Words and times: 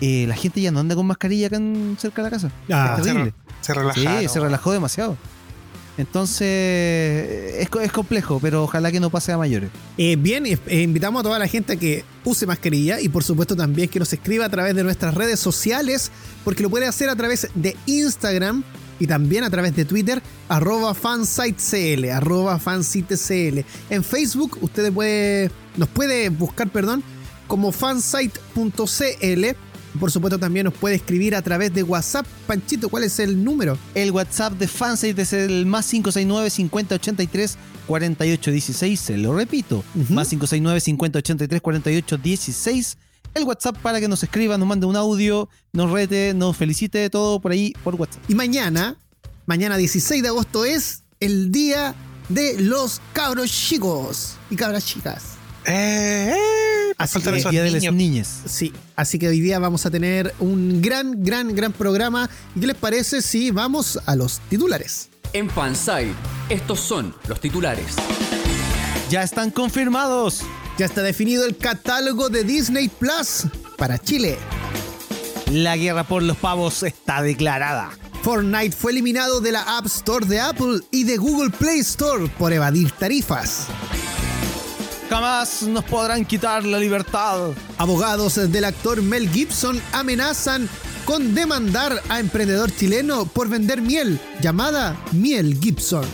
eh, 0.00 0.24
la 0.26 0.34
gente 0.34 0.60
ya 0.60 0.72
no 0.72 0.80
anda 0.80 0.96
con 0.96 1.06
mascarilla 1.06 1.46
acá 1.46 1.58
en, 1.58 1.96
cerca 2.00 2.22
de 2.22 2.30
la 2.30 2.30
casa. 2.30 2.50
Ah, 2.68 2.96
es 2.98 3.04
terrible. 3.04 3.32
Se, 3.60 3.74
relajó. 3.74 4.00
Sí, 4.00 4.28
se 4.28 4.40
relajó 4.40 4.72
demasiado. 4.72 5.16
Entonces, 5.96 7.54
es, 7.58 7.68
es, 7.82 7.92
complejo, 7.92 8.40
pero 8.40 8.64
ojalá 8.64 8.90
que 8.90 8.98
no 8.98 9.10
pase 9.10 9.32
a 9.32 9.38
mayores. 9.38 9.70
Eh, 9.96 10.16
bien, 10.16 10.44
eh, 10.46 10.58
invitamos 10.82 11.20
a 11.20 11.22
toda 11.22 11.38
la 11.38 11.46
gente 11.46 11.74
a 11.74 11.76
que 11.76 12.04
use 12.24 12.46
mascarilla 12.46 13.00
y 13.00 13.08
por 13.08 13.22
supuesto 13.22 13.54
también 13.54 13.88
que 13.88 14.00
nos 14.00 14.12
escriba 14.12 14.46
a 14.46 14.48
través 14.48 14.74
de 14.74 14.82
nuestras 14.82 15.14
redes 15.14 15.38
sociales, 15.38 16.10
porque 16.42 16.62
lo 16.62 16.70
puede 16.70 16.86
hacer 16.86 17.08
a 17.08 17.16
través 17.16 17.48
de 17.54 17.76
Instagram 17.86 18.64
y 18.98 19.06
también 19.06 19.44
a 19.44 19.50
través 19.50 19.74
de 19.76 19.84
Twitter, 19.84 20.22
arroba 20.48 20.94
fansitecl, 20.94 22.10
arroba 22.10 22.58
fansitecl. 22.58 23.64
En 23.90 24.02
Facebook, 24.02 24.58
usted 24.62 24.92
puede, 24.92 25.50
nos 25.76 25.88
puede 25.88 26.28
buscar, 26.28 26.70
perdón, 26.70 27.02
como 27.46 27.72
fansite.cl. 27.72 29.44
Por 29.98 30.10
supuesto, 30.10 30.38
también 30.38 30.64
nos 30.64 30.74
puede 30.74 30.96
escribir 30.96 31.36
a 31.36 31.42
través 31.42 31.72
de 31.72 31.82
WhatsApp. 31.82 32.26
Panchito, 32.46 32.88
¿cuál 32.88 33.04
es 33.04 33.18
el 33.18 33.44
número? 33.44 33.78
El 33.94 34.10
WhatsApp 34.10 34.54
de 34.54 34.66
Fansite 34.66 35.22
es 35.22 35.32
el 35.32 35.66
más 35.66 35.88
569 35.88 36.50
5083 36.50 37.58
4816. 37.86 39.00
Se 39.00 39.16
lo 39.16 39.34
repito, 39.34 39.84
más 40.10 40.28
569 40.28 40.80
5083 40.80 41.60
4816. 41.60 42.96
El 43.34 43.44
WhatsApp 43.44 43.76
para 43.78 44.00
que 44.00 44.08
nos 44.08 44.22
escriba, 44.22 44.56
nos 44.58 44.68
mande 44.68 44.86
un 44.86 44.96
audio, 44.96 45.48
nos 45.72 45.90
rete, 45.90 46.34
nos 46.34 46.56
felicite, 46.56 47.10
todo 47.10 47.40
por 47.40 47.52
ahí, 47.52 47.72
por 47.82 47.94
WhatsApp. 47.96 48.22
Y 48.28 48.34
mañana, 48.34 48.96
mañana 49.46 49.76
16 49.76 50.22
de 50.22 50.28
agosto 50.28 50.64
es 50.64 51.02
el 51.20 51.50
día 51.50 51.94
de 52.28 52.60
los 52.60 53.00
cabros 53.12 53.50
chicos 53.50 54.36
y 54.50 54.56
cabras 54.56 54.86
chicas. 54.86 55.22
Eh, 55.66 56.32
eh, 56.36 56.83
así 56.98 57.20
que, 57.20 57.28
el 57.30 57.44
día 57.44 57.62
de 57.62 57.70
las 57.70 57.92
niñas. 57.92 58.42
Sí, 58.46 58.72
así 58.96 59.18
que 59.18 59.28
hoy 59.28 59.40
día 59.40 59.58
vamos 59.58 59.86
a 59.86 59.90
tener 59.90 60.34
un 60.40 60.80
gran, 60.80 61.22
gran, 61.22 61.54
gran 61.54 61.72
programa. 61.72 62.28
¿Y 62.54 62.60
qué 62.60 62.66
les 62.68 62.76
parece 62.76 63.22
si 63.22 63.50
vamos 63.50 63.98
a 64.06 64.16
los 64.16 64.40
titulares? 64.48 65.10
En 65.32 65.50
Fanside, 65.50 66.14
estos 66.48 66.80
son 66.80 67.14
los 67.28 67.40
titulares. 67.40 67.96
Ya 69.10 69.22
están 69.22 69.50
confirmados. 69.50 70.42
Ya 70.76 70.86
está 70.86 71.02
definido 71.02 71.44
el 71.44 71.56
catálogo 71.56 72.30
de 72.30 72.42
Disney 72.42 72.88
Plus 72.88 73.46
para 73.76 73.98
Chile. 73.98 74.38
La 75.50 75.76
guerra 75.76 76.04
por 76.04 76.22
los 76.22 76.36
pavos 76.36 76.82
está 76.82 77.22
declarada. 77.22 77.90
Fortnite 78.22 78.74
fue 78.74 78.92
eliminado 78.92 79.40
de 79.40 79.52
la 79.52 79.76
App 79.76 79.86
Store 79.86 80.26
de 80.26 80.40
Apple 80.40 80.80
y 80.90 81.04
de 81.04 81.18
Google 81.18 81.50
Play 81.50 81.80
Store 81.80 82.26
por 82.38 82.52
evadir 82.52 82.90
tarifas. 82.92 83.66
Jamás 85.10 85.62
nos 85.62 85.84
podrán 85.84 86.24
quitar 86.24 86.64
la 86.64 86.78
libertad. 86.78 87.50
Abogados 87.78 88.34
del 88.50 88.64
actor 88.64 89.02
Mel 89.02 89.28
Gibson 89.28 89.80
amenazan 89.92 90.68
con 91.04 91.34
demandar 91.34 92.00
a 92.08 92.20
emprendedor 92.20 92.74
chileno 92.74 93.26
por 93.26 93.48
vender 93.48 93.82
miel 93.82 94.18
llamada 94.40 94.96
Miel 95.12 95.58
Gibson. 95.60 96.04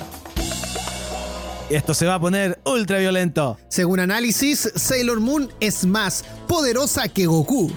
Esto 1.70 1.94
se 1.94 2.06
va 2.06 2.14
a 2.14 2.20
poner 2.20 2.60
ultra 2.64 2.98
violento. 2.98 3.56
Según 3.68 4.00
análisis, 4.00 4.72
Sailor 4.74 5.20
Moon 5.20 5.52
es 5.60 5.86
más 5.86 6.24
poderosa 6.48 7.08
que 7.08 7.26
Goku. 7.26 7.70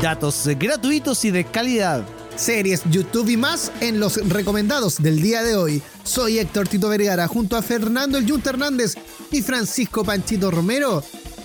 Datos 0.00 0.46
gratuitos 0.56 1.24
y 1.24 1.32
de 1.32 1.44
calidad 1.44 2.04
series, 2.36 2.82
YouTube 2.90 3.28
y 3.28 3.36
más 3.36 3.72
en 3.80 3.98
los 4.00 4.16
recomendados 4.28 5.02
del 5.02 5.20
día 5.20 5.42
de 5.42 5.56
hoy. 5.56 5.82
Soy 6.04 6.38
Héctor 6.38 6.68
Tito 6.68 6.88
Vergara 6.88 7.26
junto 7.28 7.56
a 7.56 7.62
Fernando 7.62 8.18
El 8.18 8.28
Junta 8.28 8.50
Hernández 8.50 8.94
y 9.30 9.42
Francisco 9.42 10.04
Panchito 10.04 10.50
Romero. 10.50 11.02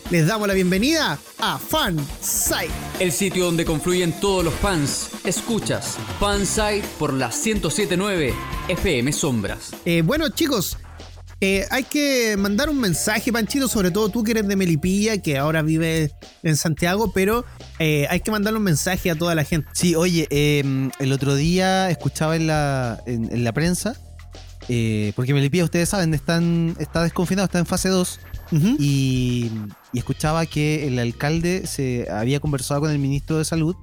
Les 0.10 0.28
damos 0.28 0.46
la 0.46 0.54
bienvenida 0.54 1.18
a 1.40 1.58
Fansite, 1.58 2.70
el 3.00 3.14
sitio 3.14 3.46
donde 3.46 3.64
confluyen 3.64 4.12
todos 4.20 4.44
los 4.44 4.54
fans. 4.56 5.10
Escuchas 5.24 5.98
Fansite 6.20 6.84
por 7.00 7.14
la 7.14 7.30
1079 7.30 8.34
FM 8.68 9.14
Sombras. 9.14 9.72
Eh, 9.86 10.02
bueno, 10.02 10.28
chicos, 10.28 10.78
eh, 11.44 11.66
hay 11.72 11.86
que 11.86 12.38
mandar 12.38 12.70
un 12.70 12.80
mensaje, 12.80 13.34
Panchito, 13.34 13.68
sobre 13.68 13.90
todo 13.90 14.10
tú 14.10 14.24
que 14.24 14.30
eres 14.30 14.48
de 14.48 14.56
Melipilla, 14.56 15.18
que 15.18 15.40
ahora 15.40 15.64
vive 15.64 16.12
en 16.44 16.56
Santiago, 16.56 17.12
pero 17.14 17.46
eh, 17.80 18.06
hay 18.12 18.20
que 18.20 18.30
mandarle 18.30 18.60
un 18.60 18.64
mensaje 18.64 19.10
a 19.10 19.16
toda 19.16 19.34
la 19.34 19.44
gente. 19.44 19.68
Sí, 19.74 19.96
oye, 19.96 20.28
em, 20.30 20.92
el 21.00 21.12
otro 21.12 21.34
día 21.34 21.90
escuchaba 21.90 22.36
en 22.36 22.46
la, 22.46 23.02
en, 23.08 23.44
la 23.44 23.54
prensa, 23.54 24.00
eh, 24.70 25.14
porque 25.16 25.34
Melipilla, 25.34 25.64
ustedes 25.64 25.90
saben, 25.90 26.14
están, 26.14 26.76
está 26.78 27.02
desconfinado, 27.02 27.46
está 27.46 27.58
en 27.58 27.66
fase 27.66 27.90
2, 27.90 28.20
y, 28.78 29.50
y, 29.94 29.98
escuchaba 29.98 30.46
que 30.46 30.86
el 30.86 31.00
alcalde 31.00 31.66
se 31.66 32.06
había 32.12 32.40
conversado 32.40 32.82
con 32.82 32.92
el 32.92 33.00
ministro 33.00 33.40
de 33.40 33.46
Salud 33.46 33.76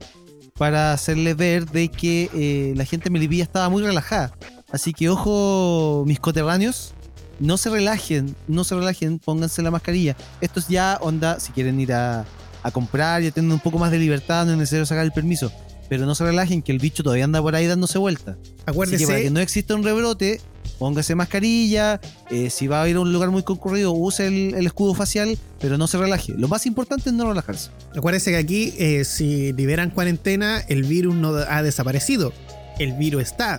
para 0.54 0.93
hacerle 0.93 1.34
ver 1.34 1.66
de 1.66 1.88
que 1.88 2.72
la 2.76 2.84
gente 2.84 3.04
de 3.04 3.11
Melipilla 3.11 3.43
estaba 3.43 3.69
muy 3.69 3.82
relajada. 3.82 4.32
Así 4.70 4.93
que 4.93 5.08
ojo, 5.08 6.04
mis 6.06 6.20
coterráneos, 6.20 6.94
no 7.40 7.56
se 7.56 7.70
relajen, 7.70 8.35
no 8.46 8.64
se 8.64 8.75
relajen, 8.75 9.19
pónganse 9.19 9.62
la 9.62 9.70
mascarilla. 9.70 10.17
Esto 10.40 10.61
es 10.61 10.69
ya 10.69 10.99
onda, 11.00 11.40
si 11.40 11.52
quieren 11.52 11.81
ir 11.81 11.93
a, 11.93 12.25
comprar 12.73 13.23
y 13.23 13.31
tener 13.31 13.50
un 13.50 13.61
poco 13.61 13.79
más 13.79 13.90
de 13.90 13.99
libertad, 13.99 14.44
no 14.44 14.52
es 14.52 14.58
necesario 14.58 14.85
sacar 14.85 15.05
el 15.05 15.12
permiso. 15.12 15.50
Pero 15.88 16.05
no 16.05 16.14
se 16.14 16.23
relajen, 16.23 16.61
que 16.61 16.70
el 16.70 16.79
bicho 16.79 17.02
todavía 17.02 17.25
anda 17.25 17.40
por 17.40 17.55
ahí 17.55 17.67
dándose 17.67 17.96
vuelta. 17.96 18.37
Acuérdese. 18.67 18.96
Así 18.96 19.06
que 19.06 19.12
para 19.12 19.23
que 19.23 19.31
no 19.31 19.40
exista 19.40 19.75
un 19.75 19.82
rebrote, 19.82 20.38
póngase 20.79 21.14
mascarilla. 21.14 21.99
Eh, 22.31 22.50
si 22.50 22.67
va 22.67 22.82
a 22.82 22.88
ir 22.90 22.96
a 22.96 23.00
un 23.00 23.11
lugar 23.11 23.31
muy 23.31 23.43
concurrido, 23.43 23.93
use 23.93 24.26
el, 24.26 24.67
escudo 24.67 24.93
facial, 24.93 25.38
pero 25.61 25.79
no 25.79 25.87
se 25.87 25.96
relaje. 25.96 26.35
Lo 26.37 26.46
más 26.46 26.67
importante 26.67 27.08
es 27.08 27.14
no 27.14 27.26
relajarse. 27.26 27.70
Acuérdese 27.96 28.32
que 28.32 28.37
aquí, 28.37 28.75
eh, 28.76 29.06
si 29.06 29.55
liberan 29.55 29.88
cuarentena, 29.88 30.62
el 30.69 30.82
virus 30.82 31.14
no 31.14 31.31
ha 31.37 31.62
desaparecido. 31.62 32.35
El 32.79 32.93
virus 32.93 33.23
está. 33.23 33.58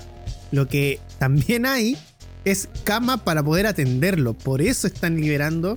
Lo 0.52 0.68
que 0.68 1.00
también 1.18 1.66
hay 1.66 1.98
es 2.46 2.70
cama 2.84 3.24
para 3.24 3.44
poder 3.44 3.68
atenderlo. 3.68 4.34
Por 4.34 4.62
eso 4.62 4.88
están 4.88 5.20
liberando 5.20 5.76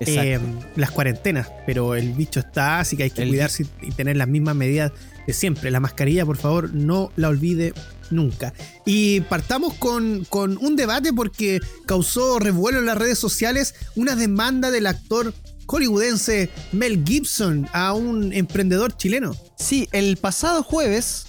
eh, 0.00 0.38
las 0.76 0.90
cuarentenas, 0.90 1.50
pero 1.66 1.94
el 1.94 2.12
bicho 2.12 2.40
está, 2.40 2.80
así 2.80 2.96
que 2.96 3.04
hay 3.04 3.10
que 3.10 3.26
cuidarse 3.26 3.66
y 3.80 3.90
tener 3.92 4.16
las 4.16 4.28
mismas 4.28 4.56
medidas 4.56 4.92
de 5.26 5.32
siempre. 5.32 5.70
La 5.70 5.80
mascarilla, 5.80 6.26
por 6.26 6.36
favor, 6.36 6.72
no 6.74 7.12
la 7.16 7.28
olvide 7.28 7.72
nunca. 8.10 8.52
Y 8.84 9.20
partamos 9.22 9.74
con, 9.74 10.24
con 10.24 10.58
un 10.58 10.76
debate 10.76 11.12
porque 11.12 11.60
causó 11.86 12.38
revuelo 12.38 12.78
en 12.78 12.86
las 12.86 12.98
redes 12.98 13.18
sociales 13.18 13.74
una 13.96 14.16
demanda 14.16 14.70
del 14.70 14.86
actor 14.86 15.32
hollywoodense 15.66 16.50
Mel 16.72 17.02
Gibson 17.04 17.68
a 17.72 17.94
un 17.94 18.32
emprendedor 18.32 18.96
chileno. 18.96 19.34
Sí, 19.56 19.88
el 19.92 20.16
pasado 20.16 20.62
jueves 20.62 21.26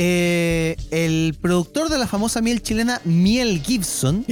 eh, 0.00 0.76
el 0.92 1.36
productor 1.40 1.88
de 1.88 1.98
la 1.98 2.06
famosa 2.06 2.40
miel 2.40 2.62
chilena, 2.62 3.00
Miel 3.04 3.60
Gibson, 3.60 4.24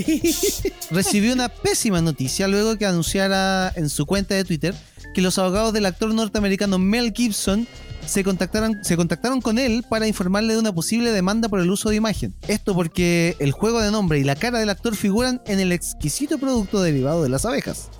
recibió 0.92 1.32
una 1.32 1.48
pésima 1.48 2.00
noticia 2.00 2.46
luego 2.46 2.78
que 2.78 2.86
anunciara 2.86 3.72
en 3.74 3.90
su 3.90 4.06
cuenta 4.06 4.36
de 4.36 4.44
Twitter 4.44 4.76
que 5.12 5.22
los 5.22 5.38
abogados 5.38 5.72
del 5.72 5.86
actor 5.86 6.14
norteamericano 6.14 6.78
Mel 6.78 7.12
Gibson 7.12 7.66
se 8.06 8.24
contactaron, 8.24 8.78
se 8.82 8.96
contactaron 8.96 9.40
con 9.40 9.58
él 9.58 9.84
para 9.88 10.06
informarle 10.06 10.54
de 10.54 10.58
una 10.58 10.72
posible 10.72 11.10
demanda 11.10 11.48
por 11.48 11.60
el 11.60 11.70
uso 11.70 11.90
de 11.90 11.96
imagen. 11.96 12.34
Esto 12.48 12.74
porque 12.74 13.36
el 13.38 13.52
juego 13.52 13.80
de 13.80 13.90
nombre 13.90 14.18
y 14.18 14.24
la 14.24 14.36
cara 14.36 14.58
del 14.58 14.70
actor 14.70 14.96
figuran 14.96 15.42
en 15.46 15.60
el 15.60 15.72
exquisito 15.72 16.38
producto 16.38 16.80
derivado 16.80 17.22
de 17.22 17.28
las 17.28 17.44
abejas. 17.44 17.90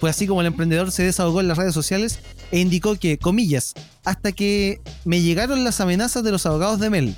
Fue 0.00 0.10
así 0.10 0.26
como 0.26 0.40
el 0.42 0.46
emprendedor 0.46 0.92
se 0.92 1.02
desahogó 1.02 1.40
en 1.40 1.48
las 1.48 1.58
redes 1.58 1.74
sociales 1.74 2.18
e 2.50 2.60
indicó 2.60 2.96
que, 2.96 3.18
comillas, 3.18 3.74
hasta 4.04 4.32
que 4.32 4.80
me 5.04 5.22
llegaron 5.22 5.64
las 5.64 5.80
amenazas 5.80 6.22
de 6.22 6.30
los 6.30 6.44
abogados 6.46 6.80
de 6.80 6.90
Mel. 6.90 7.16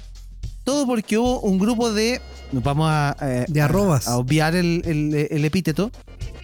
Todo 0.64 0.86
porque 0.86 1.18
hubo 1.18 1.40
un 1.40 1.58
grupo 1.58 1.92
de. 1.92 2.20
Vamos 2.52 2.88
a. 2.88 3.16
Eh, 3.20 3.46
de 3.48 3.60
arrobas. 3.60 4.06
A, 4.06 4.16
obviar 4.16 4.54
el, 4.54 5.44
epíteto. 5.44 5.90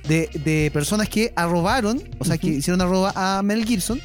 De, 0.08 0.70
personas 0.72 1.08
que 1.08 1.32
arrobaron, 1.36 2.02
o 2.18 2.24
sea, 2.24 2.38
que 2.38 2.48
hicieron 2.48 2.80
arroba 2.80 3.12
a 3.16 3.42
Mel 3.42 3.64
Gibson 3.64 4.00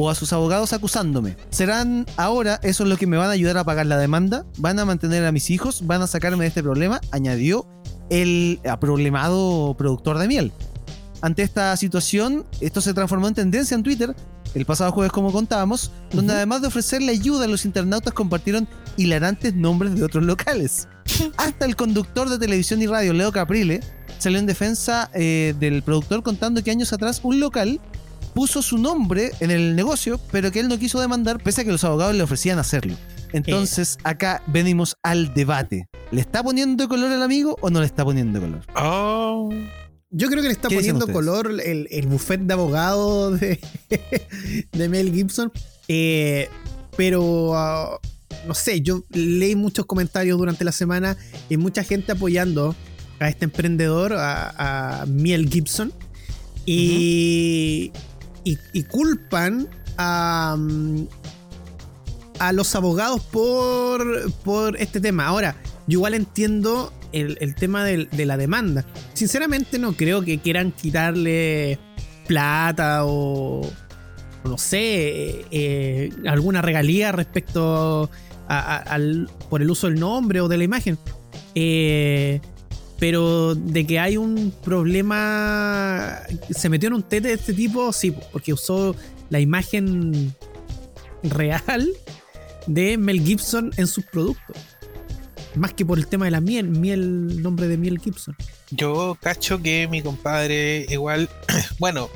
o 0.00 0.08
a 0.08 0.14
sus 0.14 0.32
abogados 0.32 0.72
acusándome. 0.72 1.36
Serán 1.50 2.06
ahora, 2.16 2.60
eso 2.62 2.84
es 2.84 2.88
lo 2.88 2.96
que 2.96 3.08
me 3.08 3.16
van 3.16 3.30
a 3.30 3.32
ayudar 3.32 3.58
a 3.58 3.64
pagar 3.64 3.86
la 3.86 3.98
demanda, 3.98 4.46
van 4.56 4.78
a 4.78 4.84
mantener 4.84 5.24
a 5.24 5.32
mis 5.32 5.50
hijos, 5.50 5.88
van 5.88 6.02
a 6.02 6.06
sacarme 6.06 6.44
de 6.44 6.48
este 6.48 6.62
problema, 6.62 7.00
añadió 7.10 7.66
el 8.08 8.60
problemado 8.80 9.74
productor 9.76 10.18
de 10.18 10.28
miel. 10.28 10.52
Ante 11.20 11.42
esta 11.42 11.76
situación, 11.76 12.46
esto 12.60 12.80
se 12.80 12.94
transformó 12.94 13.26
en 13.26 13.34
tendencia 13.34 13.74
en 13.74 13.82
Twitter 13.82 14.14
el 14.54 14.64
pasado 14.64 14.92
jueves, 14.92 15.10
como 15.10 15.32
contábamos, 15.32 15.90
donde 16.12 16.32
además 16.32 16.62
de 16.62 16.68
ofrecerle 16.68 17.10
ayuda 17.10 17.46
a 17.46 17.48
los 17.48 17.64
internautas 17.64 18.14
compartieron 18.14 18.68
hilarantes 18.96 19.56
nombres 19.56 19.96
de 19.96 20.04
otros 20.04 20.22
locales. 20.22 20.86
Hasta 21.36 21.66
el 21.66 21.74
conductor 21.74 22.28
de 22.28 22.38
televisión 22.38 22.80
y 22.80 22.86
radio, 22.86 23.12
Leo 23.12 23.32
Caprile, 23.32 23.80
salió 24.18 24.38
en 24.38 24.46
defensa 24.46 25.10
eh, 25.12 25.54
del 25.58 25.82
productor 25.82 26.22
contando 26.22 26.62
que 26.62 26.70
años 26.70 26.92
atrás 26.92 27.20
un 27.24 27.40
local 27.40 27.80
puso 28.38 28.62
su 28.62 28.78
nombre 28.78 29.32
en 29.40 29.50
el 29.50 29.74
negocio, 29.74 30.20
pero 30.30 30.52
que 30.52 30.60
él 30.60 30.68
no 30.68 30.78
quiso 30.78 31.00
demandar, 31.00 31.42
pese 31.42 31.62
a 31.62 31.64
que 31.64 31.72
los 31.72 31.82
abogados 31.82 32.14
le 32.14 32.22
ofrecían 32.22 32.60
hacerlo. 32.60 32.94
Entonces, 33.32 33.98
acá 34.04 34.44
venimos 34.46 34.94
al 35.02 35.34
debate. 35.34 35.88
¿Le 36.12 36.20
está 36.20 36.44
poniendo 36.44 36.88
color 36.88 37.10
al 37.10 37.20
amigo 37.20 37.56
o 37.62 37.68
no 37.68 37.80
le 37.80 37.86
está 37.86 38.04
poniendo 38.04 38.40
color? 38.40 38.60
Oh. 38.76 39.50
Yo 40.10 40.28
creo 40.28 40.40
que 40.40 40.50
le 40.50 40.52
está 40.52 40.68
poniendo 40.68 41.08
color 41.08 41.50
el, 41.50 41.88
el 41.90 42.06
buffet 42.06 42.42
de 42.42 42.54
abogados 42.54 43.40
de, 43.40 43.58
de 44.70 44.88
Mel 44.88 45.12
Gibson. 45.12 45.50
Eh, 45.88 46.48
pero 46.96 47.56
ah, 47.56 47.98
no 48.46 48.54
sé, 48.54 48.82
yo 48.82 49.02
leí 49.10 49.56
muchos 49.56 49.84
comentarios 49.84 50.38
durante 50.38 50.64
la 50.64 50.70
semana 50.70 51.16
y 51.48 51.56
mucha 51.56 51.82
gente 51.82 52.12
apoyando 52.12 52.76
a 53.18 53.28
este 53.30 53.46
emprendedor, 53.46 54.12
a, 54.12 55.00
a 55.00 55.06
Mel 55.06 55.48
Gibson. 55.48 55.92
Y, 56.70 57.90
y, 58.72 58.82
culpan 58.84 59.68
a, 59.96 60.56
mm, 60.58 61.06
a 62.38 62.52
los 62.52 62.74
abogados 62.74 63.20
por, 63.22 64.32
por 64.44 64.76
este 64.80 65.00
tema. 65.00 65.26
Ahora, 65.26 65.56
yo 65.86 65.98
igual 65.98 66.14
entiendo 66.14 66.92
el, 67.12 67.54
tema 67.54 67.84
de, 67.84 68.26
la 68.26 68.36
demanda. 68.36 68.84
Sinceramente 69.14 69.78
no 69.78 69.94
creo 69.94 70.22
que 70.22 70.38
quieran 70.38 70.72
quitarle 70.72 71.78
plata 72.26 73.04
o, 73.04 73.68
no 74.44 74.58
sé, 74.58 75.46
eh, 75.50 76.10
alguna 76.26 76.62
regalía 76.62 77.12
respecto 77.12 78.10
al, 78.48 79.30
por 79.48 79.62
el 79.62 79.70
uso 79.70 79.88
del 79.88 79.98
nombre 79.98 80.40
o 80.40 80.48
de 80.48 80.58
la 80.58 80.64
imagen. 80.64 80.98
Eh, 81.54 82.40
pero 82.98 83.54
de 83.54 83.86
que 83.86 84.00
hay 84.00 84.16
un 84.16 84.52
problema, 84.64 86.20
se 86.50 86.68
metió 86.68 86.88
en 86.88 86.94
un 86.94 87.02
tete 87.02 87.28
de 87.28 87.34
este 87.34 87.54
tipo, 87.54 87.92
sí, 87.92 88.12
porque 88.32 88.52
usó 88.52 88.96
la 89.30 89.40
imagen 89.40 90.34
real 91.22 91.88
de 92.66 92.98
Mel 92.98 93.24
Gibson 93.24 93.72
en 93.76 93.86
sus 93.86 94.04
productos. 94.04 94.56
Más 95.54 95.72
que 95.72 95.84
por 95.84 95.98
el 95.98 96.06
tema 96.06 96.26
de 96.26 96.30
la 96.32 96.40
miel, 96.40 96.68
miel, 96.68 97.42
nombre 97.42 97.68
de 97.68 97.76
Miel 97.76 97.98
Gibson. 97.98 98.36
Yo 98.70 99.16
cacho 99.20 99.60
que 99.60 99.88
mi 99.88 100.02
compadre 100.02 100.86
igual, 100.88 101.28
bueno, 101.78 102.10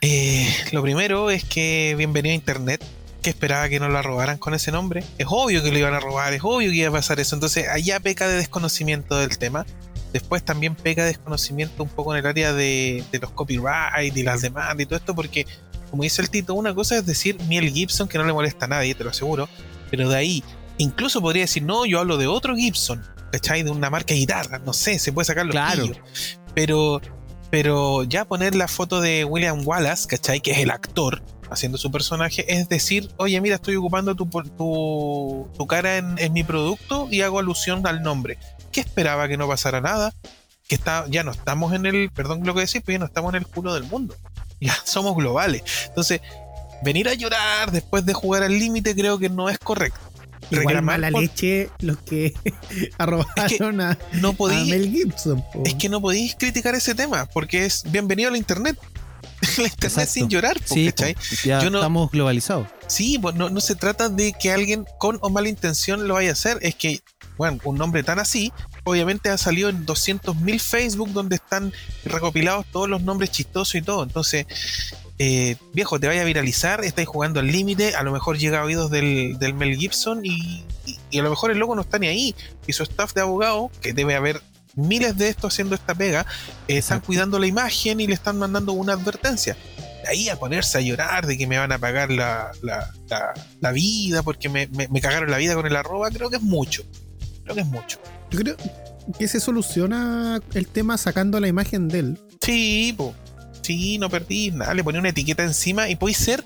eh, 0.00 0.48
lo 0.72 0.82
primero 0.82 1.30
es 1.30 1.44
que 1.44 1.94
bienvenido 1.96 2.32
a 2.32 2.36
Internet 2.36 2.84
que 3.20 3.30
esperaba 3.30 3.68
que 3.68 3.80
no 3.80 3.88
la 3.88 4.02
robaran 4.02 4.38
con 4.38 4.54
ese 4.54 4.72
nombre. 4.72 5.04
Es 5.18 5.26
obvio 5.28 5.62
que 5.62 5.70
lo 5.70 5.78
iban 5.78 5.94
a 5.94 6.00
robar, 6.00 6.32
es 6.32 6.40
obvio 6.42 6.70
que 6.70 6.76
iba 6.76 6.88
a 6.88 6.92
pasar 6.92 7.20
eso. 7.20 7.36
Entonces, 7.36 7.68
allá 7.68 8.00
peca 8.00 8.28
de 8.28 8.36
desconocimiento 8.36 9.16
del 9.16 9.38
tema. 9.38 9.66
Después 10.12 10.44
también 10.44 10.74
peca 10.74 11.02
de 11.02 11.08
desconocimiento 11.08 11.82
un 11.82 11.88
poco 11.88 12.14
en 12.14 12.20
el 12.20 12.26
área 12.26 12.52
de, 12.52 13.04
los 13.20 13.30
copyright 13.30 14.16
y 14.16 14.22
las 14.22 14.42
demandas 14.42 14.80
y 14.80 14.86
todo 14.86 14.96
esto, 14.96 15.14
porque, 15.14 15.46
como 15.90 16.02
dice 16.02 16.20
el 16.20 16.30
Tito, 16.30 16.54
una 16.54 16.74
cosa 16.74 16.96
es 16.96 17.06
decir 17.06 17.38
Miel 17.46 17.72
Gibson, 17.72 18.08
que 18.08 18.18
no 18.18 18.24
le 18.24 18.32
molesta 18.32 18.64
a 18.64 18.68
nadie, 18.68 18.94
te 18.96 19.04
lo 19.04 19.10
aseguro, 19.10 19.48
pero 19.88 20.08
de 20.08 20.16
ahí, 20.16 20.44
incluso 20.78 21.20
podría 21.20 21.44
decir, 21.44 21.62
no, 21.62 21.86
yo 21.86 22.00
hablo 22.00 22.16
de 22.16 22.26
otro 22.26 22.56
Gibson, 22.56 23.04
¿cachai? 23.30 23.62
De 23.62 23.70
una 23.70 23.88
marca 23.88 24.14
de 24.14 24.20
guitarra, 24.20 24.58
no 24.58 24.72
sé, 24.72 24.98
se 24.98 25.12
puede 25.12 25.26
sacar 25.26 25.46
los 25.46 25.52
claro. 25.52 25.86
Pero, 26.54 27.00
pero 27.50 28.02
ya 28.02 28.24
poner 28.24 28.56
la 28.56 28.66
foto 28.66 29.00
de 29.00 29.24
William 29.24 29.62
Wallace, 29.64 30.08
¿cachai? 30.08 30.40
Que 30.40 30.50
es 30.50 30.58
el 30.58 30.72
actor, 30.72 31.22
haciendo 31.50 31.78
su 31.78 31.90
personaje, 31.90 32.44
es 32.48 32.68
decir, 32.68 33.10
oye, 33.16 33.40
mira, 33.40 33.56
estoy 33.56 33.76
ocupando 33.76 34.14
tu, 34.14 34.26
tu, 34.26 35.48
tu 35.56 35.66
cara 35.66 35.98
en, 35.98 36.32
mi 36.32 36.44
producto 36.44 37.08
y 37.10 37.22
hago 37.22 37.38
alusión 37.38 37.86
al 37.86 38.02
nombre. 38.02 38.38
¿Qué 38.72 38.80
esperaba 38.80 39.28
que 39.28 39.36
no 39.36 39.48
pasara 39.48 39.80
nada? 39.80 40.14
Que 40.68 40.76
está, 40.76 41.06
ya 41.08 41.24
no 41.24 41.32
estamos 41.32 41.74
en 41.74 41.86
el, 41.86 42.10
perdón 42.10 42.42
lo 42.44 42.54
que 42.54 42.60
decís, 42.60 42.82
pero 42.84 42.96
ya 42.96 42.98
no 43.00 43.06
estamos 43.06 43.34
en 43.34 43.40
el 43.40 43.46
culo 43.46 43.74
del 43.74 43.84
mundo. 43.84 44.14
Ya 44.62 44.76
somos 44.84 45.16
globales. 45.16 45.62
Entonces, 45.86 46.20
venir 46.82 47.08
a 47.08 47.14
llorar 47.14 47.70
después 47.72 48.04
de 48.04 48.12
jugar 48.12 48.42
al 48.42 48.58
límite 48.58 48.94
creo 48.94 49.18
que 49.18 49.30
no 49.30 49.48
es 49.48 49.58
correcto. 49.58 50.10
Igual 50.50 50.82
mala 50.82 51.10
leche 51.10 51.70
los 51.80 51.98
que 51.98 52.34
arrobaron 52.98 53.80
a, 53.80 53.98
no 54.14 54.34
Mel 54.66 54.90
Gibson. 54.90 55.44
Es 55.64 55.74
que 55.74 55.88
no 55.88 56.00
podéis 56.00 56.34
criticar 56.34 56.74
ese 56.74 56.94
tema 56.94 57.26
porque 57.26 57.64
es 57.64 57.84
bienvenido 57.90 58.28
a 58.28 58.32
la 58.32 58.38
internet. 58.38 58.78
la 59.58 59.64
internet 59.64 60.08
sin 60.08 60.28
llorar, 60.28 60.56
sí, 60.64 60.92
ya 61.44 61.60
estamos 61.60 62.10
globalizados. 62.10 62.66
Sí, 62.86 63.18
pues 63.18 63.34
no, 63.34 63.50
no 63.50 63.60
se 63.60 63.74
trata 63.74 64.08
de 64.08 64.32
que 64.32 64.52
alguien 64.52 64.84
con 64.98 65.18
o 65.22 65.30
mala 65.30 65.48
intención 65.48 66.08
lo 66.08 66.14
vaya 66.14 66.30
a 66.30 66.32
hacer, 66.32 66.58
es 66.62 66.74
que, 66.74 67.00
bueno, 67.36 67.58
un 67.64 67.78
nombre 67.78 68.02
tan 68.02 68.18
así, 68.18 68.52
obviamente 68.84 69.30
ha 69.30 69.38
salido 69.38 69.68
en 69.68 69.86
200.000 69.86 70.60
Facebook 70.60 71.12
donde 71.12 71.36
están 71.36 71.72
recopilados 72.04 72.66
todos 72.70 72.88
los 72.88 73.02
nombres 73.02 73.30
chistosos 73.30 73.74
y 73.76 73.82
todo. 73.82 74.02
Entonces, 74.02 74.46
eh, 75.18 75.56
viejo, 75.72 76.00
te 76.00 76.06
vaya 76.06 76.22
a 76.22 76.24
viralizar, 76.24 76.84
estáis 76.84 77.08
jugando 77.08 77.40
al 77.40 77.46
límite, 77.46 77.94
a 77.94 78.02
lo 78.02 78.12
mejor 78.12 78.38
llega 78.38 78.60
a 78.60 78.64
oídos 78.64 78.90
del, 78.90 79.38
del 79.38 79.54
Mel 79.54 79.76
Gibson 79.76 80.24
y, 80.24 80.64
y, 81.10 81.18
a 81.18 81.22
lo 81.22 81.30
mejor 81.30 81.50
el 81.50 81.58
loco 81.58 81.74
no 81.74 81.82
está 81.82 81.98
ni 81.98 82.08
ahí. 82.08 82.34
Y 82.66 82.72
su 82.72 82.82
staff 82.82 83.14
de 83.14 83.20
abogado, 83.20 83.70
que 83.80 83.92
debe 83.92 84.14
haber 84.14 84.40
miles 84.74 85.16
de 85.16 85.28
estos 85.28 85.52
haciendo 85.52 85.74
esta 85.74 85.94
pega, 85.94 86.26
eh, 86.68 86.78
están 86.78 87.00
cuidando 87.00 87.38
la 87.38 87.46
imagen 87.46 88.00
y 88.00 88.06
le 88.06 88.14
están 88.14 88.38
mandando 88.38 88.72
una 88.72 88.94
advertencia. 88.94 89.56
De 90.02 90.08
ahí 90.08 90.28
a 90.28 90.36
ponerse 90.36 90.78
a 90.78 90.80
llorar 90.80 91.26
de 91.26 91.36
que 91.36 91.46
me 91.46 91.58
van 91.58 91.72
a 91.72 91.78
pagar 91.78 92.10
la, 92.10 92.52
la, 92.62 93.72
vida 93.72 94.22
porque 94.22 94.48
me, 94.48 94.66
me, 94.66 95.00
cagaron 95.00 95.30
la 95.30 95.36
vida 95.36 95.54
con 95.54 95.66
el 95.66 95.76
arroba, 95.76 96.10
creo 96.10 96.30
que 96.30 96.36
es 96.36 96.42
mucho. 96.42 96.82
Creo 97.44 97.54
que 97.54 97.60
es 97.60 97.66
mucho. 97.66 97.98
Yo 98.30 98.38
creo 98.38 98.56
que 99.18 99.28
se 99.28 99.40
soluciona 99.40 100.40
el 100.54 100.66
tema 100.66 100.96
sacando 100.96 101.40
la 101.40 101.48
imagen 101.48 101.88
de 101.88 101.98
él. 101.98 102.20
Sí, 102.40 102.94
po. 102.96 103.14
sí, 103.62 103.98
no 103.98 104.08
perdí 104.08 104.50
nada. 104.50 104.72
Le 104.74 104.84
ponía 104.84 105.00
una 105.00 105.10
etiqueta 105.10 105.42
encima 105.42 105.88
y 105.88 105.96
podéis 105.96 106.18
ser, 106.18 106.44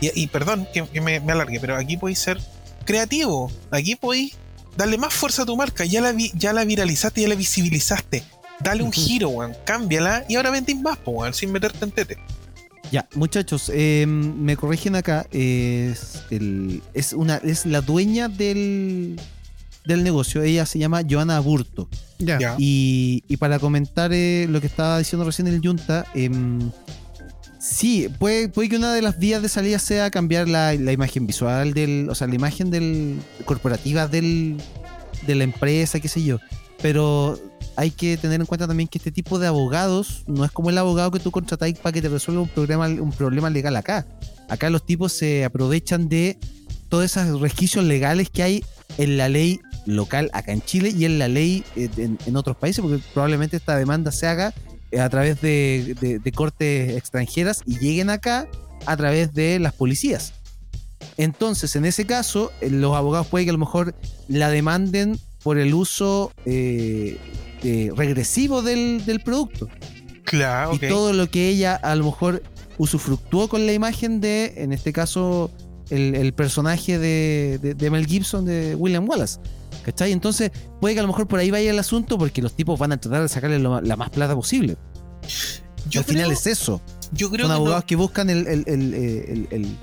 y, 0.00 0.26
perdón 0.28 0.66
que, 0.72 1.00
me, 1.00 1.20
me, 1.20 1.32
alargue, 1.32 1.60
pero 1.60 1.76
aquí 1.76 1.96
podéis 1.96 2.18
ser 2.18 2.40
creativo. 2.84 3.50
Aquí 3.70 3.96
podéis 3.96 4.36
Dale 4.76 4.98
más 4.98 5.14
fuerza 5.14 5.42
a 5.42 5.46
tu 5.46 5.56
marca. 5.56 5.84
Ya 5.84 6.00
la, 6.00 6.14
ya 6.34 6.52
la 6.52 6.64
viralizaste, 6.64 7.22
ya 7.22 7.28
la 7.28 7.34
visibilizaste. 7.34 8.22
Dale 8.60 8.82
un 8.82 8.92
giro, 8.92 9.28
weón. 9.30 9.54
Cámbiala 9.64 10.24
y 10.28 10.36
ahora 10.36 10.50
vendís 10.50 10.80
más, 10.80 10.98
weón, 11.04 11.34
sin 11.34 11.52
meterte 11.52 11.84
en 11.84 11.90
tete. 11.90 12.18
Ya, 12.92 13.08
muchachos, 13.14 13.70
em, 13.74 14.34
me 14.36 14.56
corrigen 14.56 14.94
acá. 14.96 15.26
Es, 15.32 16.22
el, 16.30 16.82
es, 16.94 17.12
una, 17.12 17.36
es 17.36 17.66
la 17.66 17.80
dueña 17.80 18.28
del, 18.28 19.20
del 19.84 20.04
negocio. 20.04 20.42
Ella 20.42 20.66
se 20.66 20.78
llama 20.78 21.02
Joana 21.08 21.40
Burto. 21.40 21.88
Ya. 22.18 22.38
Ya. 22.38 22.54
Y, 22.58 23.24
y 23.28 23.36
para 23.38 23.58
comentar 23.58 24.12
eh, 24.12 24.46
lo 24.48 24.60
que 24.60 24.68
estaba 24.68 24.98
diciendo 24.98 25.24
recién 25.24 25.48
el 25.48 25.60
Junta, 25.60 26.06
em, 26.14 26.70
sí, 27.66 28.08
puede, 28.18 28.48
puede 28.48 28.68
que 28.68 28.76
una 28.76 28.94
de 28.94 29.02
las 29.02 29.18
vías 29.18 29.42
de 29.42 29.48
salida 29.48 29.78
sea 29.78 30.10
cambiar 30.10 30.48
la, 30.48 30.74
imagen 30.74 31.26
visual 31.26 31.74
del, 31.74 32.08
o 32.10 32.14
sea, 32.14 32.26
la 32.26 32.34
imagen 32.34 32.70
del 32.70 33.18
corporativa 33.44 34.06
del, 34.06 34.56
de 35.26 35.34
la 35.34 35.44
empresa, 35.44 36.00
qué 36.00 36.08
sé 36.08 36.22
yo. 36.22 36.38
Pero 36.80 37.38
hay 37.76 37.90
que 37.90 38.16
tener 38.16 38.40
en 38.40 38.46
cuenta 38.46 38.66
también 38.66 38.88
que 38.88 38.98
este 38.98 39.12
tipo 39.12 39.38
de 39.38 39.46
abogados 39.46 40.24
no 40.26 40.44
es 40.44 40.50
como 40.50 40.70
el 40.70 40.78
abogado 40.78 41.10
que 41.10 41.20
tú 41.20 41.30
contratáis 41.30 41.78
para 41.78 41.92
que 41.92 42.02
te 42.02 42.08
resuelva 42.08 42.42
un 42.42 42.48
problema, 42.48 42.86
un 42.86 43.12
problema 43.12 43.50
legal 43.50 43.76
acá. 43.76 44.06
Acá 44.48 44.70
los 44.70 44.84
tipos 44.84 45.12
se 45.12 45.44
aprovechan 45.44 46.08
de 46.08 46.38
todos 46.88 47.04
esos 47.04 47.40
resquicios 47.40 47.84
legales 47.84 48.30
que 48.30 48.42
hay 48.42 48.64
en 48.98 49.16
la 49.16 49.28
ley 49.28 49.60
local 49.86 50.30
acá 50.32 50.52
en 50.52 50.62
Chile 50.62 50.92
y 50.96 51.04
en 51.04 51.18
la 51.18 51.28
ley 51.28 51.64
eh, 51.76 51.88
en, 51.98 52.36
otros 52.36 52.56
países, 52.56 52.82
porque 52.82 53.02
probablemente 53.12 53.56
esta 53.56 53.76
demanda 53.76 54.12
se 54.12 54.26
haga 54.26 54.52
a 54.98 55.08
través 55.08 55.40
de, 55.40 55.96
de- 56.00 56.18
de 56.18 56.32
cortes 56.32 56.96
extranjeras 56.96 57.62
y 57.66 57.78
lleguen 57.78 58.10
acá 58.10 58.48
a 58.86 58.96
través 58.96 59.32
de 59.34 59.58
las 59.58 59.72
policías. 59.72 60.32
Entonces, 61.16 61.76
en 61.76 61.84
ese 61.84 62.06
caso, 62.06 62.52
eh, 62.60 62.70
los 62.70 62.94
abogados 62.94 63.26
puede 63.26 63.44
que 63.44 63.50
a 63.50 63.52
lo 63.54 63.58
mejor 63.58 63.94
la 64.28 64.50
demanden 64.50 65.18
por 65.42 65.58
el 65.58 65.74
uso 65.74 66.32
eh, 66.44 67.18
eh, 67.62 67.90
regresivo 67.96 68.62
del, 68.62 69.04
del 69.06 69.20
producto 69.20 69.68
Claro, 70.24 70.74
y 70.74 70.78
todo 70.88 71.12
lo 71.12 71.30
que 71.30 71.48
ella 71.48 71.74
a 71.76 71.94
lo 71.94 72.04
mejor 72.06 72.42
usufructuó 72.78 73.48
con 73.48 73.64
la 73.66 73.72
imagen 73.72 74.20
de, 74.20 74.54
en 74.56 74.72
este 74.72 74.92
caso, 74.92 75.50
el, 75.90 76.14
el 76.16 76.32
personaje 76.34 76.98
de, 76.98 77.58
de- 77.62 77.74
de 77.74 77.90
Mel 77.90 78.06
Gibson 78.06 78.44
de 78.44 78.74
William 78.74 79.08
Wallace. 79.08 79.38
¿Cachai? 79.86 80.10
Entonces, 80.10 80.50
puede 80.80 80.94
que 80.94 80.98
a 80.98 81.02
lo 81.04 81.08
mejor 81.08 81.28
por 81.28 81.38
ahí 81.38 81.48
vaya 81.52 81.70
el 81.70 81.78
asunto 81.78 82.18
porque 82.18 82.42
los 82.42 82.54
tipos 82.56 82.76
van 82.76 82.90
a 82.90 82.96
tratar 82.96 83.22
de 83.22 83.28
sacarle 83.28 83.60
lo- 83.60 83.80
la 83.80 83.94
más 83.94 84.10
plata 84.10 84.34
posible. 84.34 84.76
Yo 85.88 86.00
Al 86.00 86.06
creo, 86.06 86.16
final 86.18 86.32
es 86.32 86.46
eso. 86.48 86.82
yo 87.12 87.30
creo 87.30 87.46
Son 87.46 87.54
que 87.54 87.58
no- 87.60 87.62
abogados 87.62 87.84
que 87.84 87.94
buscan 87.94 88.28
el, 88.28 88.48
el- 88.48 88.64
el- 88.66 89.76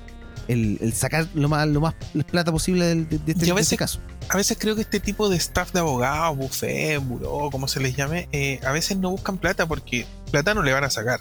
el- 0.46 0.78
el- 0.82 0.92
sacar 0.92 1.26
lo 1.32 1.48
más, 1.48 1.66
lo 1.68 1.80
más 1.80 1.94
plata 2.30 2.52
posible 2.52 2.84
de, 2.84 2.94
de 3.06 3.32
este, 3.32 3.50
a 3.50 3.54
de 3.54 3.60
este 3.62 3.78
caso. 3.78 3.98
a 4.28 4.36
veces 4.36 4.58
creo 4.60 4.74
que 4.74 4.82
este 4.82 5.00
tipo 5.00 5.30
de 5.30 5.38
staff 5.38 5.72
de 5.72 5.80
abogados, 5.80 6.36
buffet, 6.36 6.98
buró, 7.02 7.48
como 7.50 7.66
se 7.66 7.80
les 7.80 7.96
llame, 7.96 8.28
eh, 8.32 8.60
a 8.66 8.72
veces 8.72 8.98
no 8.98 9.10
buscan 9.10 9.38
plata 9.38 9.64
porque 9.66 10.04
plata 10.30 10.52
no 10.52 10.62
le 10.62 10.74
van 10.74 10.84
a 10.84 10.90
sacar. 10.90 11.20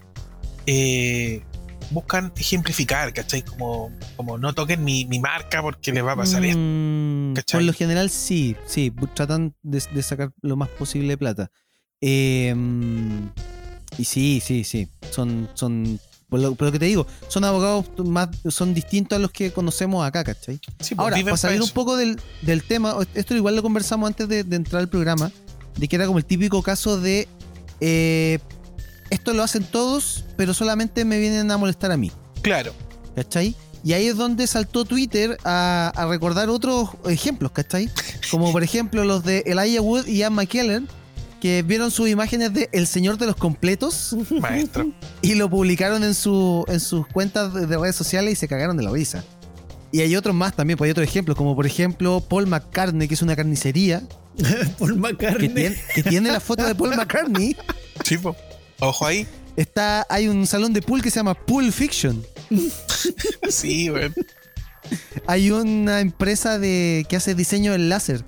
Eh, 0.65 1.41
buscan 1.93 2.33
ejemplificar, 2.37 3.13
¿cachai? 3.13 3.43
Como, 3.43 3.91
como 4.15 4.37
no 4.37 4.53
toquen 4.53 4.83
mi, 4.83 5.05
mi 5.05 5.19
marca 5.19 5.61
porque 5.61 5.91
les 5.91 6.03
va 6.03 6.13
a 6.13 6.15
pasar 6.17 6.43
esto. 6.43 6.59
Mm, 6.59 7.33
¿cachai? 7.33 7.59
por 7.59 7.65
lo 7.65 7.73
general 7.73 8.09
sí, 8.09 8.55
sí, 8.65 8.91
tratan 9.13 9.55
de, 9.61 9.83
de 9.93 10.03
sacar 10.03 10.31
lo 10.41 10.55
más 10.55 10.69
posible 10.69 11.09
de 11.09 11.17
plata. 11.17 11.51
Eh, 12.01 12.53
y 13.97 14.05
sí, 14.05 14.41
sí, 14.43 14.63
sí, 14.63 14.87
son, 15.11 15.49
son, 15.53 15.99
por 16.29 16.39
lo, 16.39 16.55
por 16.55 16.67
lo 16.67 16.71
que 16.71 16.79
te 16.79 16.85
digo, 16.85 17.05
son 17.27 17.43
abogados 17.43 17.85
más, 17.97 18.29
son 18.49 18.73
distintos 18.73 19.17
a 19.17 19.19
los 19.19 19.31
que 19.31 19.51
conocemos 19.51 20.05
acá, 20.05 20.23
¿cachai? 20.23 20.59
Sí, 20.79 20.95
pues, 20.95 20.99
Ahora, 20.99 21.17
para 21.23 21.37
salir 21.37 21.61
un 21.61 21.69
poco 21.69 21.95
del, 21.95 22.19
del 22.41 22.63
tema, 22.63 22.95
esto 23.13 23.35
igual 23.35 23.55
lo 23.55 23.61
conversamos 23.61 24.07
antes 24.07 24.27
de, 24.27 24.43
de 24.43 24.55
entrar 24.55 24.81
al 24.81 24.89
programa, 24.89 25.31
de 25.77 25.87
que 25.87 25.95
era 25.95 26.05
como 26.07 26.17
el 26.17 26.25
típico 26.25 26.61
caso 26.63 26.99
de 26.99 27.27
eh, 27.79 28.39
esto 29.13 29.33
lo 29.33 29.43
hacen 29.43 29.63
todos, 29.63 30.25
pero 30.37 30.53
solamente 30.53 31.05
me 31.05 31.19
vienen 31.19 31.49
a 31.51 31.57
molestar 31.57 31.91
a 31.91 31.97
mí. 31.97 32.11
Claro. 32.41 32.73
¿cachai? 33.15 33.55
Y 33.83 33.93
ahí 33.93 34.07
es 34.07 34.15
donde 34.15 34.47
saltó 34.47 34.85
Twitter 34.85 35.37
a, 35.43 35.91
a 35.95 36.05
recordar 36.07 36.49
otros 36.49 36.89
ejemplos, 37.05 37.51
¿cachai? 37.51 37.89
Como 38.31 38.51
por 38.51 38.63
ejemplo 38.63 39.03
los 39.03 39.23
de 39.23 39.43
Elijah 39.45 39.81
Wood 39.81 40.07
y 40.07 40.17
Ian 40.19 40.33
McKellen, 40.33 40.87
que 41.41 41.61
vieron 41.63 41.91
sus 41.91 42.07
imágenes 42.09 42.53
de 42.53 42.69
El 42.71 42.87
Señor 42.87 43.17
de 43.17 43.25
los 43.25 43.35
Completos 43.35 44.15
Maestro. 44.39 44.89
y 45.21 45.35
lo 45.35 45.49
publicaron 45.49 46.03
en, 46.03 46.13
su, 46.15 46.63
en 46.69 46.79
sus 46.79 47.05
cuentas 47.07 47.53
de, 47.53 47.65
de 47.67 47.77
redes 47.77 47.95
sociales 47.97 48.33
y 48.33 48.35
se 48.37 48.47
cagaron 48.47 48.77
de 48.77 48.83
la 48.83 48.91
risa. 48.91 49.23
Y 49.91 49.99
hay 50.01 50.15
otros 50.15 50.33
más 50.33 50.55
también, 50.55 50.77
pues 50.77 50.87
hay 50.87 50.91
otros 50.91 51.05
ejemplos, 51.07 51.37
como 51.37 51.55
por 51.55 51.65
ejemplo 51.67 52.21
Paul 52.21 52.47
McCartney, 52.47 53.07
que 53.07 53.13
es 53.13 53.21
una 53.21 53.35
carnicería, 53.35 54.01
Paul 54.79 54.93
que 54.93 54.99
McCartney. 54.99 55.49
tiene, 55.49 55.75
que 55.93 56.03
tiene 56.03 56.31
la 56.31 56.39
foto 56.39 56.65
de 56.65 56.73
Paul 56.73 56.95
McCartney. 56.95 57.55
Sí, 58.03 58.17
po. 58.17 58.35
Ojo 58.83 59.05
ahí. 59.05 59.25
Está, 59.55 60.05
hay 60.09 60.27
un 60.27 60.45
salón 60.45 60.73
de 60.73 60.81
pool 60.81 61.01
que 61.01 61.09
se 61.09 61.17
llama 61.17 61.33
Pool 61.33 61.71
Fiction. 61.71 62.23
Sí, 63.49 63.89
weón. 63.89 64.13
hay 65.27 65.51
una 65.51 65.99
empresa 66.01 66.57
de 66.59 67.05
que 67.07 67.15
hace 67.15 67.35
diseño 67.35 67.73
en 67.73 67.89
láser 67.89 68.23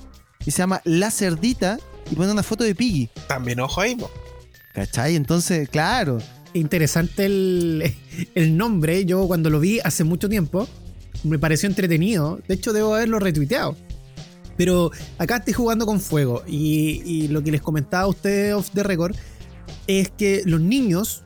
y 0.46 0.52
se 0.52 0.60
llama 0.60 0.82
Lacerdita 0.84 1.80
y 2.12 2.16
pone 2.16 2.32
una 2.32 2.44
foto 2.44 2.64
de 2.64 2.76
Piggy. 2.76 3.10
También 3.28 3.60
ojo 3.60 3.82
ahí, 3.82 3.96
po. 3.96 4.12
¿Cachai? 4.74 5.16
Entonces, 5.16 5.68
claro. 5.70 6.20
Interesante 6.54 7.26
el, 7.26 7.96
el 8.36 8.58
nombre. 8.58 9.06
Yo 9.06 9.26
cuando 9.28 9.50
lo 9.50 9.60
vi 9.60 9.80
hace 9.84 10.04
mucho 10.04 10.30
tiempo, 10.30 10.68
me 11.24 11.40
pareció 11.40 11.68
entretenido. 11.68 12.40
De 12.48 12.56
hecho, 12.56 12.72
debo 12.72 12.96
haberlo 12.96 13.20
retuiteado. 13.20 13.76
Pero 14.58 14.92
acá 15.18 15.38
estoy 15.38 15.54
jugando 15.54 15.86
con 15.86 16.00
fuego. 16.00 16.44
Y, 16.48 17.02
y 17.04 17.28
lo 17.30 17.44
que 17.44 17.52
les 17.52 17.62
comentaba 17.62 18.04
a 18.04 18.08
ustedes 18.08 18.54
off 18.54 18.70
the 18.72 18.84
record 18.84 19.16
es 19.88 20.10
que 20.10 20.44
los 20.46 20.62
niños, 20.62 21.24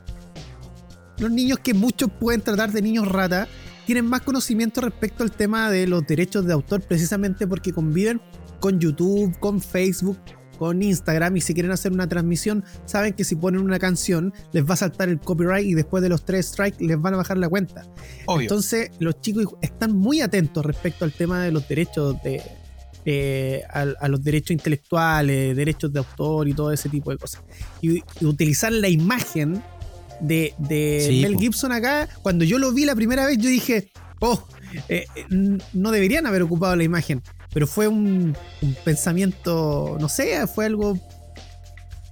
los 1.18 1.30
niños 1.30 1.58
que 1.60 1.74
muchos 1.74 2.10
pueden 2.10 2.40
tratar 2.40 2.72
de 2.72 2.82
niños 2.82 3.08
rata, 3.08 3.48
tienen 3.86 4.06
más 4.06 4.20
conocimiento 4.22 4.80
respecto 4.80 5.24
al 5.24 5.32
tema 5.32 5.70
de 5.70 5.86
los 5.86 6.06
derechos 6.06 6.46
de 6.46 6.52
autor, 6.52 6.82
precisamente 6.82 7.46
porque 7.46 7.72
conviven 7.72 8.20
con 8.60 8.78
YouTube, 8.78 9.36
con 9.40 9.60
Facebook, 9.60 10.18
con 10.60 10.82
Instagram 10.82 11.38
y 11.38 11.40
si 11.40 11.54
quieren 11.54 11.72
hacer 11.72 11.90
una 11.90 12.06
transmisión, 12.06 12.62
saben 12.84 13.14
que 13.14 13.24
si 13.24 13.34
ponen 13.34 13.62
una 13.62 13.78
canción 13.78 14.34
les 14.52 14.68
va 14.68 14.74
a 14.74 14.76
saltar 14.76 15.08
el 15.08 15.18
copyright 15.18 15.66
y 15.66 15.72
después 15.72 16.02
de 16.02 16.10
los 16.10 16.26
tres 16.26 16.48
strikes 16.48 16.84
les 16.84 17.00
van 17.00 17.14
a 17.14 17.16
bajar 17.16 17.38
la 17.38 17.48
cuenta. 17.48 17.86
Obvio. 18.26 18.42
Entonces, 18.42 18.90
los 18.98 19.18
chicos 19.22 19.54
están 19.62 19.96
muy 19.96 20.20
atentos 20.20 20.64
respecto 20.66 21.06
al 21.06 21.12
tema 21.12 21.42
de 21.42 21.50
los 21.50 21.66
derechos 21.66 22.22
de. 22.22 22.42
Eh, 23.04 23.62
a, 23.70 23.80
a 24.00 24.08
los 24.08 24.22
derechos 24.22 24.50
intelectuales, 24.50 25.56
derechos 25.56 25.92
de 25.92 25.98
autor 26.00 26.48
y 26.48 26.54
todo 26.54 26.72
ese 26.72 26.88
tipo 26.88 27.10
de 27.10 27.18
cosas. 27.18 27.42
Y, 27.80 27.98
y 28.20 28.24
utilizar 28.24 28.72
la 28.72 28.88
imagen 28.88 29.62
de, 30.20 30.54
de 30.58 31.06
Sí, 31.08 31.22
Mel. 31.22 31.38
Gibson 31.38 31.72
acá, 31.72 32.08
cuando 32.22 32.44
yo 32.44 32.58
lo 32.58 32.72
vi 32.72 32.84
la 32.84 32.94
primera 32.94 33.24
vez, 33.26 33.38
yo 33.38 33.48
dije, 33.48 33.90
oh, 34.20 34.46
eh, 34.88 35.06
eh, 35.16 35.24
no 35.72 35.90
deberían 35.90 36.26
haber 36.26 36.42
ocupado 36.42 36.76
la 36.76 36.84
imagen. 36.84 37.22
Pero 37.52 37.66
fue 37.66 37.88
un, 37.88 38.36
un 38.62 38.74
pensamiento, 38.84 39.96
no 40.00 40.08
sé, 40.08 40.46
fue 40.46 40.66
algo 40.66 40.98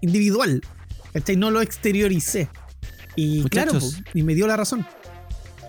individual. 0.00 0.61
¿cachai? 1.12 1.37
No 1.37 1.50
lo 1.50 1.61
exterioricé. 1.61 2.49
Y 3.14 3.45
claro, 3.45 3.75
Muchachos. 3.75 4.02
y 4.14 4.23
me 4.23 4.35
dio 4.35 4.47
la 4.47 4.57
razón. 4.57 4.87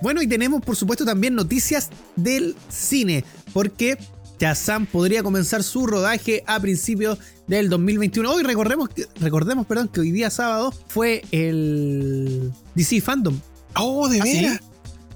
Bueno, 0.01 0.21
y 0.21 0.27
tenemos 0.27 0.61
por 0.61 0.75
supuesto 0.75 1.03
también 1.03 1.35
noticias 1.35 1.89
del 2.15 2.55
cine, 2.69 3.25
porque 3.53 3.97
Shazam 4.39 4.85
podría 4.85 5.21
comenzar 5.23 5.63
su 5.63 5.85
rodaje 5.85 6.43
a 6.47 6.59
principios 6.59 7.19
del 7.47 7.69
2021. 7.69 8.31
Hoy 8.31 8.43
recordemos, 8.43 8.89
que- 8.89 9.05
recordemos 9.19 9.65
perdón, 9.65 9.89
que 9.89 9.99
hoy 9.99 10.11
día 10.11 10.29
sábado 10.29 10.73
fue 10.87 11.23
el 11.31 12.51
DC 12.75 13.01
Fandom. 13.01 13.39
Oh, 13.75 14.07
de 14.07 14.21
¿Ah, 14.21 14.23
sí? 14.23 14.33
veras. 14.41 14.59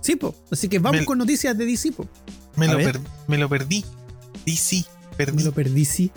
Sí, 0.01 0.15
po. 0.17 0.35
Así 0.51 0.67
que 0.67 0.79
vamos 0.79 1.01
Me- 1.01 1.05
con 1.05 1.17
noticias 1.17 1.57
de 1.57 1.65
DC, 1.65 1.91
po. 1.93 2.07
Me, 2.57 2.67
lo 2.67 2.77
ver. 2.77 2.91
per- 2.93 3.01
me 3.27 3.37
lo 3.37 3.47
perdí. 3.47 3.85
DC. 4.45 4.83
Perdí. 5.15 5.37
Me 5.37 5.43
lo 5.43 5.51
perdí, 5.53 5.85
sí. 5.85 6.11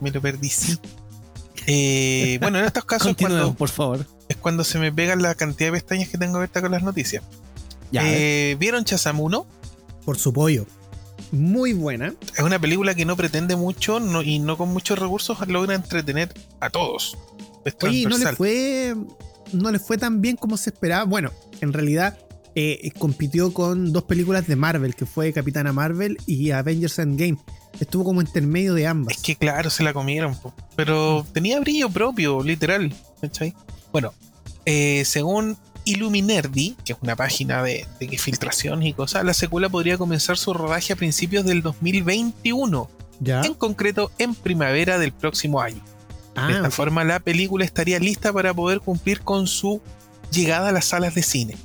Me 0.00 0.10
lo 0.10 0.20
perdí, 0.20 0.48
sí. 0.48 0.78
Eh, 1.66 2.38
bueno, 2.40 2.58
en 2.58 2.64
estos 2.66 2.84
casos 2.84 3.14
cuando, 3.18 3.54
por 3.54 3.68
favor. 3.68 4.06
es 4.28 4.36
cuando 4.36 4.62
se 4.64 4.78
me 4.78 4.92
pegan 4.92 5.22
la 5.22 5.34
cantidad 5.34 5.68
de 5.68 5.72
pestañas 5.78 6.08
que 6.08 6.18
tengo 6.18 6.36
abiertas 6.36 6.62
con 6.62 6.70
las 6.72 6.82
noticias. 6.82 7.22
Ya. 7.90 8.02
Eh, 8.06 8.56
¿Vieron 8.58 8.84
Shazam 8.84 9.20
1? 9.20 9.46
Por 10.04 10.18
su 10.18 10.32
pollo. 10.32 10.66
Muy 11.32 11.72
buena. 11.72 12.14
Es 12.36 12.40
una 12.44 12.58
película 12.60 12.94
que 12.94 13.04
no 13.04 13.16
pretende 13.16 13.56
mucho 13.56 13.98
no- 14.00 14.22
y 14.22 14.38
no 14.38 14.56
con 14.56 14.68
muchos 14.72 14.98
recursos 14.98 15.38
logra 15.48 15.74
entretener 15.74 16.32
a 16.60 16.70
todos. 16.70 17.16
Oye, 17.82 17.98
¿y 17.98 18.06
no 18.06 18.18
le 18.18 18.26
fue. 18.36 18.94
No 19.52 19.70
le 19.70 19.78
fue 19.78 19.98
tan 19.98 20.20
bien 20.20 20.36
como 20.36 20.56
se 20.56 20.70
esperaba. 20.70 21.04
Bueno, 21.04 21.30
en 21.60 21.72
realidad 21.72 22.18
eh, 22.54 22.90
compitió 22.98 23.52
con 23.54 23.92
dos 23.92 24.04
películas 24.04 24.46
de 24.46 24.56
Marvel, 24.56 24.94
que 24.94 25.06
fue 25.06 25.32
Capitana 25.32 25.72
Marvel 25.72 26.18
y 26.26 26.50
Avengers 26.50 26.98
Endgame. 26.98 27.38
Estuvo 27.80 28.04
como 28.04 28.20
intermedio 28.20 28.74
de 28.74 28.86
ambas. 28.86 29.16
Es 29.16 29.22
que 29.22 29.36
claro, 29.36 29.70
se 29.70 29.82
la 29.82 29.92
comieron, 29.94 30.34
po. 30.38 30.52
pero 30.76 31.26
tenía 31.32 31.58
brillo 31.60 31.88
propio, 31.88 32.42
literal. 32.42 32.94
¿cachai? 33.22 33.54
Bueno, 33.90 34.12
eh, 34.66 35.04
según 35.06 35.56
Illuminerdi, 35.84 36.76
que 36.84 36.92
es 36.92 36.98
una 37.00 37.16
página 37.16 37.62
de, 37.62 37.86
de 37.98 38.08
que 38.08 38.18
filtraciones 38.18 38.88
y 38.88 38.92
cosas, 38.92 39.24
la 39.24 39.34
secuela 39.34 39.68
podría 39.68 39.98
comenzar 39.98 40.38
su 40.38 40.52
rodaje 40.52 40.92
a 40.92 40.96
principios 40.96 41.44
del 41.44 41.62
2021, 41.62 42.90
¿Ya? 43.20 43.42
en 43.42 43.54
concreto 43.54 44.10
en 44.18 44.34
primavera 44.34 44.98
del 44.98 45.12
próximo 45.12 45.60
año. 45.60 45.82
Ah, 46.34 46.46
de 46.46 46.54
esta 46.54 46.68
ok. 46.68 46.74
forma, 46.74 47.04
la 47.04 47.20
película 47.20 47.64
estaría 47.64 47.98
lista 47.98 48.32
para 48.32 48.54
poder 48.54 48.80
cumplir 48.80 49.20
con 49.20 49.46
su 49.46 49.80
llegada 50.30 50.70
a 50.70 50.72
las 50.72 50.86
salas 50.86 51.14
de 51.14 51.22
cine. 51.22 51.56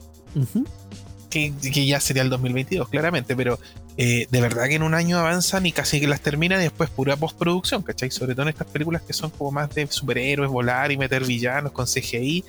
Que, 1.29 1.53
ya 1.61 1.99
sería 1.99 2.23
el 2.23 2.29
2022, 2.29 2.89
claramente, 2.89 3.35
pero 3.35 3.59
eh, 3.97 4.27
de 4.29 4.41
verdad 4.41 4.67
que 4.67 4.75
en 4.75 4.83
un 4.83 4.93
año 4.93 5.17
avanzan 5.19 5.65
y 5.65 5.71
casi 5.71 5.99
que 5.99 6.07
las 6.07 6.21
terminan 6.21 6.59
y 6.59 6.63
después 6.63 6.89
pura 6.89 7.15
postproducción, 7.15 7.83
¿cachai? 7.83 8.11
Sobre 8.11 8.33
todo 8.33 8.43
en 8.43 8.49
estas 8.49 8.67
películas 8.67 9.01
que 9.03 9.13
son 9.13 9.29
como 9.29 9.51
más 9.51 9.73
de 9.73 9.87
superhéroes, 9.87 10.49
volar 10.49 10.91
y 10.91 10.97
meter 10.97 11.23
villanos 11.25 11.71
con 11.71 11.85
CGI, 11.85 12.43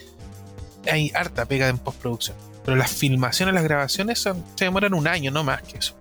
hay 0.90 1.10
harta 1.14 1.46
pega 1.46 1.68
en 1.68 1.78
postproducción. 1.78 2.36
Pero 2.64 2.76
las 2.76 2.90
filmaciones, 2.90 3.54
las 3.54 3.64
grabaciones 3.64 4.18
son, 4.18 4.44
se 4.54 4.66
demoran 4.66 4.94
un 4.94 5.08
año, 5.08 5.30
no 5.30 5.44
más 5.44 5.62
que 5.62 5.78
eso. 5.78 5.96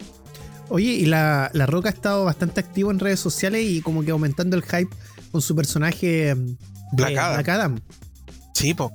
Oye, 0.69 0.91
y 0.91 1.05
la, 1.05 1.49
Roca 1.53 1.89
ha 1.89 1.91
estado 1.91 2.25
bastante 2.25 2.59
activo 2.59 2.91
en 2.91 2.99
redes 2.99 3.19
sociales 3.19 3.63
y 3.63 3.81
como 3.81 4.03
que 4.03 4.11
aumentando 4.11 4.57
el 4.57 4.63
hype 4.63 4.89
con 5.31 5.41
su 5.41 5.55
personaje 5.55 6.35
mm, 6.35 6.57
Black, 6.91 7.17
Adam. 7.17 7.33
Black 7.33 7.49
Adam. 7.49 7.81
Sí, 8.53 8.73
po. 8.73 8.91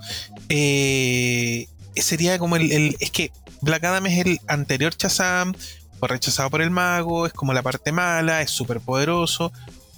Eh, 0.49 1.67
sería 1.95 2.39
como 2.39 2.57
el, 2.57 2.97
Es 3.01 3.11
que 3.11 3.33
Black 3.63 3.85
Adam 3.85 4.05
es 4.07 4.27
el 4.27 4.41
anterior 4.49 4.95
Shazam, 4.97 5.55
fue 5.99 6.09
rechazado 6.09 6.51
por 6.51 6.63
el 6.63 6.71
mago, 6.71 7.27
es 7.27 7.33
como 7.33 7.53
la 7.53 7.63
parte 7.63 7.93
mala, 7.93 8.43
es 8.43 8.51
súper 8.51 8.81
poderoso. 8.81 9.53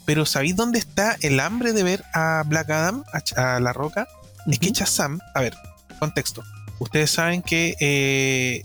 Pero 0.04 0.26
¿sabéis 0.26 0.54
dónde 0.54 0.78
está 0.78 1.16
el 1.22 1.40
hambre 1.40 1.72
de 1.72 1.82
ver 1.82 2.04
a 2.12 2.44
Black 2.46 2.70
Adam, 2.70 3.04
a, 3.36 3.58
La 3.58 3.72
Roca? 3.72 4.06
Es 4.46 4.58
que 4.58 4.70
Shazam, 4.70 5.18
a 5.34 5.40
ver, 5.40 5.54
contexto. 5.98 6.42
Ustedes 6.78 7.10
saben 7.10 7.42
que 7.42 7.76
eh, 7.80 8.64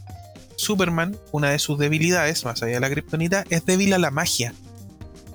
Superman, 0.55 1.17
una 1.31 1.51
de 1.51 1.59
sus 1.59 1.77
debilidades, 1.77 2.43
más 2.45 2.61
allá 2.61 2.75
de 2.75 2.79
la 2.79 2.89
kriptonita, 2.89 3.45
es 3.49 3.65
débil 3.65 3.93
a 3.93 3.97
la 3.97 4.11
magia. 4.11 4.53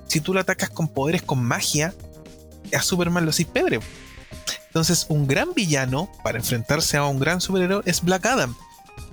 Si 0.07 0.21
tú 0.21 0.33
lo 0.33 0.39
atacas 0.39 0.69
con 0.69 0.87
poderes 0.87 1.23
con 1.23 1.43
magia, 1.43 1.93
a 2.73 2.81
Superman 2.81 3.25
lo 3.25 3.31
haces 3.31 3.45
pebre. 3.45 3.79
Entonces, 4.67 5.05
un 5.09 5.25
gran 5.25 5.53
villano 5.53 6.11
para 6.23 6.37
enfrentarse 6.37 6.97
a 6.97 7.05
un 7.05 7.19
gran 7.19 7.41
superhéroe 7.41 7.81
es 7.85 8.01
Black 8.01 8.25
Adam. 8.25 8.55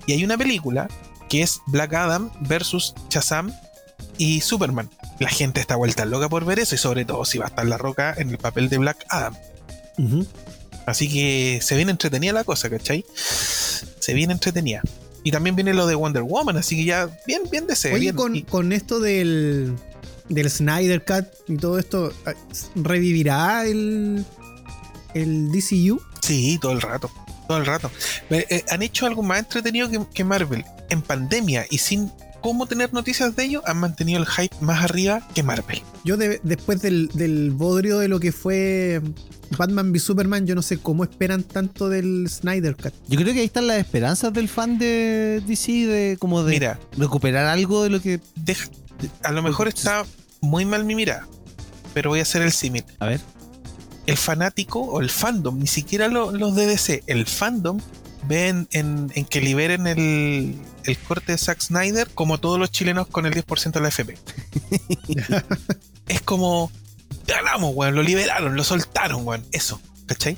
Y 0.05 0.13
hay 0.13 0.23
una 0.23 0.37
película 0.37 0.87
que 1.29 1.41
es 1.41 1.61
Black 1.67 1.93
Adam 1.93 2.29
versus 2.41 2.93
Shazam 3.09 3.51
y 4.17 4.41
Superman. 4.41 4.89
La 5.19 5.29
gente 5.29 5.61
está 5.61 5.75
vuelta 5.75 6.05
loca 6.05 6.29
por 6.29 6.45
ver 6.45 6.59
eso 6.59 6.75
y 6.75 6.77
sobre 6.77 7.05
todo 7.05 7.25
si 7.25 7.37
va 7.37 7.45
a 7.45 7.47
estar 7.47 7.65
La 7.65 7.77
Roca 7.77 8.13
en 8.17 8.29
el 8.29 8.37
papel 8.37 8.69
de 8.69 8.77
Black 8.77 9.05
Adam. 9.09 9.35
Así 10.85 11.09
que 11.09 11.59
se 11.61 11.75
viene 11.75 11.91
entretenida 11.91 12.33
la 12.33 12.43
cosa, 12.43 12.69
¿cachai? 12.69 13.05
Se 13.13 14.13
viene 14.13 14.33
entretenida. 14.33 14.81
Y 15.23 15.31
también 15.31 15.55
viene 15.55 15.73
lo 15.73 15.87
de 15.87 15.95
Wonder 15.95 16.23
Woman, 16.23 16.57
así 16.57 16.75
que 16.75 16.85
ya 16.85 17.09
bien, 17.25 17.43
bien 17.49 17.65
de 17.65 17.75
ser. 17.75 17.93
Oye, 17.93 18.13
con, 18.13 18.41
con 18.41 18.73
esto 18.73 18.99
del, 18.99 19.73
del 20.27 20.49
Snyder 20.49 21.03
Cut 21.05 21.25
y 21.47 21.57
todo 21.57 21.79
esto, 21.79 22.13
¿revivirá 22.75 23.65
el, 23.65 24.25
el 25.13 25.51
DCU? 25.51 26.01
Sí, 26.21 26.57
todo 26.61 26.73
el 26.73 26.81
rato. 26.81 27.09
Todo 27.47 27.57
el 27.57 27.65
rato. 27.65 27.91
Eh, 28.29 28.63
han 28.69 28.81
hecho 28.81 29.05
algo 29.05 29.23
más 29.23 29.39
entretenido 29.39 29.89
que, 30.13 30.23
Marvel. 30.23 30.65
En 30.89 31.01
pandemia 31.01 31.65
y 31.69 31.77
sin 31.77 32.11
cómo 32.43 32.67
tener 32.67 32.93
noticias 32.93 33.35
de 33.35 33.45
ello, 33.45 33.63
han 33.65 33.77
mantenido 33.77 34.19
el 34.19 34.27
hype 34.27 34.55
más 34.59 34.83
arriba 34.83 35.25
que 35.33 35.41
Marvel. 35.41 35.81
Yo 36.03 36.17
después 36.17 36.81
del, 36.81 37.07
del 37.13 37.51
bodrio 37.51 37.97
de 37.99 38.09
lo 38.09 38.19
que 38.19 38.31
fue 38.31 39.01
Batman 39.57 39.91
v 39.91 39.99
Superman, 39.99 40.45
yo 40.45 40.53
no 40.53 40.61
sé 40.61 40.77
cómo 40.77 41.05
esperan 41.05 41.43
tanto 41.43 41.89
del 41.89 42.27
Snyder 42.29 42.75
Cut. 42.75 42.93
Yo 43.07 43.17
creo 43.17 43.33
que 43.33 43.39
ahí 43.39 43.45
están 43.45 43.67
las 43.67 43.77
esperanzas 43.77 44.33
del 44.33 44.49
fan 44.49 44.77
de 44.77 45.41
DC 45.47 45.71
de 45.71 46.17
como 46.19 46.43
de 46.43 46.75
recuperar 46.97 47.45
algo 47.45 47.81
de 47.83 47.89
lo 47.89 48.01
que. 48.01 48.19
a 49.23 49.31
lo 49.31 49.41
mejor 49.41 49.69
está 49.69 50.05
muy 50.41 50.65
mal 50.65 50.83
mi 50.83 50.95
mirada, 50.95 51.25
pero 51.93 52.09
voy 52.09 52.19
a 52.19 52.23
hacer 52.23 52.41
el 52.41 52.51
símil. 52.51 52.83
A 52.99 53.07
ver 53.07 53.21
el 54.05 54.17
fanático 54.17 54.81
o 54.81 54.99
el 54.99 55.09
fandom, 55.09 55.57
ni 55.59 55.67
siquiera 55.67 56.09
los 56.09 56.55
de 56.55 56.65
DC, 56.65 57.03
el 57.07 57.25
fandom 57.25 57.79
ven 58.27 58.67
en, 58.71 59.07
que 59.29 59.41
liberen 59.41 59.87
el, 59.87 60.55
corte 60.97 61.31
de 61.31 61.37
Zack 61.37 61.61
Snyder 61.61 62.09
como 62.13 62.39
todos 62.39 62.59
los 62.59 62.71
chilenos 62.71 63.07
con 63.07 63.25
el 63.25 63.33
10% 63.33 63.71
de 63.71 63.81
la 63.81 63.87
FP. 63.89 64.17
es 66.07 66.21
como, 66.21 66.71
ganamos, 67.27 67.71
weón, 67.75 67.95
lo 67.95 68.03
liberaron, 68.03 68.55
lo 68.55 68.63
soltaron, 68.63 69.25
weón, 69.25 69.45
eso, 69.51 69.81
¿cachai? 70.05 70.37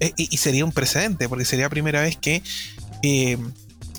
Eh, 0.00 0.12
y, 0.16 0.36
sería 0.36 0.64
un 0.64 0.72
precedente, 0.72 1.28
porque 1.28 1.44
sería 1.44 1.66
la 1.66 1.70
primera 1.70 2.02
vez 2.02 2.16
que 2.16 2.42
eh, 3.02 3.38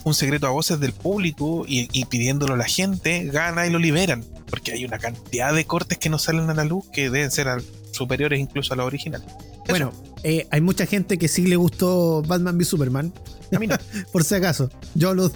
un 0.03 0.13
secreto 0.13 0.47
a 0.47 0.51
voces 0.51 0.79
del 0.79 0.93
público 0.93 1.65
y, 1.67 1.89
y, 1.91 2.05
pidiéndolo 2.05 2.53
a 2.53 2.57
la 2.57 2.65
gente 2.65 3.25
gana 3.25 3.67
y 3.67 3.69
lo 3.69 3.79
liberan, 3.79 4.23
porque 4.49 4.73
hay 4.73 4.85
una 4.85 4.99
cantidad 4.99 5.53
de 5.53 5.65
cortes 5.65 5.97
que 5.97 6.09
no 6.09 6.19
salen 6.19 6.49
a 6.49 6.53
la 6.53 6.63
luz 6.63 6.85
que 6.93 7.09
deben 7.09 7.31
ser 7.31 7.47
superiores 7.91 8.39
incluso 8.39 8.73
a 8.73 8.77
la 8.77 8.85
original. 8.85 9.23
Bueno, 9.69 9.93
eh, 10.23 10.47
hay 10.51 10.61
mucha 10.61 10.85
gente 10.85 11.17
que 11.17 11.27
sí 11.27 11.45
le 11.45 11.55
gustó 11.55 12.21
Batman 12.21 12.57
v 12.57 12.65
Superman. 12.65 13.13
A 13.55 13.59
mí 13.59 13.67
no. 13.67 13.75
Por 14.11 14.23
si 14.23 14.35
acaso. 14.35 14.69
Yo 14.95 15.09
hablo 15.09 15.31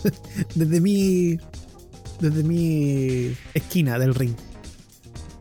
desde 0.56 0.82
mi. 0.82 1.38
Desde 2.20 2.44
mi 2.44 3.36
esquina 3.54 3.98
del 3.98 4.14
ring. 4.14 4.36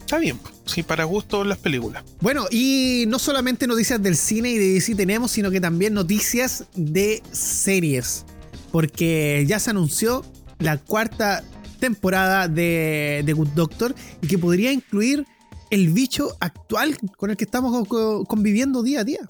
Está 0.00 0.18
bien, 0.18 0.40
sí, 0.64 0.82
para 0.82 1.04
gusto 1.04 1.44
las 1.44 1.58
películas. 1.58 2.02
Bueno, 2.20 2.46
y 2.50 3.04
no 3.06 3.20
solamente 3.20 3.68
noticias 3.68 4.02
del 4.02 4.16
cine 4.16 4.50
y 4.50 4.58
de 4.58 4.72
DC 4.72 4.96
tenemos, 4.96 5.30
sino 5.30 5.52
que 5.52 5.60
también 5.60 5.94
noticias 5.94 6.64
de 6.74 7.22
series. 7.30 8.24
Porque 8.72 9.44
ya 9.46 9.60
se 9.60 9.70
anunció 9.70 10.24
la 10.58 10.78
cuarta 10.78 11.44
temporada 11.78 12.48
de, 12.48 13.22
de 13.24 13.32
Good 13.32 13.48
Doctor 13.54 13.94
y 14.20 14.26
que 14.26 14.38
podría 14.38 14.72
incluir 14.72 15.26
el 15.70 15.90
bicho 15.90 16.36
actual 16.40 16.96
con 17.16 17.30
el 17.30 17.36
que 17.36 17.44
estamos 17.44 17.86
conviviendo 18.26 18.82
día 18.82 19.00
a 19.00 19.04
día. 19.04 19.20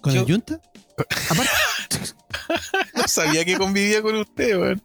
¿Con 0.00 0.16
el 0.16 0.24
Yunta? 0.24 0.60
no 2.94 3.08
sabía 3.08 3.44
que 3.44 3.56
convivía 3.56 4.02
con 4.02 4.16
usted, 4.16 4.58
weón. 4.58 4.82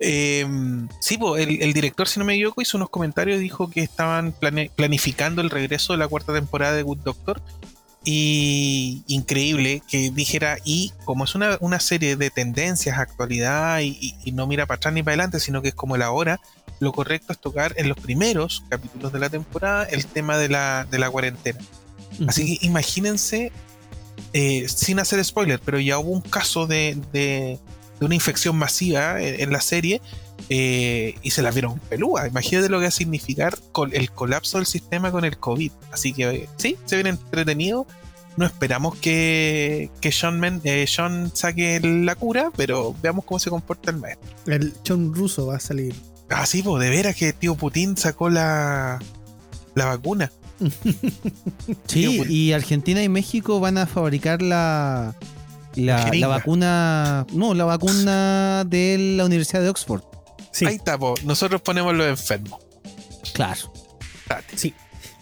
Em, 0.00 0.88
sí, 1.00 1.18
el, 1.38 1.72
director, 1.72 2.08
si 2.08 2.18
no 2.18 2.24
me 2.24 2.34
equivoco, 2.34 2.62
hizo 2.62 2.76
unos 2.76 2.90
comentarios 2.90 3.38
y 3.38 3.42
dijo 3.42 3.70
que 3.70 3.80
estaban 3.80 4.32
planificando 4.32 5.42
el 5.42 5.50
regreso 5.50 5.92
de 5.92 5.98
la 5.98 6.08
cuarta 6.08 6.32
temporada 6.32 6.74
de 6.74 6.82
Good 6.82 6.98
Doctor. 6.98 7.42
Y 8.08 9.02
increíble 9.08 9.82
que 9.88 10.12
dijera, 10.12 10.58
y 10.64 10.92
como 11.04 11.24
es 11.24 11.34
una, 11.34 11.80
serie 11.80 12.14
de 12.14 12.30
tendencias, 12.30 12.98
actualidad, 12.98 13.80
y, 13.80 14.14
y, 14.24 14.30
no 14.30 14.46
mira 14.46 14.64
para 14.66 14.76
atrás 14.76 14.94
ni 14.94 15.02
para 15.02 15.14
adelante, 15.14 15.40
sino 15.40 15.60
que 15.60 15.68
es 15.68 15.74
como 15.74 15.96
la 15.96 16.12
hora, 16.12 16.40
lo 16.78 16.92
correcto 16.92 17.32
es 17.32 17.40
tocar 17.40 17.74
en 17.76 17.88
los 17.88 17.98
primeros 17.98 18.62
capítulos 18.68 19.12
de 19.12 19.18
la 19.18 19.28
temporada 19.28 19.84
el 19.84 20.06
tema 20.06 20.38
de 20.38 20.48
la, 20.48 20.86
de 20.88 20.98
la 20.98 21.10
cuarentena. 21.10 21.58
Así 22.26 22.58
que 22.58 22.66
imagínense, 22.66 23.52
eh, 24.32 24.66
sin 24.68 24.98
hacer 24.98 25.24
spoiler, 25.24 25.60
pero 25.64 25.78
ya 25.80 25.98
hubo 25.98 26.10
un 26.10 26.20
caso 26.20 26.66
de, 26.66 26.98
de, 27.12 27.58
una 28.00 28.14
infección 28.14 28.56
masiva 28.56 29.20
en, 29.20 29.50
la 29.50 29.60
serie 29.60 30.00
eh, 30.48 31.14
y 31.22 31.30
se 31.30 31.42
la 31.42 31.50
vieron 31.50 31.78
pelúa. 31.78 32.28
Imagínate 32.28 32.68
lo 32.68 32.78
que 32.78 32.84
va 32.84 32.88
a 32.88 32.92
significar 32.92 33.58
con 33.72 33.94
el 33.94 34.10
colapso 34.10 34.58
del 34.58 34.66
sistema 34.66 35.10
con 35.10 35.24
el 35.24 35.38
COVID. 35.38 35.72
Así 35.92 36.12
que 36.12 36.48
sí, 36.56 36.76
se 36.84 36.96
viene 36.96 37.10
entretenido. 37.10 37.86
No 38.36 38.44
esperamos 38.44 38.96
que, 38.96 39.90
que 40.00 40.12
Sean, 40.12 40.60
eh, 40.64 40.86
saque 41.32 41.80
la 41.80 42.14
cura, 42.16 42.50
pero 42.54 42.94
veamos 43.02 43.24
cómo 43.24 43.38
se 43.38 43.48
comporta 43.48 43.90
el 43.90 43.96
maestro. 43.96 44.28
El 44.46 44.74
John 44.86 45.14
Russo 45.14 45.46
va 45.46 45.56
a 45.56 45.60
salir. 45.60 45.94
Ah, 46.28 46.44
sí, 46.44 46.62
pues 46.62 46.82
de 46.82 46.90
veras 46.90 47.16
que 47.16 47.32
tío 47.32 47.54
Putin 47.54 47.96
sacó 47.96 48.28
la, 48.28 48.98
la 49.74 49.84
vacuna. 49.86 50.30
sí, 51.86 52.22
y 52.28 52.52
Argentina 52.52 53.02
y 53.02 53.08
México 53.08 53.58
van 53.58 53.78
a 53.78 53.86
fabricar 53.86 54.42
la, 54.42 55.14
la, 55.76 56.26
vacuna. 56.26 57.26
No, 57.32 57.54
la 57.54 57.64
vacuna 57.64 58.64
de 58.64 59.14
la 59.16 59.24
Universidad 59.24 59.62
de 59.62 59.70
Oxford. 59.70 60.02
Ahí 60.64 60.76
está, 60.76 60.98
nosotros 61.24 61.60
ponemos 61.60 61.94
los 61.94 62.06
enfermos. 62.06 62.60
Claro. 63.34 63.72
Sí. 64.54 64.74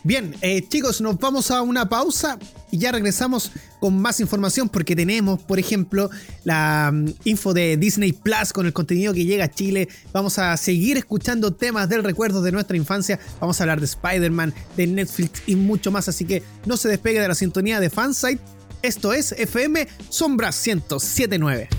Bien, 0.06 0.36
eh, 0.42 0.62
chicos, 0.68 1.00
nos 1.00 1.18
vamos 1.18 1.50
a 1.50 1.62
una 1.62 1.88
pausa 1.88 2.38
y 2.70 2.76
ya 2.76 2.92
regresamos 2.92 3.50
con 3.80 3.98
más 4.02 4.20
información 4.20 4.68
porque 4.68 4.94
tenemos, 4.94 5.40
por 5.40 5.58
ejemplo, 5.58 6.10
la 6.44 6.90
mm, 6.92 7.14
info 7.24 7.54
de 7.54 7.78
Disney 7.78 8.12
Plus 8.12 8.52
con 8.52 8.66
el 8.66 8.74
contenido 8.74 9.14
que 9.14 9.24
llega 9.24 9.46
a 9.46 9.50
Chile. 9.50 9.88
Vamos 10.12 10.38
a 10.38 10.54
seguir 10.58 10.98
escuchando 10.98 11.54
temas 11.54 11.88
del 11.88 12.04
recuerdo 12.04 12.42
de 12.42 12.52
nuestra 12.52 12.76
infancia. 12.76 13.18
Vamos 13.40 13.58
a 13.58 13.64
hablar 13.64 13.80
de 13.80 13.86
Spider-Man, 13.86 14.52
de 14.76 14.86
Netflix 14.88 15.42
y 15.46 15.56
mucho 15.56 15.90
más. 15.90 16.06
Así 16.06 16.26
que 16.26 16.42
no 16.66 16.76
se 16.76 16.90
despegue 16.90 17.20
de 17.20 17.28
la 17.28 17.34
sintonía 17.34 17.80
de 17.80 17.88
Fansite. 17.88 18.42
Esto 18.82 19.14
es 19.14 19.32
FM 19.32 19.88
Sombra 20.10 20.48
1079. 20.48 21.70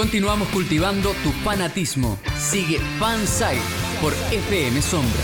Continuamos 0.00 0.48
cultivando 0.48 1.12
tu 1.22 1.30
fanatismo. 1.44 2.18
Sigue 2.38 2.78
Fansite 2.98 3.60
por 4.00 4.14
FM 4.32 4.80
Sombra. 4.80 5.20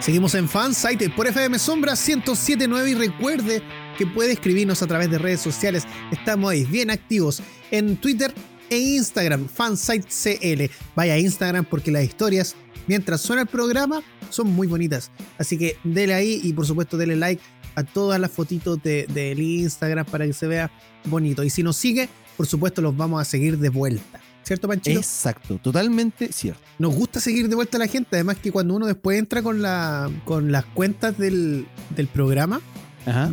Seguimos 0.00 0.34
en 0.34 0.46
Fansite 0.46 1.08
por 1.08 1.26
FM 1.26 1.58
Sombra 1.58 1.92
1079 1.92 2.90
y 2.90 2.94
recuerde 2.94 3.62
que 3.96 4.06
puede 4.06 4.32
escribirnos 4.32 4.82
a 4.82 4.86
través 4.86 5.10
de 5.10 5.16
redes 5.16 5.40
sociales. 5.40 5.84
Estamos 6.12 6.50
ahí 6.50 6.66
bien 6.66 6.90
activos 6.90 7.42
en 7.70 7.96
Twitter 7.96 8.34
e 8.68 8.78
Instagram, 8.78 9.48
FansiteCL. 9.48 10.70
Vaya 10.94 11.14
a 11.14 11.18
Instagram 11.18 11.64
porque 11.64 11.90
las 11.90 12.04
historias, 12.04 12.54
mientras 12.86 13.22
suena 13.22 13.40
el 13.40 13.48
programa, 13.48 14.02
son 14.28 14.48
muy 14.48 14.66
bonitas. 14.66 15.10
Así 15.38 15.56
que 15.56 15.78
dele 15.84 16.12
ahí 16.12 16.38
y 16.44 16.52
por 16.52 16.66
supuesto 16.66 16.98
dele 16.98 17.16
like 17.16 17.42
a 17.80 17.84
todas 17.84 18.20
las 18.20 18.30
fotitos 18.30 18.82
del 18.82 19.12
de, 19.12 19.34
Instagram 19.36 20.06
para 20.06 20.26
que 20.26 20.32
se 20.32 20.46
vea 20.46 20.70
bonito. 21.04 21.42
Y 21.44 21.50
si 21.50 21.62
nos 21.62 21.76
sigue, 21.76 22.08
por 22.36 22.46
supuesto, 22.46 22.82
los 22.82 22.96
vamos 22.96 23.20
a 23.20 23.24
seguir 23.24 23.58
de 23.58 23.68
vuelta. 23.68 24.20
¿Cierto, 24.42 24.68
Panchito? 24.68 24.98
Exacto, 24.98 25.58
totalmente 25.58 26.32
cierto. 26.32 26.60
Nos 26.78 26.94
gusta 26.94 27.20
seguir 27.20 27.48
de 27.48 27.54
vuelta 27.54 27.76
a 27.76 27.80
la 27.80 27.86
gente, 27.86 28.08
además 28.16 28.38
que 28.38 28.50
cuando 28.50 28.74
uno 28.74 28.86
después 28.86 29.18
entra 29.18 29.42
con, 29.42 29.62
la, 29.62 30.10
con 30.24 30.50
las 30.50 30.64
cuentas 30.64 31.18
del, 31.18 31.66
del 31.94 32.06
programa, 32.08 32.60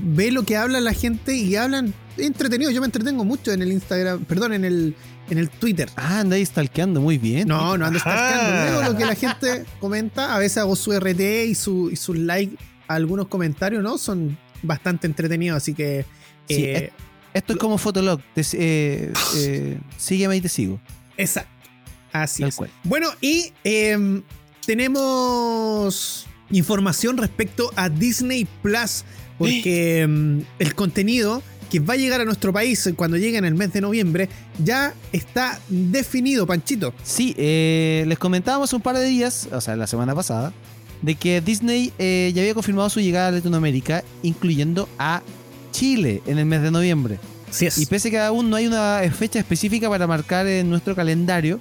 ve 0.02 0.32
lo 0.32 0.44
que 0.44 0.58
habla 0.58 0.80
la 0.80 0.94
gente 0.94 1.36
y 1.36 1.56
hablan 1.56 1.94
entretenido. 2.18 2.72
Yo 2.72 2.82
me 2.82 2.86
entretengo 2.86 3.24
mucho 3.26 3.52
en 3.52 3.62
el 3.62 3.72
Instagram, 3.72 4.26
perdón, 4.26 4.54
en 4.54 4.66
el, 4.66 4.96
en 5.30 5.38
el 5.38 5.50
Twitter. 5.50 5.90
Ah, 5.96 6.20
andáis 6.20 6.50
stalkeando 6.50 7.02
muy 7.02 7.18
bien. 7.18 7.48
No, 7.48 7.78
no 7.78 7.86
ando 7.86 8.00
stalkeando. 8.00 8.72
Luego 8.72 8.92
lo 8.92 8.98
que 8.98 9.06
la 9.06 9.16
gente 9.16 9.66
comenta, 9.80 10.36
a 10.36 10.40
veces 10.40 10.58
hago 10.58 10.76
su 10.76 10.98
RT 10.98 11.20
y 11.48 11.56
su, 11.56 11.90
y 11.92 11.96
su 11.96 12.14
like 12.14 12.58
algunos 12.88 13.28
comentarios, 13.28 13.84
¿no? 13.84 13.98
Son 13.98 14.38
bastante 14.64 15.08
entretenidos, 15.08 15.58
así 15.58 15.74
que. 15.74 16.06
Eh, 16.50 16.92
esto 17.34 17.54
es 17.54 17.60
como 17.60 17.78
Fotolog. 17.78 18.22
eh, 18.36 19.14
eh, 19.38 19.80
sígueme 19.98 20.38
y 20.38 20.42
te 20.42 20.50
sigo. 20.50 20.80
Exacto. 21.18 21.52
Así 22.12 22.44
es. 22.44 22.58
Bueno, 22.84 23.10
y 23.22 23.52
em, 23.64 24.24
tenemos 24.66 26.26
información 26.50 27.18
respecto 27.18 27.72
a 27.76 27.90
Disney 27.90 28.48
Plus, 28.62 29.04
porque 29.38 30.02
em, 30.02 30.44
el 30.60 30.74
contenido 30.74 31.44
que 31.70 31.80
va 31.80 31.96
a 31.96 31.98
llegar 31.98 32.22
a 32.22 32.26
nuestro 32.26 32.54
país 32.54 32.90
cuando 32.96 33.18
llegue 33.18 33.38
en 33.38 33.46
el 33.46 33.54
mes 33.54 33.74
de 33.74 33.82
noviembre 33.82 34.30
ya 34.64 34.94
está 35.12 35.60
definido, 35.68 36.48
Panchito. 36.48 36.94
Sí, 37.04 37.36
eh, 37.38 38.06
les 38.08 38.18
comentábamos 38.18 38.72
un 38.74 38.82
par 38.82 38.98
de 38.98 39.06
días, 39.06 39.50
o 39.52 39.62
sea, 39.62 39.76
la 39.76 39.88
semana 39.88 40.16
pasada, 40.16 40.54
de 41.02 41.16
que 41.16 41.42
Disney 41.42 41.94
eh, 41.98 42.32
ya 42.34 42.42
había 42.42 42.54
confirmado 42.54 42.90
su 42.90 43.00
llegada 43.00 43.30
a 43.30 43.32
Latinoamérica, 43.32 44.04
incluyendo 44.24 44.88
a 44.98 45.22
Chile 45.72 46.22
en 46.26 46.38
el 46.40 46.46
mes 46.46 46.62
de 46.62 46.72
noviembre. 46.72 47.20
Y 47.78 47.86
pese 47.86 48.10
a 48.10 48.12
que 48.12 48.20
aún 48.20 48.50
no 48.50 48.56
hay 48.56 48.68
una 48.68 49.02
fecha 49.12 49.40
específica 49.40 49.90
para 49.90 50.06
marcar 50.06 50.48
en 50.48 50.70
nuestro 50.70 50.96
calendario, 50.96 51.60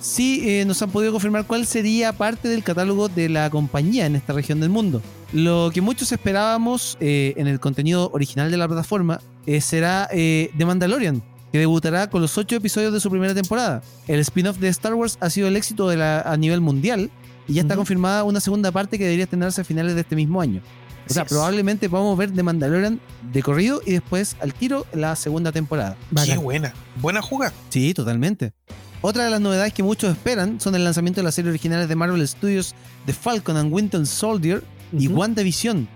sí 0.00 0.42
eh, 0.44 0.64
nos 0.64 0.80
han 0.80 0.90
podido 0.90 1.12
confirmar 1.12 1.46
cuál 1.46 1.66
sería 1.66 2.12
parte 2.12 2.48
del 2.48 2.62
catálogo 2.64 3.08
de 3.08 3.28
la 3.28 3.50
compañía 3.50 4.06
en 4.06 4.16
esta 4.16 4.32
región 4.32 4.60
del 4.60 4.70
mundo. 4.70 5.02
Lo 5.32 5.70
que 5.72 5.82
muchos 5.82 6.12
esperábamos 6.12 6.96
eh, 7.00 7.34
en 7.36 7.46
el 7.46 7.60
contenido 7.60 8.10
original 8.12 8.50
de 8.50 8.56
la 8.56 8.66
plataforma 8.66 9.20
eh, 9.46 9.60
será 9.60 10.08
The 10.10 10.64
Mandalorian, 10.64 11.22
que 11.52 11.58
debutará 11.58 12.08
con 12.08 12.22
los 12.22 12.36
ocho 12.38 12.56
episodios 12.56 12.92
de 12.92 13.00
su 13.00 13.10
primera 13.10 13.34
temporada. 13.34 13.82
El 14.06 14.20
spin-off 14.20 14.58
de 14.58 14.68
Star 14.68 14.94
Wars 14.94 15.18
ha 15.20 15.28
sido 15.28 15.48
el 15.48 15.56
éxito 15.56 15.88
de 15.88 15.98
la, 15.98 16.22
a 16.22 16.36
nivel 16.38 16.62
mundial 16.62 17.10
y 17.48 17.54
ya 17.54 17.62
está 17.62 17.74
confirmada 17.74 18.24
una 18.24 18.40
segunda 18.40 18.70
parte 18.70 18.98
que 18.98 19.04
debería 19.04 19.26
tenerse 19.26 19.62
a 19.62 19.64
finales 19.64 19.94
de 19.94 20.02
este 20.02 20.14
mismo 20.14 20.40
año. 20.40 20.60
O 21.08 21.12
sea, 21.12 21.24
probablemente 21.24 21.88
podamos 21.88 22.18
ver 22.18 22.30
The 22.32 22.42
Mandalorian 22.42 23.00
de 23.32 23.42
corrido 23.42 23.80
y 23.86 23.92
después 23.92 24.36
al 24.40 24.52
tiro 24.52 24.86
la 24.92 25.16
segunda 25.16 25.50
temporada. 25.52 25.96
Qué 26.24 26.36
buena. 26.36 26.74
Buena 26.96 27.22
jugada. 27.22 27.54
Sí, 27.70 27.94
totalmente. 27.94 28.52
Otra 29.00 29.24
de 29.24 29.30
las 29.30 29.40
novedades 29.40 29.72
que 29.72 29.82
muchos 29.82 30.10
esperan 30.10 30.60
son 30.60 30.74
el 30.74 30.84
lanzamiento 30.84 31.20
de 31.20 31.24
las 31.24 31.34
series 31.34 31.50
originales 31.50 31.88
de 31.88 31.94
Marvel 31.94 32.26
Studios 32.28 32.74
The 33.06 33.14
Falcon 33.14 33.56
and 33.56 33.72
Winter 33.72 34.06
Soldier 34.06 34.62
y 34.92 35.08
WandaVision, 35.08 35.88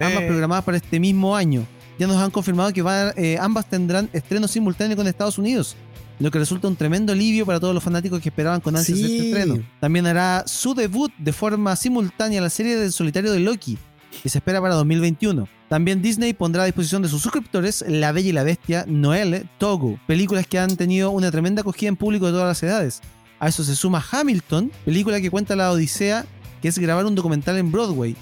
ambas 0.00 0.22
eh. 0.22 0.26
programadas 0.26 0.64
para 0.64 0.76
este 0.76 1.00
mismo 1.00 1.34
año. 1.34 1.66
Ya 1.98 2.06
nos 2.06 2.16
han 2.16 2.30
confirmado 2.30 2.72
que 2.72 2.84
eh, 3.16 3.38
ambas 3.40 3.68
tendrán 3.68 4.08
estreno 4.12 4.46
simultáneo 4.48 4.96
con 4.96 5.06
Estados 5.06 5.38
Unidos, 5.38 5.76
lo 6.18 6.30
que 6.30 6.38
resulta 6.38 6.68
un 6.68 6.76
tremendo 6.76 7.12
alivio 7.12 7.46
para 7.46 7.60
todos 7.60 7.74
los 7.74 7.82
fanáticos 7.82 8.20
que 8.20 8.28
esperaban 8.28 8.60
con 8.60 8.76
ansias 8.76 8.98
este 8.98 9.28
estreno. 9.28 9.62
También 9.80 10.06
hará 10.06 10.44
su 10.46 10.74
debut 10.74 11.12
de 11.18 11.32
forma 11.32 11.76
simultánea 11.76 12.40
la 12.40 12.50
serie 12.50 12.76
del 12.76 12.92
solitario 12.92 13.32
de 13.32 13.40
Loki, 13.40 13.78
que 14.22 14.28
se 14.28 14.38
espera 14.38 14.60
para 14.60 14.74
2021. 14.74 15.48
También 15.68 16.00
Disney 16.00 16.32
pondrá 16.32 16.62
a 16.62 16.66
disposición 16.66 17.02
de 17.02 17.08
sus 17.08 17.22
suscriptores 17.22 17.84
La 17.86 18.12
Bella 18.12 18.30
y 18.30 18.32
la 18.32 18.42
Bestia, 18.42 18.84
Noel, 18.88 19.48
Togo, 19.58 20.00
películas 20.06 20.46
que 20.46 20.58
han 20.58 20.76
tenido 20.76 21.10
una 21.10 21.30
tremenda 21.30 21.60
acogida 21.60 21.88
en 21.88 21.96
público 21.96 22.26
de 22.26 22.32
todas 22.32 22.48
las 22.48 22.62
edades. 22.62 23.00
A 23.38 23.48
eso 23.48 23.62
se 23.62 23.76
suma 23.76 24.04
Hamilton, 24.10 24.72
película 24.84 25.20
que 25.20 25.30
cuenta 25.30 25.54
la 25.54 25.70
odisea 25.70 26.26
que 26.60 26.68
es 26.68 26.78
grabar 26.78 27.06
un 27.06 27.14
documental 27.14 27.56
en 27.58 27.70
Broadway. 27.70 28.16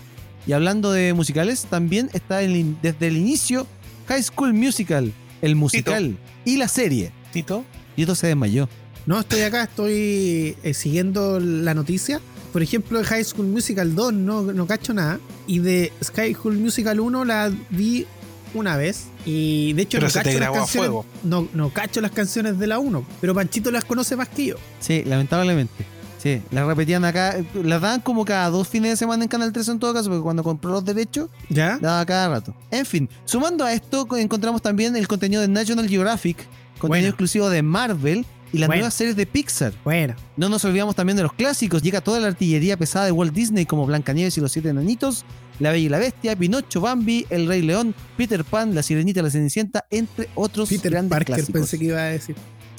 Y 0.47 0.53
hablando 0.53 0.93
de 0.93 1.15
musicales, 1.15 1.67
también 1.69 2.11
está 2.13 2.39
desde 2.39 3.07
el 3.07 3.17
inicio 3.17 3.67
High 4.09 4.23
School 4.23 4.55
Musical, 4.55 5.13
el 5.43 5.57
musical 5.57 6.17
y 6.45 6.57
la 6.57 6.69
serie. 6.69 7.13
¿Tito? 7.33 7.65
Tito 7.97 8.15
se 8.15 8.29
desmayó. 8.29 8.69
No, 9.07 9.21
estoy 9.21 9.41
acá, 9.41 9.65
estoy 9.65 10.57
eh, 10.63 10.75
siguiendo 10.75 11.41
la 11.41 11.75
noticia 11.75 12.21
por 12.57 12.63
ejemplo, 12.63 12.99
de 12.99 13.05
High 13.05 13.23
School 13.23 13.49
Musical 13.49 13.95
2 13.95 14.15
no, 14.15 14.41
no 14.41 14.67
cacho 14.67 14.95
nada. 14.95 15.21
Y 15.47 15.59
de 15.59 15.93
Sky 16.03 16.33
School 16.33 16.57
Musical 16.57 17.01
1 17.01 17.27
la 17.27 17.53
vi 17.69 18.07
una 18.55 18.79
vez. 18.79 19.09
Y 19.27 19.75
de 19.75 19.83
hecho 19.83 20.01
no 20.01 20.09
cacho 20.09 20.41
las 20.41 20.51
canciones. 20.51 20.91
No, 21.23 21.49
no 21.53 21.69
cacho 21.69 22.01
las 22.01 22.13
canciones 22.13 22.59
de 22.59 22.67
la 22.67 22.79
1. 22.79 23.05
Pero 23.21 23.35
Panchito 23.35 23.71
las 23.71 23.85
conoce 23.85 24.17
más 24.17 24.31
que 24.31 24.47
yo. 24.47 24.57
Sí, 24.81 25.03
lamentablemente. 25.05 25.85
Sí, 26.17 26.41
las 26.51 26.67
repetían 26.67 27.05
acá. 27.05 27.37
Las 27.63 27.83
daban 27.83 28.01
como 28.01 28.25
cada 28.25 28.49
dos 28.49 28.67
fines 28.67 28.93
de 28.93 28.97
semana 28.97 29.25
en 29.25 29.29
Canal 29.29 29.53
3 29.53 29.69
en 29.69 29.79
todo 29.79 29.93
caso, 29.93 30.09
porque 30.09 30.23
cuando 30.23 30.43
compró 30.43 30.71
los 30.71 30.83
derechos, 30.83 31.29
¿Ya? 31.51 31.77
daba 31.79 32.07
cada 32.07 32.31
rato. 32.31 32.55
En 32.71 32.87
fin, 32.87 33.07
sumando 33.27 33.67
a 33.67 33.73
esto, 33.75 34.09
encontramos 34.17 34.63
también 34.63 34.97
el 34.97 35.07
contenido 35.07 35.43
de 35.43 35.49
National 35.49 35.87
Geographic, 35.91 36.39
contenido 36.79 37.11
exclusivo 37.11 37.49
de 37.49 37.63
Marvel 37.63 38.27
y 38.53 38.59
las 38.59 38.69
nuevas 38.69 38.95
series 38.95 39.17
de 39.17 39.27
Pixar. 39.27 39.73
Bueno. 39.85 40.15
No 40.37 40.49
nos 40.49 40.65
olvidamos 40.65 40.95
también 40.95 41.17
de 41.17 41.23
los 41.23 41.33
clásicos. 41.33 41.83
Llega 41.83 42.01
toda 42.01 42.21
la 42.21 42.29
artillería 42.29 42.77
pesada 42.77 43.05
de 43.05 43.13
Walt 43.13 43.35
Disney 43.35 43.67
como 43.67 43.87
Blancanieves 43.87 44.37
y 44.39 44.41
los 44.41 44.53
Siete 44.53 44.71
Enanitos, 44.71 45.25
La 45.59 45.71
Bella 45.71 45.87
y 45.87 45.89
la 45.89 45.99
Bestia, 45.99 46.37
Pinocho, 46.37 46.81
Bambi, 46.81 47.27
El 47.31 47.47
Rey 47.47 47.63
León, 47.63 47.95
Peter 48.17 48.45
Pan, 48.45 48.75
La 48.75 48.83
Sirenita, 48.83 49.23
La 49.23 49.31
Cenicienta, 49.31 49.85
entre 49.91 50.29
otros 50.35 50.69
Peter 50.69 50.91
grandes 50.91 51.11
Parker, 51.11 51.37
clásicos. 51.37 51.53
pensé 51.53 51.79
que 51.79 51.85
iba 51.87 52.01
a 52.01 52.05
decir. 52.05 52.37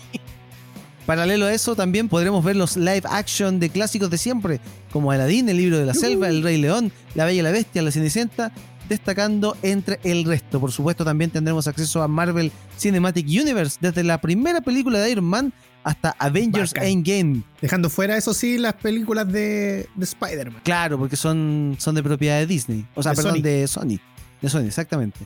Paralelo 1.06 1.46
a 1.46 1.52
eso, 1.52 1.74
también 1.74 2.08
podremos 2.08 2.44
ver 2.44 2.54
los 2.56 2.76
live 2.76 3.02
action 3.10 3.58
de 3.58 3.70
clásicos 3.70 4.10
de 4.10 4.18
siempre, 4.18 4.60
como 4.92 5.10
Aladdin, 5.10 5.48
El 5.48 5.56
Libro 5.56 5.78
de 5.78 5.86
la 5.86 5.94
Selva, 5.94 6.28
El 6.28 6.42
Rey 6.42 6.56
León, 6.56 6.92
La 7.14 7.24
Bella 7.24 7.40
y 7.40 7.42
la 7.42 7.50
Bestia, 7.50 7.82
La 7.82 7.90
Cenicienta, 7.90 8.52
destacando 8.90 9.56
entre 9.62 10.00
el 10.04 10.24
resto. 10.24 10.60
Por 10.60 10.72
supuesto, 10.72 11.04
también 11.04 11.30
tendremos 11.30 11.66
acceso 11.66 12.02
a 12.02 12.08
Marvel 12.08 12.52
Cinematic 12.78 13.26
Universe, 13.26 13.78
desde 13.80 14.02
la 14.02 14.20
primera 14.20 14.60
película 14.60 14.98
de 14.98 15.10
Iron 15.10 15.24
Man 15.24 15.52
hasta 15.84 16.14
Avengers 16.18 16.74
Endgame. 16.74 17.42
Dejando 17.62 17.88
fuera, 17.88 18.16
eso 18.16 18.34
sí, 18.34 18.58
las 18.58 18.74
películas 18.74 19.32
de, 19.32 19.88
Spider-Man. 19.98 20.60
Claro, 20.64 20.98
porque 20.98 21.16
son, 21.16 21.76
son 21.78 21.94
de 21.94 22.02
propiedad 22.02 22.38
de 22.38 22.46
Disney. 22.46 22.86
O 22.94 23.02
sea, 23.02 23.14
perdón, 23.14 23.40
de 23.40 23.66
Sony. 23.66 23.98
De 24.42 24.50
Sony, 24.50 24.66
exactamente. 24.66 25.20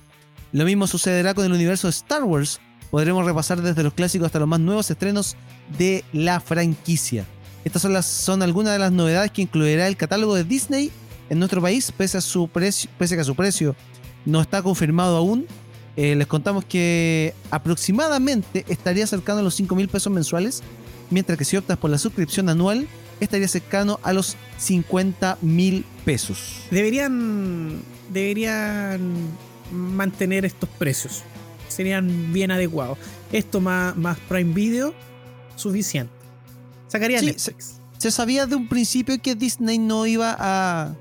Lo 0.53 0.65
mismo 0.65 0.87
sucederá 0.87 1.35
con 1.35 1.45
el 1.45 1.53
universo 1.53 1.89
de 1.89 1.93
Star 1.93 2.23
Wars. 2.23 2.61
Podremos 2.91 3.25
repasar 3.25 3.61
desde 3.61 3.83
los 3.83 3.95
clásicos 3.95 4.27
hasta 4.27 4.39
los 4.39 4.47
más 4.47 4.61
nuevos 4.61 4.89
estrenos 4.91 5.37
de 5.79 6.05
la 6.13 6.39
franquicia. 6.39 7.25
Estas 7.65 7.83
son, 7.83 7.95
las, 7.95 8.05
son 8.07 8.43
algunas 8.43 8.75
de 8.75 8.79
las 8.79 8.93
novedades 8.93 9.31
que 9.33 9.43
incluirá 9.43 9.89
el 9.89 9.97
catálogo 9.97 10.35
de 10.35 10.45
Disney 10.45 10.93
en 11.35 11.41
nuestro 11.41 11.61
país, 11.61 11.93
pese 11.93 12.19
a 12.19 12.21
su 12.21 12.49
precio, 12.49 12.89
pese 12.97 13.15
a 13.15 13.19
que 13.19 13.25
su 13.25 13.35
precio 13.35 13.77
no 14.25 14.41
está 14.41 14.63
confirmado 14.63 15.17
aún, 15.17 15.47
eh, 15.97 16.15
les 16.15 16.27
contamos 16.27 16.65
que 16.65 17.35
aproximadamente 17.51 18.65
estaría 18.69 19.07
cercano 19.07 19.41
a 19.41 19.43
los 19.43 19.55
5 19.55 19.75
mil 19.75 19.89
pesos 19.89 20.13
mensuales, 20.13 20.63
mientras 21.11 21.37
que 21.37 21.45
si 21.45 21.57
optas 21.57 21.77
por 21.77 21.91
la 21.91 21.99
suscripción 21.99 22.49
anual, 22.49 22.89
estaría 23.21 23.49
cercano 23.49 23.99
a 24.03 24.13
los 24.13 24.37
50 24.59 25.39
mil 25.43 25.85
pesos. 26.05 26.63
Deberían, 26.71 27.81
deberían 28.13 29.13
mantener 29.73 30.45
estos 30.45 30.69
precios. 30.71 31.23
Serían 31.69 32.33
bien 32.33 32.53
adecuados. 32.53 32.99
Esto 33.33 33.61
más, 33.61 33.97
más 33.97 34.19
Prime 34.29 34.55
Video, 34.55 34.95
suficiente. 35.57 36.13
Sacaría 36.87 37.21
Netflix. 37.21 37.81
se, 37.99 38.11
sabía 38.13 38.47
de 38.47 38.55
un 38.55 38.69
principio 38.69 39.21
que 39.21 39.35
Disney 39.35 39.79
no 39.79 40.07
iba 40.07 40.37
a, 40.39 40.95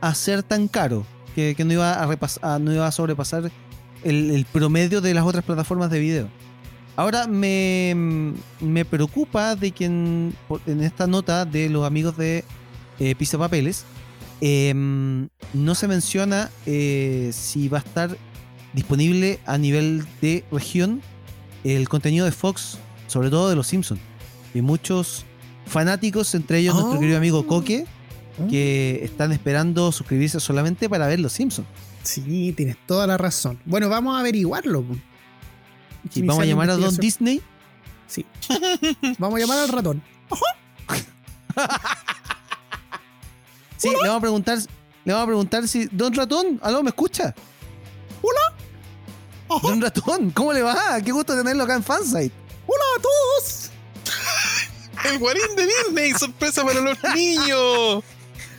a 0.00 0.14
ser 0.14 0.42
tan 0.42 0.68
caro, 0.68 1.04
que, 1.34 1.54
no, 1.64 1.72
iba 1.72 1.94
a 1.94 2.06
repasar, 2.06 2.60
no 2.60 2.72
iba 2.72 2.86
a 2.86 2.92
sobrepasar 2.92 3.50
el, 4.02 4.46
promedio 4.52 5.00
de 5.00 5.14
las 5.14 5.24
otras 5.24 5.44
plataformas 5.44 5.90
de 5.90 6.00
video. 6.00 6.28
Ahora 6.96 7.26
me, 7.26 8.34
me 8.60 8.84
preocupa 8.84 9.56
de 9.56 9.70
que 9.70 9.86
en, 9.86 10.34
esta 10.66 11.06
nota 11.06 11.44
de 11.44 11.68
los 11.70 11.86
amigos 11.86 12.16
de 12.16 12.44
eh, 12.98 13.14
Pisa 13.14 13.38
Papeles 13.38 13.84
em, 14.40 15.28
no 15.54 15.74
se 15.74 15.88
menciona 15.88 16.50
eh, 16.66 17.30
si 17.32 17.68
va 17.68 17.78
a 17.78 17.80
estar 17.80 18.16
disponible 18.72 19.40
a 19.46 19.56
nivel 19.56 20.04
de 20.20 20.44
región 20.52 21.00
el 21.64 21.88
contenido 21.88 22.24
de 22.24 22.32
Fox, 22.32 22.78
sobre 23.06 23.30
todo 23.30 23.48
de 23.48 23.56
Los 23.56 23.68
Simpsons. 23.68 24.00
Y 24.54 24.62
muchos 24.62 25.24
fanáticos, 25.66 26.34
entre 26.34 26.58
ellos 26.58 26.74
nuestro 26.74 26.98
querido 26.98 27.18
amigo 27.18 27.46
Coque, 27.46 27.86
que 28.48 29.00
están 29.02 29.32
esperando 29.32 29.92
suscribirse 29.92 30.40
solamente 30.40 30.88
para 30.88 31.06
ver 31.06 31.20
Los 31.20 31.32
Simpsons. 31.32 31.68
Sí, 32.02 32.54
tienes 32.56 32.76
toda 32.86 33.06
la 33.06 33.18
razón. 33.18 33.58
Bueno, 33.64 33.88
vamos 33.88 34.16
a 34.16 34.20
averiguarlo. 34.20 34.84
vamos 36.16 36.42
a 36.42 36.46
llamar 36.46 36.70
a 36.70 36.76
Don 36.76 36.96
Disney. 36.96 37.42
Sí. 38.06 38.24
vamos 39.18 39.36
a 39.36 39.40
llamar 39.40 39.58
al 39.58 39.68
ratón. 39.68 40.02
sí, 43.76 43.88
le 43.88 44.08
vamos 44.08 44.18
a 44.18 44.20
preguntar 44.20 44.58
le 45.04 45.12
vamos 45.12 45.24
a 45.24 45.26
preguntar 45.26 45.68
si. 45.68 45.86
Don 45.90 46.14
Ratón, 46.14 46.60
¿aló, 46.62 46.82
me 46.82 46.90
escucha? 46.90 47.34
Hola. 48.20 49.60
Don 49.62 49.80
Ratón, 49.80 50.30
¿cómo 50.30 50.52
le 50.52 50.62
va? 50.62 51.00
Qué 51.04 51.10
gusto 51.10 51.34
tenerlo 51.34 51.64
acá 51.64 51.74
en 51.74 51.82
Fansite. 51.82 52.32
Hola 52.66 52.84
a 52.96 53.02
todos. 53.02 53.70
El 55.04 55.18
guarín 55.18 55.56
de 55.56 55.66
Disney, 55.66 56.12
sorpresa 56.12 56.62
para 56.64 56.80
los 56.80 56.98
niños. 57.14 58.04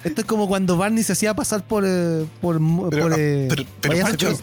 Esto 0.04 0.22
es 0.22 0.28
como 0.28 0.48
cuando 0.48 0.78
Barney 0.78 1.04
se 1.04 1.14
hacía 1.14 1.34
pasar 1.34 1.66
por. 1.66 1.84
eh, 1.86 2.26
por, 2.42 2.60
Pero, 2.90 3.04
por 3.04 3.14
ah, 3.14 3.16
eh, 3.20 3.48
pero- 3.82 4.02
Pancho. 4.02 4.38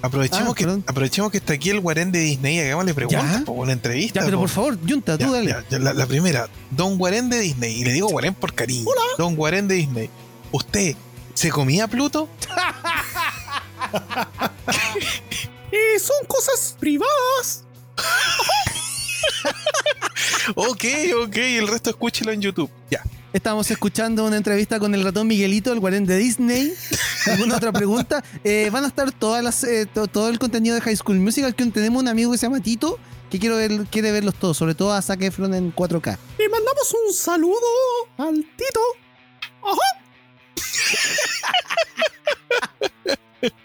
Aprovechemos, 0.00 0.50
Ah, 0.50 0.54
que, 0.54 0.64
perdón. 0.64 0.84
aprovechemos 0.86 1.32
que 1.32 1.38
está 1.38 1.54
aquí 1.54 1.70
el 1.70 1.80
guarén 1.80 2.12
de 2.12 2.20
Disney 2.20 2.56
y 2.56 2.60
hagámosle 2.60 2.94
preguntas, 2.94 3.40
Ya. 3.40 3.44
po, 3.44 3.52
una 3.52 3.72
entrevista. 3.72 4.20
Ya, 4.20 4.26
pero 4.26 4.36
po. 4.36 4.42
por 4.42 4.48
favor, 4.50 4.78
Junta, 4.88 5.16
Ya, 5.18 5.26
tú 5.26 5.32
dale. 5.32 5.56
ya, 5.68 5.78
la, 5.80 5.92
la 5.92 6.06
primera, 6.06 6.48
Don 6.70 6.98
Guarén 6.98 7.28
de 7.28 7.40
Disney, 7.40 7.80
y 7.80 7.84
le 7.84 7.92
digo 7.92 8.06
Guarén 8.08 8.32
por 8.34 8.54
cariño. 8.54 8.84
Don 9.18 9.34
Guarén 9.34 9.66
de 9.66 9.74
Disney, 9.74 10.08
¿usted 10.52 10.94
se 11.34 11.50
comía 11.50 11.88
Pluto? 11.88 12.28
Eh, 15.70 15.98
son 15.98 16.16
cosas 16.26 16.74
privadas. 16.80 17.64
ok, 20.54 20.84
ok, 21.24 21.36
el 21.36 21.68
resto 21.68 21.90
escúchelo 21.90 22.32
en 22.32 22.40
YouTube. 22.40 22.70
Ya. 22.90 23.02
Estábamos 23.32 23.70
escuchando 23.70 24.24
una 24.24 24.36
entrevista 24.38 24.78
con 24.78 24.94
el 24.94 25.04
ratón 25.04 25.26
Miguelito, 25.26 25.70
el 25.72 25.80
guarén 25.80 26.06
de 26.06 26.16
Disney. 26.16 26.72
¿Alguna 27.26 27.56
otra 27.56 27.72
pregunta? 27.72 28.24
Eh, 28.42 28.70
van 28.72 28.84
a 28.84 28.88
estar 28.88 29.12
todas 29.12 29.44
las, 29.44 29.62
eh, 29.64 29.84
to- 29.86 30.06
todo 30.06 30.28
el 30.30 30.38
contenido 30.38 30.74
de 30.74 30.80
High 30.80 30.96
School 30.96 31.18
Musical. 31.18 31.54
Que 31.54 31.66
tenemos 31.66 32.02
un 32.02 32.08
amigo 32.08 32.32
que 32.32 32.38
se 32.38 32.46
llama 32.46 32.60
Tito 32.60 32.98
que 33.30 33.38
quiero 33.38 33.56
ver, 33.56 33.84
quiere 33.90 34.10
verlos 34.12 34.34
todos, 34.36 34.56
sobre 34.56 34.74
todo 34.74 34.92
a 34.94 35.02
Zac 35.02 35.20
Efron 35.22 35.52
en 35.54 35.74
4K. 35.74 36.16
Le 36.38 36.48
mandamos 36.48 36.94
un 37.06 37.12
saludo 37.12 37.66
al 38.16 38.34
Tito. 38.56 38.80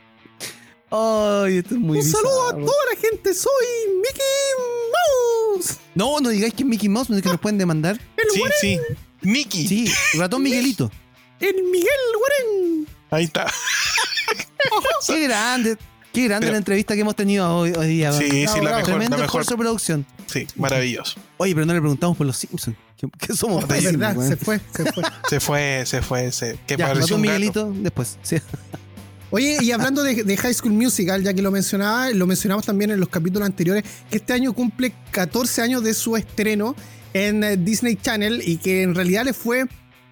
Ay, 0.96 1.58
esto 1.58 1.74
es 1.76 1.82
muy 1.82 1.98
un 1.98 2.04
saludo 2.06 2.50
a 2.50 2.52
toda 2.52 2.86
la 2.94 3.00
gente. 3.00 3.34
Soy 3.34 3.50
Mickey 3.96 5.56
Mouse. 5.56 5.78
No, 5.96 6.20
no 6.20 6.30
digáis 6.30 6.54
que 6.54 6.62
es 6.64 6.70
Mickey 6.70 6.88
Mouse, 6.90 7.10
no 7.10 7.16
es 7.18 7.24
que 7.24 7.30
nos 7.30 7.40
pueden 7.40 7.58
demandar. 7.58 8.00
El 8.18 8.30
Sí, 8.32 8.40
Guarén, 8.40 8.58
sí. 8.62 8.80
Mickey. 9.24 9.68
Sí, 9.68 9.92
ratón 10.16 10.44
Miguelito. 10.44 10.92
el 11.40 11.56
Miguel 11.72 11.90
Guarén. 12.18 12.88
Ahí 13.12 13.24
está. 13.26 13.52
Qué 15.06 15.20
grande, 15.28 15.78
qué 16.12 16.24
grande 16.26 16.46
Pero- 16.48 16.52
la 16.54 16.58
entrevista 16.58 16.94
que 16.96 17.02
hemos 17.02 17.16
tenido 17.16 17.50
hoy, 17.58 17.72
hoy 17.78 17.88
día. 17.88 18.12
Sí, 18.14 18.30
sí, 18.30 18.46
la 18.46 18.52
bravo. 18.54 18.66
mejor, 18.78 18.84
Tremendo 18.86 19.18
la 19.18 19.24
mejor. 19.24 19.46
producción. 19.58 20.06
Sí, 20.28 20.48
maravilloso. 20.56 21.16
Oye, 21.38 21.54
pero 21.54 21.66
no 21.66 21.74
le 21.74 21.80
preguntamos 21.82 22.18
por 22.18 22.26
los 22.26 22.38
Simpsons. 22.38 22.76
¿Qué, 22.98 23.08
qué 23.20 23.34
somos? 23.34 23.64
Es 23.64 23.70
pésimos, 23.70 23.98
verdad, 24.00 24.28
se 24.28 24.38
fue, 24.38 24.60
se 24.74 24.92
fue. 24.92 25.04
Se 25.30 25.40
fue, 25.40 25.84
se 25.86 26.02
fue, 26.02 26.32
se. 26.32 26.58
Que 26.66 26.78
Ya, 26.78 26.88
ratón 26.88 27.02
gato. 27.02 27.18
Miguelito, 27.18 27.72
después. 27.76 28.18
Sí. 28.24 28.38
Oye, 29.32 29.58
y 29.62 29.72
hablando 29.72 30.04
de, 30.04 30.24
de 30.24 30.38
High 30.38 30.54
School 30.54 30.74
Musical, 30.74 31.24
ya 31.24 31.34
que 31.34 31.42
lo 31.42 31.50
mencionaba, 31.52 32.10
lo 32.12 32.26
mencionamos 32.28 32.66
también 32.66 32.92
en 32.92 33.00
los 33.00 33.10
capítulos 33.10 33.46
anteriores, 33.46 33.84
que 34.10 34.18
este 34.18 34.32
año 34.32 34.54
cumple 34.54 34.94
14 35.12 35.62
años 35.62 35.84
de 35.84 35.94
su 35.96 36.16
estreno 36.16 36.76
en 37.14 37.44
eh, 37.44 37.58
Disney 37.58 37.96
Channel 37.96 38.42
y 38.46 38.58
que 38.58 38.84
en 38.84 38.96
realidad 38.96 39.26
le 39.26 39.34
fue 39.34 39.66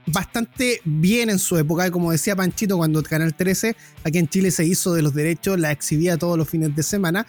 bastante 0.08 0.82
bien 0.84 1.30
en 1.30 1.40
su 1.40 1.58
época. 1.58 1.90
Como 1.92 2.12
decía 2.12 2.36
Panchito, 2.36 2.78
cuando 2.78 3.04
Canal 3.04 3.34
13 3.34 3.76
aquí 4.04 4.18
en 4.18 4.28
Chile 4.28 4.52
se 4.52 4.66
hizo 4.66 4.94
de 4.94 5.02
los 5.02 5.14
derechos, 5.14 5.60
la 5.60 5.72
exhibía 5.72 6.18
todos 6.18 6.38
los 6.38 6.50
fines 6.50 6.76
de 6.76 6.84
semana. 6.84 7.26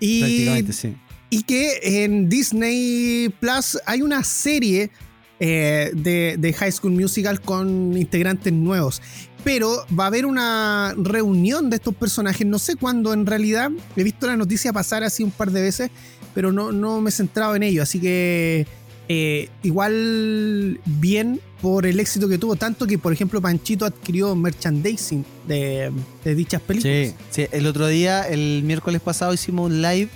Y 0.00 0.20
Prácticamente, 0.20 0.72
sí. 0.72 0.96
y 1.30 1.42
que 1.42 2.04
en 2.04 2.28
Disney 2.28 3.34
Plus 3.40 3.78
hay 3.86 4.02
una 4.02 4.22
serie 4.24 4.90
eh, 5.38 5.90
de, 5.94 6.36
de 6.38 6.52
High 6.52 6.72
School 6.72 6.92
Musical 6.92 7.40
con 7.40 7.96
integrantes 7.96 8.52
nuevos. 8.52 9.02
Pero 9.44 9.86
va 9.96 10.04
a 10.04 10.06
haber 10.08 10.26
una 10.26 10.92
reunión 10.96 11.70
de 11.70 11.76
estos 11.76 11.94
personajes, 11.94 12.44
no 12.44 12.58
sé 12.58 12.74
cuándo 12.74 13.12
en 13.12 13.26
realidad. 13.26 13.70
He 13.94 14.02
visto 14.02 14.26
la 14.26 14.36
noticia 14.36 14.72
pasar 14.72 15.04
así 15.04 15.22
un 15.22 15.30
par 15.30 15.52
de 15.52 15.62
veces, 15.62 15.90
pero 16.34 16.50
no, 16.50 16.72
no 16.72 17.00
me 17.00 17.10
he 17.10 17.12
centrado 17.12 17.54
en 17.54 17.62
ello. 17.62 17.82
Así 17.82 18.00
que 18.00 18.66
eh, 19.08 19.48
igual 19.62 20.80
bien 20.84 21.40
por 21.62 21.86
el 21.86 21.98
éxito 22.00 22.28
que 22.28 22.38
tuvo, 22.38 22.56
tanto 22.56 22.86
que 22.86 22.98
por 22.98 23.12
ejemplo 23.12 23.40
Panchito 23.40 23.84
adquirió 23.86 24.34
merchandising 24.34 25.24
de, 25.46 25.90
de 26.24 26.34
dichas 26.34 26.60
películas. 26.60 27.08
Sí, 27.08 27.14
sí, 27.30 27.46
el 27.52 27.66
otro 27.66 27.86
día, 27.88 28.22
el 28.28 28.62
miércoles 28.64 29.00
pasado, 29.00 29.32
hicimos 29.34 29.66
un 29.70 29.80
live 29.82 30.08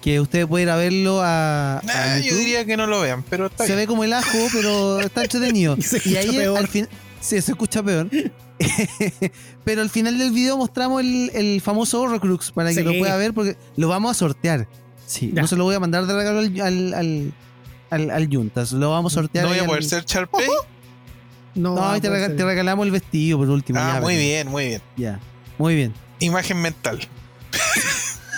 que 0.00 0.18
ustedes 0.20 0.46
pueden 0.46 0.68
ir 0.68 0.72
a 0.72 0.76
verlo 0.76 1.20
a, 1.22 1.78
a 1.78 1.82
Nah, 1.82 2.18
yo 2.20 2.34
diría 2.36 2.64
que 2.64 2.76
no 2.76 2.86
lo 2.86 3.00
vean, 3.02 3.22
pero 3.28 3.46
está 3.46 3.64
Se 3.64 3.72
bien. 3.72 3.80
ve 3.80 3.86
como 3.86 4.04
el 4.04 4.12
ajo, 4.14 4.38
pero 4.52 5.00
está 5.00 5.22
entretenido. 5.22 5.76
Y 5.78 5.82
se 5.82 6.00
y 6.08 6.16
ahí 6.16 6.34
peor. 6.34 6.56
al 6.58 6.68
fin. 6.68 6.88
Sí, 7.20 7.40
se 7.42 7.50
escucha 7.52 7.82
peor. 7.82 8.08
pero 9.64 9.82
al 9.82 9.90
final 9.90 10.18
del 10.18 10.30
video 10.32 10.56
mostramos 10.56 11.00
el, 11.02 11.30
el 11.34 11.60
famoso 11.60 12.00
Horrocrux 12.02 12.50
para 12.52 12.70
que 12.70 12.76
Sí. 12.76 12.82
lo 12.82 12.98
pueda 12.98 13.16
ver 13.16 13.32
porque 13.34 13.56
lo 13.76 13.88
vamos 13.88 14.10
a 14.12 14.14
sortear. 14.14 14.66
Sí, 15.06 15.32
Ya. 15.34 15.42
no 15.42 15.48
se 15.48 15.56
lo 15.56 15.64
voy 15.64 15.74
a 15.74 15.80
mandar 15.80 16.06
de 16.06 16.14
regalo 16.14 16.38
al, 16.40 16.60
al, 16.60 16.94
al, 16.94 17.32
al- 17.90 18.10
al 18.10 18.28
Juntas, 18.28 18.72
lo 18.72 18.90
vamos 18.90 19.12
a 19.12 19.20
sortear. 19.20 19.44
No 19.44 19.50
voy 19.50 19.58
a 19.58 19.66
poder 19.66 19.82
al- 19.82 19.88
ser 19.88 20.04
Charpey. 20.04 20.46
No, 21.54 21.74
No, 21.74 21.80
va 21.80 21.92
ahí 21.92 21.98
a 21.98 22.00
te, 22.02 22.08
poder 22.08 22.20
rega- 22.22 22.26
ser. 22.28 22.36
te 22.36 22.44
regalamos 22.44 22.86
el 22.86 22.92
vestido 22.92 23.38
por 23.38 23.50
último. 23.50 23.78
Ah, 23.80 23.94
ya, 23.94 24.00
muy 24.00 24.14
pero- 24.14 24.24
bien, 24.26 24.48
muy 24.48 24.64
bien. 24.68 24.82
Ya, 24.96 25.20
muy 25.58 25.74
bien. 25.74 25.94
Imagen 26.20 26.60
mental. 26.62 27.00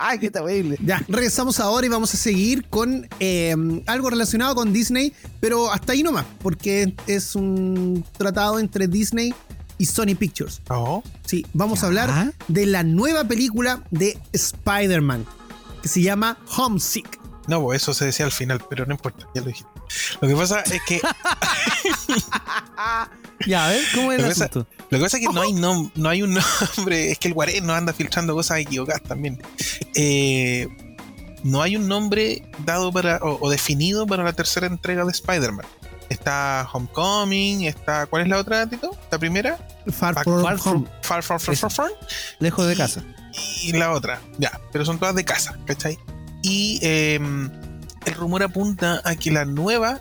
Ay, 0.00 0.18
qué 0.20 0.30
terrible. 0.30 0.76
Ya, 0.80 1.02
regresamos 1.08 1.58
ahora 1.58 1.84
y 1.86 1.88
vamos 1.88 2.14
a 2.14 2.16
seguir 2.16 2.64
con 2.68 3.08
eh, 3.18 3.54
algo 3.86 4.10
relacionado 4.10 4.54
con 4.54 4.72
Disney, 4.72 5.12
pero 5.40 5.72
hasta 5.72 5.92
ahí 5.92 6.04
nomás, 6.04 6.24
porque 6.40 6.94
es 7.08 7.34
un 7.34 8.04
tratado 8.16 8.60
entre 8.60 8.86
Disney 8.86 9.34
y 9.76 9.86
Sony 9.86 10.14
Pictures. 10.16 10.60
Oh, 10.70 11.02
Sí, 11.24 11.44
vamos 11.52 11.80
Ya. 11.80 11.84
a 11.84 11.88
hablar 11.88 12.32
de 12.46 12.66
la 12.66 12.84
nueva 12.84 13.24
película 13.24 13.82
de 13.90 14.16
Spider-Man, 14.32 15.26
que 15.82 15.88
se 15.88 16.00
llama 16.00 16.38
Homesick. 16.56 17.18
No, 17.48 17.60
pues 17.62 17.82
eso 17.82 17.92
se 17.94 18.04
decía 18.04 18.26
al 18.26 18.32
final, 18.32 18.62
pero 18.70 18.86
no 18.86 18.92
importa, 18.92 19.26
ya 19.34 19.40
lo 19.40 19.48
dijiste. 19.48 19.70
Lo 20.20 20.28
que 20.28 20.36
pasa 20.36 20.60
es 20.60 20.80
que 20.86 21.00
Ya, 23.46 23.66
a 23.66 23.68
ver, 23.70 23.82
¿cómo 23.94 24.12
es 24.12 24.18
el 24.18 24.24
Lo 24.24 24.28
que 24.28 24.34
pasa- 24.34 24.44
asunto? 24.46 24.70
Lo 24.90 24.98
que 24.98 25.04
pasa 25.04 25.16
es 25.18 25.26
que 25.26 25.32
no 25.32 25.40
hay, 25.42 25.52
no 25.94 26.08
hay 26.08 26.22
un 26.22 26.34
nombre, 26.76 27.10
es 27.12 27.18
que 27.18 27.28
el 27.28 27.34
guarén 27.34 27.66
nos 27.66 27.76
anda 27.76 27.92
filtrando 27.92 28.34
cosas 28.34 28.58
equivocadas 28.58 29.02
también. 29.02 29.42
Eh, 29.94 30.68
no 31.44 31.62
hay 31.62 31.76
un 31.76 31.86
nombre 31.88 32.50
dado 32.64 32.92
para 32.92 33.18
o, 33.18 33.38
o 33.40 33.50
definido 33.50 34.06
para 34.06 34.24
la 34.24 34.32
tercera 34.32 34.66
entrega 34.66 35.04
de 35.04 35.12
Spider-Man. 35.12 35.66
Está 36.08 36.66
Homecoming, 36.72 37.64
está. 37.64 38.06
¿Cuál 38.06 38.22
es 38.22 38.28
la 38.28 38.38
otra, 38.38 38.66
Tito? 38.66 38.96
¿La 39.10 39.18
primera? 39.18 39.58
Far, 39.92 40.14
From 40.24 40.42
Far. 40.42 40.58
From- 40.58 40.86
Far, 41.02 41.22
far, 41.22 41.38
far, 41.40 41.56
far, 41.56 41.70
far. 41.70 41.90
Lejos 42.40 42.66
de 42.66 42.74
casa. 42.76 43.04
Y 43.62 43.72
la 43.72 43.92
otra, 43.92 44.20
ya, 44.38 44.58
pero 44.72 44.84
son 44.86 44.98
todas 44.98 45.14
de 45.14 45.24
casa, 45.24 45.56
¿cachai? 45.66 45.98
Y 46.48 46.78
eh, 46.80 47.20
el 48.06 48.14
rumor 48.14 48.42
apunta 48.42 49.02
a 49.04 49.16
que 49.16 49.30
la 49.30 49.44
nueva 49.44 50.00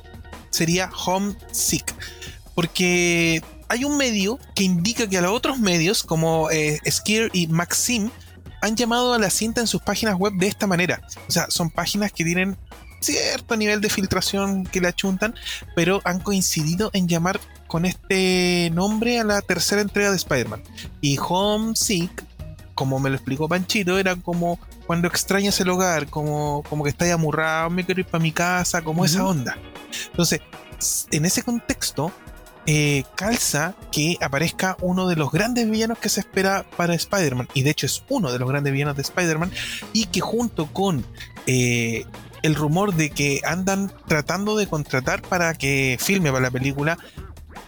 sería 0.50 0.90
Homesick, 1.06 1.94
porque 2.56 3.44
hay 3.68 3.84
un 3.84 3.98
medio 3.98 4.40
que 4.56 4.64
indica 4.64 5.10
que 5.10 5.18
a 5.18 5.22
los 5.22 5.34
otros 5.34 5.60
medios, 5.60 6.04
como 6.04 6.50
eh, 6.50 6.80
y 7.34 7.48
Maxim, 7.48 8.12
han 8.62 8.78
llamado 8.78 9.14
a 9.14 9.20
la 9.20 9.30
cinta 9.30 9.60
en 9.60 9.68
sus 9.68 9.82
páginas 9.82 10.16
web 10.16 10.36
de 10.38 10.48
esta 10.48 10.68
manera. 10.68 11.02
O 11.28 11.32
sea, 11.32 11.48
son 11.50 11.70
páginas 11.70 12.14
que 12.14 12.24
tienen 12.24 12.56
cierto 13.02 13.58
nivel 13.58 13.82
de 13.82 13.90
filtración 13.90 14.64
que 14.66 14.80
la 14.80 14.96
chuntan, 14.96 15.36
pero 15.76 16.00
han 16.06 16.22
coincidido 16.22 16.92
en 16.94 17.10
llamar 17.10 17.42
con 17.68 17.86
este 17.86 18.72
nombre 18.74 19.20
a 19.20 19.26
la 19.26 19.42
tercera 19.42 19.82
entrega 19.82 20.12
de 20.12 20.16
Spider-Man. 20.16 20.64
Y 21.02 21.18
Homesick 21.20 22.24
como 22.78 23.00
me 23.00 23.10
lo 23.10 23.16
explicó 23.16 23.50
Panchito, 23.50 23.98
era 23.98 24.16
como 24.16 24.60
cuando 24.88 25.08
extrañas 25.08 25.60
el 25.60 25.70
hogar, 25.70 26.08
como, 26.08 26.64
como 26.70 26.84
que 26.84 26.90
estás 26.90 27.12
amurrado, 27.12 27.70
me 27.70 27.86
quiero 27.86 28.02
ir 28.02 28.08
para 28.08 28.22
mi 28.22 28.32
casa, 28.32 28.82
como 28.82 29.06
esa 29.06 29.26
onda. 29.26 29.58
Entonces, 30.12 30.42
en 31.12 31.26
ese 31.26 31.44
contexto, 31.44 32.12
eh, 32.66 33.04
calza 33.16 33.76
que 33.92 34.18
aparezca 34.22 34.78
uno 34.82 35.08
de 35.08 35.16
los 35.16 35.32
grandes 35.32 35.70
villanos 35.70 36.00
que 36.00 36.10
se 36.10 36.22
espera 36.22 36.66
para 36.76 36.96
Spider-Man, 36.96 37.50
y 37.54 37.64
de 37.64 37.72
hecho 37.72 37.86
es 37.86 38.04
uno 38.10 38.32
de 38.32 38.40
los 38.40 38.50
grandes 38.50 38.74
villanos 38.74 38.96
de 38.96 39.04
Spider-Man, 39.04 39.52
y 39.94 40.06
que 40.06 40.22
junto 40.22 40.68
con 40.68 41.06
eh, 41.46 42.06
el 42.42 42.56
rumor 42.56 42.94
de 42.96 43.10
que 43.10 43.42
andan 43.46 43.92
tratando 44.08 44.56
de 44.56 44.68
contratar 44.68 45.22
para 45.22 45.54
que 45.54 45.98
filme 46.00 46.32
para 46.32 46.44
la 46.44 46.52
película 46.52 46.98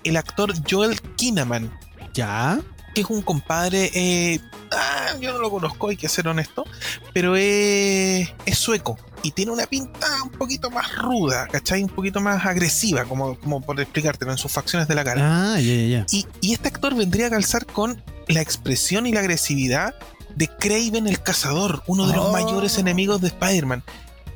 el 0.03 0.15
actor 0.17 0.53
Joel 0.69 1.01
Kinnaman, 1.15 1.71
Ya. 2.13 2.59
Que 2.93 3.01
es 3.01 3.09
un 3.09 3.21
compadre, 3.21 3.91
eh, 3.93 4.39
ah, 4.71 5.15
yo 5.21 5.31
no 5.33 5.39
lo 5.39 5.49
conozco, 5.51 5.89
hay 5.89 5.97
que 5.97 6.09
ser 6.09 6.27
honesto, 6.27 6.65
pero 7.13 7.35
es, 7.35 8.29
es 8.45 8.57
sueco 8.57 8.97
y 9.23 9.31
tiene 9.31 9.51
una 9.51 9.65
pinta 9.65 10.07
un 10.23 10.29
poquito 10.29 10.69
más 10.71 10.95
ruda, 10.97 11.47
¿cachai? 11.51 11.83
Un 11.83 11.89
poquito 11.89 12.21
más 12.21 12.45
agresiva, 12.45 13.05
como, 13.05 13.37
como 13.39 13.61
por 13.61 13.79
explicártelo, 13.79 14.31
en 14.31 14.37
sus 14.37 14.51
facciones 14.51 14.87
de 14.87 14.95
la 14.95 15.03
cara. 15.03 15.53
Ah, 15.55 15.59
ya, 15.59 15.73
ya, 15.75 15.87
ya. 15.87 16.05
Y, 16.11 16.25
y 16.41 16.53
este 16.53 16.69
actor 16.69 16.95
vendría 16.95 17.27
a 17.27 17.29
calzar 17.29 17.65
con 17.65 18.01
la 18.27 18.41
expresión 18.41 19.05
y 19.07 19.11
la 19.11 19.19
agresividad 19.19 19.93
de 20.35 20.47
Craven 20.47 21.07
el 21.07 21.21
Cazador, 21.21 21.83
uno 21.87 22.07
de 22.07 22.15
los 22.15 22.27
Oh. 22.27 22.31
mayores 22.31 22.77
enemigos 22.77 23.19
de 23.19 23.27
Spider-Man. 23.27 23.83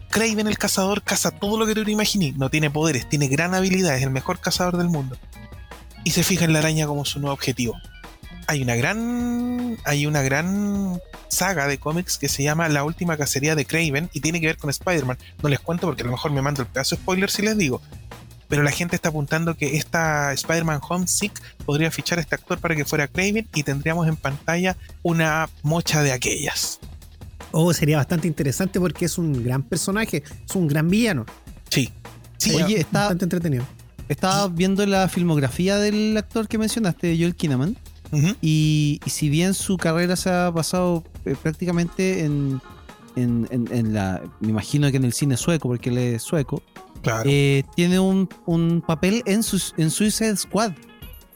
Craven 0.10 0.48
el 0.48 0.58
Cazador 0.58 1.02
caza 1.02 1.32
todo 1.32 1.58
lo 1.58 1.66
que 1.66 1.74
te 1.76 1.90
imaginé. 1.90 2.34
No 2.36 2.50
tiene 2.50 2.70
poderes, 2.70 3.08
tiene 3.08 3.28
gran 3.30 3.56
habilidad, 3.56 3.96
es 3.96 4.04
el 4.04 4.10
mejor 4.12 4.40
cazador 4.40 4.78
del 4.78 4.90
mundo. 4.90 5.18
y 6.06 6.12
se 6.12 6.24
fija 6.24 6.44
en 6.44 6.52
la 6.52 6.60
araña 6.60 6.86
como 6.86 7.06
su 7.06 7.20
nuevo 7.22 7.34
objetivo. 7.34 7.78
Hay 8.48 8.62
una 8.62 8.76
gran. 8.76 9.78
Hay 9.86 10.06
una 10.06 10.22
gran 10.22 11.00
saga 11.30 11.68
de 11.68 11.78
cómics 11.78 12.18
que 12.18 12.30
se 12.30 12.44
llama 12.44 12.70
La 12.70 12.84
última 12.84 13.18
cacería 13.18 13.56
de 13.56 13.66
Craven 13.66 14.10
y 14.14 14.22
tiene 14.22 14.40
que 14.40 14.48
ver 14.48 14.58
con 14.58 14.70
Spider-Man. 14.70 15.18
No 15.42 15.50
les 15.50 15.60
cuento 15.60 15.88
porque 15.88 16.04
a 16.04 16.06
lo 16.06 16.12
mejor 16.12 16.32
me 16.32 16.42
mando 16.42 16.62
el 16.62 16.68
pedazo 16.68 16.96
de 16.96 17.02
spoiler 17.02 17.30
si 17.30 17.42
les 17.42 17.58
digo. 17.58 17.82
Pero 18.48 18.62
la 18.62 18.72
gente 18.72 18.96
está 18.96 19.10
apuntando 19.10 19.56
que 19.56 19.78
esta 19.78 20.32
Spider-Man 20.34 20.80
Homesick 20.88 21.42
podría 21.66 21.90
fichar 21.90 22.20
a 22.20 22.22
este 22.22 22.36
actor 22.36 22.60
para 22.60 22.76
que 22.76 22.86
fuera 22.86 23.08
Craven 23.08 23.48
y 23.54 23.64
tendríamos 23.64 24.08
en 24.08 24.16
pantalla 24.16 24.78
una 25.02 25.50
mocha 25.64 26.04
de 26.04 26.12
aquellas. 26.12 26.80
Oh, 27.52 27.74
sería 27.74 27.98
bastante 27.98 28.28
interesante 28.28 28.80
porque 28.80 29.06
es 29.06 29.18
un 29.18 29.44
gran 29.44 29.64
personaje, 29.64 30.24
es 30.48 30.56
un 30.56 30.68
gran 30.68 30.90
villano. 30.90 31.26
Sí. 31.70 31.92
sí 32.38 32.54
Oye, 32.56 32.82
está, 32.82 33.02
Bastante 33.02 33.26
entretenido. 33.26 33.66
estaba 34.08 34.48
viendo 34.50 34.86
la 34.86 35.08
filmografía 35.08 35.78
del 35.78 36.16
actor 36.18 36.48
que 36.48 36.58
mencionaste, 36.58 37.16
Joel 37.18 37.36
Kinnaman, 37.36 37.78
y, 38.42 39.00
y 39.06 39.10
si 39.10 39.30
bien 39.30 39.54
su 39.54 39.78
carrera 39.78 40.16
se 40.16 40.30
ha 40.30 40.50
basado 40.50 41.04
eh, 41.26 41.36
prácticamente 41.42 42.24
en, 42.26 42.62
en, 43.16 43.48
en- 43.52 43.68
en 43.72 43.94
la. 43.94 44.22
Me 44.40 44.50
imagino 44.50 44.90
que 44.92 44.98
en 44.98 45.06
el 45.06 45.14
cine 45.14 45.38
sueco, 45.38 45.68
porque 45.70 45.90
él 45.90 45.98
es 45.98 46.22
sueco, 46.24 46.62
claro. 47.02 47.24
eh, 47.32 47.64
tiene 47.76 48.00
un, 48.00 48.30
un 48.46 48.84
papel 48.86 49.24
en, 49.26 49.44
sus, 49.44 49.74
en 49.78 49.90
Suicide 49.92 50.36
Squad. 50.38 50.74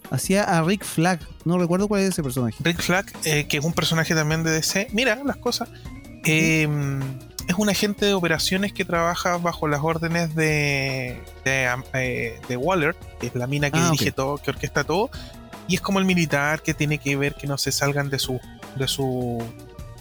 Hacía 0.09 0.43
a 0.43 0.61
Rick 0.63 0.85
Flag. 0.85 1.19
No 1.43 1.57
recuerdo 1.57 1.87
cuál 1.89 2.01
es 2.01 2.09
ese 2.09 2.23
personaje. 2.23 2.55
Rick 2.63 2.81
Flag, 2.81 3.05
eh, 3.25 3.45
que 3.47 3.57
es 3.57 3.65
un 3.65 3.73
personaje 3.73 4.15
también 4.15 4.43
de 4.43 4.51
DC, 4.51 4.87
mira 4.93 5.21
las 5.25 5.35
cosas. 5.37 5.67
Eh, 6.25 6.67
es 7.47 7.55
un 7.57 7.69
agente 7.69 8.05
de 8.05 8.13
operaciones 8.13 8.73
que 8.73 8.83
trabaja 8.85 9.37
bajo 9.37 9.67
las 9.67 9.81
órdenes 9.81 10.35
de, 10.35 11.17
de, 11.45 12.57
Waller, 12.57 12.95
que 13.19 13.27
es 13.27 13.35
la 13.35 13.47
mina 13.47 13.69
que 13.71 13.79
Ah, 13.79 13.89
dirige 13.91 14.11
todo, 14.11 14.37
que 14.37 14.49
orquesta 14.51 14.83
todo, 14.83 15.09
y 15.67 15.75
es 15.75 15.81
como 15.81 15.99
el 15.99 16.05
militar 16.05 16.61
que 16.63 16.73
tiene 16.73 16.97
que 16.97 17.15
ver 17.15 17.35
que 17.35 17.47
no 17.47 17.57
se 17.57 17.71
salgan 17.71 18.09
de 18.09 18.19
su, 18.19 18.39
de 18.77 18.87
su 18.87 19.43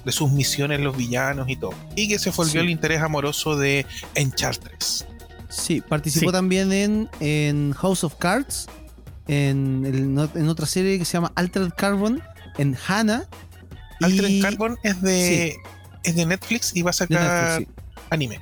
de 0.04 0.12
sus 0.12 0.30
misiones 0.30 0.78
los 0.78 0.96
villanos 0.96 1.48
y 1.48 1.56
todo. 1.56 1.74
Y 1.96 2.06
que 2.06 2.20
se 2.20 2.30
volvió 2.30 2.52
Sí. 2.52 2.58
el 2.58 2.70
interés 2.70 3.02
amoroso 3.02 3.56
de 3.56 3.84
Enchartress. 4.14 5.04
Sí, 5.48 5.80
participó 5.80 6.26
Sí. 6.30 6.32
también 6.32 6.70
en, 6.72 7.08
en 7.18 7.72
House 7.72 8.04
of 8.04 8.14
Cards, 8.14 8.68
en, 9.26 9.84
el- 9.84 10.30
en 10.40 10.48
otra 10.48 10.66
serie 10.66 10.96
que 10.98 11.04
se 11.04 11.14
llama 11.14 11.32
Altered 11.34 11.72
Carbon, 11.76 12.22
en 12.58 12.76
Hannah. 12.86 13.24
Altered 14.00 14.28
y- 14.28 14.40
Carbon 14.42 14.78
es 14.84 15.02
de, 15.02 15.56
es 16.04 16.14
de 16.14 16.24
Netflix 16.26 16.70
y 16.76 16.82
va 16.82 16.90
a 16.90 16.92
sacar 16.92 17.58
Netflix, 17.60 17.82
anime. 18.10 18.40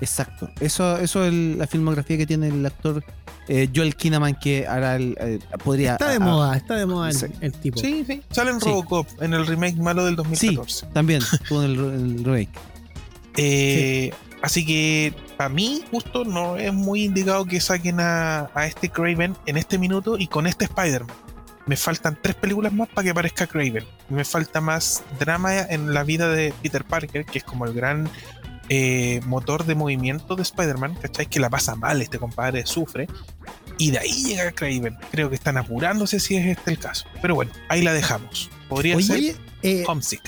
Exacto. 0.00 0.48
Eso, 0.58 0.96
eso 0.98 1.24
es 1.24 1.32
la 1.32 1.66
filmografía 1.68 2.16
que 2.16 2.26
tiene 2.26 2.48
el 2.48 2.66
actor 2.66 3.04
eh, 3.54 3.68
Joel 3.74 3.94
Kinnaman 3.96 4.34
que 4.40 4.66
hará 4.66 4.96
el, 4.96 5.14
eh, 5.20 5.38
podría. 5.62 5.92
Está 5.92 6.08
de 6.08 6.14
a- 6.14 6.16
a- 6.16 6.20
moda, 6.20 6.56
está 6.56 6.76
de 6.76 6.86
moda 6.86 7.10
el, 7.10 7.14
Sí. 7.16 7.26
el 7.40 7.52
tipo. 7.52 7.78
Sí, 7.80 8.04
sí. 8.06 8.22
Sale 8.30 8.50
en 8.50 8.60
Sí. 8.60 8.66
Robocop, 8.66 9.06
en 9.20 9.34
el 9.34 9.46
remake 9.46 9.76
malo 9.76 10.04
del 10.06 10.16
2014. 10.16 10.86
También 10.94 11.20
en 11.50 11.62
el, 11.62 11.72
el 11.78 12.24
remake. 12.24 12.58
Eh, 13.36 14.12
Así 14.42 14.66
que, 14.66 15.14
para 15.36 15.48
mí, 15.48 15.82
justo 15.92 16.24
no 16.24 16.56
es 16.56 16.72
muy 16.74 17.04
indicado 17.04 17.44
que 17.44 17.60
saquen 17.60 18.00
a, 18.00 18.50
a 18.54 18.66
este 18.66 18.88
Craven 18.88 19.36
en 19.46 19.56
este 19.56 19.78
minuto 19.78 20.18
y 20.18 20.26
con 20.26 20.48
este 20.48 20.64
Spider-Man. 20.64 21.14
Me 21.66 21.76
faltan 21.76 22.18
tres 22.20 22.34
películas 22.34 22.72
más 22.72 22.88
para 22.88 23.04
que 23.04 23.10
aparezca 23.10 23.46
Craven. 23.46 23.84
Me 24.08 24.24
falta 24.24 24.60
más 24.60 25.04
drama 25.20 25.60
en 25.60 25.94
la 25.94 26.02
vida 26.02 26.28
de 26.28 26.52
Peter 26.60 26.82
Parker, 26.84 27.24
que 27.24 27.38
es 27.38 27.44
como 27.44 27.66
el 27.66 27.72
gran 27.72 28.08
eh, 28.68 29.20
motor 29.26 29.64
de 29.64 29.74
movimiento 29.74 30.36
de 30.36 30.42
Spider-Man, 30.42 30.96
¿cachai? 31.00 31.26
Que 31.26 31.40
la 31.40 31.50
pasa 31.50 31.74
mal, 31.74 32.00
este 32.00 32.18
compadre 32.18 32.64
sufre. 32.66 33.08
Y 33.78 33.90
de 33.90 33.98
ahí 33.98 34.24
llega 34.24 34.52
Craven. 34.52 34.96
Creo 35.10 35.28
que 35.28 35.34
están 35.34 35.56
apurándose 35.56 36.20
si 36.20 36.36
es 36.36 36.46
este 36.46 36.70
el 36.70 36.78
caso. 36.78 37.06
Pero 37.20 37.34
bueno, 37.34 37.52
ahí 37.68 37.82
la 37.82 37.92
dejamos. 37.92 38.50
Podría 38.68 39.00
ser 39.00 39.36
eh, 39.62 39.84
Homesick. 39.86 40.22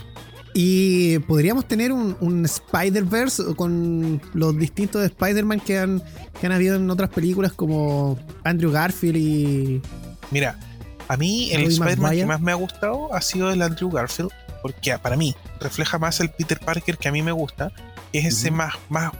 y 0.54 1.18
podríamos 1.20 1.66
tener 1.66 1.92
un, 1.92 2.16
un 2.20 2.44
Spider-Verse 2.44 3.54
con 3.56 4.20
los 4.32 4.58
distintos 4.58 5.04
Spider-Man 5.04 5.60
que 5.60 5.78
han, 5.78 6.02
que 6.40 6.46
han 6.46 6.52
habido 6.52 6.76
en 6.76 6.90
otras 6.90 7.10
películas 7.10 7.52
como 7.52 8.18
Andrew 8.42 8.72
Garfield 8.72 9.16
y. 9.16 9.82
Mira, 10.30 10.58
a 11.08 11.16
mí 11.16 11.50
el 11.52 11.64
Spider-Man 11.64 12.16
que 12.16 12.26
más 12.26 12.40
me 12.40 12.52
ha 12.52 12.56
gustado 12.56 13.12
ha 13.14 13.20
sido 13.20 13.50
el 13.50 13.62
Andrew 13.62 13.90
Garfield, 13.90 14.30
porque 14.62 14.96
para 14.98 15.16
mí 15.16 15.34
refleja 15.60 15.98
más 15.98 16.20
el 16.20 16.30
Peter 16.30 16.58
Parker 16.58 16.96
que 16.98 17.08
a 17.08 17.12
mí 17.12 17.22
me 17.22 17.32
gusta, 17.32 17.72
es 18.18 18.26
ese 18.26 18.50
más, 18.50 18.74
más, 18.88 19.12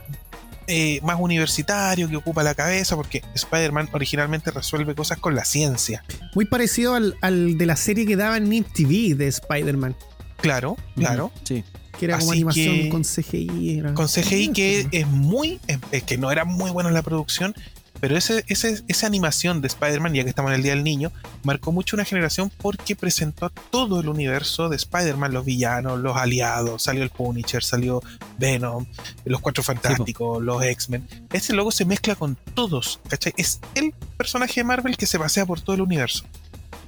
eh, 0.67 0.99
más 1.03 1.17
universitario 1.19 2.09
que 2.09 2.15
ocupa 2.15 2.41
la 2.43 2.55
cabeza, 2.55 2.95
porque 2.95 3.23
Spider-Man 3.35 3.89
originalmente 3.93 4.51
resuelve 4.51 4.95
cosas 4.95 5.19
con 5.19 5.35
la 5.35 5.45
ciencia. 5.45 6.03
Muy 6.33 6.45
parecido 6.45 6.95
al, 6.95 7.15
al 7.21 7.57
de 7.57 7.65
la 7.65 7.75
serie 7.75 8.05
que 8.05 8.15
daba 8.15 8.37
en 8.37 8.45
MTV 8.49 9.15
de 9.15 9.27
Spider-Man, 9.27 9.95
Claro, 10.37 10.75
claro. 10.95 11.31
Sí. 11.43 11.63
que 11.97 12.05
era 12.05 12.17
como 12.19 12.31
Así 12.31 12.39
animación 12.41 12.75
que- 12.75 12.89
con 12.89 13.03
CGI. 13.03 13.79
era- 13.79 13.93
Con 13.93 14.07
CGI 14.09 14.49
que 14.51 14.87
es 14.91 15.07
muy, 15.07 15.59
es- 15.67 15.79
es 15.91 16.03
que 16.03 16.17
no 16.17 16.29
era 16.31 16.43
muy 16.45 16.69
bueno 16.71 16.89
en 16.89 16.93
la 16.95 17.01
producción, 17.03 17.55
pero 17.99 18.17
ese, 18.17 18.43
ese- 18.47 18.83
esa 18.87 19.07
animación 19.07 19.61
de 19.61 19.67
Spider-Man, 19.67 20.13
ya 20.13 20.23
que 20.23 20.29
estamos 20.29 20.51
en 20.51 20.55
el 20.55 20.63
Día 20.63 20.73
del 20.75 20.83
Niño, 20.83 21.11
marcó 21.43 21.71
mucho 21.71 21.95
una 21.95 22.05
generación 22.05 22.51
porque 22.57 22.95
presentó 22.95 23.45
a 23.45 23.49
todo 23.49 23.99
el 24.01 24.09
universo 24.09 24.69
de 24.69 24.75
Spider-Man, 24.75 25.33
los 25.33 25.45
villanos, 25.45 25.99
los 25.99 26.15
aliados, 26.17 26.83
salió 26.83 27.03
el 27.03 27.09
Punisher, 27.09 27.63
salió 27.63 28.01
Venom, 28.37 28.85
los 29.25 29.41
Cuatro 29.41 29.63
Fantásticos, 29.63 30.43
los 30.43 30.63
X-Men. 30.63 31.07
Ese 31.31 31.53
logo 31.53 31.71
se 31.71 31.85
mezcla 31.85 32.15
con 32.15 32.35
todos, 32.53 32.99
¿cachai? 33.07 33.33
Es 33.37 33.59
el 33.75 33.93
personaje 34.17 34.59
de 34.59 34.63
Marvel 34.65 34.97
que 34.97 35.05
se 35.07 35.17
pasea 35.19 35.45
por 35.45 35.61
todo 35.61 35.75
el 35.75 35.81
universo. 35.81 36.23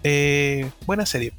Eh, 0.04 0.70
buena 0.86 1.06
serie, 1.06 1.34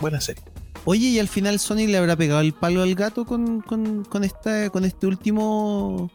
buena 0.00 0.20
serie. 0.20 0.42
Oye, 0.84 1.08
y 1.08 1.18
al 1.18 1.28
final 1.28 1.58
Sony 1.58 1.86
le 1.86 1.98
habrá 1.98 2.16
pegado 2.16 2.40
el 2.40 2.54
palo 2.54 2.82
al 2.82 2.94
gato 2.94 3.26
con, 3.26 3.60
con, 3.60 4.04
con 4.04 4.24
esta, 4.24 4.70
con 4.70 4.84
este 4.84 5.06
último. 5.06 6.10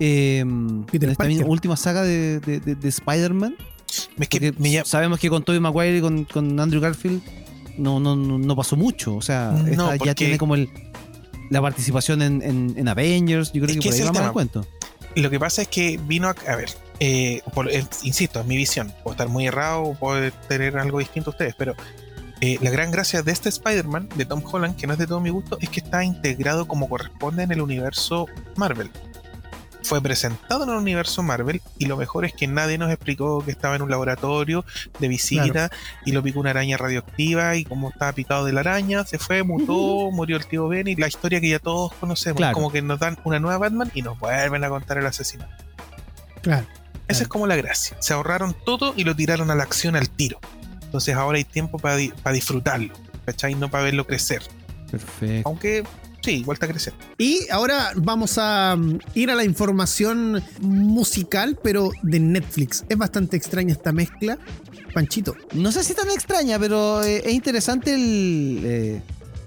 Eh, 0.00 0.44
Peter 0.90 1.14
última 1.46 1.76
saga 1.76 2.02
de, 2.02 2.40
de- 2.40 2.60
de- 2.60 2.74
de 2.74 2.88
Spider-Man. 2.88 3.56
Es 4.18 4.28
que 4.28 4.40
Porque 4.40 4.54
me 4.58 4.72
llama- 4.72 4.84
sabemos 4.86 5.18
que 5.20 5.28
con 5.30 5.44
Tobey 5.44 5.60
Maguire 5.60 5.98
y 5.98 6.00
con, 6.00 6.24
con 6.24 6.58
Andrew 6.58 6.80
Garfield 6.80 7.22
no, 7.78 8.00
no, 8.00 8.16
no, 8.16 8.56
pasó 8.56 8.76
mucho. 8.76 9.14
O 9.16 9.22
sea, 9.22 9.52
No, 9.52 9.66
esta 9.68 9.86
porque- 9.86 10.06
ya 10.06 10.14
tiene 10.14 10.38
como 10.38 10.54
el, 10.56 10.68
la 11.50 11.60
participación 11.62 12.22
en, 12.22 12.42
en- 12.42 12.74
en 12.76 12.88
Avengers. 12.88 13.52
Yo 13.52 13.62
creo 13.62 13.66
Es 13.66 13.72
que 13.76 13.80
que 13.80 13.88
por 13.88 13.94
ahí 13.94 14.00
ese 14.00 14.02
es 14.02 14.04
va 14.06 14.08
el 14.08 14.12
más 14.12 14.20
tema. 14.20 14.26
el 14.28 14.32
cuento. 14.32 14.66
Lo 15.16 15.30
que 15.30 15.38
pasa 15.38 15.62
es 15.62 15.68
que 15.68 16.00
vino 16.08 16.26
a, 16.28 16.34
a 16.48 16.56
ver, 16.56 16.70
eh, 16.98 17.40
por- 17.54 17.70
eh, 17.70 17.84
insisto, 18.02 18.40
es 18.40 18.46
mi 18.46 18.56
visión. 18.56 18.92
Puedo 19.04 19.12
estar 19.14 19.28
muy 19.28 19.46
errado 19.46 19.82
o 19.82 19.94
puedo 19.94 20.28
tener 20.48 20.76
algo 20.76 20.98
distinto 20.98 21.30
a 21.30 21.32
ustedes, 21.32 21.54
pero 21.56 21.74
eh, 22.40 22.58
la 22.60 22.70
gran 22.70 22.90
gracia 22.90 23.22
de 23.22 23.30
este 23.30 23.48
Spider-Man, 23.48 24.08
de 24.16 24.24
Tom 24.24 24.42
Holland, 24.44 24.74
que 24.74 24.88
no 24.88 24.94
es 24.94 24.98
de 24.98 25.06
todo 25.06 25.20
mi 25.20 25.30
gusto, 25.30 25.56
es 25.60 25.68
que 25.68 25.78
está 25.78 26.02
integrado 26.04 26.66
como 26.66 26.88
corresponde 26.88 27.44
en 27.44 27.52
el 27.52 27.60
universo 27.60 28.26
Marvel. 28.56 28.90
Fue 29.84 30.00
presentado 30.00 30.64
en 30.64 30.70
el 30.70 30.76
universo 30.76 31.22
Marvel 31.22 31.60
y 31.78 31.84
lo 31.84 31.98
mejor 31.98 32.24
es 32.24 32.32
que 32.32 32.46
nadie 32.46 32.78
nos 32.78 32.90
explicó 32.90 33.44
que 33.44 33.50
estaba 33.50 33.76
en 33.76 33.82
un 33.82 33.90
laboratorio 33.90 34.64
de 34.98 35.08
visita 35.08 35.70
y 36.06 36.12
lo 36.12 36.22
picó 36.22 36.40
una 36.40 36.50
araña 36.50 36.78
radioactiva 36.78 37.54
y 37.56 37.64
como 37.64 37.90
estaba 37.90 38.12
picado 38.12 38.46
de 38.46 38.54
la 38.54 38.60
araña, 38.60 39.04
se 39.04 39.18
fue, 39.18 39.42
mutó, 39.42 40.10
murió 40.10 40.38
el 40.38 40.46
tío 40.46 40.68
Ben 40.68 40.88
y 40.88 40.96
la 40.96 41.06
historia 41.06 41.38
que 41.40 41.50
ya 41.50 41.58
todos 41.58 41.92
conocemos. 41.94 42.38
Claro. 42.38 42.54
Como 42.54 42.72
que 42.72 42.80
nos 42.80 42.98
dan 42.98 43.18
una 43.24 43.38
nueva 43.38 43.58
Batman 43.58 43.90
y 43.94 44.00
nos 44.00 44.18
vuelven 44.18 44.64
a 44.64 44.68
contar 44.70 44.96
el 44.96 45.06
asesinato. 45.06 45.52
Claro. 46.40 46.66
Esa 47.06 47.24
es 47.24 47.28
como 47.28 47.46
la 47.46 47.56
gracia. 47.56 47.96
Se 48.00 48.14
ahorraron 48.14 48.56
todo 48.64 48.94
y 48.96 49.04
lo 49.04 49.14
tiraron 49.14 49.50
a 49.50 49.54
la 49.54 49.64
acción 49.64 49.96
al 49.96 50.08
tiro. 50.08 50.40
Entonces 50.82 51.14
ahora 51.14 51.36
hay 51.36 51.44
tiempo 51.44 51.78
para 51.78 51.96
disfrutarlo, 51.96 52.94
¿cachai? 53.26 53.54
No 53.54 53.70
para 53.70 53.84
verlo 53.84 54.06
crecer. 54.06 54.42
Perfecto. 54.90 55.48
Aunque 55.48 55.84
sí, 56.24 56.30
igual 56.38 56.54
está 56.56 56.66
creciendo. 56.66 57.02
Y 57.18 57.40
ahora 57.50 57.90
vamos 57.96 58.38
a 58.38 58.74
mm, 58.76 58.98
ir 59.14 59.30
a 59.30 59.34
la 59.34 59.44
información 59.44 60.42
musical, 60.60 61.58
pero 61.62 61.90
de 62.02 62.20
Netflix. 62.20 62.84
Es 62.88 62.96
bastante 62.98 63.36
extraña 63.36 63.72
esta 63.72 63.92
mezcla. 63.92 64.38
Panchito. 64.92 65.34
No 65.54 65.72
sé 65.72 65.82
si 65.84 65.92
tan 65.94 66.08
extraña, 66.10 66.58
pero 66.58 67.02
eh, 67.02 67.22
es 67.26 67.32
interesante 67.34 67.94
el, 67.94 68.60
eh, 68.64 69.02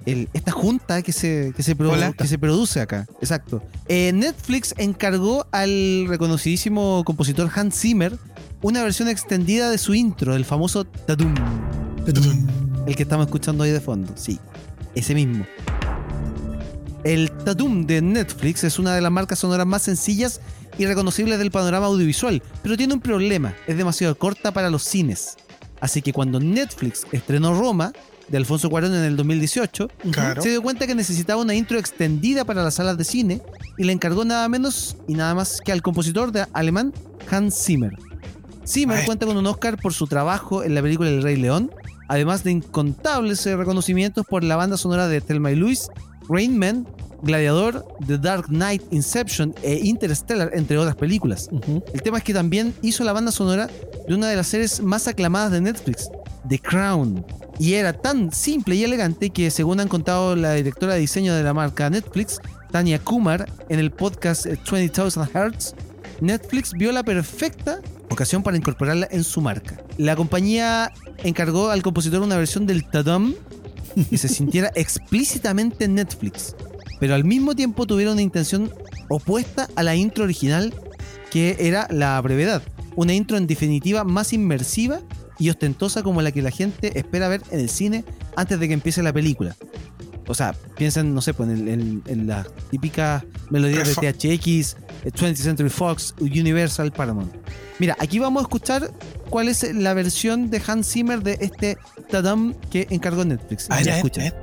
el- 0.06 0.30
esta 0.34 0.52
junta 0.52 1.02
que 1.02 1.14
se, 1.14 1.54
que, 1.56 1.64
se 1.64 1.76
produ- 1.78 2.16
que 2.16 2.28
se 2.28 2.38
produce 2.38 2.82
acá. 2.82 3.08
Exacto. 3.22 3.64
Eh, 3.88 4.12
Netflix 4.14 4.74
encargó 4.78 5.48
al 5.52 6.06
reconocidísimo 6.08 7.04
compositor 7.06 7.50
Hans 7.56 7.80
Zimmer 7.80 8.18
una 8.62 8.84
versión 8.84 9.08
extendida 9.08 9.70
de 9.72 9.78
su 9.78 9.94
intro, 9.94 10.34
del 10.34 10.44
famoso 10.44 10.84
Tatum. 10.84 11.34
El 12.86 12.96
que 12.96 13.04
estamos 13.04 13.26
escuchando 13.28 13.64
ahí 13.64 13.72
de 13.72 13.80
fondo. 13.82 14.14
Sí, 14.18 14.40
ese 14.96 15.14
mismo. 15.14 15.46
El 17.04 17.32
Tatum 17.32 17.86
de 17.86 18.02
Netflix 18.02 18.64
es 18.64 18.80
una 18.80 18.94
de 18.96 19.02
las 19.02 19.12
marcas 19.12 19.40
sonoras 19.40 19.66
más 19.66 19.84
sencillas 19.84 20.42
y 20.78 20.86
reconocibles 20.86 21.40
del 21.40 21.52
panorama 21.52 21.86
audiovisual, 21.88 22.42
pero 22.62 22.76
tiene 22.78 22.94
un 22.94 23.02
problema, 23.02 23.54
es 23.68 23.78
demasiado 23.78 24.18
corta 24.18 24.52
para 24.52 24.70
los 24.70 24.84
cines. 24.84 25.38
Así 25.80 26.02
que 26.02 26.12
cuando 26.14 26.40
Netflix 26.40 27.06
estrenó 27.12 27.54
Roma, 27.60 27.94
de 28.28 28.38
Alfonso 28.38 28.70
Cuarón 28.70 28.94
en 28.94 29.04
el 29.06 29.16
2018, 29.16 29.88
Claro. 30.12 30.42
se 30.42 30.50
dio 30.50 30.62
cuenta 30.62 30.86
que 30.86 30.96
necesitaba 30.96 31.42
una 31.42 31.56
intro 31.56 31.80
extendida 31.80 32.44
para 32.44 32.62
las 32.62 32.74
salas 32.74 32.98
de 32.98 33.06
cine 33.06 33.42
y 33.78 33.86
le 33.86 33.94
encargó 33.94 34.26
nada 34.26 34.50
menos 34.50 34.98
y 35.08 35.14
nada 35.14 35.34
más 35.34 35.62
que 35.64 35.72
al 35.72 35.82
compositor 35.82 36.34
de 36.34 36.46
alemán 36.52 36.94
Hans 37.32 37.56
Zimmer. 37.64 37.94
Zimmer 38.68 39.06
cuenta 39.06 39.26
con 39.26 39.38
un 39.38 39.46
Oscar 39.48 39.78
por 39.78 39.94
su 39.94 40.08
trabajo 40.08 40.62
en 40.64 40.76
la 40.76 40.82
película 40.82 41.08
El 41.10 41.24
Rey 41.24 41.38
León, 41.38 41.72
además 42.10 42.44
de 42.44 42.52
incontables 42.52 43.46
reconocimientos 43.46 44.26
por 44.26 44.44
la 44.44 44.58
banda 44.58 44.76
sonora 44.76 45.08
de 45.08 45.22
Thelma 45.22 45.52
y 45.52 45.56
Luis, 45.56 45.88
Rain 46.30 46.58
Man, 46.58 46.88
Gladiador, 47.22 47.86
The 48.06 48.18
Dark 48.18 48.48
Knight, 48.48 48.82
Inception 48.92 49.54
e 49.64 49.76
Interstellar, 49.84 50.52
entre 50.54 50.78
otras 50.78 50.96
películas. 50.96 51.50
El 51.94 52.02
tema 52.02 52.20
es 52.20 52.24
que 52.24 52.34
también 52.34 52.74
hizo 52.82 53.04
la 53.04 53.14
banda 53.14 53.32
sonora 53.32 53.70
de 54.08 54.16
una 54.16 54.30
de 54.30 54.36
las 54.36 54.48
series 54.48 54.82
más 54.82 55.08
aclamadas 55.08 55.52
de 55.52 55.62
Netflix, 55.62 56.10
The 56.48 56.60
Crown. 56.60 57.26
Y 57.60 57.74
era 57.74 57.94
tan 57.94 58.32
simple 58.32 58.76
y 58.76 58.84
elegante 58.84 59.32
que, 59.32 59.50
según 59.50 59.80
han 59.80 59.88
contado 59.88 60.36
la 60.36 60.54
directora 60.54 60.94
de 60.94 61.00
diseño 61.00 61.34
de 61.34 61.44
la 61.44 61.54
marca 61.54 61.90
Netflix, 61.90 62.40
Tania 62.72 63.00
Kumar, 63.00 63.50
en 63.70 63.80
el 63.80 63.92
podcast 63.92 64.46
20,000 64.46 65.28
Hertz, 65.34 65.74
Netflix 66.22 66.74
vio 66.74 66.92
la 66.92 67.04
perfecta 67.04 67.80
ocasión 68.10 68.44
para 68.44 68.58
incorporarla 68.58 69.08
en 69.12 69.24
su 69.24 69.42
marca. 69.42 69.78
La 69.98 70.16
compañía 70.16 70.92
encargó 71.24 71.70
al 71.70 71.82
compositor 71.82 72.22
una 72.22 72.38
versión 72.38 72.66
del 72.66 72.86
Tadam 72.86 73.36
que 74.10 74.18
se 74.18 74.28
sintiera 74.28 74.72
explícitamente 74.76 75.86
en 75.86 75.96
Netflix, 75.96 76.56
pero 77.00 77.16
al 77.16 77.24
mismo 77.24 77.56
tiempo 77.56 77.86
tuvieron 77.86 78.14
una 78.14 78.22
intención 78.22 78.72
opuesta 79.10 79.68
a 79.76 79.84
la 79.84 79.96
intro 79.96 80.24
original, 80.24 80.74
que 81.32 81.56
era 81.60 81.88
la 81.90 82.20
brevedad. 82.22 82.62
Una 82.96 83.14
intro 83.14 83.38
en 83.38 83.48
definitiva 83.48 84.04
más 84.04 84.34
inmersiva 84.34 85.02
y 85.40 85.50
ostentosa 85.50 86.02
como 86.02 86.22
la 86.22 86.32
que 86.32 86.42
la 86.42 86.52
gente 86.52 86.98
espera 86.98 87.28
ver 87.28 87.44
en 87.52 87.60
el 87.60 87.70
cine 87.70 88.04
antes 88.36 88.60
de 88.60 88.68
que 88.68 88.74
empiece 88.74 89.04
la 89.04 89.14
película. 89.14 89.56
O 90.28 90.34
sea, 90.34 90.54
piensen, 90.76 91.14
no 91.14 91.22
sé, 91.22 91.34
pues 91.34 91.50
en, 91.50 92.28
las 92.28 92.48
típicas 92.70 93.24
melodías 93.50 93.96
de 93.96 94.14
THX, 94.14 94.76
20th 95.06 95.36
Century 95.36 95.70
Fox, 95.70 96.14
Universal, 96.20 96.92
Paramount. 96.92 97.32
Mira, 97.80 97.96
aquí 98.00 98.18
vamos 98.18 98.42
a 98.42 98.44
escuchar 98.44 98.92
cuál 99.30 99.48
es 99.50 99.64
la 99.76 99.94
versión 99.94 100.50
de 100.50 100.62
Hans 100.66 100.92
Zimmer 100.92 101.22
de 101.22 101.38
este 101.42 101.78
Tadam 102.10 102.56
que 102.72 102.88
encargó 102.90 103.24
Netflix. 103.24 103.68
Ah, 103.70 103.82
ya, 103.82 103.98
escucha. 103.98 104.34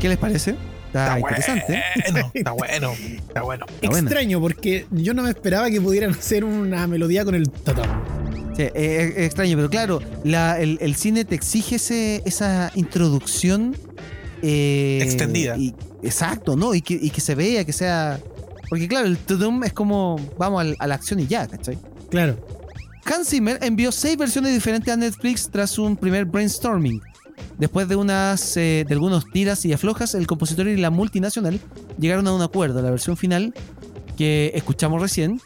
¿Qué 0.00 0.08
les 0.08 0.18
parece? 0.18 0.56
Está, 0.86 1.18
interesante. 1.18 1.82
Bueno, 2.12 2.30
está 2.34 2.50
bueno, 2.52 2.92
está 3.26 3.42
bueno. 3.42 3.66
Extraño, 3.80 4.40
porque 4.40 4.86
yo 4.90 5.12
no 5.12 5.22
me 5.22 5.30
esperaba 5.30 5.68
que 5.68 5.80
pudieran 5.80 6.10
hacer 6.10 6.44
una 6.44 6.86
melodía 6.86 7.24
con 7.24 7.34
el 7.34 7.50
Tadam. 7.50 8.13
Sí, 8.56 8.62
es, 8.74 9.18
extraño, 9.18 9.56
pero 9.56 9.70
claro, 9.70 10.00
el, 10.24 10.94
cine 10.96 11.24
te 11.24 11.34
exige 11.34 11.76
ese, 11.76 12.22
esa 12.24 12.70
introducción 12.74 13.76
eh, 14.42 15.00
extendida. 15.02 15.56
exacto, 16.02 16.56
¿no? 16.56 16.74
Y 16.74 16.82
que, 16.82 16.94
y 16.94 17.10
que, 17.10 17.20
se 17.20 17.34
vea, 17.34 17.64
que 17.64 17.72
sea. 17.72 18.20
Porque 18.68 18.88
claro, 18.88 19.06
el 19.06 19.18
Tudum 19.18 19.64
es 19.64 19.72
como 19.72 20.20
vamos 20.38 20.74
a 20.78 20.86
la 20.86 20.94
acción 20.94 21.20
y 21.20 21.26
ya, 21.26 21.46
¿cachai? 21.46 21.78
Claro. 22.10 22.36
Hans 23.04 23.28
Zimmer 23.28 23.58
envió 23.62 23.92
seis 23.92 24.16
versiones 24.16 24.54
diferentes 24.54 24.92
a 24.92 24.96
Netflix 24.96 25.50
tras 25.50 25.78
un 25.78 25.96
primer 25.96 26.24
brainstorming. 26.24 27.02
Después 27.58 27.88
de 27.88 27.96
unas 27.96 28.56
eh, 28.56 28.84
de 28.86 28.94
algunos 28.94 29.30
tiras 29.30 29.64
y 29.64 29.72
aflojas, 29.72 30.14
el 30.14 30.26
compositor 30.26 30.68
y 30.68 30.76
la 30.76 30.90
multinacional 30.90 31.60
llegaron 31.98 32.26
a 32.26 32.32
un 32.32 32.42
acuerdo. 32.42 32.80
La 32.82 32.90
versión 32.90 33.16
final 33.16 33.54
que 34.16 34.52
escuchamos 34.54 35.00
recién 35.00 35.40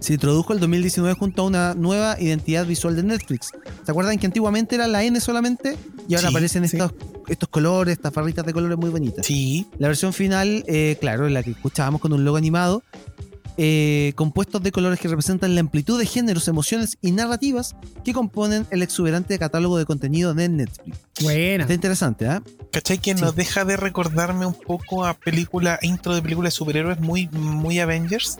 se 0.00 0.14
introdujo 0.14 0.52
el 0.52 0.60
2019 0.60 1.14
junto 1.18 1.42
a 1.42 1.46
una 1.46 1.74
nueva 1.74 2.16
identidad 2.20 2.66
visual 2.66 2.96
de 2.96 3.02
Netflix. 3.02 3.50
¿Se 3.84 3.90
acuerdan 3.90 4.18
que 4.18 4.26
antiguamente 4.26 4.74
era 4.74 4.86
la 4.86 5.04
N 5.04 5.18
solamente? 5.20 5.76
Y 6.08 6.14
ahora 6.14 6.28
aparecen 6.28 6.64
estos, 6.64 6.92
estos 7.28 7.48
colores, 7.48 7.92
estas 7.92 8.12
barritas 8.12 8.44
de 8.46 8.52
colores 8.52 8.78
muy 8.78 8.90
bonitas. 8.90 9.26
Sí. 9.26 9.66
La 9.78 9.88
versión 9.88 10.12
final, 10.12 10.64
eh, 10.66 10.96
claro, 11.00 11.28
la 11.28 11.42
que 11.42 11.50
escuchábamos 11.50 12.00
con 12.00 12.12
un 12.12 12.24
logo 12.24 12.36
animado, 12.36 12.82
eh, 13.58 14.12
compuestos 14.16 14.62
de 14.62 14.70
colores 14.70 15.00
que 15.00 15.08
representan 15.08 15.54
la 15.54 15.60
amplitud 15.60 15.98
de 15.98 16.04
géneros, 16.04 16.46
emociones 16.46 16.98
y 17.00 17.12
narrativas 17.12 17.74
que 18.04 18.12
componen 18.12 18.66
el 18.70 18.82
exuberante 18.82 19.38
catálogo 19.38 19.78
de 19.78 19.86
contenido 19.86 20.34
de 20.34 20.48
Netflix. 20.50 20.98
Buena. 21.22 21.62
Está 21.62 21.72
interesante, 21.72 22.26
¿ah? 22.26 22.42
¿Cachai? 22.70 22.98
Que 22.98 23.14
nos 23.14 23.34
deja 23.34 23.64
de 23.64 23.78
recordarme 23.78 24.44
un 24.44 24.52
poco 24.52 25.06
a 25.06 25.14
película, 25.14 25.78
intro 25.80 26.14
de 26.14 26.20
películas 26.20 26.52
de 26.52 26.56
superhéroes 26.56 27.00
muy, 27.00 27.28
muy 27.28 27.80
Avengers. 27.80 28.36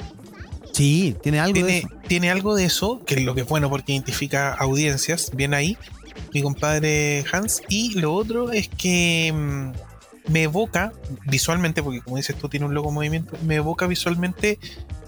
Sí, 0.77 1.17
tiene 1.23 1.41
algo 1.41 1.55
tiene, 1.55 1.69
de 1.69 1.79
eso. 1.79 1.89
Tiene 2.07 2.31
algo 2.31 2.55
de 2.55 2.65
eso, 2.67 3.03
que 3.07 3.15
es 3.15 3.23
lo 3.23 3.35
que 3.35 3.41
es 3.41 3.49
bueno 3.49 3.71
porque 3.71 3.93
identifica 3.93 4.53
audiencias, 4.53 5.31
bien 5.35 5.55
ahí, 5.55 5.79
mi 6.35 6.43
compadre 6.43 7.25
Hans. 7.33 7.63
Y 7.71 7.99
lo 7.99 8.13
otro 8.13 8.53
es 8.53 8.69
que 8.69 9.33
mm, 9.35 10.33
me 10.33 10.43
evoca 10.43 10.93
visualmente, 11.25 11.83
porque 11.83 12.03
como 12.03 12.19
dices 12.19 12.37
tú, 12.37 12.51
tiene 12.51 12.67
un 12.67 12.75
logo 12.75 12.93
movimiento, 12.93 13.39
me 13.47 13.55
evoca 13.55 13.87
visualmente 13.87 14.59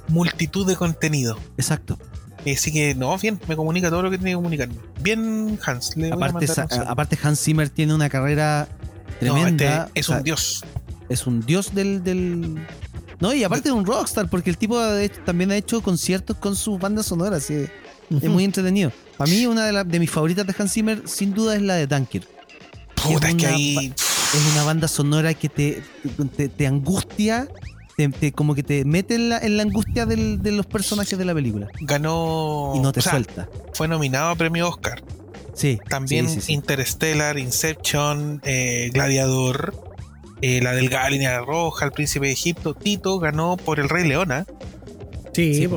multitud 0.09 0.67
de 0.67 0.75
contenido. 0.75 1.39
Exacto. 1.59 1.99
Así 2.51 2.73
que, 2.73 2.95
no, 2.95 3.19
bien, 3.19 3.39
me 3.47 3.55
comunica 3.55 3.91
todo 3.91 4.01
lo 4.01 4.11
que 4.11 4.17
tiene 4.17 4.31
que 4.31 4.37
comunicarme. 4.37 4.77
Bien, 5.03 5.59
Hans. 5.67 5.99
Le 5.99 6.11
aparte, 6.11 6.47
aparte, 6.87 7.19
Hans 7.23 7.41
Zimmer 7.43 7.69
tiene 7.69 7.95
una 7.95 8.09
carrera 8.09 8.69
tremenda. 9.21 9.85
Este 9.89 10.01
es 10.01 10.09
un 10.09 10.23
dios. 10.23 10.65
Es 11.11 11.27
un 11.27 11.45
dios 11.45 11.75
del, 11.75 12.65
no, 13.21 13.35
y 13.35 13.43
aparte 13.45 13.69
de 13.69 13.73
un 13.73 13.85
rockstar, 13.85 14.29
porque 14.29 14.51
el 14.51 14.59
tipo 14.59 14.81
también 15.25 15.51
ha 15.51 15.57
hecho 15.57 15.83
conciertos 15.83 16.37
con 16.37 16.55
sus 16.55 16.79
bandas 16.79 17.07
sonoras. 17.07 17.51
es 17.51 17.71
muy 18.29 18.45
entretenido. 18.45 18.93
A 19.19 19.25
mí, 19.25 19.47
una 19.47 19.67
de, 19.85 19.99
mis 19.99 20.11
favoritas 20.11 20.47
de 20.47 20.55
Hans 20.57 20.73
Zimmer, 20.73 21.03
sin 21.07 21.35
duda, 21.35 21.57
es 21.57 21.63
la 21.63 21.75
de 21.75 21.87
Dunker. 21.87 22.27
Puta, 22.95 23.29
es, 23.29 23.35
que 23.35 23.47
ahí... 23.47 23.93
es 23.97 24.53
una 24.53 24.65
banda 24.65 24.87
sonora 24.87 25.35
que 25.35 25.49
te, 25.49 25.83
te, 26.57 26.67
angustia, 26.67 27.49
como 28.35 28.55
que 28.55 28.63
te 28.63 28.85
mete 28.85 29.17
en 29.17 29.29
la, 29.29 29.39
en 29.39 29.57
la 29.57 29.65
angustia 29.65 30.07
de 30.07 30.53
los 30.53 30.67
personajes 30.67 31.19
de 31.19 31.25
la 31.25 31.35
película. 31.35 31.69
Ganó. 31.81 32.73
Y 32.77 32.81
no 32.81 32.93
te 32.93 33.01
suelta. 33.01 33.49
Fue 33.73 33.89
nominado 33.89 34.31
a 34.31 34.37
premio 34.37 34.69
Oscar. 34.69 35.03
Sí. 35.55 35.81
También 35.89 36.29
Interstellar, 36.47 37.37
Inception, 37.37 38.41
eh, 38.45 38.91
Gladiador. 38.93 39.88
Eh, 40.41 40.61
la 40.63 40.73
delgada 40.73 41.11
línea 41.11 41.41
roja, 41.41 41.87
el 41.87 41.93
príncipe 41.93 42.27
de 42.27 42.33
Egipto, 42.33 42.75
Tito 42.75 43.19
ganó 43.19 43.57
por 43.57 43.81
el 43.81 43.89
Rey 43.89 44.07
Leona. 44.07 44.47
Sí, 45.33 45.55
sí 45.55 45.69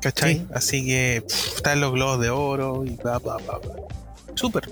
¿cachai? 0.00 0.46
Así 0.54 0.84
que 0.86 1.24
está 1.26 1.74
en 1.74 1.80
los 1.80 1.92
globos 1.92 2.20
de 2.20 2.30
oro 2.30 2.84
y 2.84 2.96
bla, 2.96 3.18
bla, 3.18 3.36
bla. 3.36 3.60
Súper. 4.34 4.68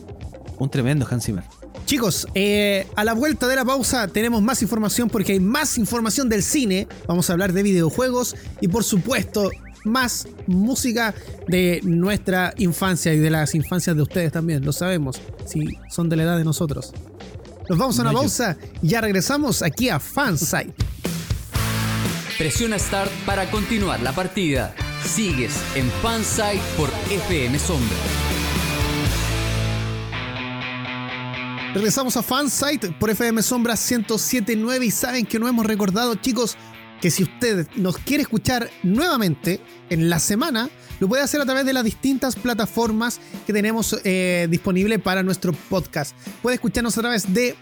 Un 0.59 0.71
tremendo 0.71 1.07
Hans 1.09 1.27
Zimmer. 1.27 1.45
Chicos, 1.85 2.27
eh, 2.35 2.87
a 2.97 3.05
la 3.05 3.15
vuelta 3.15 3.47
de 3.49 3.57
la 3.57 3.65
pausa 3.65 4.09
tenemos 4.09 4.43
más 4.43 4.61
información 4.61 5.09
porque 5.09 5.33
hay 5.33 5.41
más 5.41 5.79
información 5.79 6.29
del 6.29 6.43
cine. 6.43 6.87
Vamos 7.07 7.31
a 7.31 7.33
hablar 7.33 7.53
de 7.53 7.63
videojuegos 7.63 8.37
y 8.61 8.69
por 8.69 8.85
supuesto 8.85 9.51
más 9.85 10.29
música 10.47 11.15
de 11.47 11.81
nuestra 11.83 12.53
infancia 12.59 13.15
y 13.15 13.19
de 13.19 13.31
las 13.31 13.55
infancias 13.55 13.97
de 13.97 14.03
ustedes 14.03 14.33
también, 14.33 14.65
lo 14.65 14.73
sabemos, 14.73 15.21
si 15.47 15.79
son 15.89 16.09
de 16.09 16.17
la 16.17 16.25
edad 16.25 16.37
de 16.37 16.45
nosotros. 16.45 16.93
Nos 17.69 17.77
vamos 17.77 17.99
a 17.99 18.03
una 18.03 18.13
pausa 18.13 18.57
y 18.81 18.89
ya 18.89 19.03
regresamos 19.03 19.63
aquí 19.63 19.91
a 19.91 20.01
Fansite. 20.01 20.73
Presiona 22.39 22.79
Start 22.79 23.11
para 23.27 23.51
continuar 23.51 24.01
la 24.01 24.13
partida. 24.13 24.75
Sigues 25.05 25.55
en 25.75 25.91
Fansite 26.03 26.61
por 26.79 26.89
FM 27.11 27.59
Sombra. 27.59 27.97
Regresamos 31.75 32.17
a 32.17 32.23
Fansite 32.23 32.93
por 32.93 33.11
FM 33.11 33.43
Sombra 33.43 33.75
1079 33.75 34.87
y 34.87 34.91
saben 34.91 35.27
que 35.27 35.39
no 35.39 35.47
hemos 35.47 35.67
recordado, 35.67 36.15
chicos, 36.15 36.57
que 37.01 37.11
si 37.11 37.23
usted 37.23 37.67
nos 37.77 37.99
quiere 37.99 38.23
escuchar 38.23 38.71
nuevamente 38.83 39.61
en 39.91 40.11
la 40.11 40.19
semana, 40.19 40.69
lo 41.01 41.09
puede 41.09 41.23
hacer 41.23 41.41
a 41.41 41.45
través 41.45 41.65
de 41.65 41.73
las 41.73 41.85
distintas 41.85 42.37
plataformas 42.37 43.21
que 43.47 43.53
tenemos 43.53 44.01
eh, 44.05 44.49
disponible 44.51 44.99
para 44.99 45.23
nuestro 45.23 45.53
podcast. 45.53 46.17
Puede 46.43 46.55
escucharnos 46.55 46.97
a 46.99 47.01
través 47.01 47.33
de 47.33 47.55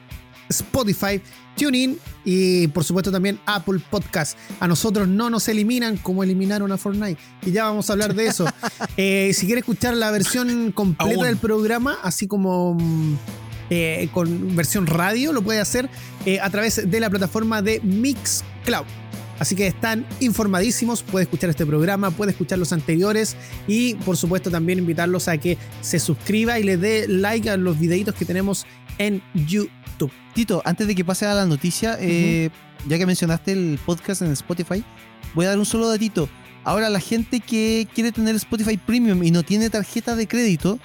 Spotify, 0.49 1.21
TuneIn 1.57 1.99
y 2.25 2.69
por 2.69 2.85
supuesto 2.85 3.11
también 3.13 3.39
Apple 3.47 3.81
Podcast. 3.91 4.39
A 4.61 4.67
nosotros 4.67 5.07
no 5.09 5.29
nos 5.29 5.49
eliminan 5.49 5.97
como 5.99 6.23
eliminaron 6.23 6.73
a 6.73 6.79
Fortnite. 6.79 7.21
Y 7.45 7.53
ya 7.53 7.65
vamos 7.65 7.91
a 7.91 7.93
hablar 7.93 8.15
de 8.15 8.27
eso. 8.27 8.47
Eh, 8.99 9.33
si 9.35 9.45
quiere 9.45 9.61
escuchar 9.61 9.95
la 9.95 10.11
versión 10.11 10.73
completa 10.73 11.25
del 11.25 11.37
programa, 11.37 11.99
así 12.03 12.27
como 12.27 12.75
mm, 12.75 13.15
eh, 13.69 14.09
con 14.13 14.57
versión 14.57 14.87
radio, 14.87 15.35
lo 15.35 15.43
puede 15.43 15.61
hacer 15.61 15.91
a 16.41 16.51
través 16.51 16.91
de 16.91 17.01
la 17.01 17.11
plataforma 17.11 17.61
de 17.61 17.81
Mixcloud. 17.81 18.87
Así 19.39 19.55
que 19.55 19.67
están 19.67 20.07
informadísimos, 20.21 21.03
puede 21.03 21.25
escuchar 21.25 21.51
este 21.51 21.67
programa, 21.67 22.11
puede 22.11 22.31
escuchar 22.31 22.59
los 22.59 22.73
anteriores 22.73 23.37
y 23.67 23.95
por 23.97 24.17
supuesto 24.17 24.51
también 24.51 24.79
invitarlos 24.79 25.29
a 25.29 25.37
que 25.37 25.59
se 25.83 25.99
suscriba 25.99 26.59
y 26.59 26.63
le 26.63 26.77
dé 26.77 27.07
like 27.09 27.51
a 27.51 27.57
los 27.57 27.79
videitos 27.79 28.15
que 28.15 28.25
tenemos 28.25 28.67
en 28.99 29.23
YouTube. 29.35 30.11
Tito, 30.35 30.63
antes 30.65 30.87
de 30.87 30.95
que 30.95 31.05
pase 31.05 31.27
a 31.27 31.35
la 31.35 31.47
noticia, 31.47 31.99
eh, 32.01 32.51
ya 32.89 32.99
que 32.99 33.07
mencionaste 33.07 33.53
el 33.53 33.79
podcast 33.85 34.23
en 34.23 34.33
Spotify, 34.33 34.83
voy 35.35 35.47
a 35.47 35.51
dar 35.51 35.59
un 35.59 35.67
solo 35.67 35.89
datito. 35.89 36.29
Ahora 36.65 36.91
la 36.91 37.01
gente 37.01 37.41
que 37.41 37.87
quiere 37.95 38.13
tener 38.13 38.35
Spotify 38.37 38.77
Premium 38.77 39.23
y 39.23 39.31
no 39.31 39.43
tiene 39.43 39.71
tarjeta 39.71 40.17
de 40.17 40.27
crédito, 40.27 40.79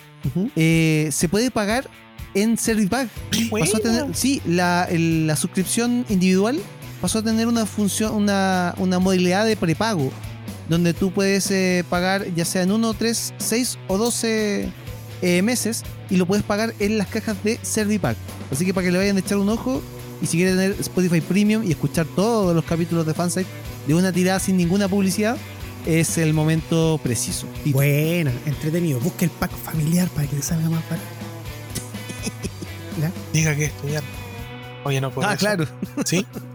eh, 0.55 1.09
se 1.11 1.27
puede 1.27 1.51
pagar 1.51 1.89
en 2.33 2.57
Servipack. 2.57 3.09
Pasó 3.49 3.77
a 3.77 3.79
tener, 3.79 4.05
sí, 4.13 4.41
la, 4.45 4.87
la 4.91 5.35
suscripción 5.35 6.05
individual 6.09 6.59
pasó 7.01 7.19
a 7.19 7.23
tener 7.23 7.47
una 7.47 7.65
función, 7.65 8.13
una, 8.13 8.73
una 8.77 8.99
modalidad 8.99 9.45
de 9.45 9.57
prepago, 9.57 10.11
donde 10.69 10.93
tú 10.93 11.11
puedes 11.11 11.49
eh, 11.51 11.83
pagar 11.89 12.33
ya 12.35 12.45
sea 12.45 12.61
en 12.61 12.71
1, 12.71 12.93
3, 12.93 13.33
6 13.37 13.79
o 13.87 13.97
12 13.97 14.69
eh, 15.21 15.41
meses 15.41 15.83
y 16.09 16.17
lo 16.17 16.25
puedes 16.25 16.43
pagar 16.45 16.73
en 16.79 16.97
las 16.97 17.07
cajas 17.07 17.43
de 17.43 17.59
Servipack. 17.61 18.17
Así 18.51 18.65
que 18.65 18.73
para 18.73 18.85
que 18.85 18.91
le 18.91 18.99
vayan 18.99 19.17
a 19.17 19.19
echar 19.19 19.37
un 19.37 19.49
ojo 19.49 19.81
y 20.21 20.27
si 20.27 20.37
quieren 20.37 20.55
tener 20.55 20.75
Spotify 20.79 21.19
Premium 21.21 21.63
y 21.63 21.71
escuchar 21.71 22.05
todos 22.15 22.55
los 22.55 22.63
capítulos 22.63 23.05
de 23.05 23.13
Fansite 23.13 23.49
de 23.87 23.93
una 23.95 24.11
tirada 24.11 24.39
sin 24.39 24.55
ninguna 24.55 24.87
publicidad, 24.87 25.35
es 25.85 26.17
el 26.17 26.33
momento 26.33 26.99
preciso. 27.03 27.47
Buena, 27.65 28.31
entretenido. 28.45 28.99
Busque 28.99 29.25
el 29.25 29.31
pack 29.31 29.51
familiar 29.51 30.07
para 30.09 30.27
que 30.27 30.35
le 30.35 30.41
salga 30.41 30.69
más 30.69 30.83
barato. 30.89 31.07
Diga 33.33 33.55
que 33.55 33.65
estudiar. 33.65 34.03
Oye, 34.83 35.01
no 35.01 35.11
puedo. 35.11 35.27
Ah, 35.27 35.35
claro. 35.35 35.65
Sí. 36.05 36.25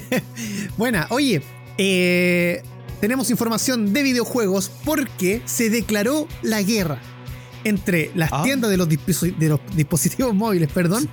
Buena, 0.76 1.06
oye, 1.10 1.42
eh, 1.78 2.62
tenemos 3.00 3.30
información 3.30 3.92
de 3.92 4.02
videojuegos 4.02 4.70
porque 4.84 5.42
se 5.44 5.70
declaró 5.70 6.26
la 6.42 6.62
guerra 6.62 6.98
entre 7.64 8.10
las 8.14 8.30
Ah. 8.32 8.42
tiendas 8.44 8.70
de 8.70 8.76
los, 8.76 8.88
disposi- 8.88 9.36
de 9.36 9.48
los 9.48 9.60
dispositivos 9.74 10.34
móviles, 10.34 10.70
perdón, 10.72 11.08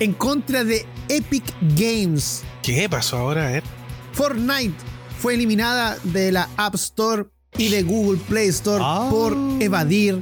en 0.00 0.12
contra 0.12 0.64
de 0.64 0.86
Epic 1.08 1.44
Games. 1.76 2.42
¿Qué 2.62 2.88
pasó 2.88 3.18
ahora? 3.18 3.50
Ver. 3.50 3.62
Fortnite 4.12 4.74
fue 5.18 5.34
eliminada 5.34 5.96
de 6.04 6.30
la 6.32 6.48
App 6.56 6.74
Store 6.76 7.26
y 7.58 7.68
de 7.68 7.82
Google 7.82 8.20
Play 8.28 8.48
Store 8.48 8.82
Ah. 8.84 9.08
por 9.10 9.36
evadir 9.60 10.20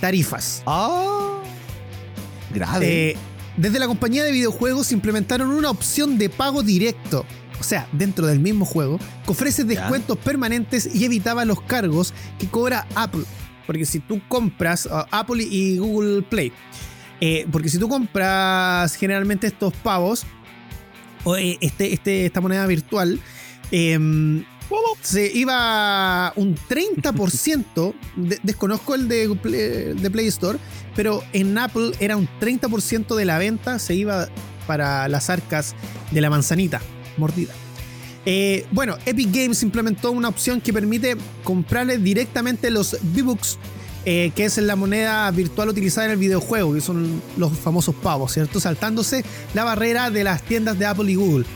tarifas. 0.00 0.62
Ah, 0.66 1.38
grave. 2.54 3.10
Eh, 3.10 3.16
desde 3.60 3.78
la 3.78 3.86
compañía 3.86 4.24
de 4.24 4.32
videojuegos 4.32 4.90
implementaron 4.90 5.50
una 5.50 5.68
opción 5.70 6.16
de 6.16 6.30
pago 6.30 6.62
directo, 6.62 7.26
o 7.60 7.62
sea, 7.62 7.86
dentro 7.92 8.26
del 8.26 8.40
mismo 8.40 8.64
juego, 8.64 8.98
que 9.24 9.30
ofrece 9.30 9.62
Ya. 9.62 9.68
descuentos 9.80 10.16
permanentes 10.18 10.88
y 10.94 11.04
evitaba 11.04 11.44
los 11.44 11.60
cargos 11.60 12.14
que 12.38 12.46
cobra 12.46 12.86
Apple. 12.94 13.24
Porque 13.66 13.84
si 13.84 14.00
tú 14.00 14.20
compras 14.28 14.86
uh, 14.86 15.04
Apple 15.10 15.42
y 15.44 15.76
Google 15.76 16.22
Play, 16.22 16.52
eh, 17.20 17.46
porque 17.52 17.68
si 17.68 17.78
tú 17.78 17.88
compras 17.88 18.96
generalmente 18.96 19.46
estos 19.46 19.74
pavos, 19.74 20.24
o 21.24 21.36
eh, 21.36 21.58
este, 21.60 21.92
este, 21.92 22.24
esta 22.24 22.40
moneda 22.40 22.66
virtual, 22.66 23.20
em, 23.70 24.42
se 25.02 25.30
iba 25.32 26.32
un 26.36 26.54
30%, 26.56 27.94
de- 28.16 28.38
desconozco 28.42 28.94
el 28.94 29.08
de, 29.08 29.28
de 29.94 30.10
Play 30.10 30.26
Store, 30.28 30.58
pero 30.94 31.22
en 31.32 31.56
Apple 31.58 31.92
era 32.00 32.16
un 32.16 32.28
30% 32.40 33.14
de 33.16 33.24
la 33.24 33.38
venta 33.38 33.78
se 33.78 33.94
iba 33.94 34.28
para 34.66 35.08
las 35.08 35.30
arcas 35.30 35.74
de 36.10 36.20
la 36.20 36.30
manzanita 36.30 36.80
mordida. 37.16 37.52
Eh, 38.26 38.66
bueno, 38.70 38.96
Epic 39.06 39.28
Games 39.34 39.62
implementó 39.62 40.12
una 40.12 40.28
opción 40.28 40.60
que 40.60 40.72
permite 40.72 41.16
comprarle 41.42 41.98
directamente 41.98 42.70
los 42.70 42.92
V-Bucks, 43.14 43.58
eh, 44.04 44.30
que 44.36 44.44
es 44.44 44.58
la 44.58 44.76
moneda 44.76 45.30
virtual 45.30 45.70
utilizada 45.70 46.06
en 46.06 46.12
el 46.12 46.18
videojuego, 46.18 46.74
que 46.74 46.80
son 46.80 47.22
los 47.38 47.52
famosos 47.58 47.94
pavos, 47.94 48.32
¿cierto? 48.32 48.60
Saltándose 48.60 49.24
la 49.54 49.64
barrera 49.64 50.10
de 50.10 50.24
las 50.24 50.42
tiendas 50.42 50.78
de 50.78 50.86
Apple 50.86 51.10
y 51.10 51.14
Google. 51.14 51.46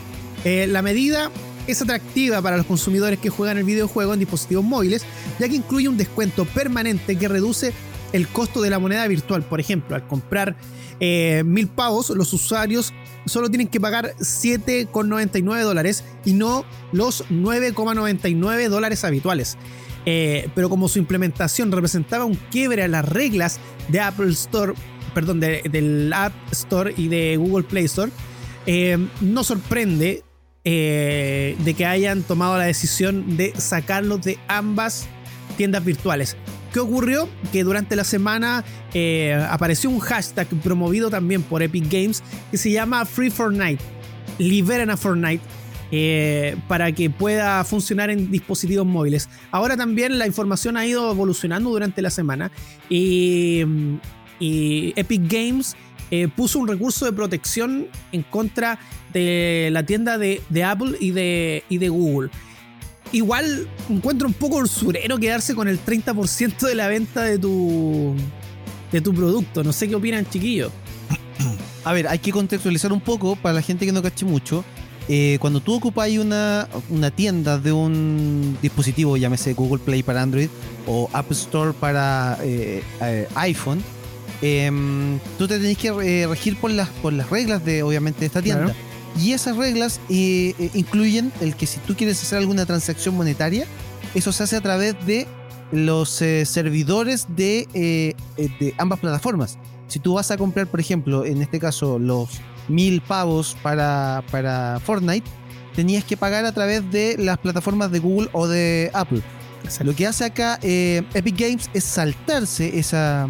Eh, 0.43 0.67
la 0.67 0.81
medida 0.81 1.29
es 1.67 1.81
atractiva 1.81 2.41
para 2.41 2.57
los 2.57 2.65
consumidores 2.65 3.19
que 3.19 3.29
juegan 3.29 3.57
el 3.57 3.63
videojuego 3.63 4.13
en 4.13 4.19
dispositivos 4.19 4.63
móviles, 4.63 5.03
ya 5.39 5.47
que 5.49 5.55
incluye 5.55 5.87
un 5.89 5.97
descuento 5.97 6.45
permanente 6.45 7.17
que 7.17 7.27
reduce 7.27 7.73
el 8.13 8.27
costo 8.27 8.61
de 8.61 8.69
la 8.69 8.79
moneda 8.79 9.07
virtual. 9.07 9.43
Por 9.43 9.59
ejemplo, 9.59 9.95
al 9.95 10.07
comprar 10.07 10.55
eh, 10.99 11.43
mil 11.45 11.67
pavos, 11.67 12.09
los 12.11 12.31
usuarios 12.33 12.93
solo 13.25 13.49
tienen 13.49 13.67
que 13.67 13.79
pagar 13.81 14.13
7,99 14.19 15.61
dólares 15.63 16.03
y 16.23 16.33
no 16.33 16.63
los 16.91 17.25
9,99 17.29 18.69
dólares 18.69 19.03
habituales. 19.03 19.57
Eh, 20.05 20.49
pero 20.53 20.69
como 20.69 20.87
su 20.87 20.99
implementación 20.99 21.71
representaba 21.71 22.25
un 22.25 22.35
quiebre 22.35 22.83
a 22.83 22.87
las 22.87 23.07
reglas 23.07 23.59
de 23.87 23.99
Apple 24.01 24.29
Store, 24.31 24.73
perdón, 25.15 25.39
de- 25.39 25.63
del 25.69 26.13
App 26.13 26.33
Store 26.51 26.93
y 26.95 27.07
de 27.07 27.37
Google 27.37 27.63
Play 27.63 27.85
Store, 27.85 28.11
eh, 28.67 28.97
no 29.21 29.43
sorprende 29.43 30.23
eh, 30.67 31.55
de 31.63 31.75
que 31.75 31.85
hayan 31.85 32.23
tomado 32.23 32.57
la 32.57 32.63
decisión 32.63 33.37
de 33.37 33.53
sacarlos 33.55 34.23
de 34.23 34.39
ambas 34.47 35.05
tiendas 35.57 35.85
virtuales. 35.85 36.37
¿Qué 36.73 36.79
ocurrió? 36.79 37.29
Que 37.51 37.63
durante 37.63 37.95
la 37.95 38.03
semana 38.03 38.65
eh, 38.95 39.39
apareció 39.51 39.91
un 39.91 39.99
hashtag 39.99 40.47
promovido 40.63 41.11
también 41.11 41.43
por 41.43 41.61
Epic 41.61 41.87
Games 41.87 42.23
que 42.49 42.57
se 42.57 42.71
llama 42.71 43.05
Free 43.05 43.29
Fortnite. 43.29 43.83
Liberen 44.39 44.89
a 44.89 44.97
Fortnite 44.97 45.43
eh, 45.91 46.57
para 46.67 46.91
que 46.93 47.11
pueda 47.11 47.63
funcionar 47.63 48.09
en 48.09 48.31
dispositivos 48.31 48.87
móviles. 48.87 49.29
Ahora 49.51 49.77
también 49.77 50.17
la 50.17 50.25
información 50.25 50.77
ha 50.77 50.87
ido 50.87 51.11
evolucionando 51.11 51.69
durante 51.69 52.01
la 52.01 52.09
semana 52.09 52.49
y, 52.89 53.63
Epic 54.39 55.31
Games 55.31 55.75
puso 56.35 56.59
un 56.59 56.67
recurso 56.67 57.05
de 57.05 57.13
protección 57.13 57.87
en 58.11 58.23
contra 58.23 58.79
de 59.15 59.69
la 59.71 59.83
tienda 59.83 60.17
de, 60.17 60.41
de 60.49 60.63
Apple 60.63 60.97
y 60.99 61.11
de, 61.11 61.63
y 61.69 61.77
de 61.77 61.89
Google. 61.89 62.29
Igual 63.11 63.67
encuentro 63.89 64.27
un 64.27 64.33
poco 64.33 64.57
usurero 64.57 65.17
quedarse 65.17 65.55
con 65.55 65.67
el 65.69 65.79
30% 65.83 66.67
de 66.67 66.75
la 66.75 66.87
venta 66.89 67.23
de 67.23 67.39
tu, 67.39 68.13
de 68.91 68.99
tu 68.99 69.13
producto. 69.13 69.63
No 69.63 69.71
sé 69.71 69.87
qué 69.87 69.95
opinan, 69.95 70.29
chiquillos. 70.29 70.71
A 71.85 71.93
ver, 71.93 72.07
hay 72.07 72.19
que 72.19 72.31
contextualizar 72.31 72.91
un 72.91 72.99
poco 72.99 73.37
para 73.37 73.53
la 73.53 73.61
gente 73.61 73.85
que 73.85 73.91
no 73.93 74.01
cache 74.01 74.25
mucho. 74.25 74.65
Eh, 75.07 75.37
cuando 75.39 75.61
tú 75.61 75.75
ocupas 75.75 76.09
una, 76.17 76.67
una 76.89 77.11
tienda 77.11 77.57
de 77.57 77.71
un 77.71 78.57
dispositivo, 78.61 79.15
llámese 79.15 79.53
Google 79.53 79.79
Play 79.79 80.03
para 80.03 80.21
Android 80.21 80.49
o 80.87 81.09
App 81.13 81.31
Store 81.31 81.73
para 81.79 82.37
eh, 82.41 82.83
eh, 83.01 83.27
iPhone, 83.35 83.83
em, 84.41 85.19
tú 85.37 85.47
te 85.47 85.59
tenés 85.59 85.77
que 85.77 85.87
eh, 85.89 86.27
regir 86.27 86.57
por 86.57 86.71
las, 86.71 86.89
por 86.89 87.13
las 87.13 87.29
reglas 87.29 87.63
de, 87.63 87.83
obviamente, 87.83 88.21
de 88.21 88.25
esta 88.25 88.41
tienda. 88.41 88.65
Claro. 88.65 88.94
Y 89.21 89.31
esas 89.33 89.55
reglas 89.55 89.99
eh, 90.09 90.53
eh, 90.59 90.69
incluyen 90.73 91.31
el 91.41 91.55
que 91.55 91.65
si 91.67 91.79
tú 91.79 91.95
quieres 91.95 92.21
hacer 92.21 92.37
alguna 92.39 92.65
transacción 92.65 93.15
monetaria, 93.15 93.65
eso 94.13 94.31
se 94.31 94.43
hace 94.43 94.55
a 94.57 94.61
través 94.61 94.95
de 95.05 95.25
los 95.71 96.21
eh, 96.21 96.45
servidores 96.45 97.25
de, 97.29 97.67
eh, 97.73 98.13
de 98.37 98.73
ambas 98.77 98.99
plataformas. 98.99 99.57
Si 99.87 99.99
tú 99.99 100.13
vas 100.15 100.31
a 100.31 100.37
comprar, 100.37 100.67
por 100.67 100.79
ejemplo, 100.79 101.25
en 101.25 101.41
este 101.41 101.59
caso, 101.59 101.97
los 101.99 102.29
mil 102.67 103.01
pavos 103.01 103.55
para, 103.61 104.23
para 104.31 104.79
Fortnite, 104.83 105.27
tenías 105.75 106.03
que 106.03 106.17
pagar 106.17 106.45
a 106.45 106.51
través 106.53 106.89
de 106.91 107.15
las 107.17 107.37
plataformas 107.37 107.91
de 107.91 107.99
Google 107.99 108.29
o 108.33 108.47
de 108.47 108.89
Apple. 108.93 109.21
Lo 109.81 109.95
que 109.95 110.05
hace 110.07 110.25
acá 110.25 110.59
Epic 110.61 111.39
Games 111.39 111.69
es 111.73 111.83
saltarse 111.83 112.77
esa, 112.77 113.27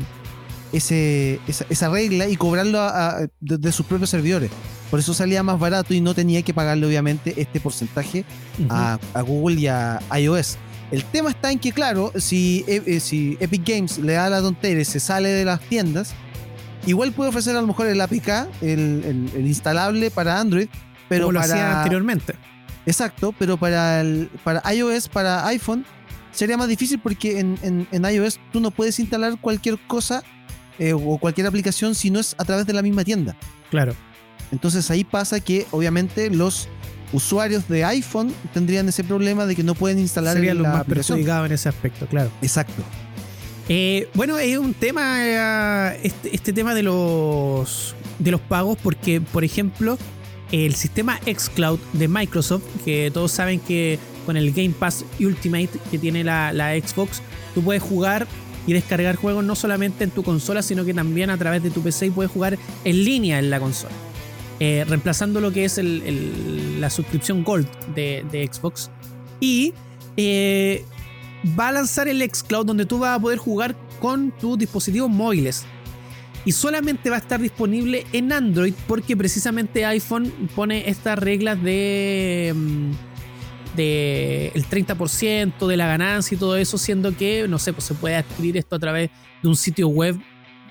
ese, 0.74 1.40
esa, 1.48 1.66
esa 1.70 1.90
regla 1.90 2.28
y 2.28 2.36
cobrarlo 2.36 2.80
a- 2.80 3.10
a- 3.10 3.20
de, 3.40 3.58
de 3.58 3.72
sus 3.72 3.86
propios 3.86 4.10
servidores. 4.10 4.52
Por 4.92 5.00
eso 5.00 5.14
salía 5.14 5.44
más 5.44 5.60
barato 5.60 5.94
y 5.94 6.02
no 6.02 6.14
tenía 6.14 6.42
que 6.42 6.54
pagarle, 6.54 6.86
obviamente, 6.86 7.34
este 7.38 7.60
porcentaje 7.60 8.24
a, 8.70 9.00
a 9.14 9.22
Google 9.22 9.60
y 9.60 9.68
a 9.68 10.00
iOS. 10.18 10.58
El 10.92 11.04
tema 11.06 11.32
está 11.32 11.52
en 11.52 11.60
que, 11.60 11.72
claro, 11.72 12.12
si, 12.16 12.64
eh, 12.68 12.82
eh, 12.86 13.00
si 13.00 13.38
Epic 13.40 13.68
Games 13.68 13.98
le 13.98 14.14
da 14.14 14.30
la 14.30 14.40
tontería 14.42 14.82
y 14.82 14.86
se 14.86 15.00
sale 15.00 15.30
de 15.30 15.44
las 15.44 15.60
tiendas, 15.62 16.14
igual 16.86 17.12
puede 17.12 17.30
ofrecer 17.32 17.56
a 17.58 17.62
lo 17.62 17.68
mejor 17.68 17.88
el 17.88 18.00
APK, 18.00 18.30
el, 18.62 18.70
el- 19.04 19.32
el 19.36 19.48
instalable 19.48 20.12
para 20.12 20.40
Android, 20.40 20.68
pero 21.10 21.26
Como 21.26 21.34
lo 21.34 21.40
hacía 21.40 21.78
anteriormente. 21.80 22.36
Exacto, 22.86 23.34
pero 23.40 23.58
para, 23.58 24.02
el, 24.02 24.30
para 24.44 24.62
iOS, 24.74 25.10
para 25.10 25.46
iPhone, 25.48 25.84
sería 26.32 26.56
más 26.58 26.68
difícil 26.68 27.00
porque 27.00 27.40
en, 27.40 27.58
en- 27.64 27.88
en 27.92 28.06
iOS 28.06 28.40
tú 28.54 28.60
no 28.60 28.70
puedes 28.70 29.00
instalar 29.00 29.38
cualquier 29.42 29.80
cosa 29.88 30.24
eh, 30.78 30.94
o 30.94 31.18
cualquier 31.18 31.48
aplicación 31.48 31.96
si 31.96 32.12
no 32.12 32.20
es 32.20 32.36
a 32.38 32.46
través 32.46 32.68
de 32.68 32.74
la 32.74 32.84
misma 32.84 33.04
tienda. 33.04 33.36
Claro. 33.72 33.96
Entonces 34.52 34.90
ahí 34.92 35.04
pasa 35.04 35.40
que 35.40 35.66
obviamente 35.72 36.30
los 36.30 36.68
usuarios 37.14 37.68
de 37.68 37.86
iPhone 37.86 38.34
tendrían 38.54 38.88
ese 38.90 39.04
problema 39.04 39.46
de 39.46 39.56
que 39.56 39.64
no 39.64 39.76
pueden 39.76 40.00
instalar 40.00 40.36
Serían 40.36 40.58
los 40.58 40.68
más 40.68 40.82
aplicación. 40.82 41.18
perjudicados 41.18 41.46
en 41.48 41.52
ese 41.54 41.70
aspecto, 41.70 42.08
claro. 42.08 42.32
Exacto. 42.42 42.84
Eh, 43.68 44.10
bueno, 44.14 44.38
es 44.38 44.58
un 44.58 44.74
tema, 44.74 45.26
eh, 45.26 46.00
este, 46.04 46.36
este 46.36 46.54
tema 46.54 46.76
de 46.76 46.84
los, 46.84 47.96
de 48.20 48.32
los 48.32 48.42
pagos, 48.42 48.78
porque, 48.82 49.22
por 49.22 49.44
ejemplo, 49.44 49.98
el 50.52 50.76
sistema 50.76 51.20
xCloud 51.26 51.80
de 51.94 52.08
Microsoft, 52.08 52.64
que 52.84 53.10
todos 53.12 53.32
saben 53.32 53.60
que 53.60 53.98
con 54.26 54.38
el 54.38 54.52
Game 54.52 54.74
Pass 54.78 55.06
Ultimate 55.20 55.70
que 55.90 55.98
tiene 55.98 56.24
la, 56.24 56.54
la 56.54 56.74
Xbox, 56.80 57.22
tú 57.54 57.64
puedes 57.64 57.82
jugar 57.82 58.28
y 58.68 58.74
descargar 58.74 59.16
juegos 59.16 59.44
no 59.44 59.56
solamente 59.56 60.04
en 60.04 60.12
tu 60.12 60.24
consola, 60.24 60.62
sino 60.62 60.86
que 60.86 60.94
también 60.94 61.30
a 61.30 61.38
través 61.38 61.62
de 61.64 61.70
tu 61.70 61.82
PC 61.82 62.08
y 62.08 62.10
puedes 62.12 62.32
jugar 62.32 62.58
en 62.84 63.04
línea 63.04 63.40
en 63.40 63.50
la 63.50 63.60
consola. 63.60 63.94
Eh, 64.60 64.86
reemplazando 64.88 65.42
lo 65.42 65.52
que 65.52 65.66
es 65.66 65.80
la 65.84 66.90
suscripción 66.90 67.44
Gold 67.44 67.68
de, 67.94 68.26
de 68.32 68.50
Xbox. 68.52 68.90
Y 69.40 69.74
eh, 70.16 70.86
va 71.60 71.70
a 71.70 71.72
lanzar 71.74 72.08
el 72.08 72.22
xCloud 72.22 72.66
donde 72.66 72.86
tú 72.86 73.00
vas 73.00 73.18
a 73.18 73.22
poder 73.22 73.38
jugar 73.38 73.76
con 74.00 74.32
tus 74.32 74.58
dispositivos 74.58 75.10
móviles. 75.10 75.66
y 76.46 76.52
solamente 76.52 77.10
va 77.10 77.16
a 77.16 77.20
estar 77.20 77.42
disponible 77.42 78.06
en 78.14 78.32
Android 78.32 78.74
porque 78.88 79.18
precisamente 79.18 79.84
iPhone 79.84 80.32
pone 80.56 80.88
estas 80.90 81.18
reglas 81.18 81.62
de 81.62 82.54
mm, 82.56 82.92
de 83.76 84.52
el 84.54 84.66
30% 84.68 85.68
de 85.68 85.78
la 85.78 85.88
ganancia 85.88 86.36
y 86.36 86.38
todo 86.38 86.56
eso, 86.58 86.78
siendo 86.78 87.16
que, 87.16 87.48
no 87.48 87.60
sé, 87.60 87.74
pues 87.74 87.86
se 87.86 87.94
puede 87.94 88.16
adquirir 88.16 88.58
esto 88.58 88.76
a 88.76 88.80
través 88.80 89.10
de 89.42 89.50
un 89.50 89.56
sitio 89.56 89.88
web 89.88 90.20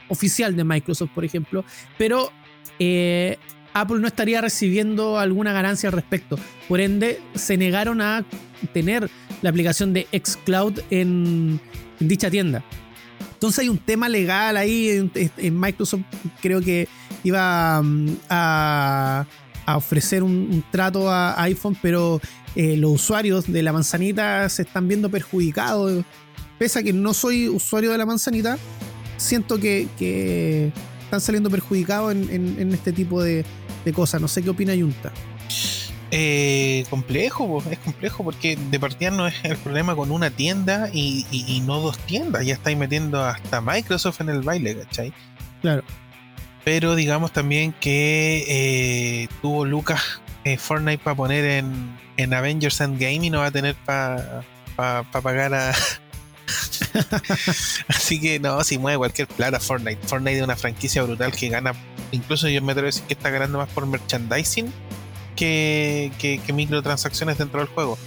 oficial 0.08 0.56
de 0.56 0.64
Microsoft, 0.64 1.10
por 1.14 1.24
ejemplo, 1.24 1.64
pero 1.98 2.30
eh, 2.78 3.38
Apple 3.74 3.98
no 3.98 4.06
estaría 4.06 4.40
recibiendo 4.40 5.18
alguna 5.18 5.52
ganancia 5.52 5.88
al 5.88 5.92
respecto. 5.92 6.38
Por 6.68 6.80
ende, 6.80 7.20
se 7.34 7.56
negaron 7.56 8.00
a 8.00 8.24
tener 8.72 9.10
la 9.42 9.50
aplicación 9.50 9.92
de 9.92 10.06
Xcloud 10.12 10.80
en, 10.90 11.60
en 12.00 12.08
dicha 12.08 12.30
tienda. 12.30 12.64
Entonces 13.44 13.58
hay 13.58 13.68
un 13.68 13.76
tema 13.76 14.08
legal 14.08 14.56
ahí 14.56 15.10
en, 15.36 15.60
Microsoft, 15.60 16.00
creo 16.40 16.62
que 16.62 16.88
iba 17.24 17.82
mm, 17.82 18.16
a, 18.30 19.26
ofrecer 19.66 20.22
un, 20.22 20.64
trato 20.70 21.10
a 21.10 21.42
iPhone, 21.42 21.76
pero 21.82 22.22
eh, 22.56 22.78
los 22.78 22.92
usuarios 22.92 23.50
de 23.52 23.62
la 23.62 23.72
manzanita 23.72 24.48
se 24.48 24.62
están 24.62 24.88
viendo 24.88 25.10
perjudicados. 25.10 26.04
Pese 26.58 26.78
a 26.78 26.82
que 26.82 26.94
no 26.94 27.12
soy 27.12 27.48
usuario 27.48 27.90
de 27.90 27.98
la 27.98 28.06
manzanita, 28.06 28.56
siento 29.18 29.58
que, 29.58 30.72
están 31.02 31.20
saliendo 31.20 31.50
perjudicados 31.50 32.14
en, 32.14 32.72
este 32.72 32.92
tipo 32.92 33.22
de, 33.22 33.44
cosas. 33.92 34.20
No 34.20 34.28
sé 34.28 34.42
qué 34.42 34.50
opina 34.50 34.72
Junta. 34.74 35.12
Eh, 36.16 36.84
complejo, 36.90 37.60
es 37.68 37.78
complejo 37.78 38.22
porque 38.22 38.56
de 38.56 38.78
partida 38.78 39.10
no 39.10 39.26
es 39.26 39.34
el 39.42 39.56
problema 39.56 39.96
con 39.96 40.12
una 40.12 40.30
tienda 40.30 40.88
y, 40.92 41.60
no 41.66 41.80
dos 41.80 41.98
tiendas. 41.98 42.46
Ya 42.46 42.54
estáis 42.54 42.78
metiendo 42.78 43.24
hasta 43.24 43.60
Microsoft 43.60 44.20
en 44.20 44.28
el 44.28 44.42
baile, 44.42 44.76
¿cachai? 44.76 45.12
Claro. 45.60 45.82
Pero 46.64 46.94
digamos 46.94 47.32
también 47.32 47.74
que 47.80 48.44
eh, 48.46 49.28
tuvo 49.42 49.64
Lucas 49.64 50.20
eh, 50.44 50.56
Fortnite 50.56 51.02
para 51.02 51.16
poner 51.16 51.44
en, 51.44 51.98
en 52.16 52.32
Avengers 52.32 52.80
Endgame 52.80 53.26
y 53.26 53.30
no 53.30 53.40
va 53.40 53.46
a 53.46 53.50
tener 53.50 53.74
para 53.84 54.44
pagar 55.10 55.52
a. 55.52 55.74
Así 57.88 58.20
que 58.20 58.38
no, 58.38 58.62
si 58.62 58.78
mueve 58.78 58.98
cualquier 58.98 59.26
plata 59.28 59.58
Fortnite. 59.58 60.06
Fortnite 60.06 60.38
es 60.38 60.44
una 60.44 60.56
franquicia 60.56 61.02
brutal 61.02 61.32
que 61.32 61.48
gana. 61.48 61.74
Incluso 62.14 62.48
yo 62.48 62.62
me 62.62 62.72
atrevo 62.72 62.86
a 62.86 62.88
decir 62.88 63.04
que 63.04 63.14
está 63.14 63.30
ganando 63.30 63.58
más 63.58 63.68
por 63.68 63.86
merchandising 63.86 64.72
que, 65.36 66.12
que, 66.18 66.52
microtransacciones 66.52 67.38
dentro 67.38 67.60
del 67.60 67.68
juego. 67.68 67.98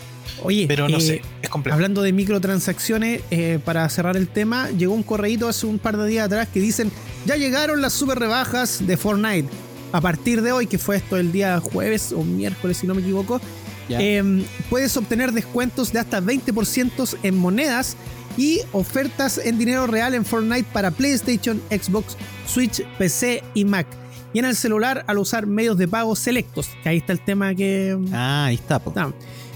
Oye, 0.44 0.66
pero 0.68 0.88
no 0.88 1.00
sé, 1.00 1.16
eh, 1.16 1.22
es 1.42 1.50
complejo. 1.50 1.76
Hablando 1.76 2.02
de 2.02 2.14
microtransacciones, 2.14 3.22
eh, 3.32 3.60
para 3.64 3.88
cerrar 3.90 4.18
el 4.18 4.28
tema, 4.28 4.70
llegó 4.72 4.94
un 4.94 5.04
correíto 5.04 5.48
hace 5.48 5.66
un 5.66 5.80
par 5.80 5.98
de 5.98 6.08
días 6.08 6.26
atrás 6.28 6.48
que 6.54 6.60
dicen: 6.60 6.92
Ya 7.26 7.36
llegaron 7.36 7.82
las 7.82 7.94
super 7.94 8.20
rebajas 8.20 8.86
de 8.86 8.98
Fortnite. 8.98 9.50
A 9.94 10.02
partir 10.02 10.42
de 10.42 10.52
hoy, 10.52 10.68
que 10.68 10.78
fue 10.78 10.98
esto 10.98 11.18
el 11.18 11.32
día 11.32 11.60
jueves 11.60 12.12
o 12.12 12.24
miércoles, 12.24 12.78
si 12.78 12.88
no 12.88 12.94
me 12.94 13.02
equivoco, 13.02 13.42
Em, 13.90 14.44
puedes 14.70 14.96
obtener 14.98 15.32
descuentos 15.32 15.94
de 15.94 16.00
hasta 16.00 16.22
20% 16.22 17.18
en 17.24 17.38
monedas 17.38 17.96
y 18.38 18.62
ofertas 18.72 19.38
en 19.38 19.58
dinero 19.58 19.88
real 19.88 20.14
en 20.14 20.26
Fortnite 20.26 20.68
para 20.72 20.92
PlayStation, 20.92 21.62
Xbox, 21.70 22.18
Switch, 22.48 22.84
PC 22.98 23.44
y 23.54 23.66
Mac. 23.66 23.88
Y 24.34 24.40
en 24.40 24.46
el 24.46 24.56
celular 24.56 25.04
al 25.08 25.18
usar 25.18 25.48
medios 25.48 25.78
de 25.78 25.88
pago 25.88 26.16
selectos, 26.16 26.70
que 26.84 26.90
ahí 26.90 26.98
está 26.98 27.14
el 27.14 27.22
tema 27.22 27.56
que... 27.56 27.98
Ah, 28.14 28.46
ahí 28.46 28.56
está. 28.56 28.82
No, 28.96 29.14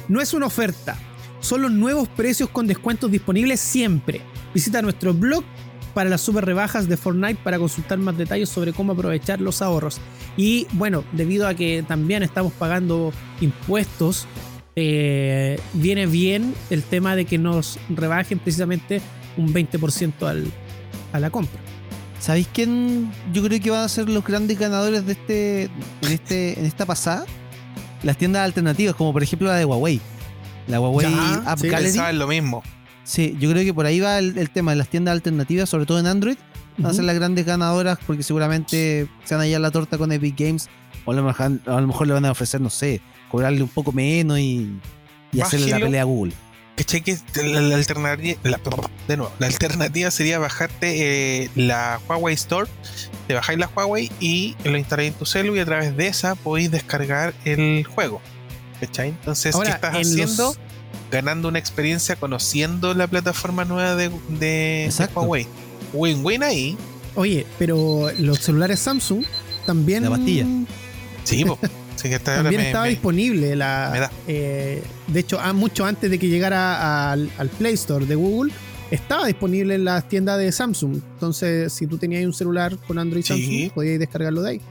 no 0.08 0.22
es 0.22 0.34
una 0.34 0.48
oferta, 0.48 0.98
son 1.42 1.64
los 1.64 1.72
nuevos 1.72 2.08
precios 2.08 2.50
con 2.50 2.68
descuentos 2.68 3.12
disponibles 3.12 3.60
siempre. 3.60 4.22
Visita 4.54 4.82
nuestro 4.82 5.14
blog 5.14 5.44
para 5.94 6.10
las 6.10 6.22
super 6.22 6.46
rebajas 6.46 6.88
de 6.88 6.98
Fortnite 6.98 7.40
para 7.44 7.60
consultar 7.60 7.98
más 7.98 8.18
detalles 8.18 8.50
sobre 8.50 8.74
cómo 8.74 8.94
aprovechar 8.94 9.42
los 9.42 9.62
ahorros. 9.62 10.00
Y 10.38 10.68
bueno, 10.74 11.04
debido 11.12 11.48
a 11.48 11.56
que 11.56 11.84
también 11.86 12.24
estamos 12.24 12.54
pagando 12.54 13.12
impuestos, 13.42 14.28
eh, 14.76 15.60
viene 15.74 16.06
bien 16.06 16.54
el 16.70 16.84
tema 16.84 17.16
de 17.16 17.26
que 17.26 17.38
nos 17.38 17.78
rebajen 17.90 18.40
precisamente 18.40 19.02
un 19.36 19.54
20% 19.54 20.28
al, 20.28 20.46
a 21.12 21.20
la 21.20 21.30
compra. 21.30 21.60
¿Sabéis 22.22 22.48
quién 22.54 23.12
yo 23.34 23.42
creo 23.42 23.60
que 23.60 23.72
van 23.72 23.84
a 23.84 23.90
ser 23.90 24.08
los 24.08 24.24
grandes 24.24 24.60
ganadores 24.60 25.08
de 25.08 25.14
este, 25.14 25.64
en, 25.64 26.12
este, 26.12 26.60
en 26.60 26.68
esta 26.68 26.86
pasada? 26.86 27.26
Las 28.04 28.16
tiendas 28.16 28.44
alternativas, 28.44 28.96
como 28.96 29.12
por 29.12 29.24
ejemplo 29.24 29.48
la 29.48 29.56
de 29.56 29.66
Huawei. 29.66 30.00
La 30.68 30.80
Huawei 30.80 31.08
App 31.46 31.60
Gallery. 31.60 32.16
lo 32.16 32.28
mismo. 32.28 32.62
Sí, 33.04 33.36
yo 33.40 33.50
creo 33.50 33.64
que 33.64 33.74
por 33.74 33.88
ahí 33.88 34.00
va 34.00 34.20
el, 34.20 34.50
tema 34.52 34.72
de 34.72 34.78
las 34.78 34.88
tiendas 34.88 35.14
alternativas, 35.14 35.68
sobre 35.68 35.88
todo 35.88 36.00
en 36.00 36.06
Android. 36.06 36.38
Van 36.78 36.92
a 36.92 36.94
ser 36.94 37.06
las 37.06 37.16
grandes 37.16 37.44
ganadoras 37.44 37.98
porque 38.06 38.22
seguramente 38.22 39.08
se 39.24 39.34
van 39.34 39.42
a 39.42 39.44
hallar 39.46 39.62
la 39.62 39.72
torta 39.72 39.98
con 39.98 40.12
Epic 40.12 40.40
Games. 40.40 40.70
O 41.06 41.12
a 41.12 41.16
lo, 41.16 41.24
mejor, 41.24 42.08
le 42.08 42.14
van 42.14 42.26
a 42.26 42.32
ofrecer, 42.32 42.62
no 42.62 42.70
sé, 42.70 43.02
cobrarle 43.32 43.64
un 43.64 43.70
poco 43.70 43.92
menos 43.92 44.38
y, 44.38 44.80
hacerle 45.42 45.72
la 45.72 45.80
pelea 45.80 46.02
a 46.04 46.06
Google. 46.06 46.34
Que 46.86 47.18
la, 47.44 47.76
alternativa, 47.76 48.40
de 49.08 49.18
nuevo, 49.18 49.32
la 49.40 49.48
alternativa 49.48 50.10
sería 50.12 50.40
bajarte 50.40 51.44
eh, 51.44 51.50
la 51.56 52.00
Huawei 52.08 52.34
Store, 52.34 52.70
te 53.28 53.34
bajáis 53.34 53.60
la 53.60 53.68
Huawei 53.68 54.12
y 54.20 54.56
lo 54.64 54.78
instaláis 54.78 55.12
en 55.12 55.20
tu 55.20 55.26
celu 55.26 55.56
y 55.56 55.60
a 55.60 55.66
través 55.66 55.96
de 55.96 56.08
esa 56.08 56.36
podéis 56.36 56.72
descargar 56.72 57.34
el 57.46 57.84
juego. 57.84 58.22
¿Cachai? 58.80 59.10
Entonces, 59.10 59.56
¿qué 59.56 59.70
estás 59.70 59.96
haciendo? 59.96 60.56
ganando 61.12 61.50
una 61.50 61.60
experiencia 61.60 62.16
conociendo 62.16 62.94
la 62.94 63.06
plataforma 63.08 63.66
nueva 63.66 63.96
de, 63.96 64.10
de, 64.30 64.92
Huawei. 65.14 65.46
Win-win 65.94 66.44
ahí. 66.44 66.78
Oye, 67.16 67.46
pero 67.60 68.10
los 68.18 68.40
celulares 68.40 68.80
Samsung 68.80 69.26
también. 69.66 70.04
La 70.04 70.12
pastilla. 70.12 70.46
Sí, 71.24 71.46
también 72.24 72.62
estaba 72.62 72.86
disponible. 72.86 73.56
La, 73.56 74.12
eh, 74.28 74.84
de 75.08 75.20
hecho, 75.20 75.40
mucho 75.54 75.86
antes 75.86 76.10
de 76.10 76.20
que 76.20 76.28
llegara 76.28 77.12
al, 77.12 77.30
Play 77.58 77.74
Store 77.74 78.06
de 78.06 78.16
Google, 78.16 78.52
estaba 78.90 79.26
disponible 79.28 79.76
en 79.76 79.86
las 79.86 80.08
tiendas 80.08 80.38
de 80.38 80.52
Samsung. 80.52 80.96
Entonces, 81.14 81.72
si 81.74 81.88
tú 81.88 81.98
tenías 81.98 82.26
un 82.26 82.34
celular 82.34 82.78
con 82.88 83.00
Android 83.00 83.24
Samsung, 83.24 83.72
podías 83.72 84.00
descargarlo 84.00 84.42
de 84.42 84.52
ahí. 84.52 84.62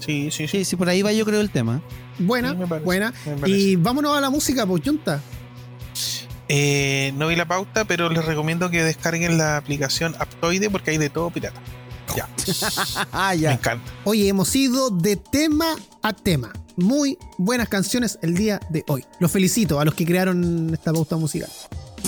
Sí, 0.00 0.28
sí, 0.30 0.46
sí. 0.48 0.64
Sí, 0.64 0.76
por 0.76 0.88
ahí 0.88 1.02
va 1.02 1.12
yo 1.12 1.24
creo 1.24 1.40
el 1.40 1.50
tema. 1.50 1.80
Buena, 2.18 2.54
buena. 2.54 3.12
Y 3.46 3.76
vámonos 3.76 4.16
a 4.16 4.20
la 4.20 4.30
música, 4.30 4.66
pues, 4.66 4.82
Junta. 4.84 5.20
Eh, 6.48 7.12
no 7.16 7.28
vi 7.28 7.36
la 7.36 7.46
pauta, 7.46 7.84
pero 7.86 8.10
les 8.10 8.24
recomiendo 8.24 8.70
que 8.70 8.82
descarguen 8.82 9.38
la 9.38 9.56
aplicación 9.56 10.14
Aptoide 10.18 10.68
porque 10.68 10.90
hay 10.90 10.98
de 10.98 11.08
todo 11.08 11.30
pirata. 11.30 11.60
Ya. 12.14 12.28
ah, 13.12 13.34
ya. 13.34 13.50
Me 13.50 13.54
encanta. 13.56 13.92
Oye, 14.04 14.28
hemos 14.28 14.54
ido 14.54 14.90
de 14.90 15.16
tema 15.16 15.76
a 16.02 16.12
tema. 16.12 16.52
Muy 16.76 17.18
buenas 17.38 17.68
canciones 17.68 18.18
el 18.22 18.34
día 18.34 18.60
de 18.70 18.84
hoy. 18.88 19.04
Los 19.20 19.30
felicito 19.30 19.80
a 19.80 19.84
los 19.84 19.94
que 19.94 20.04
crearon 20.04 20.70
esta 20.72 20.92
pauta 20.92 21.16
musical. 21.16 21.50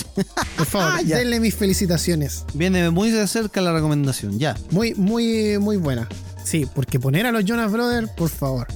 Por 0.57 0.67
favor, 0.67 0.93
ah, 0.99 1.03
denle 1.03 1.41
mis 1.41 1.55
felicitaciones. 1.55 2.45
Viene 2.55 2.91
muy 2.91 3.11
de 3.11 3.27
cerca 3.27 3.61
la 3.61 3.73
recomendación, 3.73 4.39
ya. 4.39 4.57
Muy, 4.71 4.95
muy, 4.95 5.59
muy 5.59 5.77
buena. 5.77 6.09
Sí, 6.45 6.67
porque 6.75 7.01
poner 7.01 7.27
a 7.27 7.33
los 7.33 7.45
Jonas 7.45 7.73
Brothers, 7.73 8.09
por 8.11 8.29
favor. 8.29 8.69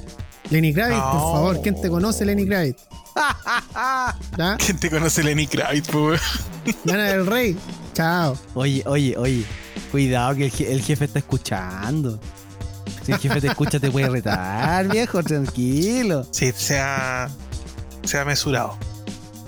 Lenny 0.50 0.74
Kravitz, 0.74 1.00
por 1.00 1.20
favor. 1.20 1.62
¿Quién 1.62 1.80
te 1.80 1.88
conoce, 1.88 2.24
Lenny 2.24 2.46
Kravitz? 2.46 2.82
¿Quién 4.66 4.78
te 4.78 4.90
conoce 4.90 5.22
Lenny 5.22 5.46
Kravitz? 5.46 5.88
Lana 6.84 7.04
del 7.04 7.26
Rey. 7.26 7.56
Chao. 7.94 8.36
Oye, 8.54 8.82
oye, 8.86 9.16
oye. 9.16 9.44
Cuidado 9.90 10.34
que 10.34 10.46
el, 10.46 10.82
jefe 10.82 11.04
está 11.04 11.18
escuchando. 11.18 12.18
Si 13.04 13.12
el 13.12 13.18
jefe 13.18 13.40
te 13.40 13.48
escucha, 13.48 13.80
te 13.80 13.90
puede 13.90 14.08
retar, 14.08 14.88
viejo, 14.88 15.22
tranquilo. 15.22 16.26
Sí, 16.30 16.52
sea, 16.54 17.28
sea 18.04 18.24
mesurado. 18.24 18.76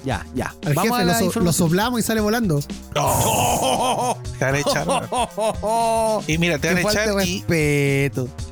Ya, 0.04 0.26
ya. 0.34 0.54
Al 0.64 0.74
Vamos 0.74 0.98
jefe 0.98 1.40
lo, 1.40 1.52
soplamos 1.52 2.00
y 2.00 2.02
sale 2.02 2.20
volando. 2.20 2.60
No. 2.94 4.16
Te 4.38 4.44
van 4.44 4.54
a 4.54 4.58
echar. 4.58 4.86
y 6.26 6.38
mira, 6.38 6.58
te 6.58 6.68
van 6.68 6.78
a 6.78 6.80
echar 6.80 7.08
y, 7.24 7.44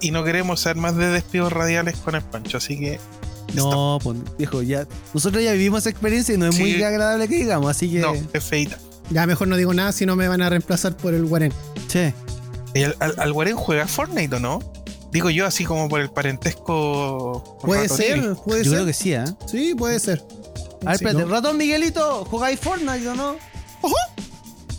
y 0.01 0.11
no 0.13 0.23
queremos 0.23 0.61
ser 0.61 0.77
más 0.77 0.97
de 0.97 1.09
despidos 1.09 1.53
radiales 1.53 1.97
con 1.97 2.15
el 2.15 2.23
Pancho, 2.23 2.59
así 2.59 2.79
que 2.79 3.01
no, 3.55 3.99
pues, 4.03 4.19
viejo, 4.39 4.63
ya. 4.63 4.87
Nosotros 5.15 5.43
ya 5.43 5.53
vivimos 5.53 5.81
esa 5.81 5.91
experiencia 5.91 6.35
y 6.35 6.39
no 6.39 6.47
es 6.47 6.59
muy 6.59 6.83
agradable 6.83 7.29
que 7.29 7.37
digamos, 7.37 7.71
así 7.71 7.91
que. 7.91 8.01
No, 8.01 8.15
es 8.15 8.45
feita. 8.45 8.79
Ya 9.11 9.27
mejor 9.27 9.49
no 9.49 9.57
digo 9.57 9.75
nada 9.75 9.93
si 9.93 10.07
no 10.07 10.17
me 10.17 10.29
van 10.29 10.43
a 10.43 10.49
reemplazar 10.49 10.97
por 10.97 11.15
el 11.15 11.27
Guarén. 11.27 11.53
Che. 11.89 12.15
¿El, 12.75 12.95
al, 13.01 13.33
Guarén 13.33 13.57
juega 13.57 13.87
Fortnite 13.87 14.37
o 14.37 14.41
no? 14.41 14.61
Digo 15.11 15.29
yo 15.31 15.47
así 15.47 15.65
como 15.65 15.89
por 15.89 16.01
el 16.01 16.11
parentesco. 16.11 17.59
Puede 17.63 17.89
ser, 17.89 18.37
puede 18.45 18.65
yo 18.65 18.71
ser. 18.71 18.79
creo 18.79 18.87
que 18.87 18.93
sí, 18.93 19.13
¿eh? 19.13 19.25
Sí, 19.47 19.75
puede 19.75 19.99
ser. 19.99 20.23
A 20.83 20.93
ver, 20.93 20.95
espérate, 20.95 21.25
ratón 21.25 21.57
Miguelito, 21.57 22.25
¿jugáis 22.27 22.61
Fortnite 22.61 23.09
o 23.09 23.15
no? 23.15 23.37
Ojo. 23.83 23.97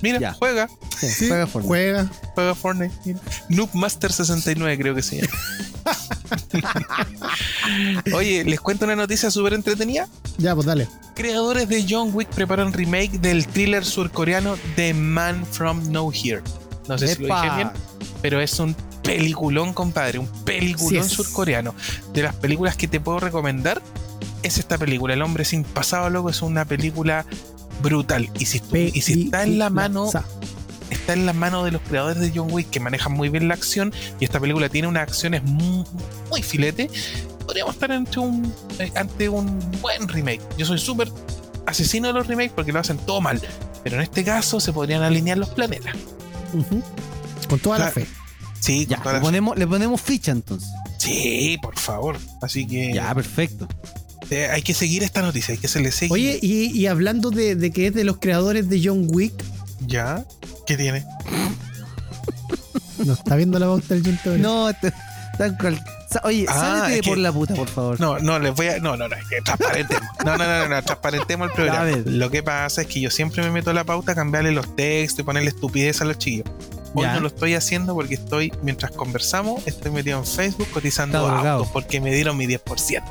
Mira, 0.01 0.33
juega. 0.33 0.69
Sí, 0.99 1.27
juega 1.27 1.47
Fortnite. 1.47 1.67
Juega. 1.67 2.11
Juega 2.35 2.55
Fortnite. 2.55 3.15
Noob 3.49 3.69
Master 3.73 4.11
69 4.11 4.77
creo 4.77 4.95
que 4.95 5.01
se 5.01 5.21
llama. 5.21 5.33
Oye, 8.15 8.43
¿les 8.43 8.59
cuento 8.59 8.85
una 8.85 8.95
noticia 8.95 9.31
súper 9.31 9.53
entretenida? 9.53 10.07
Ya, 10.37 10.55
pues 10.55 10.67
dale. 10.67 10.87
Creadores 11.15 11.67
de 11.67 11.85
John 11.87 12.11
Wick 12.13 12.29
preparan 12.29 12.73
remake 12.73 13.19
del 13.19 13.47
thriller 13.47 13.85
surcoreano 13.85 14.57
The 14.75 14.93
Man 14.93 15.45
From 15.45 15.91
No 15.91 16.11
Here. 16.11 16.41
No 16.87 16.97
sé 16.97 17.15
si 17.15 17.21
lo 17.23 17.35
dije 17.35 17.55
bien, 17.55 17.69
pero 18.21 18.41
es 18.41 18.59
un 18.59 18.75
peliculón, 19.03 19.73
compadre, 19.73 20.19
un 20.19 20.27
peliculón 20.43 21.03
Sí 21.03 21.15
surcoreano. 21.15 21.75
De 22.13 22.23
las 22.23 22.35
películas 22.35 22.75
que 22.75 22.87
te 22.87 22.99
puedo 22.99 23.19
recomendar 23.19 23.81
es 24.43 24.57
esta 24.57 24.77
película, 24.77 25.13
El 25.13 25.21
hombre 25.21 25.45
sin 25.45 25.63
pasado, 25.63 26.09
loco, 26.09 26.29
es 26.29 26.41
una 26.41 26.65
película 26.65 27.25
brutal. 27.81 28.29
Y 28.39 28.45
si, 28.45 28.59
estu- 28.59 28.91
y 28.93 29.01
si 29.01 29.23
está 29.23 29.43
en 29.43 29.57
la 29.59 29.69
mano, 29.69 30.09
está 30.89 31.13
en 31.13 31.25
la 31.25 31.33
mano 31.33 31.63
de 31.63 31.71
los 31.71 31.81
creadores 31.81 32.19
de 32.21 32.31
John 32.35 32.51
Wick 32.51 32.69
que 32.69 32.79
manejan 32.79 33.13
muy 33.13 33.29
bien 33.29 33.47
la 33.47 33.53
acción 33.53 33.93
y 34.19 34.25
esta 34.25 34.39
película 34.39 34.69
tiene 34.69 34.87
unas 34.87 35.03
acciones 35.03 35.43
muy, 35.43 35.85
muy 36.29 36.43
filete, 36.43 36.89
podríamos 37.45 37.75
estar 37.75 37.91
ante 37.91 38.19
un, 38.19 38.53
eh, 38.79 38.91
ante 38.95 39.29
un 39.29 39.59
buen 39.81 40.07
remake. 40.07 40.41
Yo 40.57 40.65
soy 40.65 40.79
súper 40.79 41.09
asesino 41.65 42.07
de 42.07 42.13
los 42.13 42.27
remakes 42.27 42.51
porque 42.55 42.71
lo 42.71 42.79
hacen 42.79 42.97
todo 42.97 43.21
mal, 43.21 43.39
pero 43.83 43.95
en 43.97 44.01
este 44.01 44.23
caso 44.23 44.59
se 44.59 44.73
podrían 44.73 45.01
alinear 45.03 45.37
los 45.37 45.49
planetas. 45.49 45.95
Con 47.47 47.59
toda 47.59 47.79
la 47.79 47.91
fe. 47.91 48.07
Sí, 48.59 48.85
Ya, 48.85 49.01
le 49.13 49.19
ponemos, 49.19 49.57
le 49.57 49.65
ponemos 49.65 49.99
ficha 50.01 50.31
entonces. 50.31 50.69
sí, 50.97 51.57
por 51.61 51.77
favor. 51.79 52.17
Así 52.41 52.67
que 52.67 52.93
Ya, 52.93 53.13
perfecto. 53.15 53.67
Hay 54.31 54.61
que 54.61 54.73
seguir 54.73 55.03
esta 55.03 55.21
noticia, 55.21 55.53
hay 55.53 55.57
que 55.59 55.67
se 55.67 55.79
le 55.79 55.91
sigue. 55.91 56.13
Oye, 56.13 56.39
y, 56.41 56.71
y 56.77 56.87
hablando 56.87 57.29
de, 57.31 57.55
de 57.55 57.71
que 57.71 57.87
es 57.87 57.93
de 57.93 58.03
los 58.03 58.17
creadores 58.17 58.69
de 58.69 58.81
John 58.83 59.07
Wick, 59.09 59.33
¿ya? 59.87 60.25
¿Qué 60.65 60.77
tiene? 60.77 61.05
no 63.05 63.13
está 63.13 63.35
viendo 63.35 63.57
la 63.59 63.65
pauta 63.65 63.93
del 63.95 64.03
Junto. 64.03 64.37
No. 64.37 64.69
Sa- 66.09 66.21
Oye, 66.25 66.45
Ah, 66.49 66.81
sálete 66.83 67.01
que- 67.01 67.09
por 67.09 67.17
la 67.17 67.31
puta, 67.31 67.55
por 67.55 67.67
favor. 67.69 67.99
No, 67.99 68.19
no, 68.19 68.37
les 68.37 68.53
voy 68.53 68.67
a. 68.67 68.79
No, 68.79 68.97
no, 68.97 69.07
no, 69.07 69.15
es 69.15 69.25
que 69.27 69.41
transparentemos. 69.41 70.03
No, 70.25 70.37
no, 70.37 70.43
no, 70.45 70.59
no, 70.59 70.67
no, 70.75 70.83
transparentemos 70.83 71.49
el 71.49 71.55
programa. 71.55 71.89
Lo 72.05 72.29
que 72.29 72.43
pasa 72.43 72.81
es 72.81 72.87
que 72.87 72.99
yo 72.99 73.09
siempre 73.09 73.41
me 73.43 73.49
meto 73.49 73.69
a 73.71 73.73
la 73.73 73.85
pauta 73.85 74.11
a 74.11 74.15
cambiarle 74.15 74.51
los 74.51 74.75
textos 74.75 75.21
y 75.21 75.23
ponerle 75.23 75.49
estupidez 75.49 76.01
a 76.01 76.05
los 76.05 76.17
chillos. 76.17 76.45
Hoy 76.93 77.03
Ya. 77.03 77.13
no 77.13 77.21
lo 77.21 77.27
estoy 77.27 77.55
haciendo 77.55 77.93
porque 77.95 78.15
estoy, 78.15 78.51
mientras 78.61 78.91
conversamos, 78.91 79.65
estoy 79.65 79.91
metido 79.91 80.19
en 80.19 80.25
Facebook 80.25 80.67
cotizando 80.71 81.25
Está 81.37 81.53
autos 81.53 81.69
porque 81.71 82.01
me 82.01 82.11
dieron 82.13 82.35
mi 82.35 82.45
10%. 82.45 83.01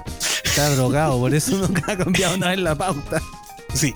Está 0.51 0.69
drogado, 0.71 1.17
por 1.21 1.33
eso 1.33 1.57
nunca 1.57 1.93
ha 1.93 1.97
cambiado 1.97 2.37
nada 2.37 2.55
en 2.55 2.65
la 2.65 2.75
pauta. 2.75 3.23
Sí. 3.73 3.95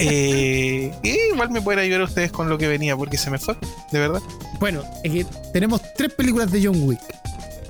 Eh, 0.00 0.92
y 1.04 1.08
igual 1.32 1.50
me 1.50 1.62
pueden 1.62 1.78
ayudar 1.78 2.02
ustedes 2.02 2.32
con 2.32 2.48
lo 2.48 2.58
que 2.58 2.66
venía 2.66 2.96
porque 2.96 3.16
se 3.16 3.30
me 3.30 3.38
fue, 3.38 3.56
de 3.92 3.98
verdad. 4.00 4.20
Bueno, 4.58 4.82
es 5.04 5.12
que 5.12 5.26
tenemos 5.52 5.80
tres 5.96 6.12
películas 6.14 6.50
de 6.50 6.66
John 6.66 6.82
Wick. 6.82 7.00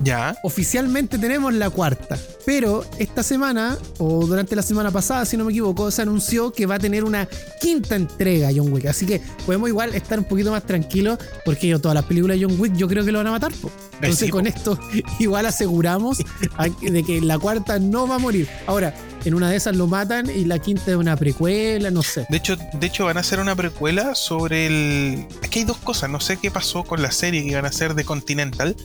Ya. 0.01 0.35
Oficialmente 0.43 1.17
tenemos 1.17 1.53
la 1.53 1.69
cuarta, 1.69 2.17
pero 2.45 2.85
esta 2.99 3.21
semana, 3.21 3.77
o 3.97 4.25
durante 4.25 4.55
la 4.55 4.61
semana 4.61 4.91
pasada, 4.91 5.25
si 5.25 5.35
no 5.35 5.43
me 5.45 5.51
equivoco, 5.51 5.91
se 5.91 6.01
anunció 6.01 6.51
que 6.51 6.65
va 6.65 6.75
a 6.75 6.79
tener 6.79 7.03
una 7.03 7.27
quinta 7.61 7.95
entrega 7.95 8.49
John 8.55 8.71
Wick. 8.71 8.85
Así 8.85 9.05
que 9.05 9.21
podemos 9.45 9.67
igual 9.69 9.93
estar 9.95 10.17
un 10.19 10.25
poquito 10.25 10.51
más 10.51 10.63
tranquilos, 10.63 11.19
porque 11.43 11.67
yo, 11.67 11.79
todas 11.79 11.95
las 11.95 12.05
películas 12.05 12.39
de 12.39 12.45
John 12.45 12.59
Wick 12.59 12.73
yo 12.75 12.87
creo 12.87 13.03
que 13.03 13.11
lo 13.11 13.19
van 13.19 13.27
a 13.27 13.31
matar. 13.31 13.51
po. 13.53 13.69
Entonces 14.01 14.31
con 14.31 14.47
esto 14.47 14.79
igual 15.19 15.45
aseguramos 15.45 16.19
a- 16.57 16.69
de 16.69 17.03
que 17.03 17.19
la 17.21 17.37
cuarta 17.37 17.77
no 17.79 18.07
va 18.07 18.15
a 18.15 18.19
morir. 18.19 18.47
Ahora, 18.67 18.93
en 19.25 19.33
una 19.33 19.49
de 19.49 19.57
esas 19.57 19.75
lo 19.75 19.87
matan 19.87 20.29
y 20.29 20.45
la 20.45 20.59
quinta 20.59 20.91
es 20.91 20.95
una 20.97 21.15
precuela, 21.17 21.91
no 21.91 22.03
sé. 22.03 22.25
De 22.29 22.37
hecho, 22.37 22.55
de 22.55 22.87
hecho, 22.87 23.05
van 23.05 23.17
a 23.17 23.19
hacer 23.19 23.39
una 23.39 23.55
precuela 23.55 24.15
sobre 24.15 24.67
el. 24.67 25.27
Es 25.41 25.49
que 25.49 25.59
hay 25.59 25.65
dos 25.65 25.77
cosas. 25.77 26.09
No 26.09 26.19
sé 26.19 26.37
qué 26.37 26.51
pasó 26.51 26.83
con 26.83 27.01
la 27.01 27.11
serie 27.11 27.41
que 27.43 27.49
iban 27.49 27.65
a 27.65 27.69
hacer 27.69 27.95
de 27.95 28.03
Continental, 28.05 28.75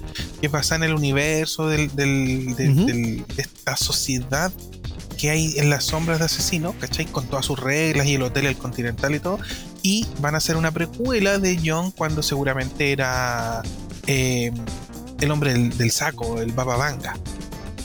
que 0.40 0.50
pasa 0.50 0.74
en 0.76 0.82
el 0.84 0.94
universo 0.94 1.68
del, 1.68 1.94
del- 1.94 2.54
del- 2.56 2.86
del- 2.86 3.26
de 3.26 3.42
esta 3.42 3.76
sociedad 3.76 4.52
que 5.16 5.30
hay 5.30 5.58
en 5.58 5.70
las 5.70 5.84
sombras 5.84 6.18
de 6.18 6.24
asesinos, 6.24 6.74
¿cachai? 6.80 7.06
Con 7.06 7.26
todas 7.26 7.46
sus 7.46 7.58
reglas 7.60 8.06
y 8.06 8.14
el 8.14 8.22
hotel, 8.22 8.46
el 8.46 8.56
Continental 8.56 9.14
y 9.14 9.20
todo. 9.20 9.38
Y 9.82 10.06
van 10.20 10.34
a 10.34 10.38
hacer 10.38 10.56
una 10.56 10.72
precuela 10.72 11.38
de 11.38 11.60
John 11.64 11.92
cuando 11.92 12.22
seguramente 12.22 12.90
era 12.90 13.62
eh, 14.08 14.50
el 15.20 15.30
hombre 15.30 15.52
del, 15.52 15.76
del 15.78 15.90
saco, 15.92 16.40
el 16.40 16.50
Baba 16.52 16.76
Vanga. 16.76 17.16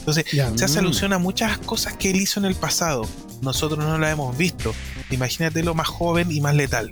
Entonces, 0.10 0.26
Ya. 0.32 0.52
se 0.58 0.66
hace 0.66 0.76
Mm. 0.82 0.86
alusión 0.86 1.14
a 1.14 1.18
muchas 1.20 1.58
cosas 1.60 1.94
que 1.98 2.10
él 2.12 2.18
hizo 2.18 2.40
en 2.40 2.46
el 2.46 2.56
pasado. 2.56 3.08
Nosotros 3.42 3.80
no 3.80 3.98
las 3.98 4.12
hemos 4.14 4.38
visto. 4.38 4.74
Imagínate 5.12 5.64
lo 5.64 5.74
más 5.76 5.88
joven 5.88 6.32
y 6.32 6.42
más 6.42 6.56
letal. 6.56 6.90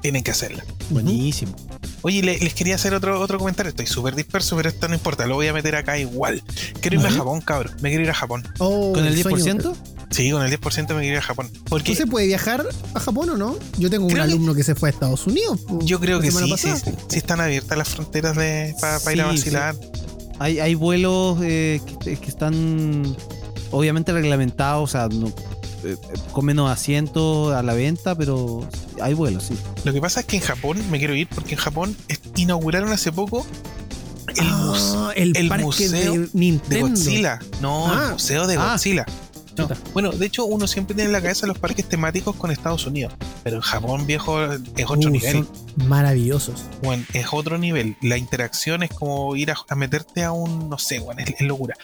Tienen 0.00 0.22
que 0.22 0.30
hacerla. 0.30 0.64
Buenísimo. 0.90 1.54
Oye, 2.02 2.22
le- 2.22 2.38
les 2.38 2.54
quería 2.54 2.76
hacer 2.76 2.94
otro, 2.94 3.20
otro 3.20 3.38
comentario. 3.38 3.70
Estoy 3.70 3.86
súper 3.86 4.14
disperso, 4.14 4.56
pero 4.56 4.68
esto 4.68 4.86
no 4.86 4.94
importa. 4.94 5.26
Lo 5.26 5.34
voy 5.34 5.48
a 5.48 5.52
meter 5.52 5.74
acá 5.74 5.98
igual. 5.98 6.42
Quiero 6.80 6.96
irme 6.96 7.08
a. 7.08 7.12
Japón, 7.12 7.40
cabrón. 7.40 7.74
Me 7.80 7.88
quiero 7.88 8.04
ir 8.04 8.10
a 8.10 8.14
Japón. 8.14 8.46
Oh, 8.58 8.92
¿Con 8.94 9.04
el 9.04 9.20
sueño. 9.20 9.36
10%? 9.38 9.76
Sí, 10.10 10.30
con 10.30 10.42
el 10.42 10.50
10% 10.50 10.94
me 10.94 11.00
quiero 11.00 11.16
ir 11.16 11.18
a 11.18 11.22
Japón. 11.22 11.50
Porque 11.68 11.90
¿Tú 11.90 11.96
se 11.96 12.06
puede 12.06 12.26
viajar 12.28 12.64
a 12.94 13.00
Japón 13.00 13.30
o 13.30 13.36
no? 13.36 13.58
Yo 13.76 13.90
tengo 13.90 14.06
un 14.06 14.12
Creo 14.12 14.22
alumno 14.24 14.54
que 14.54 14.62
se 14.62 14.74
fue 14.76 14.88
a 14.88 14.92
Estados 14.92 15.26
Unidos. 15.26 15.60
yo 15.82 15.98
creo 15.98 16.20
que 16.20 16.30
sí, 16.30 16.54
sí, 16.56 16.70
sí 17.08 17.18
están 17.18 17.40
abiertas 17.40 17.76
las 17.76 17.88
fronteras 17.88 18.34
para 18.80 19.12
ir 19.12 19.20
a 19.22 19.30
Sí, 19.32 19.36
vacilar. 19.36 19.74
Hay, 20.38 20.60
hay 20.60 20.74
vuelos 20.74 21.38
eh, 21.42 21.80
que, 22.02 22.16
que 22.16 22.28
están 22.28 23.16
obviamente 23.70 24.12
reglamentados, 24.12 24.84
o 24.84 24.92
sea, 24.92 25.08
no- 25.08 25.32
eh, 25.84 25.96
con 26.32 26.44
menos 26.44 26.70
asientos 26.70 27.52
a 27.54 27.62
la 27.62 27.72
venta, 27.74 28.14
pero 28.16 28.66
hay 29.00 29.14
vuelos, 29.14 29.44
sí. 29.44 29.54
Lo 29.84 29.92
que 29.92 30.00
pasa 30.00 30.20
es 30.20 30.26
que 30.26 30.36
en 30.36 30.42
Japón, 30.42 30.78
me 30.90 30.98
quiero 30.98 31.14
ir 31.14 31.28
porque 31.28 31.52
en 31.54 31.60
Japón 31.60 31.96
inauguraron 32.36 32.90
hace 32.92 33.12
poco 33.12 33.46
el 34.36 34.44
museo. 34.44 35.08
Ah, 35.08 35.12
el, 35.16 35.36
el 35.36 35.48
parque 35.48 35.64
museo 35.64 36.12
de 36.12 36.28
de. 36.68 36.80
Godzilla. 36.80 37.38
No, 37.60 37.86
Ah. 37.86 38.04
el 38.06 38.12
museo 38.12 38.46
de 38.46 38.56
Ah. 38.56 38.74
No. 39.58 39.68
Bueno, 39.92 40.10
de 40.12 40.26
hecho, 40.26 40.44
uno 40.44 40.66
siempre 40.66 40.94
tiene 40.94 41.08
en 41.08 41.12
la 41.12 41.20
cabeza 41.20 41.46
los 41.46 41.58
parques 41.58 41.88
temáticos 41.88 42.36
con 42.36 42.50
Estados 42.50 42.86
Unidos. 42.86 43.14
Pero 43.42 43.56
en 43.56 43.62
Japón, 43.62 44.06
viejo, 44.06 44.42
es 44.44 44.60
otro 44.86 45.08
Uh, 45.08 45.12
nivel. 45.12 45.32
son 45.32 45.48
maravillosos. 45.88 46.64
Bueno, 46.82 47.04
es 47.12 47.26
otro 47.32 47.58
nivel. 47.58 47.96
La 48.02 48.16
interacción 48.16 48.82
es 48.82 48.90
como 48.90 49.34
ir 49.36 49.50
a, 49.50 49.56
a 49.68 49.74
meterte 49.74 50.22
a 50.24 50.32
un. 50.32 50.68
No 50.68 50.78
sé, 50.78 50.98
bueno, 51.00 51.20
es, 51.22 51.28
es 51.38 51.40
locura. 51.40 51.74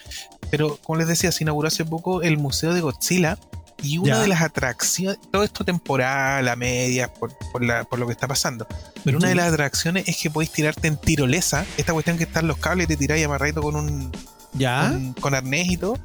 Pero, 0.51 0.79
como 0.83 0.99
les 0.99 1.09
decía, 1.09 1.33
se 1.33 1.45
inauguró 1.45 1.69
hace 1.69 1.85
poco 1.85 2.23
el 2.23 2.39
Museo 2.39 2.73
de 2.75 2.81
Godzilla. 2.81 3.39
Y 3.83 3.99
una 3.99 4.15
Ya. 4.15 4.21
de 4.21 4.29
las 4.29 4.41
atracciones, 4.41 5.19
todo 5.31 5.43
esto 5.43 5.63
temporal, 5.65 6.49
a 6.49 6.57
medias, 6.57 7.11
por, 7.11 7.37
por, 7.53 7.63
la- 7.63 7.85
por 7.85 7.99
lo 7.99 8.07
que 8.07 8.13
está 8.13 8.27
pasando. 8.27 8.67
Pero 9.05 9.19
una 9.19 9.29
de 9.29 9.35
las 9.35 9.53
atracciones 9.53 10.09
es 10.09 10.17
que 10.17 10.31
podéis 10.31 10.53
tirarte 10.53 10.89
en 10.89 10.97
tirolesa. 10.97 11.67
Esta 11.77 11.93
cuestión 11.93 12.17
que 12.17 12.25
están 12.25 12.47
los 12.47 12.57
cables, 12.57 12.89
te 12.89 12.97
tiráis 12.97 13.25
amarradito 13.27 13.61
con 13.61 13.77
un, 13.77 14.11
¿Ya? 14.55 14.89
con, 14.91 15.13
con 15.15 15.35
arnés 15.35 15.69
y 15.69 15.77
todo, 15.77 15.99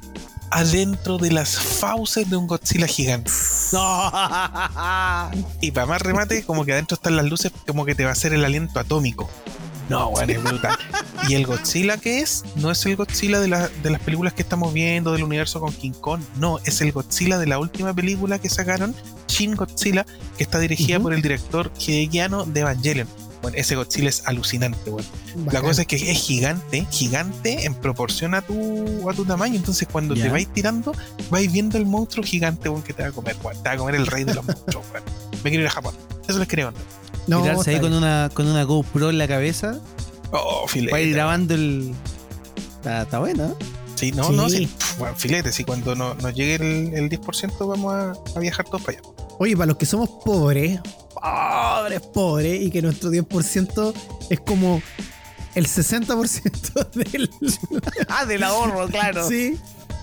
adentro 0.52 1.18
de 1.18 1.32
las 1.32 1.58
fauces 1.60 2.30
de 2.30 2.36
un 2.38 2.48
Godzilla 2.48 2.88
gigante. 2.88 3.32
No. 3.72 4.12
Y 5.62 5.72
para 5.72 5.86
más 5.88 6.02
remate, 6.02 6.44
como 6.44 6.66
que 6.66 6.74
adentro 6.74 6.96
están 6.96 7.16
las 7.16 7.26
luces, 7.26 7.52
como 7.68 7.86
que 7.86 7.96
te 7.96 8.04
va 8.04 8.10
a 8.10 8.14
hacer 8.14 8.34
el 8.34 8.44
aliento 8.46 8.80
atómico. 8.80 9.30
No, 9.90 10.12
bueno, 10.12 10.32
es 10.34 10.44
brutal. 10.44 10.78
Y 11.28 11.34
el 11.34 11.48
Godzilla 11.48 11.98
que 11.98 12.20
es, 12.20 12.44
no 12.56 12.70
es 12.70 12.86
el 12.86 12.96
Godzilla 12.96 13.40
de, 13.40 13.48
la- 13.48 13.68
de 13.70 13.90
las 13.90 14.00
películas 14.02 14.34
que 14.34 14.44
estamos 14.44 14.72
viendo 14.72 15.12
del 15.14 15.24
universo 15.24 15.60
con 15.60 15.74
King 15.74 15.94
Kong, 16.00 16.22
no, 16.38 16.60
es 16.64 16.80
el 16.82 16.92
Godzilla 16.92 17.40
de 17.40 17.48
la 17.48 17.58
última 17.58 17.92
película 17.94 18.38
que 18.38 18.50
sacaron, 18.50 18.96
Shin 19.28 19.56
Godzilla, 19.56 20.06
que 20.38 20.44
está 20.44 20.60
dirigida 20.60 21.00
por 21.00 21.14
el 21.14 21.24
director 21.24 21.72
Hidekiano 21.80 22.46
de 22.46 22.60
Evangelion. 22.62 23.08
Bueno, 23.42 23.58
ese 23.58 23.76
Godzilla 23.76 24.10
es 24.10 24.28
alucinante, 24.28 24.90
bueno. 24.90 25.08
La 25.52 25.62
cosa 25.62 25.82
es 25.82 25.88
que 25.88 25.96
es 25.96 26.18
gigante, 26.22 26.86
gigante 26.92 27.66
en 27.66 27.74
proporción 27.74 28.34
a 28.36 28.42
tu, 28.42 29.10
a 29.10 29.14
tu 29.14 29.24
tamaño. 29.26 29.56
Entonces, 29.56 29.88
cuando 29.90 30.14
te 30.14 30.28
vais 30.30 30.48
tirando, 30.54 30.92
vais 31.30 31.50
viendo 31.52 31.78
el 31.78 31.86
monstruo 31.86 32.24
gigante 32.26 32.68
weón, 32.68 32.82
que 32.84 32.94
te 32.94 33.04
va 33.04 33.10
a 33.10 33.12
comer, 33.14 33.38
weón. 33.42 33.56
Te 33.64 33.70
va 33.70 33.76
a 33.76 33.78
comer 33.78 33.96
el 33.96 34.08
rey 34.08 34.24
de 34.26 34.34
los 34.34 34.44
monstruos, 34.46 34.84
weón. 34.92 35.04
Me 35.44 35.50
quiero 35.52 35.62
ir 35.64 35.68
a 35.68 35.72
Japón. 35.72 35.96
Eso 36.28 36.38
les 36.38 36.48
quería 36.48 36.66
contar. 36.66 36.84
No, 37.28 37.42
Tirarse 37.44 37.72
ahí 37.72 37.80
con 37.80 37.94
una, 37.94 38.30
con 38.34 38.48
una 38.48 38.64
GoPro 38.64 39.10
en 39.10 39.18
la 39.20 39.28
cabeza 39.28 39.80
Oh, 40.32 40.68
filete. 40.68 40.92
para 40.92 41.02
ir 41.04 41.14
grabando 41.14 41.54
el. 41.54 41.94
Está, 42.78 43.04
está 43.04 43.20
buena. 43.20 43.48
¿eh? 43.48 43.54
Sí, 43.96 44.12
no, 44.12 44.24
Sí. 44.26 44.34
no, 44.36 44.50
sí. 44.50 44.66
Pff, 44.68 44.98
Bueno, 45.00 45.16
filete. 45.16 45.52
Si 45.52 45.64
cuando 45.64 45.96
no- 45.96 46.14
nos 46.16 46.34
llegue 46.34 46.56
el, 46.56 46.94
el 46.94 47.10
10%, 47.10 47.68
vamos 47.68 47.94
a, 47.94 48.14
a 48.36 48.40
viajar 48.40 48.66
todos 48.66 48.82
para 48.82 48.98
allá. 48.98 49.10
Oye, 49.40 49.56
para 49.56 49.68
los 49.68 49.78
que 49.78 49.86
somos 49.86 50.10
pobres, 50.26 50.82
pobres, 51.14 52.02
pobres, 52.14 52.62
y 52.62 52.70
que 52.70 52.82
nuestro 52.82 53.10
10% 53.10 53.94
es 54.30 54.40
como 54.42 54.82
el 55.56 55.66
60% 55.66 56.90
del. 57.12 57.30
Ah, 58.10 58.26
del 58.26 58.44
ahorro, 58.44 58.88
claro. 58.88 59.28
Sí. 59.28 59.58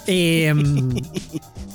Eh, 0.06 0.54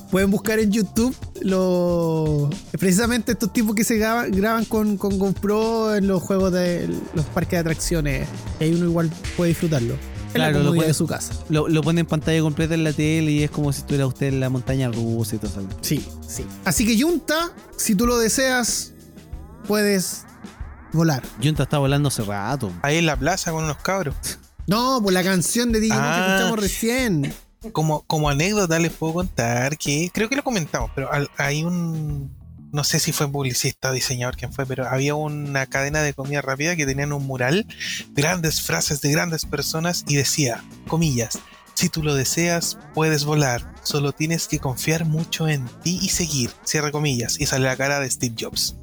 pueden 0.09 0.31
buscar 0.31 0.59
en 0.59 0.71
YouTube 0.71 1.15
los 1.41 2.49
precisamente 2.71 3.33
estos 3.33 3.51
tipos 3.53 3.75
que 3.75 3.83
se 3.83 3.97
graban, 3.97 4.31
graban 4.31 4.65
con, 4.65 4.97
con 4.97 5.19
GoPro 5.19 5.95
en 5.95 6.07
los 6.07 6.23
juegos 6.23 6.51
de 6.53 6.89
los 7.13 7.25
parques 7.27 7.51
de 7.51 7.57
atracciones. 7.57 8.27
Y 8.59 8.63
ahí 8.63 8.73
uno 8.73 8.85
igual 8.85 9.11
puede 9.37 9.49
disfrutarlo. 9.49 9.95
En 10.33 10.35
Claro, 10.35 10.59
la 10.59 10.63
lo 10.65 10.73
puede- 10.73 10.87
de 10.87 10.93
su 10.93 11.05
casa. 11.07 11.33
Lo, 11.49 11.67
lo 11.67 11.81
pone 11.83 12.01
en 12.01 12.07
pantalla 12.07 12.39
completa 12.41 12.73
en 12.73 12.83
la 12.85 12.93
tele 12.93 13.31
y 13.31 13.43
es 13.43 13.51
como 13.51 13.71
si 13.73 13.79
estuviera 13.81 14.07
usted 14.07 14.27
en 14.27 14.39
la 14.39 14.49
montaña 14.49 14.89
rusa 14.89 15.35
y 15.35 15.39
todo 15.39 15.51
eso. 15.51 15.67
Sí, 15.81 16.05
sí. 16.25 16.45
Así 16.63 16.85
que 16.85 17.01
Junta, 17.01 17.51
si 17.77 17.95
tú 17.95 18.07
lo 18.07 18.17
deseas, 18.17 18.93
puedes 19.67 20.25
volar. 20.93 21.23
Junta 21.43 21.63
está 21.63 21.77
volando 21.79 22.07
hace 22.07 22.23
rato. 22.23 22.71
Ahí 22.81 22.97
en 22.97 23.05
la 23.05 23.17
plaza 23.17 23.51
con 23.51 23.63
unos 23.65 23.77
cabros. 23.77 24.15
No, 24.67 25.01
por 25.03 25.11
la 25.11 25.23
canción 25.23 25.71
de 25.71 25.79
Digimon 25.81 26.01
que 26.03 26.09
Ah. 26.09 26.27
escuchamos 26.35 26.59
recién. 26.59 27.33
Como, 27.73 28.01
como 28.03 28.29
anécdota 28.29 28.79
les 28.79 28.91
puedo 28.91 29.13
contar 29.13 29.77
que, 29.77 30.09
creo 30.13 30.29
que 30.29 30.35
lo 30.35 30.43
comentamos, 30.43 30.89
pero 30.95 31.11
al- 31.11 31.29
hay 31.37 31.63
un, 31.63 32.31
no 32.71 32.83
sé 32.83 32.99
si 32.99 33.11
fue 33.11 33.31
publicista 33.31 33.89
o 33.89 33.93
diseñador 33.93 34.37
quien 34.37 34.53
fue, 34.53 34.65
pero 34.65 34.87
había 34.87 35.15
una 35.15 35.65
cadena 35.65 36.01
de 36.01 36.13
comida 36.13 36.41
rápida 36.41 36.75
que 36.75 36.85
tenían 36.85 37.13
un 37.13 37.25
mural, 37.25 37.65
grandes 38.11 38.61
frases 38.61 39.01
de 39.01 39.11
grandes 39.11 39.45
personas 39.45 40.03
y 40.07 40.15
decía, 40.15 40.63
comillas, 40.87 41.39
si 41.73 41.89
tú 41.89 42.03
lo 42.03 42.13
deseas, 42.13 42.77
puedes 42.93 43.25
volar. 43.25 43.73
Solo 43.81 44.11
tienes 44.11 44.47
que 44.47 44.59
confiar 44.59 45.05
mucho 45.05 45.47
en 45.47 45.67
ti 45.81 45.99
y 46.01 46.09
seguir. 46.09 46.51
Cierra 46.63 46.91
comillas. 46.91 47.39
Y 47.39 47.47
sale 47.47 47.65
la 47.65 47.75
cara 47.75 47.99
de 47.99 48.11
Steve 48.11 48.35
Jobs. 48.39 48.75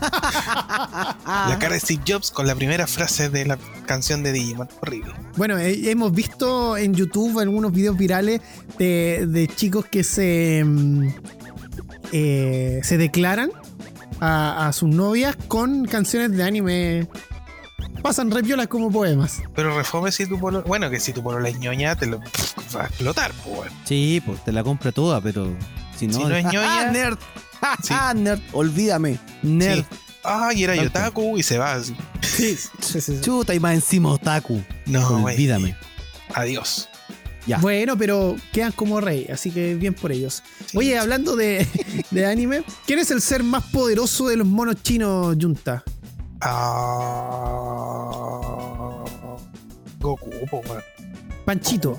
la 0.00 1.58
cara 1.60 1.74
de 1.74 1.80
Steve 1.80 2.02
Jobs 2.08 2.30
con 2.30 2.46
la 2.46 2.54
primera 2.54 2.86
frase 2.86 3.28
de 3.28 3.44
la 3.44 3.58
canción 3.84 4.22
de 4.22 4.32
Digimon. 4.32 4.68
Horrible. 4.80 5.12
Bueno, 5.36 5.58
eh, 5.58 5.90
hemos 5.90 6.12
visto 6.12 6.78
en 6.78 6.94
YouTube 6.94 7.38
algunos 7.40 7.72
videos 7.72 7.98
virales 7.98 8.40
de, 8.78 9.50
chicos 9.54 9.84
que 9.84 10.02
se, 10.02 10.64
mm, 10.64 11.08
eh, 12.12 12.80
se 12.82 12.98
declaran 12.98 13.50
a, 14.20 14.68
a 14.68 14.72
sus 14.72 14.88
novias 14.88 15.36
con 15.48 15.84
canciones 15.86 16.32
de 16.32 16.42
anime 16.42 17.08
pasan 18.02 18.30
re 18.30 18.42
como 18.68 18.90
poemas. 18.90 19.42
Pero 19.54 19.76
refome 19.76 20.12
si 20.12 20.26
tu 20.26 20.38
polo. 20.38 20.62
Bueno, 20.62 20.90
que 20.90 21.00
si 21.00 21.12
tu 21.12 21.22
polo 21.22 21.40
la 21.40 21.50
ñoña, 21.50 21.96
te 21.96 22.06
lo 22.06 22.20
va 22.74 22.82
a 22.82 22.86
explotar, 22.86 23.32
pues. 23.44 23.70
Sí, 23.84 24.22
pues 24.24 24.42
te 24.44 24.52
la 24.52 24.62
compra 24.64 24.92
toda, 24.92 25.20
pero 25.20 25.54
si 25.96 26.06
no. 26.06 26.14
Si 26.14 26.24
no 26.24 26.34
es 26.36 26.44
ñoña. 26.52 26.88
¡Ah, 26.88 26.90
nerd! 26.90 27.18
¡Ah, 27.90 28.14
nerd! 28.14 28.40
Olvídame. 28.52 29.18
Nerd. 29.42 29.84
Ah, 30.24 30.52
y 30.54 30.64
era 30.64 30.74
Yotaku 30.74 31.38
y 31.38 31.42
se 31.42 31.58
va 31.58 31.74
así. 31.74 31.94
Sí, 32.22 32.56
sí, 32.80 33.00
sí. 33.00 33.20
Chuta 33.20 33.54
y 33.54 33.60
más 33.60 33.74
encima 33.74 34.10
Otaku. 34.10 34.62
No, 34.86 35.24
Olvídame. 35.24 35.76
Adiós. 36.34 36.87
Ya. 37.48 37.58
Bueno, 37.58 37.96
pero 37.96 38.36
quedan 38.52 38.72
como 38.72 39.00
rey, 39.00 39.26
así 39.32 39.50
que 39.50 39.74
bien 39.74 39.94
por 39.94 40.12
ellos. 40.12 40.42
Oye, 40.74 40.98
hablando 40.98 41.34
de, 41.34 41.66
de 42.10 42.26
anime, 42.26 42.62
¿quién 42.86 42.98
es 42.98 43.10
el 43.10 43.22
ser 43.22 43.42
más 43.42 43.64
poderoso 43.64 44.28
de 44.28 44.36
los 44.36 44.46
monos 44.46 44.76
chinos, 44.82 45.34
Junta? 45.40 45.82
Ah, 46.40 47.38
Goku, 49.98 50.30
Panchito. 51.44 51.98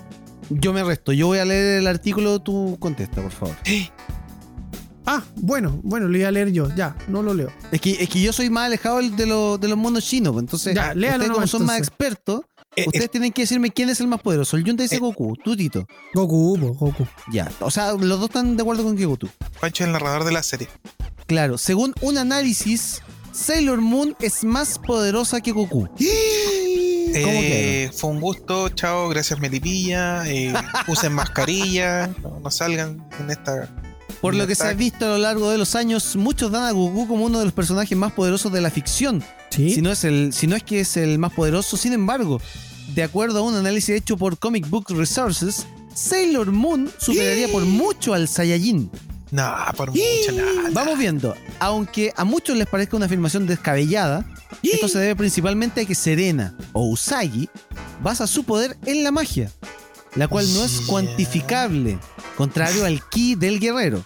Yo 0.50 0.72
me 0.74 0.84
resto. 0.84 1.12
Yo 1.12 1.28
voy 1.28 1.40
a 1.40 1.46
leer 1.46 1.80
el 1.80 1.88
artículo, 1.88 2.40
tú 2.40 2.78
contesta, 2.80 3.22
por 3.22 3.32
favor. 3.32 3.56
Ah, 5.06 5.24
bueno, 5.38 5.80
bueno, 5.84 6.08
lo 6.08 6.14
voy 6.14 6.24
a 6.24 6.32
leer 6.32 6.52
yo. 6.52 6.70
Ya, 6.76 6.96
no 7.08 7.24
lo 7.24 7.34
leo. 7.34 7.52
Es 7.72 7.82
que, 7.82 7.92
es 7.92 8.08
que 8.10 8.22
yo 8.22 8.32
soy 8.32 8.50
más 8.52 8.68
alejado 8.68 9.02
de, 9.02 9.26
los, 9.26 9.60
de 9.60 9.68
los 9.68 9.78
mundos 9.78 10.06
chinos. 10.06 10.38
Entonces, 10.38 10.76
ya, 10.76 10.94
ustedes 10.96 11.30
como 11.30 11.48
son 11.48 11.66
más 11.66 11.80
expertos, 11.80 12.42
eh, 12.80 12.86
ustedes 12.88 13.12
tienen 13.12 13.32
que 13.32 13.44
decirme 13.44 13.72
quién 13.72 13.90
es 13.90 14.00
el 14.00 14.08
más 14.08 14.22
poderoso. 14.22 14.58
El 14.58 14.64
Junta 14.64 14.84
dice 14.84 14.96
eh, 14.96 15.00
Goku, 15.00 15.36
tú 15.44 15.56
Tito. 15.56 15.88
Goku, 16.14 16.58
Goku. 16.76 17.08
Ya, 17.32 17.52
o 17.60 17.72
sea, 17.72 17.94
los 17.94 18.20
dos 18.20 18.30
están 18.30 18.56
de 18.58 18.62
acuerdo 18.62 18.84
con 18.84 18.98
que 18.98 19.06
Goku. 19.06 19.28
Pancho 19.60 19.84
es 19.84 19.88
el 19.88 19.94
narrador 19.94 20.24
de 20.24 20.32
la 20.32 20.44
serie. 20.44 20.68
Claro, 21.28 21.58
según 21.58 21.94
un 22.02 22.18
análisis 22.18 23.02
Sailor 23.32 23.82
Moon 23.82 24.16
es 24.20 24.44
más 24.44 24.80
poderosa 24.80 25.42
que 25.42 25.52
Goku. 25.52 25.88
Eh, 27.12 27.90
fue 27.92 28.12
un 28.12 28.22
gusto, 28.22 28.70
chao, 28.70 29.10
gracias 29.10 29.40
Melipilla. 29.40 30.28
Eh, 30.28 30.54
usen 30.88 31.12
mascarilla, 31.12 32.08
no, 32.22 32.52
salgan 32.52 33.04
en 33.20 33.32
esta. 33.32 33.68
Por 34.22 34.36
lo 34.36 34.46
que 34.46 34.54
se 34.54 34.68
ha 34.68 34.74
visto 34.74 35.06
a 35.06 35.10
lo 35.10 35.18
largo 35.18 35.50
de 35.50 35.58
los 35.58 35.74
años, 35.74 36.16
muchos 36.16 36.52
dan 36.52 36.66
a 36.66 36.72
Goku 36.72 37.08
como 37.08 37.26
uno 37.26 37.40
de 37.40 37.46
los 37.46 37.54
personajes 37.56 37.98
más 37.98 38.12
poderosos 38.12 38.52
de 38.52 38.62
la 38.62 38.70
ficción. 38.70 39.24
Si, 39.50 39.82
no 39.82 39.92
es 39.92 40.04
el, 40.04 40.34
si 40.34 40.46
no 40.46 40.56
es 40.56 40.62
que 40.62 40.82
es 40.82 40.98
el 40.98 41.18
más 41.18 41.34
poderoso, 41.34 41.78
sin 41.78 41.94
embargo, 41.94 42.40
de 43.00 43.06
acuerdo 43.06 43.40
a 43.40 43.44
un 43.44 43.56
análisis 43.56 43.96
hecho 43.96 44.18
por 44.18 44.38
Comic 44.38 44.70
Book 44.70 44.88
Resources, 44.90 45.66
Sailor 45.96 46.52
Moon 46.52 46.92
superaría 46.98 47.48
por 47.48 47.64
mucho 47.64 48.14
al 48.14 48.28
Saiyajin. 48.28 48.92
No, 49.32 49.56
por 49.78 49.92
mucho 49.92 50.34
nada. 50.34 50.70
Vamos 50.74 51.00
viendo. 51.00 51.34
Aunque 51.62 52.12
a 52.18 52.26
muchos 52.26 52.58
les 52.58 52.68
parezca 52.68 52.98
una 52.98 53.06
afirmación 53.06 53.48
descabellada, 53.48 54.26
esto 54.62 54.90
se 54.90 55.00
debe 55.00 55.16
principalmente 55.16 55.80
a 55.80 55.86
que 55.86 55.96
Serena 55.96 56.58
o 56.74 56.90
Usagi 56.90 57.48
basa 58.04 58.28
su 58.28 58.44
poder 58.44 58.78
en 58.86 59.06
la 59.06 59.12
magia, 59.12 59.50
la 60.16 60.28
cual 60.28 60.46
no 60.54 60.66
es 60.66 60.82
cuantificable, 60.82 61.98
contrario 62.36 62.84
al 62.84 63.08
ki 63.08 63.36
del 63.36 63.62
guerrero. 63.62 64.04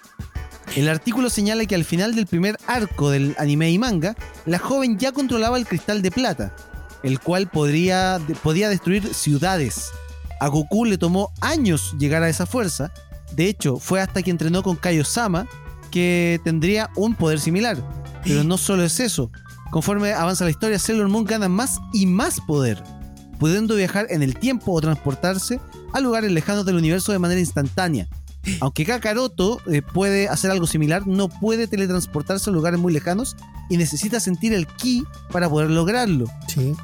El 0.75 0.87
artículo 0.87 1.31
señala 1.31 1.65
que 1.65 1.73
al 1.73 1.83
final 1.83 2.13
del 2.13 2.27
primer 2.27 2.59
arco 2.67 3.09
del 3.09 3.35
anime 3.39 3.71
y 3.71 3.79
manga, 3.79 4.15
la 4.45 4.59
joven 4.59 4.99
ya 4.99 5.11
controlaba 5.11 5.57
el 5.57 5.65
cristal 5.65 6.03
de 6.03 6.11
plata, 6.11 6.55
el 7.04 7.20
cual 7.20 7.49
podría, 7.49 8.20
podía 8.41 8.70
destruir 8.70 9.14
ciudades. 9.14 9.91
A 10.39 10.47
Goku 10.47 10.86
le 10.86 10.97
tomó 10.97 11.32
años 11.41 11.95
llegar 11.99 12.24
a 12.24 12.30
esa 12.30 12.45
fuerza, 12.45 12.91
de 13.36 13.47
hecho, 13.47 13.78
fue 13.78 13.99
hasta 14.01 14.22
que 14.22 14.32
entrenó 14.32 14.64
con 14.64 14.76
Kaio-sama 14.76 15.47
que 15.91 16.39
tendría 16.43 16.89
un 16.95 17.16
poder 17.16 17.39
similar. 17.39 17.78
Pero 18.24 18.43
no 18.43 18.58
solo 18.58 18.84
es 18.84 18.99
eso. 18.99 19.32
Conforme 19.72 20.14
avanza 20.14 20.43
la 20.43 20.51
historia, 20.51 20.80
Sailor 20.80 21.10
Moon 21.10 21.26
gana 21.26 21.49
más 21.49 21.80
y 21.93 22.06
más 22.06 22.39
poder, 22.39 22.82
pudiendo 23.39 23.76
viajar 23.76 24.06
en 24.10 24.22
el 24.22 24.38
tiempo 24.38 24.72
o 24.72 24.82
transportarse 24.82 25.60
a 25.93 25.99
lugares 25.99 26.32
lejanos 26.32 26.66
del 26.66 26.76
universo 26.76 27.12
de 27.12 27.20
manera 27.20 27.39
instantánea. 27.39 28.08
Aunque 28.59 28.85
Kakaroto 28.85 29.61
eh, 29.71 29.81
puede 29.81 30.27
hacer 30.27 30.51
algo 30.51 30.67
similar, 30.67 31.07
no 31.07 31.29
puede 31.29 31.67
teletransportarse 31.67 32.49
a 32.49 32.53
lugares 32.53 32.79
muy 32.79 32.91
lejanos 32.91 33.35
y 33.69 33.77
necesita 33.77 34.19
sentir 34.19 34.53
el 34.53 34.67
ki 34.67 35.05
para 35.31 35.49
poder 35.49 35.69
lograrlo. 35.69 36.25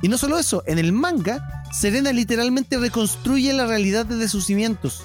Y 0.02 0.08
no 0.08 0.18
solo 0.18 0.40
eso, 0.40 0.64
en 0.66 0.80
el 0.80 0.94
manga, 0.94 1.64
Serena 1.72 2.12
literalmente 2.12 2.78
reconstruye 2.78 3.54
la 3.54 3.66
realidad 3.66 4.06
desde 4.06 4.30
sus 4.30 4.46
cimientos 4.46 5.04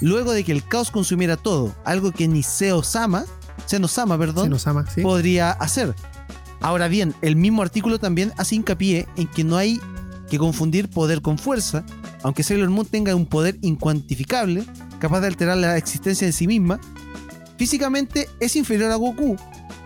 luego 0.00 0.32
de 0.32 0.44
que 0.44 0.52
el 0.52 0.66
caos 0.66 0.90
consumiera 0.90 1.36
todo, 1.36 1.74
algo 1.84 2.12
que 2.12 2.28
ni 2.28 2.42
Seo-sama, 2.42 3.24
Seno-sama, 3.66 4.18
perdón, 4.18 4.56
podría 5.02 5.52
hacer. 5.52 5.94
Ahora 6.60 6.88
bien, 6.88 7.14
el 7.22 7.36
mismo 7.36 7.62
artículo 7.62 7.98
también 7.98 8.32
hace 8.36 8.56
hincapié 8.56 9.06
en 9.16 9.28
que 9.28 9.44
no 9.44 9.56
hay 9.56 9.80
que 10.28 10.38
confundir 10.38 10.88
poder 10.88 11.22
con 11.22 11.38
fuerza, 11.38 11.84
aunque 12.22 12.42
Sailor 12.42 12.70
Moon 12.70 12.86
tenga 12.86 13.14
un 13.14 13.26
poder 13.26 13.58
incuantificable, 13.62 14.64
capaz 15.02 15.20
de 15.20 15.26
alterar 15.26 15.56
la 15.56 15.76
existencia 15.76 16.28
de 16.28 16.32
sí 16.32 16.46
misma, 16.46 16.78
físicamente 17.58 18.28
es 18.38 18.54
inferior 18.54 18.92
a 18.92 18.94
Goku. 18.94 19.36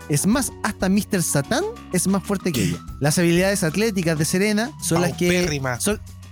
Es 0.09 0.27
más, 0.27 0.53
hasta 0.63 0.89
Mr. 0.89 1.23
Satan 1.23 1.63
es 1.91 2.07
más 2.07 2.23
fuerte 2.23 2.51
que 2.51 2.65
ella. 2.65 2.77
Las 2.99 3.17
habilidades 3.17 3.63
atléticas 3.63 4.17
de 4.19 4.25
Serena 4.25 4.71
son 4.79 5.01
las 5.01 5.17
que 5.17 5.59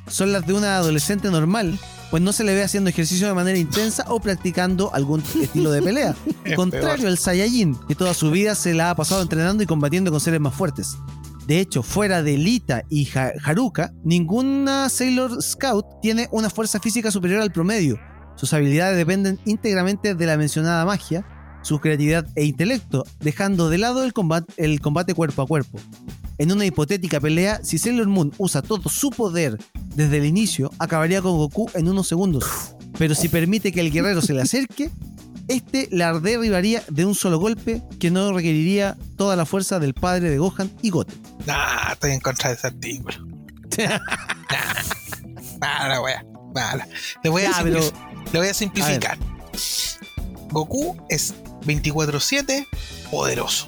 son 0.07 0.31
las 0.31 0.45
de 0.45 0.53
una 0.53 0.77
adolescente 0.77 1.31
normal, 1.31 1.79
pues 2.11 2.21
no 2.21 2.31
se 2.31 2.43
le 2.43 2.53
ve 2.53 2.63
haciendo 2.63 2.91
ejercicio 2.91 3.27
de 3.27 3.33
manera 3.33 3.57
intensa 3.57 4.05
o 4.07 4.19
practicando 4.19 4.93
algún 4.93 5.23
estilo 5.41 5.71
de 5.71 5.81
pelea. 5.81 6.15
Contrario 6.55 7.07
al 7.07 7.17
Saiyajin, 7.17 7.75
que 7.87 7.95
toda 7.95 8.13
su 8.13 8.29
vida 8.29 8.53
se 8.53 8.75
la 8.75 8.91
ha 8.91 8.95
pasado 8.95 9.23
entrenando 9.23 9.63
y 9.63 9.65
combatiendo 9.65 10.11
con 10.11 10.19
seres 10.19 10.39
más 10.39 10.53
fuertes. 10.53 10.95
De 11.47 11.59
hecho, 11.59 11.81
fuera 11.81 12.21
de 12.21 12.37
Lita 12.37 12.83
y 12.87 13.09
Haruka, 13.43 13.93
ninguna 14.03 14.89
Sailor 14.89 15.41
Scout 15.41 15.85
tiene 16.03 16.27
una 16.31 16.51
fuerza 16.51 16.79
física 16.79 17.09
superior 17.09 17.41
al 17.41 17.51
promedio. 17.51 17.99
Sus 18.35 18.53
habilidades 18.53 18.97
dependen 18.97 19.39
íntegramente 19.45 20.15
de 20.15 20.25
la 20.25 20.37
mencionada 20.37 20.85
magia, 20.85 21.25
su 21.61 21.79
creatividad 21.79 22.27
e 22.35 22.45
intelecto, 22.45 23.05
dejando 23.19 23.69
de 23.69 23.77
lado 23.77 24.03
el 24.03 24.13
combate, 24.13 24.53
el 24.57 24.81
combate 24.81 25.13
cuerpo 25.13 25.41
a 25.41 25.47
cuerpo. 25.47 25.79
En 26.37 26.51
una 26.51 26.65
hipotética 26.65 27.19
pelea, 27.19 27.61
si 27.63 27.77
Sailor 27.77 28.07
Moon 28.07 28.33
usa 28.37 28.61
todo 28.61 28.89
su 28.89 29.09
poder 29.09 29.57
desde 29.95 30.17
el 30.17 30.25
inicio, 30.25 30.69
acabaría 30.79 31.21
con 31.21 31.37
Goku 31.37 31.69
en 31.73 31.87
unos 31.87 32.07
segundos. 32.07 32.75
Pero 32.97 33.15
si 33.15 33.29
permite 33.29 33.71
que 33.71 33.79
el 33.79 33.91
guerrero 33.91 34.21
se 34.21 34.33
le 34.33 34.41
acerque, 34.41 34.91
este 35.47 35.87
la 35.91 36.19
derribaría 36.19 36.83
de 36.89 37.05
un 37.05 37.15
solo 37.15 37.39
golpe 37.39 37.81
que 37.99 38.11
no 38.11 38.33
requeriría 38.33 38.97
toda 39.15 39.35
la 39.35 39.45
fuerza 39.45 39.79
del 39.79 39.93
padre 39.93 40.29
de 40.29 40.37
Gohan 40.37 40.71
y 40.81 40.89
Goten. 40.89 41.21
Nah, 41.45 41.93
estoy 41.93 42.11
en 42.11 42.19
contra 42.19 42.49
de 42.49 42.55
ese 42.55 42.67
artículo. 42.67 43.17
nah, 45.59 46.01
wea. 46.03 46.34
Le 47.23 47.29
voy 47.29 47.43
a, 47.43 47.61
le 47.63 48.39
voy 48.39 48.47
a 48.47 48.53
simplificar. 48.53 49.17
Goku 50.49 50.97
es 51.09 51.33
24-7 51.65 52.67
poderoso. 53.11 53.67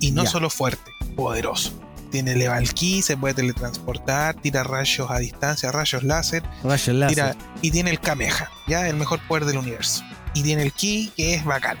Y 0.00 0.12
no 0.12 0.26
solo 0.26 0.50
fuerte, 0.50 0.90
poderoso 1.16 1.72
tiene 2.10 2.34
level 2.34 2.72
key, 2.74 3.02
se 3.02 3.16
puede 3.16 3.34
teletransportar, 3.34 4.34
tira 4.40 4.64
rayos 4.64 5.10
a 5.10 5.18
distancia, 5.18 5.70
rayos 5.72 6.02
láser. 6.02 6.42
Rayos 6.62 6.88
láser. 6.96 7.36
y 7.62 7.70
tiene 7.70 7.90
el 7.90 8.00
Kameha, 8.00 8.50
ya 8.66 8.88
el 8.88 8.96
mejor 8.96 9.20
poder 9.26 9.44
del 9.44 9.58
universo. 9.58 10.02
Y 10.34 10.42
tiene 10.42 10.62
el 10.62 10.72
ki 10.72 11.12
que 11.16 11.34
es 11.34 11.44
bacán. 11.44 11.78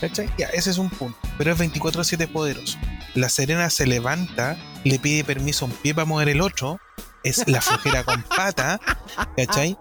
¿Cachai? 0.00 0.28
Ya, 0.38 0.46
ese 0.48 0.70
es 0.70 0.78
un 0.78 0.90
punto. 0.90 1.18
Pero 1.38 1.52
es 1.52 1.58
24-7 1.58 2.28
poderoso. 2.28 2.78
La 3.14 3.28
Serena 3.28 3.70
se 3.70 3.86
levanta, 3.86 4.56
le 4.84 4.98
pide 4.98 5.24
permiso 5.24 5.64
a 5.64 5.68
un 5.68 5.74
pie 5.74 5.94
para 5.94 6.04
mover 6.04 6.28
el 6.28 6.40
otro. 6.40 6.80
Es 7.24 7.48
la 7.48 7.60
flojera 7.60 8.04
con 8.04 8.22
pata. 8.22 8.80
¿Cachai? 9.36 9.76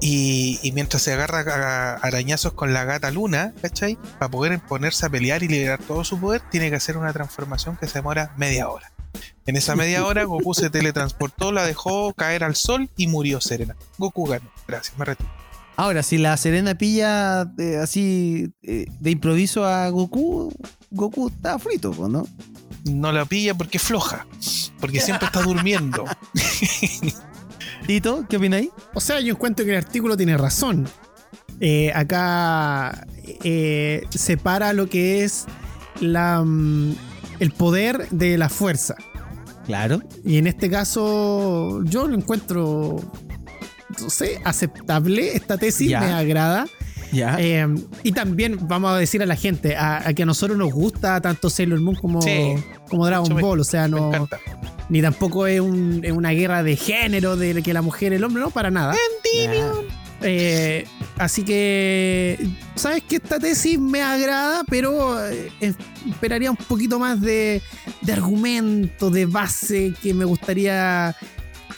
Y, 0.00 0.58
y, 0.62 0.72
mientras 0.72 1.02
se 1.02 1.12
agarra 1.12 1.40
a 1.40 1.94
arañazos 1.96 2.52
con 2.52 2.74
la 2.74 2.84
gata 2.84 3.10
Luna, 3.10 3.54
¿cachai? 3.62 3.96
Para 4.18 4.30
poder 4.30 4.60
ponerse 4.60 5.06
a 5.06 5.08
pelear 5.08 5.42
y 5.42 5.48
liberar 5.48 5.80
todo 5.80 6.04
su 6.04 6.20
poder, 6.20 6.42
tiene 6.50 6.68
que 6.68 6.76
hacer 6.76 6.98
una 6.98 7.12
transformación 7.12 7.76
que 7.76 7.86
se 7.86 8.00
demora 8.00 8.34
media 8.36 8.68
hora. 8.68 8.92
En 9.46 9.56
esa 9.56 9.76
media 9.76 10.04
hora, 10.04 10.24
Goku 10.24 10.54
se 10.54 10.70
teletransportó, 10.70 11.52
la 11.52 11.64
dejó 11.64 12.12
caer 12.14 12.44
al 12.44 12.56
sol 12.56 12.90
y 12.96 13.06
murió 13.06 13.40
Serena. 13.40 13.76
Goku 13.98 14.26
ganó. 14.26 14.50
Gracias, 14.66 14.98
me 14.98 15.04
retiro. 15.04 15.43
Ahora, 15.76 16.02
si 16.02 16.18
la 16.18 16.36
Serena 16.36 16.76
pilla 16.76 17.50
eh, 17.58 17.78
así 17.82 18.52
eh, 18.62 18.86
de 19.00 19.10
improviso 19.10 19.64
a 19.64 19.88
Goku, 19.88 20.52
Goku 20.90 21.28
está 21.28 21.58
frito, 21.58 21.92
¿no? 22.08 22.26
No 22.84 23.12
la 23.12 23.24
pilla 23.24 23.54
porque 23.54 23.78
es 23.78 23.82
floja. 23.82 24.26
Porque 24.80 25.00
siempre 25.00 25.26
está 25.26 25.42
durmiendo. 25.42 26.04
Tito, 27.86 28.24
¿qué 28.28 28.36
opináis? 28.36 28.70
O 28.92 29.00
sea, 29.00 29.20
yo 29.20 29.32
encuentro 29.32 29.64
que 29.64 29.72
el 29.72 29.78
artículo 29.78 30.16
tiene 30.16 30.36
razón. 30.36 30.86
Eh, 31.60 31.92
acá 31.94 33.06
eh, 33.42 34.06
separa 34.10 34.72
lo 34.72 34.88
que 34.88 35.24
es 35.24 35.46
la, 36.00 36.42
mm, 36.42 36.96
el 37.40 37.50
poder 37.52 38.08
de 38.10 38.38
la 38.38 38.48
fuerza. 38.48 38.96
Claro. 39.66 40.02
Y 40.24 40.38
en 40.38 40.46
este 40.46 40.68
caso, 40.68 41.82
yo 41.84 42.06
lo 42.06 42.14
encuentro, 42.14 43.00
no 44.00 44.10
sé, 44.10 44.40
aceptable. 44.44 45.36
Esta 45.36 45.56
tesis 45.58 45.90
me 45.90 45.96
agrada. 46.12 46.66
Eh, 47.38 47.66
y 48.02 48.10
también 48.12 48.58
vamos 48.66 48.90
a 48.90 48.96
decir 48.96 49.22
a 49.22 49.26
la 49.26 49.36
gente 49.36 49.76
a, 49.76 50.08
a 50.08 50.12
que 50.14 50.24
a 50.24 50.26
nosotros 50.26 50.58
nos 50.58 50.72
gusta 50.72 51.20
tanto 51.20 51.48
Sailor 51.48 51.80
Moon 51.80 51.94
como, 51.96 52.20
Sí. 52.22 52.54
como 52.88 53.06
Dragon 53.06 53.32
me- 53.34 53.40
Ball. 53.40 53.60
O 53.60 53.64
sea, 53.64 53.86
no, 53.86 54.10
ni 54.88 55.00
tampoco 55.00 55.46
es, 55.46 55.60
un- 55.60 56.00
es 56.02 56.10
una 56.12 56.30
guerra 56.30 56.62
de 56.64 56.74
género 56.76 57.36
de 57.36 57.62
que 57.62 57.72
la 57.72 57.82
mujer 57.82 58.12
y 58.12 58.16
el 58.16 58.24
hombre, 58.24 58.42
no, 58.42 58.50
para 58.50 58.70
nada. 58.70 58.94
Eh, 60.22 60.86
así 61.18 61.44
que, 61.44 62.38
sabes 62.76 63.02
que 63.02 63.16
esta 63.16 63.38
tesis 63.38 63.78
me 63.78 64.00
agrada, 64.02 64.62
pero 64.70 65.22
eh, 65.28 65.52
esperaría 66.08 66.50
un 66.50 66.56
poquito 66.56 66.98
más 66.98 67.20
de, 67.20 67.60
de 68.00 68.12
argumento, 68.12 69.10
de 69.10 69.26
base, 69.26 69.92
que 70.02 70.14
me 70.14 70.24
gustaría, 70.24 71.14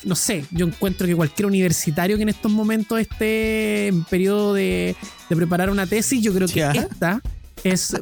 no 0.07 0.15
sé, 0.15 0.45
yo 0.53 0.67
encuentro 0.67 1.07
que 1.07 1.15
cualquier 1.15 1.47
universitario 1.47 2.17
que 2.17 2.23
en 2.23 2.29
estos 2.31 2.51
momentos 2.51 2.99
esté 3.01 3.89
en 3.89 4.05
periodo 4.05 4.55
de, 4.55 4.95
de 5.29 5.37
preparar 5.37 5.69
una 5.69 5.87
tesis, 5.87 6.23
yo 6.23 6.33
creo 6.33 6.47
que 6.49 6.61
Ya. 6.61 6.71
esta 6.73 7.21
es 7.65 7.95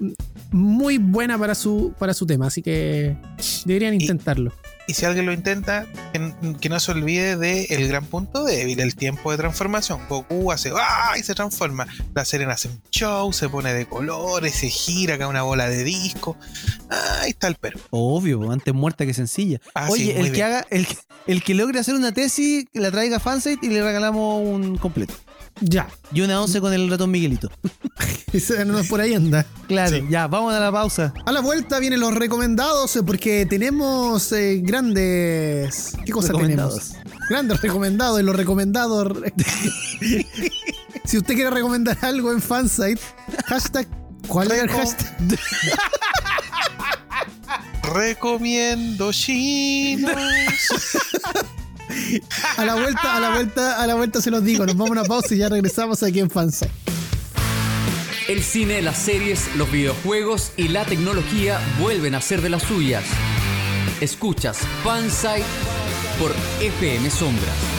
muy 0.53 0.99
buena 0.99 1.39
para 1.39 1.55
su, 1.55 1.95
para 1.99 2.13
su 2.15 2.27
tema, 2.27 2.47
así 2.47 2.61
que 2.63 3.17
deberían 3.65 3.95
intentarlo. 3.95 4.53
Y 4.87 4.95
si 4.95 5.07
alguien 5.07 5.25
lo 5.25 5.33
intenta, 5.33 5.87
que, 6.13 6.69
no 6.69 6.81
se 6.81 6.93
olvide 6.93 7.37
del 7.37 7.67
el 7.71 7.89
gran 7.89 8.05
punto 8.05 8.45
débil, 8.45 8.81
el 8.81 8.95
tiempo 8.95 9.31
de 9.31 9.39
transformación. 9.39 10.01
Goku 10.09 10.53
hace 10.53 10.73
¡ah! 10.77 11.15
y 11.19 11.23
se 11.23 11.35
transforma. 11.35 11.87
La 12.15 12.25
Serena 12.25 12.53
hace 12.53 12.69
un 12.69 12.83
show, 12.91 13.33
se 13.33 13.49
pone 13.49 13.73
de 13.73 13.87
colores, 13.87 14.55
se 14.55 14.69
gira 14.69 15.15
acá 15.15 15.27
una 15.27 15.43
bola 15.43 15.69
de 15.69 15.85
disco. 15.85 16.37
Ah, 16.91 17.21
ahí 17.23 17.31
está 17.31 17.49
el 17.49 17.55
perro. 17.55 17.81
Obvio, 17.91 18.51
antes 18.51 18.75
muerta 18.75 19.07
que 19.07 19.15
sencilla. 19.15 19.61
Ah, 19.75 19.89
Oye, 19.91 20.21
el 20.21 20.33
que 20.33 20.43
haga, 20.43 20.67
el, 20.71 20.87
el 21.27 21.43
que 21.43 21.55
logre 21.55 21.79
hacer 21.79 21.95
una 21.95 22.13
tesis, 22.13 22.67
la 22.75 22.91
traiga 22.91 23.17
a 23.17 23.21
Fansite 23.21 23.65
y 23.65 23.71
le 23.71 23.83
regalamos 23.83 24.47
un 24.47 24.77
completo. 24.77 25.15
Ya, 25.61 25.89
Y 26.13 26.21
una 26.21 26.41
once 26.43 26.61
con 26.61 26.73
el 26.73 26.91
ratón 26.91 27.11
Miguelito. 27.13 27.49
no 28.67 28.83
por 28.85 29.01
ahí 29.01 29.15
anda. 29.15 29.47
Claro, 29.69 29.97
Sí. 29.97 30.05
ya, 30.11 30.27
vamos 30.27 30.53
a 30.53 30.59
la 30.59 30.73
pausa. 30.73 31.15
A 31.25 31.33
la 31.33 31.41
vuelta 31.41 31.79
vienen 31.79 32.01
los 32.01 32.13
recomendados 32.15 32.95
eh, 32.97 33.03
porque 33.05 33.47
tenemos 33.47 34.33
eh, 34.33 34.61
grandes. 34.63 35.93
¿Qué 36.05 36.11
cosa 36.13 36.29
Recomendados. 36.29 36.91
tenemos? 36.93 37.29
Grandes 37.31 37.61
recomendados 37.63 38.21
y 38.21 38.23
los 38.25 38.35
recomendados. 38.37 39.17
si 41.05 41.19
usted 41.19 41.35
quiere 41.35 41.51
recomendar 41.51 41.97
algo 42.03 42.33
en 42.33 42.43
fansite, 42.43 43.01
hashtag. 43.47 43.87
¿Cuál 44.27 44.51
es 44.53 44.63
el 44.63 44.69
hashtag? 44.71 45.17
Recomiendo 47.95 49.13
chinos. 49.13 50.11
A 52.57 52.65
la 52.65 52.75
vuelta, 52.75 53.17
a 53.17 53.21
la 53.21 53.31
vuelta, 53.31 53.83
a 53.83 53.87
la 53.87 53.95
vuelta 53.95 54.21
se 54.21 54.31
los 54.31 54.45
digo. 54.45 54.67
Nos 54.67 54.77
vamos 54.77 54.91
a 54.91 55.01
una 55.01 55.05
pausa 55.05 55.35
y 55.35 55.39
ya 55.39 55.49
regresamos 55.49 56.03
aquí 56.03 56.21
en 56.21 56.31
fansite. 56.31 56.71
El 58.29 58.43
cine, 58.43 58.81
las 58.81 58.97
series, 58.97 59.55
los 59.57 59.71
videojuegos 59.71 60.53
y 60.57 60.69
la 60.69 60.85
tecnología 60.85 61.61
vuelven 61.79 62.15
a 62.15 62.21
ser 62.21 62.41
de 62.41 62.49
las 62.49 62.63
suyas. 62.63 63.05
Escuchas 64.01 64.59
Fansite 64.83 65.45
por 66.19 66.35
FM 66.61 67.11
Sombras. 67.11 67.74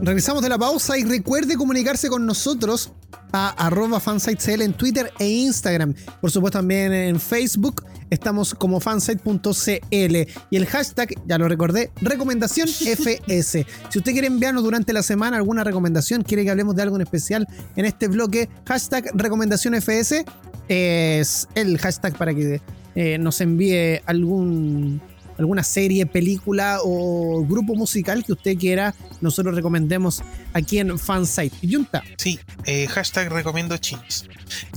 Regresamos 0.00 0.42
de 0.42 0.48
la 0.48 0.58
pausa 0.58 0.96
y 0.96 1.04
recuerde 1.04 1.56
comunicarse 1.56 2.08
con 2.08 2.24
nosotros 2.24 2.92
a 3.32 3.48
arroba 3.66 3.98
fansitecl 3.98 4.62
en 4.62 4.72
Twitter 4.72 5.12
e 5.18 5.28
Instagram. 5.28 5.94
Por 6.20 6.30
supuesto 6.30 6.58
también 6.60 6.92
en 6.92 7.18
Facebook 7.18 7.84
estamos 8.08 8.54
como 8.54 8.80
fansite.cl 8.80 10.16
y 10.50 10.56
el 10.56 10.66
hashtag, 10.66 11.14
ya 11.26 11.36
lo 11.36 11.48
recordé, 11.48 11.90
recomendación 12.00 12.68
FS. 12.70 13.66
Si 13.90 13.98
usted 13.98 14.12
quiere 14.12 14.28
enviarnos 14.28 14.62
durante 14.62 14.92
la 14.92 15.02
semana 15.02 15.36
alguna 15.36 15.64
recomendación, 15.64 16.22
quiere 16.22 16.44
que 16.44 16.50
hablemos 16.50 16.76
de 16.76 16.82
algo 16.82 16.96
en 16.96 17.02
especial 17.02 17.48
en 17.74 17.84
este 17.84 18.06
bloque, 18.06 18.48
hashtag 18.66 19.10
recomendación 19.14 19.74
FS 19.74 20.24
es 20.68 21.48
el 21.54 21.76
hashtag 21.78 22.16
para 22.16 22.34
que 22.34 22.60
eh, 22.94 23.18
nos 23.18 23.40
envíe 23.40 24.00
algún 24.06 25.00
alguna 25.38 25.62
serie, 25.62 26.04
película 26.06 26.80
o 26.82 27.44
grupo 27.46 27.74
musical 27.74 28.24
que 28.24 28.32
usted 28.32 28.56
quiera, 28.58 28.94
nosotros 29.20 29.54
recomendemos 29.54 30.22
aquí 30.52 30.78
en 30.78 30.98
Fansite. 30.98 31.56
Junta, 31.70 32.02
Sí, 32.16 32.38
eh, 32.64 32.86
hashtag 32.88 33.30
recomiendo 33.32 33.76
chinos. 33.78 34.26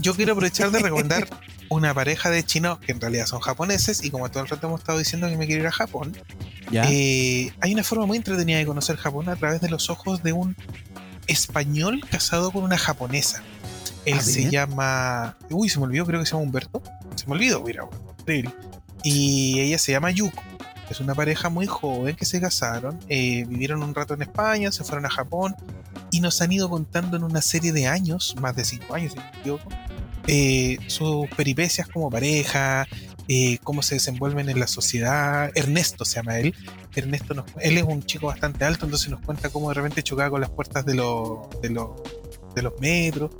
Yo 0.00 0.14
quiero 0.14 0.32
aprovechar 0.32 0.70
de 0.70 0.78
recomendar 0.78 1.28
una 1.68 1.92
pareja 1.94 2.30
de 2.30 2.44
chinos 2.44 2.78
que 2.80 2.92
en 2.92 3.00
realidad 3.00 3.26
son 3.26 3.40
japoneses 3.40 4.04
y 4.04 4.10
como 4.10 4.30
todo 4.30 4.42
el 4.44 4.48
rato 4.48 4.66
hemos 4.68 4.80
estado 4.80 4.98
diciendo 4.98 5.28
que 5.28 5.36
me 5.36 5.46
quiero 5.46 5.62
ir 5.62 5.66
a 5.68 5.72
Japón, 5.72 6.16
Ya. 6.70 6.84
eh, 6.90 7.50
hay 7.60 7.72
una 7.74 7.82
forma 7.82 8.06
muy 8.06 8.16
entretenida 8.18 8.58
de 8.58 8.66
conocer 8.66 8.96
Japón 8.96 9.28
a 9.28 9.36
través 9.36 9.60
de 9.60 9.68
los 9.70 9.90
ojos 9.90 10.22
de 10.22 10.32
un 10.32 10.54
español 11.26 12.00
casado 12.10 12.50
con 12.50 12.64
una 12.64 12.78
japonesa. 12.78 13.42
Él 14.04 14.16
Ah, 14.18 14.22
se 14.22 14.38
bien. 14.40 14.50
llama... 14.50 15.36
Uy, 15.50 15.68
se 15.68 15.78
me 15.78 15.84
olvidó, 15.86 16.04
creo 16.06 16.20
que 16.20 16.26
se 16.26 16.32
llama 16.32 16.42
Humberto. 16.44 16.82
Se 17.14 17.26
me 17.26 17.34
olvidó, 17.34 17.62
mira, 17.62 17.84
bueno, 17.84 18.02
increíble. 18.20 18.50
Y 19.02 19.60
ella 19.60 19.78
se 19.78 19.92
llama 19.92 20.10
Yuko. 20.10 20.42
Es 20.90 21.00
una 21.00 21.14
pareja 21.14 21.48
muy 21.48 21.66
joven 21.66 22.16
que 22.16 22.26
se 22.26 22.40
casaron, 22.40 22.98
eh, 23.08 23.44
vivieron 23.48 23.82
un 23.82 23.94
rato 23.94 24.12
en 24.14 24.22
España, 24.22 24.70
se 24.72 24.84
fueron 24.84 25.06
a 25.06 25.10
Japón 25.10 25.54
y 26.10 26.20
nos 26.20 26.42
han 26.42 26.52
ido 26.52 26.68
contando 26.68 27.16
en 27.16 27.24
una 27.24 27.40
serie 27.40 27.72
de 27.72 27.86
años, 27.86 28.34
más 28.40 28.54
de 28.56 28.64
cinco 28.64 28.94
años, 28.94 29.12
si 29.12 29.18
no 29.18 29.24
me 29.32 29.38
equivoco, 29.38 29.68
eh, 30.26 30.76
sus 30.88 31.28
peripecias 31.30 31.88
como 31.88 32.10
pareja, 32.10 32.86
eh, 33.26 33.56
cómo 33.64 33.80
se 33.82 33.94
desenvuelven 33.94 34.50
en 34.50 34.60
la 34.60 34.66
sociedad. 34.66 35.50
Ernesto 35.54 36.04
se 36.04 36.16
llama 36.16 36.38
él. 36.38 36.54
Ernesto, 36.94 37.32
nos- 37.32 37.46
él 37.60 37.78
es 37.78 37.84
un 37.84 38.02
chico 38.02 38.26
bastante 38.26 38.64
alto, 38.66 38.84
entonces 38.84 39.08
nos 39.08 39.20
cuenta 39.22 39.48
cómo 39.48 39.68
de 39.70 39.74
repente 39.74 40.02
chocaba 40.02 40.28
con 40.28 40.40
las 40.42 40.50
puertas 40.50 40.84
de, 40.84 40.94
los 40.94 41.48
de, 41.62 41.70
los 41.70 41.88
de 42.54 42.62
los 42.62 42.72
metros. 42.80 43.30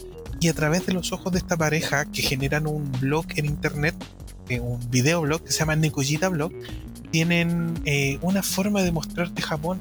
Y 0.42 0.48
a 0.48 0.54
través 0.54 0.84
de 0.86 0.92
los 0.92 1.12
ojos 1.12 1.32
de 1.32 1.38
esta 1.38 1.56
pareja 1.56 2.04
que 2.04 2.20
generan 2.20 2.66
un 2.66 2.90
blog 2.98 3.26
en 3.36 3.46
internet, 3.46 3.94
eh, 4.48 4.58
un 4.58 4.80
videoblog 4.90 5.44
que 5.44 5.52
se 5.52 5.60
llama 5.60 5.76
Nekojita 5.76 6.28
Blog, 6.30 6.50
tienen 7.12 7.80
eh, 7.84 8.18
una 8.22 8.42
forma 8.42 8.82
de 8.82 8.90
mostrarte 8.90 9.40
Japón 9.40 9.78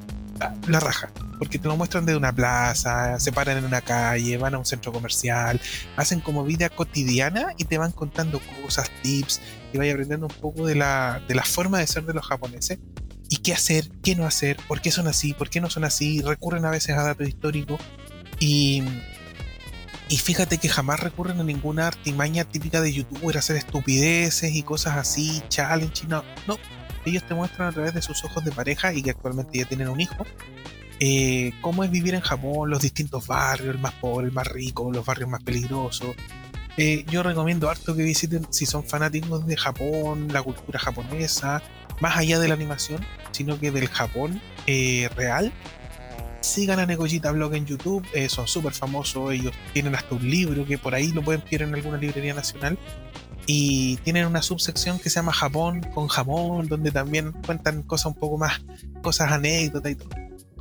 la 0.67 0.79
raja. 0.79 1.09
Porque 1.39 1.57
te 1.57 1.67
lo 1.67 1.75
muestran 1.77 2.05
desde 2.05 2.15
una 2.15 2.31
plaza, 2.31 3.19
se 3.19 3.31
paran 3.31 3.57
en 3.57 3.65
una 3.65 3.81
calle, 3.81 4.37
van 4.37 4.53
a 4.53 4.59
un 4.59 4.65
centro 4.65 4.93
comercial, 4.93 5.59
hacen 5.97 6.19
como 6.19 6.43
vida 6.43 6.69
cotidiana 6.69 7.55
y 7.57 7.63
te 7.63 7.79
van 7.79 7.91
contando 7.91 8.39
cosas, 8.61 8.91
tips, 9.01 9.41
y 9.73 9.79
vas 9.79 9.89
aprendiendo 9.89 10.27
un 10.27 10.35
poco 10.35 10.67
de 10.67 10.75
la, 10.75 11.23
de 11.27 11.33
la 11.33 11.43
forma 11.43 11.79
de 11.79 11.87
ser 11.87 12.05
de 12.05 12.13
los 12.13 12.27
japoneses 12.27 12.77
y 13.29 13.37
qué 13.37 13.53
hacer, 13.53 13.89
qué 14.03 14.15
no 14.15 14.27
hacer, 14.27 14.57
por 14.67 14.79
qué 14.79 14.91
son 14.91 15.07
así, 15.07 15.33
por 15.33 15.49
qué 15.49 15.59
no 15.59 15.71
son 15.71 15.85
así, 15.85 16.21
recurren 16.21 16.65
a 16.65 16.69
veces 16.69 16.95
a 16.95 17.01
datos 17.01 17.27
históricos 17.27 17.81
y, 18.39 18.83
y 20.11 20.17
fíjate 20.17 20.57
que 20.57 20.67
jamás 20.67 20.99
recurren 20.99 21.39
a 21.39 21.43
ninguna 21.45 21.87
artimaña 21.87 22.43
típica 22.43 22.81
de 22.81 22.91
youtuber, 22.91 23.37
hacer 23.37 23.55
estupideces 23.55 24.53
y 24.53 24.61
cosas 24.61 24.97
así, 24.97 25.41
challenge, 25.47 26.05
no, 26.05 26.25
no, 26.47 26.57
ellos 27.05 27.23
te 27.25 27.33
muestran 27.33 27.69
a 27.69 27.71
través 27.71 27.93
de 27.93 28.01
sus 28.01 28.21
ojos 28.25 28.43
de 28.43 28.51
pareja 28.51 28.93
y 28.93 29.03
que 29.03 29.11
actualmente 29.11 29.59
ya 29.59 29.63
tienen 29.63 29.87
un 29.87 30.01
hijo, 30.01 30.25
eh, 30.99 31.53
cómo 31.61 31.85
es 31.85 31.91
vivir 31.91 32.13
en 32.13 32.19
Japón, 32.19 32.69
los 32.69 32.81
distintos 32.81 33.25
barrios, 33.25 33.73
el 33.73 33.81
más 33.81 33.93
pobre, 33.93 34.27
el 34.27 34.33
más 34.33 34.47
rico, 34.47 34.91
los 34.91 35.05
barrios 35.05 35.29
más 35.29 35.43
peligrosos. 35.43 36.13
Eh, 36.75 37.05
yo 37.09 37.23
recomiendo 37.23 37.69
harto 37.69 37.95
que 37.95 38.03
visiten 38.03 38.45
si 38.51 38.65
son 38.65 38.83
fanáticos 38.83 39.47
de 39.47 39.55
Japón, 39.55 40.27
la 40.33 40.43
cultura 40.43 40.77
japonesa, 40.77 41.63
más 42.01 42.17
allá 42.17 42.37
de 42.37 42.49
la 42.49 42.55
animación, 42.55 42.99
sino 43.31 43.57
que 43.57 43.71
del 43.71 43.87
Japón 43.87 44.41
eh, 44.67 45.09
real. 45.15 45.53
Sigan 46.41 46.79
a 46.79 46.85
Negoyita 46.85 47.31
Blog 47.31 47.53
en 47.53 47.65
YouTube, 47.65 48.05
eh, 48.13 48.27
son 48.27 48.47
súper 48.47 48.73
famosos, 48.73 49.31
ellos 49.31 49.53
tienen 49.73 49.95
hasta 49.95 50.15
un 50.15 50.29
libro 50.29 50.65
que 50.65 50.77
por 50.77 50.95
ahí 50.95 51.11
lo 51.11 51.21
pueden 51.21 51.41
pillar 51.41 51.67
en 51.67 51.75
alguna 51.75 51.97
librería 51.97 52.33
nacional. 52.33 52.77
Y 53.47 53.97
tienen 53.97 54.27
una 54.27 54.41
subsección 54.41 54.99
que 54.99 55.09
se 55.09 55.15
llama 55.15 55.33
Japón 55.33 55.81
con 55.93 56.07
jamón, 56.07 56.67
donde 56.67 56.91
también 56.91 57.31
cuentan 57.45 57.83
cosas 57.83 58.07
un 58.07 58.15
poco 58.15 58.37
más, 58.37 58.61
cosas 59.01 59.31
anécdotas 59.31 59.91
y 59.91 59.95
todo. 59.95 60.09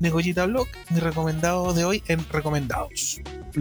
Negoyita 0.00 0.46
Blog, 0.46 0.66
mi 0.88 1.00
recomendado 1.00 1.74
de 1.74 1.84
hoy 1.84 2.02
en 2.08 2.26
recomendados. 2.30 3.20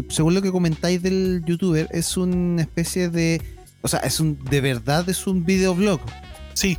Según 0.09 0.33
lo 0.33 0.41
que 0.41 0.51
comentáis 0.51 1.01
del 1.01 1.43
youtuber, 1.45 1.87
es 1.91 2.15
una 2.15 2.61
especie 2.61 3.09
de. 3.09 3.41
O 3.81 3.87
sea, 3.87 3.99
es 3.99 4.19
un. 4.19 4.41
De 4.45 4.61
verdad 4.61 5.07
es 5.09 5.27
un 5.27 5.45
videoblog. 5.45 5.99
Sí, 6.53 6.77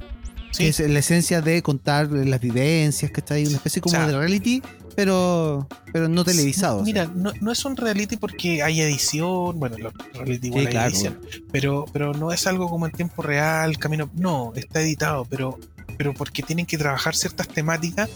Sí. 0.52 0.66
Es 0.66 0.80
la 0.80 0.98
esencia 0.98 1.40
de 1.40 1.62
contar 1.62 2.10
las 2.10 2.40
vivencias, 2.40 3.10
que 3.10 3.20
está 3.20 3.34
ahí, 3.34 3.46
una 3.46 3.56
especie 3.56 3.80
como 3.80 3.94
O 3.94 3.96
sea, 3.96 4.06
de 4.06 4.18
reality, 4.18 4.62
pero, 4.94 5.68
pero 5.92 6.08
no 6.08 6.24
televisado. 6.24 6.82
Mira, 6.82 7.10
no, 7.14 7.32
no 7.40 7.52
es 7.52 7.64
un 7.64 7.76
reality 7.76 8.16
porque 8.16 8.62
hay 8.62 8.80
edición, 8.80 9.58
bueno, 9.58 9.76
los 9.78 9.92
reality 10.14 10.48
igual 10.48 10.62
Sí, 10.62 10.66
hay 10.66 10.72
claro, 10.72 10.88
edición, 10.88 11.20
pero, 11.52 11.84
pero 11.92 12.14
no 12.14 12.32
es 12.32 12.46
algo 12.46 12.68
como 12.68 12.86
en 12.86 12.92
tiempo 12.92 13.22
real, 13.22 13.78
camino, 13.78 14.10
no, 14.14 14.52
está 14.54 14.80
editado, 14.80 15.24
pero, 15.24 15.58
pero 15.96 16.14
porque 16.14 16.42
tienen 16.42 16.66
que 16.66 16.78
trabajar 16.78 17.14
ciertas 17.14 17.48
temáticas 17.48 18.10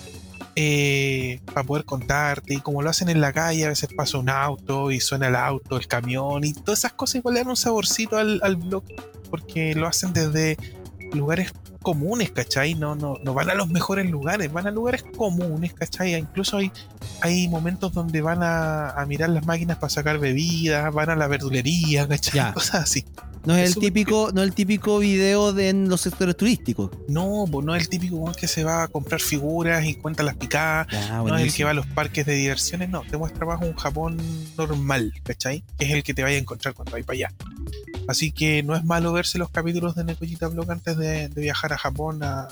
eh, 0.56 1.40
para 1.46 1.64
poder 1.64 1.84
contarte, 1.84 2.54
y 2.54 2.60
como 2.60 2.82
lo 2.82 2.90
hacen 2.90 3.08
en 3.08 3.20
la 3.20 3.32
calle, 3.32 3.64
a 3.64 3.68
veces 3.68 3.88
pasa 3.94 4.18
un 4.18 4.28
auto 4.28 4.90
y 4.90 5.00
suena 5.00 5.28
el 5.28 5.36
auto, 5.36 5.76
el 5.76 5.86
camión, 5.86 6.44
y 6.44 6.52
todas 6.52 6.80
esas 6.80 6.92
cosas 6.92 7.16
igual 7.16 7.34
le 7.34 7.40
dan 7.40 7.50
un 7.50 7.56
saborcito 7.56 8.18
al, 8.18 8.40
al 8.42 8.56
blog, 8.56 8.84
porque 9.30 9.74
lo 9.74 9.86
hacen 9.86 10.12
desde 10.12 10.56
lugares 11.14 11.52
comunes, 11.82 12.30
¿cachai? 12.30 12.74
No, 12.74 12.94
no, 12.94 13.18
no 13.22 13.34
van 13.34 13.50
a 13.50 13.54
los 13.54 13.68
mejores 13.68 14.10
lugares, 14.10 14.52
van 14.52 14.66
a 14.66 14.70
lugares 14.70 15.04
comunes, 15.16 15.74
¿cachai? 15.74 16.14
Incluso 16.14 16.56
hay, 16.56 16.72
hay 17.20 17.48
momentos 17.48 17.92
donde 17.92 18.20
van 18.22 18.42
a, 18.42 18.90
a 18.90 19.06
mirar 19.06 19.30
las 19.30 19.44
máquinas 19.46 19.76
para 19.78 19.90
sacar 19.90 20.18
bebidas, 20.18 20.92
van 20.92 21.10
a 21.10 21.16
la 21.16 21.26
verdulería, 21.28 22.08
¿cachai? 22.08 22.34
Ya. 22.34 22.52
Cosas 22.54 22.82
así. 22.82 23.04
no 23.44 23.54
es 23.54 23.76
el 23.76 23.82
típico, 23.82 24.30
no 24.32 24.40
es 24.40 24.48
el 24.48 24.54
típico 24.54 24.98
video 24.98 25.52
de 25.52 25.68
en 25.68 25.88
los 25.88 26.00
sectores 26.00 26.36
turísticos. 26.36 26.90
No, 27.08 27.44
pues 27.50 27.64
no 27.66 27.74
es 27.74 27.82
el 27.82 27.88
típico 27.90 28.32
que 28.32 28.48
se 28.48 28.64
va 28.64 28.84
a 28.84 28.88
comprar 28.88 29.20
figuras 29.20 29.84
y 29.84 29.94
cuenta 29.94 30.22
las 30.22 30.36
picadas. 30.36 30.86
Ya, 30.90 31.18
No 31.18 31.36
es 31.36 31.42
el 31.42 31.52
que 31.52 31.64
va 31.64 31.70
a 31.70 31.74
los 31.74 31.86
parques 31.86 32.24
de 32.24 32.34
diversiones, 32.34 32.88
no, 32.88 33.02
te 33.02 33.18
muestra 33.18 33.44
más 33.44 33.60
un 33.60 33.74
Japón 33.74 34.16
normal, 34.56 35.12
¿cachai? 35.22 35.62
Que 35.78 35.84
es 35.84 35.90
el 35.92 36.02
que 36.02 36.14
te 36.14 36.22
vaya 36.22 36.36
a 36.36 36.40
encontrar 36.40 36.72
cuando 36.72 36.92
vayas 36.92 37.06
para 37.06 37.16
allá. 37.16 37.34
Así 38.08 38.32
que 38.32 38.62
no 38.62 38.74
es 38.76 38.84
malo 38.84 39.12
verse 39.12 39.38
los 39.38 39.50
capítulos 39.50 39.94
de 39.94 40.04
Nekoyita 40.04 40.48
Blog 40.48 40.70
antes 40.70 40.96
de, 40.96 41.28
de 41.28 41.40
viajar 41.40 41.72
a 41.72 41.78
Japón 41.78 42.22
a- 42.22 42.48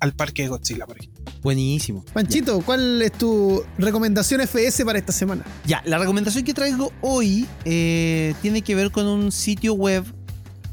al 0.00 0.12
parque 0.12 0.42
de 0.42 0.48
Godzilla, 0.48 0.86
por 0.86 0.98
ejemplo. 0.98 1.24
Buenísimo. 1.42 2.04
Panchito, 2.12 2.60
¿cuál 2.60 3.00
es 3.02 3.12
tu 3.12 3.62
recomendación 3.78 4.40
FS 4.42 4.84
para 4.84 4.98
esta 4.98 5.12
semana? 5.12 5.44
Ya, 5.66 5.82
la 5.86 5.98
recomendación 5.98 6.44
que 6.44 6.52
traigo 6.54 6.92
hoy 7.00 7.46
eh, 7.64 8.34
tiene 8.42 8.62
que 8.62 8.74
ver 8.74 8.90
con 8.90 9.06
un 9.06 9.32
sitio 9.32 9.74
web. 9.74 10.04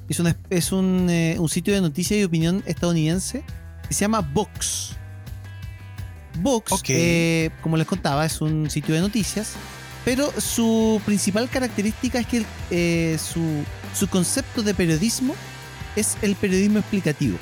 Es, 0.09 0.19
una- 0.19 0.37
es 0.49 0.71
un, 0.71 1.07
eh, 1.09 1.37
un 1.39 1.47
sitio 1.49 1.73
de 1.73 1.81
noticias 1.81 2.19
y 2.19 2.23
opinión 2.23 2.63
estadounidense 2.65 3.43
que 3.87 3.93
se 3.93 4.01
llama 4.01 4.19
Vox. 4.21 4.95
Vox, 6.39 6.71
Ok. 6.71 6.85
eh, 6.89 7.51
como 7.61 7.77
les 7.77 7.85
contaba, 7.87 8.25
es 8.25 8.39
un 8.41 8.69
sitio 8.69 8.95
de 8.95 9.01
noticias, 9.01 9.53
pero 10.03 10.31
su 10.39 11.01
principal 11.05 11.49
característica 11.49 12.19
es 12.19 12.27
que 12.27 12.45
eh, 12.71 13.17
su, 13.19 13.63
su 13.97 14.07
concepto 14.07 14.63
de 14.63 14.73
periodismo 14.73 15.35
es 15.95 16.17
el 16.21 16.35
periodismo 16.35 16.79
explicativo. 16.79 17.37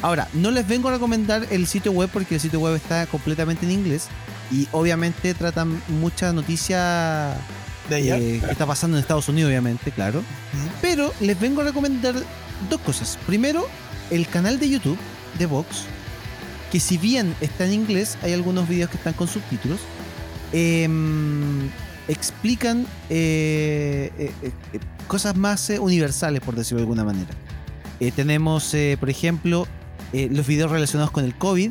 Ahora, 0.00 0.28
no 0.32 0.50
les 0.50 0.66
vengo 0.66 0.88
a 0.88 0.92
recomendar 0.92 1.46
el 1.50 1.66
sitio 1.66 1.92
web 1.92 2.08
porque 2.12 2.36
el 2.36 2.40
sitio 2.40 2.60
web 2.60 2.76
está 2.76 3.06
completamente 3.06 3.66
en 3.66 3.72
inglés 3.72 4.06
y 4.50 4.68
obviamente 4.72 5.34
tratan 5.34 5.80
mucha 5.88 6.32
noticia 6.32 7.36
De 7.88 8.36
eh, 8.36 8.40
que 8.40 8.52
está 8.52 8.66
pasando 8.66 8.96
en 8.96 9.02
Estados 9.02 9.28
Unidos, 9.28 9.48
obviamente, 9.48 9.90
claro. 9.90 10.22
Pero 10.80 11.12
les 11.20 11.38
vengo 11.38 11.62
a 11.62 11.64
recomendar 11.64 12.14
dos 12.70 12.80
cosas. 12.80 13.18
Primero, 13.26 13.66
el 14.10 14.26
canal 14.28 14.58
de 14.60 14.70
YouTube 14.70 14.98
de 15.38 15.46
Vox, 15.46 15.84
que 16.70 16.80
si 16.80 16.96
bien 16.96 17.34
está 17.40 17.64
en 17.66 17.72
inglés, 17.72 18.18
hay 18.22 18.32
algunos 18.32 18.68
videos 18.68 18.90
que 18.90 18.98
están 18.98 19.14
con 19.14 19.26
subtítulos. 19.26 19.80
Em, 20.52 21.68
explican 22.08 22.86
eh, 23.10 24.10
eh, 24.18 24.32
eh, 24.42 24.50
cosas 25.06 25.36
más 25.36 25.70
universales, 25.80 26.40
por 26.40 26.54
decirlo 26.54 26.78
de 26.78 26.82
alguna 26.84 27.04
manera. 27.04 27.30
Tenemos, 28.14 28.74
por 29.00 29.10
ejemplo, 29.10 29.66
los 30.12 30.46
videos 30.46 30.70
relacionados 30.70 31.10
con 31.10 31.24
el 31.24 31.34
COVID. 31.36 31.70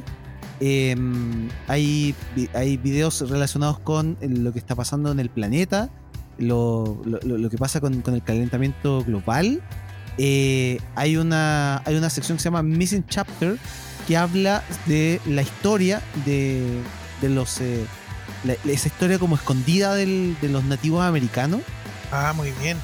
Em, 0.60 1.48
hay, 1.68 2.14
hay 2.54 2.76
videos 2.78 3.30
relacionados 3.30 3.80
con 3.80 4.18
lo 4.22 4.52
que 4.52 4.60
está 4.60 4.76
pasando 4.76 5.12
en 5.12 5.20
el 5.22 5.30
planeta, 5.30 5.90
lo, 6.38 7.02
lo- 7.06 7.50
que 7.50 7.58
pasa 7.58 7.80
con, 7.80 8.02
con 8.02 8.14
el 8.14 8.24
calentamiento 8.24 9.04
global. 9.06 9.62
Hay, 10.18 11.18
una, 11.18 11.82
hay 11.86 11.96
una 11.96 12.10
sección 12.10 12.38
que 12.38 12.42
se 12.44 12.48
llama 12.50 12.62
Missing 12.64 13.06
Chapter 13.08 13.58
que 14.06 14.18
habla 14.18 14.64
de 14.86 15.22
la 15.26 15.42
historia 15.44 16.02
de, 16.26 16.62
de 17.22 17.30
los... 17.30 17.62
la- 18.44 18.56
esa 18.72 18.88
historia 18.88 19.20
como 19.20 19.36
escondida 19.36 19.96
del- 19.96 20.38
de 20.42 20.50
los 20.50 20.64
nativos 20.64 21.04
americanos. 21.04 21.62
Ah, 22.12 22.34
muy 22.36 22.52
bien. 22.62 22.78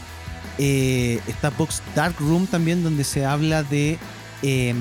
Eh, 0.58 1.20
está 1.28 1.49
Box 1.49 1.82
Dark 1.95 2.16
Room 2.20 2.45
también, 2.47 2.84
donde 2.84 3.04
se 3.04 3.26
habla 3.26 3.64
de 3.64 3.97
eh, 4.45 4.74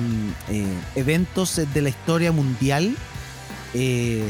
eh, 0.49 0.65
eventos 0.95 1.55
de 1.73 1.81
la 1.81 1.87
historia 1.87 2.31
mundial, 2.33 2.97
eh, 3.73 4.23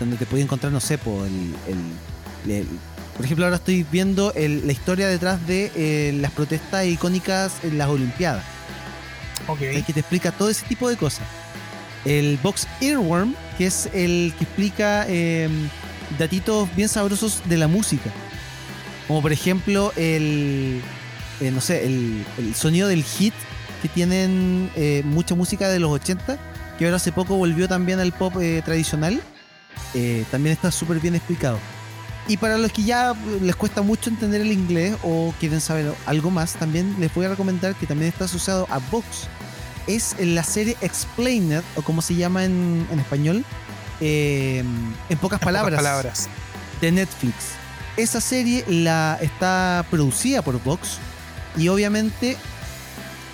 donde 0.00 0.16
te 0.16 0.26
puede 0.26 0.42
encontrar, 0.42 0.72
no 0.72 0.80
sé, 0.80 0.98
po, 0.98 1.24
el, 1.24 1.54
el- 2.48 2.52
el- 2.52 2.68
por 3.16 3.24
ejemplo, 3.24 3.44
ahora 3.44 3.56
estoy 3.58 3.86
viendo 3.92 4.32
la 4.36 4.72
historia 4.72 5.06
detrás 5.06 5.46
de 5.46 6.12
las 6.20 6.32
protestas 6.32 6.84
icónicas 6.86 7.52
en 7.62 7.78
las 7.78 7.88
Olimpiadas, 7.88 8.42
Ok. 9.46 9.60
el 9.62 9.84
que 9.84 9.92
te 9.92 10.00
explica 10.00 10.32
todo 10.32 10.48
ese 10.50 10.66
tipo 10.66 10.88
de 10.88 10.96
cosas. 10.96 11.26
El 12.04 12.38
Box 12.42 12.66
Earworm, 12.80 13.36
que 13.62 13.68
es 13.68 13.88
el 13.94 14.34
que 14.36 14.42
explica 14.42 15.06
eh, 15.08 15.48
datitos 16.18 16.68
bien 16.74 16.88
sabrosos 16.88 17.42
de 17.44 17.56
la 17.56 17.68
música. 17.68 18.10
Como 19.06 19.22
por 19.22 19.30
ejemplo 19.30 19.92
el, 19.94 20.82
eh, 21.40 21.50
no 21.52 21.60
sé, 21.60 21.86
el, 21.86 22.24
el 22.38 22.56
sonido 22.56 22.88
del 22.88 23.04
hit 23.04 23.34
que 23.80 23.88
tienen 23.88 24.68
eh, 24.74 25.02
mucha 25.04 25.36
música 25.36 25.68
de 25.68 25.78
los 25.78 25.92
80, 25.92 26.38
que 26.76 26.84
ahora 26.86 26.96
hace 26.96 27.12
poco 27.12 27.36
volvió 27.36 27.68
también 27.68 28.00
al 28.00 28.10
pop 28.10 28.34
eh, 28.40 28.62
tradicional. 28.64 29.20
Eh, 29.94 30.24
también 30.32 30.54
está 30.54 30.72
súper 30.72 30.98
bien 30.98 31.14
explicado. 31.14 31.60
Y 32.26 32.38
para 32.38 32.58
los 32.58 32.72
que 32.72 32.82
ya 32.82 33.14
les 33.42 33.54
cuesta 33.54 33.80
mucho 33.82 34.10
entender 34.10 34.40
el 34.40 34.50
inglés 34.50 34.96
o 35.04 35.32
quieren 35.38 35.60
saber 35.60 35.94
algo 36.06 36.32
más, 36.32 36.54
también 36.54 36.96
les 36.98 37.14
voy 37.14 37.26
a 37.26 37.28
recomendar 37.28 37.76
que 37.76 37.86
también 37.86 38.08
está 38.08 38.24
asociado 38.24 38.66
a 38.70 38.78
Vox. 38.90 39.28
Es 39.86 40.14
la 40.20 40.44
serie 40.44 40.76
Explained, 40.80 41.62
o 41.76 41.82
como 41.82 42.02
se 42.02 42.14
llama 42.14 42.44
en, 42.44 42.86
en 42.90 42.98
español, 43.00 43.44
eh, 44.00 44.62
en 45.08 45.18
pocas 45.18 45.40
En 45.40 45.44
palabras 45.44 45.78
pocas 45.80 45.84
palabras. 45.84 46.28
de 46.80 46.92
Netflix. 46.92 47.34
Esa 47.96 48.20
serie 48.20 48.64
la 48.68 49.18
está 49.20 49.84
producida 49.90 50.42
por 50.42 50.62
Vox 50.62 50.98
y 51.58 51.68
obviamente 51.68 52.36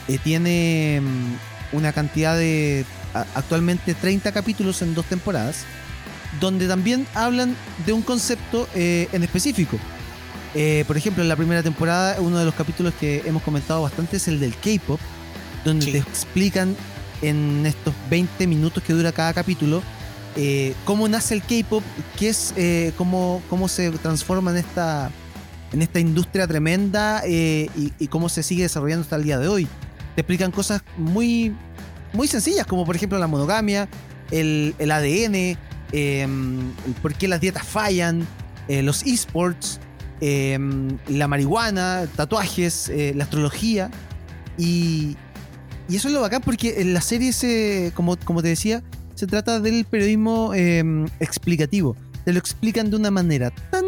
eh, 0.08 0.18
tiene 0.24 1.00
mm, 1.02 1.76
una 1.76 1.92
cantidad 1.92 2.36
de 2.36 2.84
a- 3.14 3.26
actualmente 3.34 3.94
30 3.94 4.32
capítulos 4.32 4.82
en 4.82 4.94
dos 4.94 5.06
temporadas, 5.06 5.64
donde 6.40 6.66
también 6.66 7.06
hablan 7.14 7.54
de 7.86 7.92
un 7.92 8.02
concepto 8.02 8.68
eh, 8.74 9.08
en 9.12 9.22
específico. 9.22 9.78
Por 10.88 10.96
ejemplo, 10.96 11.22
en 11.22 11.28
la 11.28 11.36
primera 11.36 11.62
temporada, 11.62 12.16
uno 12.20 12.36
de 12.38 12.44
los 12.44 12.54
capítulos 12.54 12.92
que 12.98 13.22
hemos 13.26 13.42
comentado 13.44 13.82
bastante 13.82 14.16
es 14.16 14.26
el 14.26 14.40
del 14.40 14.56
K-pop, 14.56 14.98
donde 15.64 15.86
Sí. 15.86 15.92
te 15.92 15.98
explican 15.98 16.76
en 17.22 17.64
estos 17.66 17.94
20 18.10 18.46
minutos 18.46 18.82
que 18.82 18.92
dura 18.92 19.10
cada 19.12 19.32
capítulo 19.32 19.82
eh, 20.36 20.74
cómo 20.84 21.08
nace 21.08 21.34
el 21.34 21.42
K-pop, 21.42 21.82
qué 22.16 22.28
es, 22.28 22.52
eh, 22.56 22.92
cómo, 22.96 23.42
cómo 23.50 23.66
se 23.66 23.90
transforma 23.90 24.52
en 24.52 24.58
esta, 24.58 25.10
en 25.72 25.82
esta 25.82 25.98
industria 25.98 26.46
tremenda 26.46 27.22
eh, 27.26 27.68
y, 27.76 27.92
y 27.98 28.06
cómo 28.06 28.28
se 28.28 28.44
sigue 28.44 28.62
desarrollando 28.62 29.02
hasta 29.02 29.16
el 29.16 29.24
día 29.24 29.38
de 29.40 29.48
hoy. 29.48 29.66
Te 30.14 30.20
explican 30.20 30.52
cosas 30.52 30.82
muy, 30.96 31.56
muy 32.12 32.28
sencillas, 32.28 32.66
como 32.66 32.84
por 32.86 32.94
ejemplo 32.94 33.18
la 33.18 33.26
monogamia, 33.26 33.88
el, 34.30 34.76
el 34.78 34.92
ADN, 34.92 35.58
el 35.92 36.70
por 37.02 37.14
qué 37.14 37.26
las 37.26 37.40
dietas 37.40 37.66
fallan, 37.66 38.24
los 38.68 39.02
esports, 39.04 39.80
eh, 40.20 40.56
la 41.08 41.26
marihuana, 41.26 42.06
tatuajes, 42.14 42.92
la 43.14 43.24
astrología. 43.24 43.90
Y, 44.56 45.16
y 45.88 45.96
eso 45.96 46.08
es 46.08 46.14
lo 46.14 46.20
bacán 46.20 46.42
porque 46.42 46.80
en 46.80 46.92
la 46.92 47.00
serie, 47.00 47.32
se, 47.32 47.92
como, 47.94 48.16
como 48.18 48.42
te 48.42 48.48
decía, 48.48 48.82
se 49.14 49.26
trata 49.26 49.58
del 49.58 49.84
periodismo 49.84 50.52
eh, 50.54 50.84
explicativo. 51.18 51.96
Te 52.24 52.32
lo 52.32 52.38
explican 52.38 52.90
de 52.90 52.96
una 52.96 53.10
manera 53.10 53.50
tan, 53.70 53.86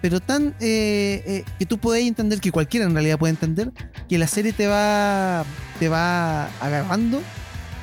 pero 0.00 0.20
tan 0.20 0.54
eh, 0.60 1.22
eh, 1.26 1.44
que 1.58 1.66
tú 1.66 1.78
puedes 1.78 2.06
entender, 2.06 2.40
que 2.40 2.50
cualquiera 2.50 2.86
en 2.86 2.94
realidad 2.94 3.18
puede 3.18 3.32
entender, 3.32 3.72
que 4.08 4.18
la 4.18 4.26
serie 4.26 4.52
te 4.52 4.66
va, 4.66 5.44
te 5.78 5.88
va 5.88 6.46
agarrando 6.60 7.20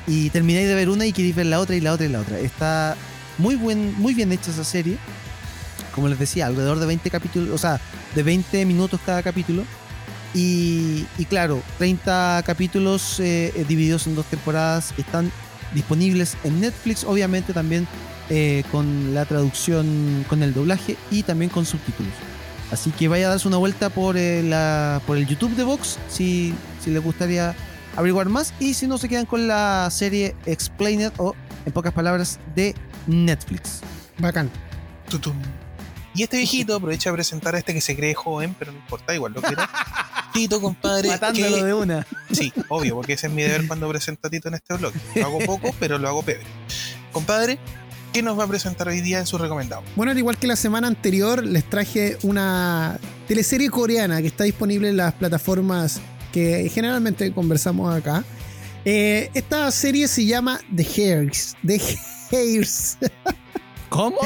y 0.06 0.30
termináis 0.30 0.66
de 0.66 0.74
ver 0.74 0.88
una 0.88 1.06
y 1.06 1.12
queréis 1.12 1.36
ver 1.36 1.46
la 1.46 1.60
otra 1.60 1.76
y 1.76 1.80
la 1.80 1.92
otra 1.92 2.06
y 2.06 2.08
la 2.08 2.20
otra. 2.20 2.38
Está 2.40 2.96
muy, 3.38 3.54
buen, 3.54 3.94
muy 4.00 4.14
bien 4.14 4.32
hecha 4.32 4.50
esa 4.50 4.64
serie. 4.64 4.98
Como 5.94 6.08
les 6.08 6.18
decía, 6.18 6.46
alrededor 6.46 6.78
de 6.78 6.86
20 6.86 7.10
capítulos, 7.10 7.50
o 7.54 7.58
sea, 7.58 7.80
de 8.14 8.22
20 8.22 8.66
minutos 8.66 9.00
cada 9.06 9.22
capítulo. 9.22 9.64
Y, 10.36 11.06
y 11.16 11.24
claro, 11.24 11.62
30 11.78 12.42
capítulos 12.44 13.20
eh, 13.20 13.54
eh, 13.56 13.64
divididos 13.66 14.06
en 14.06 14.14
dos 14.14 14.26
temporadas 14.26 14.92
están 14.98 15.32
disponibles 15.72 16.36
en 16.44 16.60
Netflix, 16.60 17.04
obviamente 17.04 17.54
también 17.54 17.88
eh, 18.28 18.64
con 18.70 19.14
la 19.14 19.24
traducción, 19.24 20.26
con 20.28 20.42
el 20.42 20.52
doblaje 20.52 20.96
y 21.10 21.22
también 21.22 21.48
con 21.48 21.64
subtítulos. 21.64 22.12
Así 22.70 22.90
que 22.90 23.08
vaya 23.08 23.28
a 23.28 23.30
darse 23.30 23.46
una 23.46 23.56
vuelta 23.56 23.88
por, 23.88 24.16
eh, 24.16 24.42
la, 24.42 25.00
por 25.06 25.16
el 25.16 25.26
YouTube 25.26 25.54
de 25.54 25.62
Vox 25.62 25.98
si, 26.08 26.52
si 26.82 26.90
les 26.90 27.02
gustaría 27.02 27.54
averiguar 27.94 28.28
más 28.28 28.52
y 28.58 28.74
si 28.74 28.88
no 28.88 28.98
se 28.98 29.08
quedan 29.08 29.26
con 29.26 29.46
la 29.46 29.88
serie 29.90 30.34
Explained 30.44 31.12
o 31.18 31.34
en 31.64 31.72
pocas 31.72 31.92
palabras 31.92 32.40
de 32.54 32.74
Netflix. 33.06 33.80
Bacán. 34.18 34.50
Tutum. 35.08 35.36
Y 36.14 36.24
este 36.24 36.38
viejito 36.38 36.74
aprovecha 36.74 37.10
a 37.10 37.12
presentar 37.12 37.54
a 37.54 37.58
este 37.58 37.74
que 37.74 37.80
se 37.80 37.94
cree 37.94 38.14
joven, 38.14 38.56
pero 38.58 38.72
no 38.72 38.78
importa, 38.78 39.14
igual 39.14 39.34
lo 39.34 39.42
quiero. 39.42 39.62
Tito, 40.36 40.60
compadre. 40.60 41.08
Matándolo 41.08 41.56
que- 41.56 41.64
de 41.64 41.74
una. 41.74 42.06
Sí, 42.30 42.52
obvio, 42.68 42.94
porque 42.96 43.14
ese 43.14 43.26
es 43.28 43.32
mi 43.32 43.42
deber 43.42 43.66
cuando 43.66 43.88
presento 43.88 44.28
a 44.28 44.30
Tito 44.30 44.48
en 44.48 44.54
este 44.54 44.74
blog. 44.74 44.92
Lo 45.14 45.26
hago 45.26 45.38
poco, 45.40 45.74
pero 45.80 45.98
lo 45.98 46.08
hago 46.08 46.22
peor. 46.22 46.40
Compadre, 47.12 47.58
¿qué 48.12 48.22
nos 48.22 48.38
va 48.38 48.44
a 48.44 48.46
presentar 48.48 48.88
hoy 48.88 49.00
día 49.00 49.18
en 49.18 49.26
su 49.26 49.38
recomendado? 49.38 49.82
Bueno, 49.96 50.12
al 50.12 50.18
igual 50.18 50.36
que 50.38 50.46
la 50.46 50.56
semana 50.56 50.86
anterior, 50.88 51.44
les 51.44 51.64
traje 51.64 52.18
una 52.22 52.98
teleserie 53.28 53.70
coreana 53.70 54.20
que 54.20 54.26
está 54.28 54.44
disponible 54.44 54.88
en 54.90 54.96
las 54.98 55.14
plataformas 55.14 56.00
que 56.32 56.70
generalmente 56.72 57.32
conversamos 57.32 57.94
acá. 57.94 58.22
Eh, 58.84 59.30
esta 59.34 59.70
serie 59.70 60.06
se 60.06 60.26
llama 60.26 60.60
The 60.74 60.86
Hairs. 60.96 61.56
The 61.66 61.80
Hairs. 62.30 62.98
¿Cómo? 63.88 64.18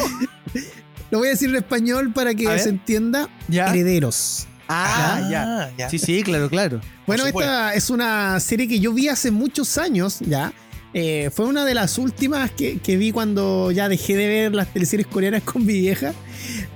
Lo 1.10 1.18
voy 1.18 1.28
a 1.28 1.30
decir 1.30 1.48
en 1.50 1.56
español 1.56 2.12
para 2.12 2.34
que 2.34 2.58
se 2.58 2.68
entienda. 2.68 3.28
Ya. 3.48 3.66
Herederos. 3.68 4.46
Ah, 4.72 5.28
ya. 5.30 5.72
ya. 5.76 5.90
Sí, 5.90 5.98
sí, 5.98 6.22
claro, 6.22 6.48
claro. 6.48 6.80
Bueno, 7.06 7.24
esta 7.44 7.74
es 7.74 7.90
una 7.90 8.38
serie 8.40 8.68
que 8.68 8.78
yo 8.80 8.92
vi 8.92 9.08
hace 9.08 9.30
muchos 9.30 9.78
años 9.78 10.18
ya. 10.20 10.52
Eh, 10.92 11.30
fue 11.32 11.46
una 11.46 11.64
de 11.64 11.74
las 11.74 11.98
últimas 11.98 12.50
que, 12.50 12.78
que 12.78 12.96
vi 12.96 13.12
cuando 13.12 13.70
ya 13.70 13.88
dejé 13.88 14.16
de 14.16 14.26
ver 14.26 14.54
las 14.54 14.72
teleseries 14.72 15.06
coreanas 15.06 15.42
con 15.44 15.64
mi 15.66 15.74
vieja. 15.74 16.12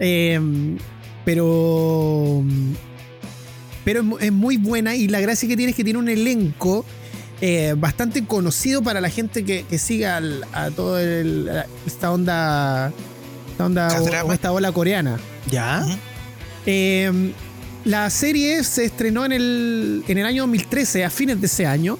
Eh, 0.00 0.40
pero. 1.24 2.42
Pero 3.84 4.00
es 4.00 4.04
mu- 4.06 4.18
es 4.18 4.32
muy 4.32 4.56
buena 4.56 4.94
y 4.96 5.08
la 5.08 5.20
gracia 5.20 5.48
que 5.48 5.56
tiene 5.56 5.70
es 5.70 5.76
que 5.76 5.84
tiene 5.84 5.98
un 5.98 6.08
elenco 6.08 6.84
eh, 7.40 7.74
bastante 7.76 8.24
conocido 8.24 8.82
para 8.82 9.00
la 9.02 9.10
gente 9.10 9.44
que, 9.44 9.64
que 9.68 9.78
siga 9.78 10.16
al- 10.16 10.44
a 10.52 10.70
toda 10.70 11.02
esta 11.86 12.10
onda. 12.10 12.92
Esta 13.50 13.66
onda 13.66 13.88
o- 14.00 14.04
o 14.24 14.32
esta 14.32 14.52
ola 14.52 14.72
coreana. 14.72 15.18
¿Ya? 15.50 15.84
La 17.84 18.08
serie 18.10 18.64
se 18.64 18.84
estrenó 18.84 19.24
en 19.24 19.32
el, 19.32 20.04
en 20.08 20.18
el 20.18 20.26
año 20.26 20.42
2013, 20.42 21.04
a 21.04 21.10
fines 21.10 21.40
de 21.40 21.46
ese 21.46 21.66
año. 21.66 21.98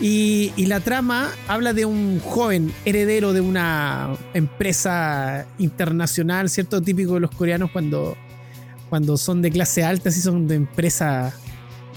Y, 0.00 0.52
y 0.56 0.66
la 0.66 0.80
trama 0.80 1.30
habla 1.46 1.72
de 1.72 1.84
un 1.84 2.20
joven 2.20 2.72
heredero 2.84 3.32
de 3.32 3.40
una 3.40 4.10
empresa 4.34 5.46
internacional, 5.58 6.50
¿cierto? 6.50 6.82
Típico 6.82 7.14
de 7.14 7.20
los 7.20 7.30
coreanos 7.30 7.70
cuando, 7.70 8.16
cuando 8.90 9.16
son 9.16 9.40
de 9.40 9.50
clase 9.50 9.84
alta, 9.84 10.08
así 10.08 10.20
son 10.20 10.48
de 10.48 10.56
empresa 10.56 11.32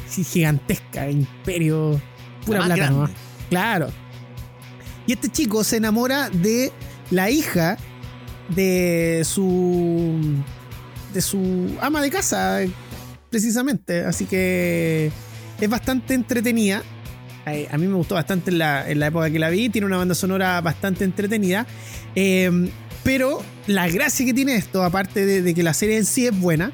gigantesca, 0.09 1.09
imperio, 1.09 1.99
pura 2.45 2.65
plata 2.65 2.89
nomás. 2.89 3.11
Claro. 3.49 3.89
Y 5.05 5.13
este 5.13 5.29
chico 5.29 5.63
se 5.63 5.77
enamora 5.77 6.29
de 6.29 6.71
la 7.11 7.29
hija 7.29 7.77
de 8.49 9.23
su 9.25 10.43
de 11.13 11.21
su 11.21 11.75
ama 11.81 12.01
de 12.01 12.09
casa, 12.09 12.59
precisamente. 13.29 14.03
Así 14.05 14.25
que 14.25 15.11
es 15.59 15.69
bastante 15.69 16.13
entretenida. 16.13 16.83
A 17.71 17.77
mí 17.77 17.87
me 17.87 17.95
gustó 17.95 18.15
bastante 18.15 18.51
en 18.51 18.57
la, 18.57 18.89
en 18.89 18.99
la 18.99 19.07
época 19.07 19.29
que 19.29 19.39
la 19.39 19.49
vi. 19.49 19.69
Tiene 19.69 19.87
una 19.87 19.97
banda 19.97 20.15
sonora 20.15 20.59
bastante 20.61 21.05
entretenida. 21.05 21.65
Eh, 22.15 22.69
pero 23.03 23.41
la 23.67 23.87
gracia 23.87 24.25
que 24.25 24.33
tiene 24.33 24.55
esto, 24.55 24.83
aparte 24.83 25.25
de, 25.25 25.41
de 25.41 25.53
que 25.53 25.63
la 25.63 25.73
serie 25.73 25.97
en 25.97 26.03
sí 26.03 26.27
es 26.27 26.37
buena, 26.37 26.73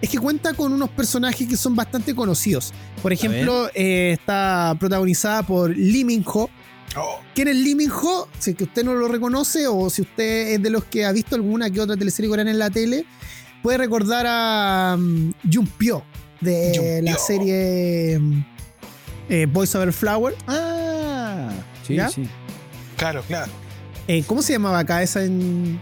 es 0.00 0.10
que 0.10 0.18
cuenta 0.18 0.54
con 0.54 0.72
unos 0.72 0.90
personajes 0.90 1.48
que 1.48 1.56
son 1.56 1.74
bastante 1.74 2.14
conocidos. 2.14 2.72
Por 3.02 3.12
ejemplo, 3.12 3.68
eh, 3.74 4.12
está 4.12 4.76
protagonizada 4.78 5.42
por 5.44 5.76
Lee 5.76 6.04
Min-ho, 6.04 6.48
Oh, 6.94 7.20
¿Quién 7.34 7.48
es 7.48 7.56
Lee 7.56 7.74
Min-ho? 7.74 8.28
Si 8.38 8.50
es 8.50 8.56
que 8.56 8.64
usted 8.64 8.84
no 8.84 8.92
lo 8.94 9.08
reconoce 9.08 9.66
o 9.66 9.88
si 9.88 10.02
usted 10.02 10.52
es 10.52 10.62
de 10.62 10.68
los 10.68 10.84
que 10.84 11.06
ha 11.06 11.12
visto 11.12 11.34
alguna 11.34 11.70
que 11.70 11.80
otra 11.80 11.96
teleserie 11.96 12.28
coreana 12.28 12.50
en 12.50 12.58
la 12.58 12.68
tele, 12.68 13.06
puede 13.62 13.78
recordar 13.78 14.26
a 14.28 14.94
um, 14.98 15.32
de 15.32 15.34
Jun 15.52 17.04
la 17.04 17.12
Pyo. 17.12 17.20
serie 17.26 18.18
um, 18.18 18.44
eh, 19.28 19.46
Boys 19.50 19.74
Over 19.74 19.92
Flower. 19.92 20.34
Ah, 20.46 21.50
sí, 21.86 21.94
¿Ya? 21.94 22.08
sí. 22.08 22.26
claro, 22.96 23.22
claro. 23.28 23.50
Eh, 24.08 24.24
¿Cómo 24.26 24.42
se 24.42 24.52
llamaba 24.54 24.80
acá 24.80 25.02
esa 25.02 25.24
en 25.24 25.80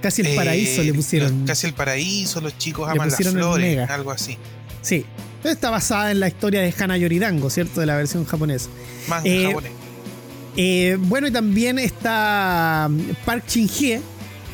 Casi 0.00 0.22
el 0.22 0.28
Eh, 0.28 0.36
paraíso 0.36 0.82
le 0.82 0.94
pusieron? 0.94 1.38
los- 1.40 1.46
casi 1.48 1.66
el 1.66 1.74
paraíso, 1.74 2.40
los 2.40 2.56
chicos 2.58 2.88
aman 2.88 3.10
las 3.10 3.16
flores, 3.18 3.90
algo 3.90 4.10
así. 4.12 4.38
Sí. 4.82 5.04
Está 5.44 5.70
basada 5.70 6.10
en 6.10 6.20
la 6.20 6.28
historia 6.28 6.60
de 6.60 6.72
Hana 6.78 6.96
Yoridango, 6.96 7.50
¿cierto? 7.50 7.80
De 7.80 7.86
la 7.86 7.96
versión 7.96 8.24
japonesa. 8.24 8.68
Manga 9.08 9.28
Eh, 9.28 9.44
japonés. 9.46 10.98
Bueno, 11.08 11.26
y 11.28 11.30
también 11.30 11.78
está 11.78 12.86
um, 12.88 12.98
Park 13.24 13.44
Shin-hye. 13.48 14.00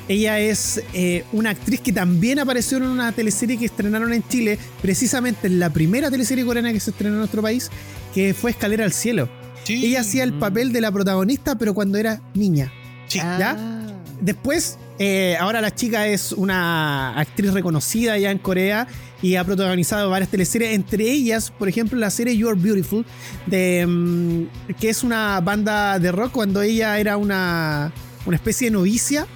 Ella 0.09 0.39
es 0.41 0.83
eh, 0.95 1.25
una 1.33 1.51
actriz 1.51 1.81
que 1.81 1.93
también 1.93 2.39
apareció 2.39 2.79
en 2.79 2.85
una 2.85 3.13
teleserie 3.13 3.57
que 3.57 3.67
estrenaron 3.67 4.13
en 4.13 4.27
Chile, 4.29 4.59
precisamente 4.81 5.47
en 5.47 5.59
la 5.59 5.71
primera 5.71 6.11
teleserie 6.11 6.45
coreana 6.45 6.73
que 6.73 6.81
se 6.81 6.91
estrenó 6.91 7.15
en 7.15 7.19
nuestro 7.21 7.41
país, 7.43 7.71
que 8.15 8.35
fue 8.35 8.51
Escalera 8.51 8.85
al 8.85 8.93
Cielo. 8.93 9.29
Sí, 9.65 9.87
Ella 9.87 10.01
hacía 10.01 10.25
el 10.25 10.33
papel 10.33 10.73
de 10.73 10.81
la 10.81 10.91
protagonista, 10.91 11.57
pero 11.57 11.73
cuando 11.73 11.99
era 11.99 12.21
niña. 12.35 12.73
sí. 13.07 13.19
¿Ya? 13.19 13.79
Después, 14.21 14.79
eh, 15.01 15.37
ahora 15.41 15.61
la 15.61 15.75
chica 15.75 16.07
es 16.07 16.31
una 16.31 17.19
actriz 17.19 17.53
reconocida 17.53 18.17
ya 18.19 18.31
en 18.31 18.39
Corea 18.39 18.87
y 19.21 19.35
ha 19.35 19.43
protagonizado 19.43 20.09
varias 20.11 20.31
teleseries, 20.31 20.75
entre 20.75 21.11
ellas, 21.11 21.51
por 21.51 21.69
ejemplo, 21.69 21.99
la 21.99 22.09
serie 22.09 22.37
You 22.37 22.49
Are 22.49 22.59
Beautiful, 22.61 23.05
de, 23.47 23.85
mm, 23.85 24.75
que 24.79 24.91
es 24.91 25.03
una 25.03 25.41
banda 25.41 25.99
de 25.99 26.13
rock 26.13 26.31
cuando 26.31 26.63
ella 26.63 27.01
era 27.01 27.17
una, 27.17 27.93
una 28.27 28.37
especie 28.37 28.69
de 28.69 28.73
novicia 28.73 29.27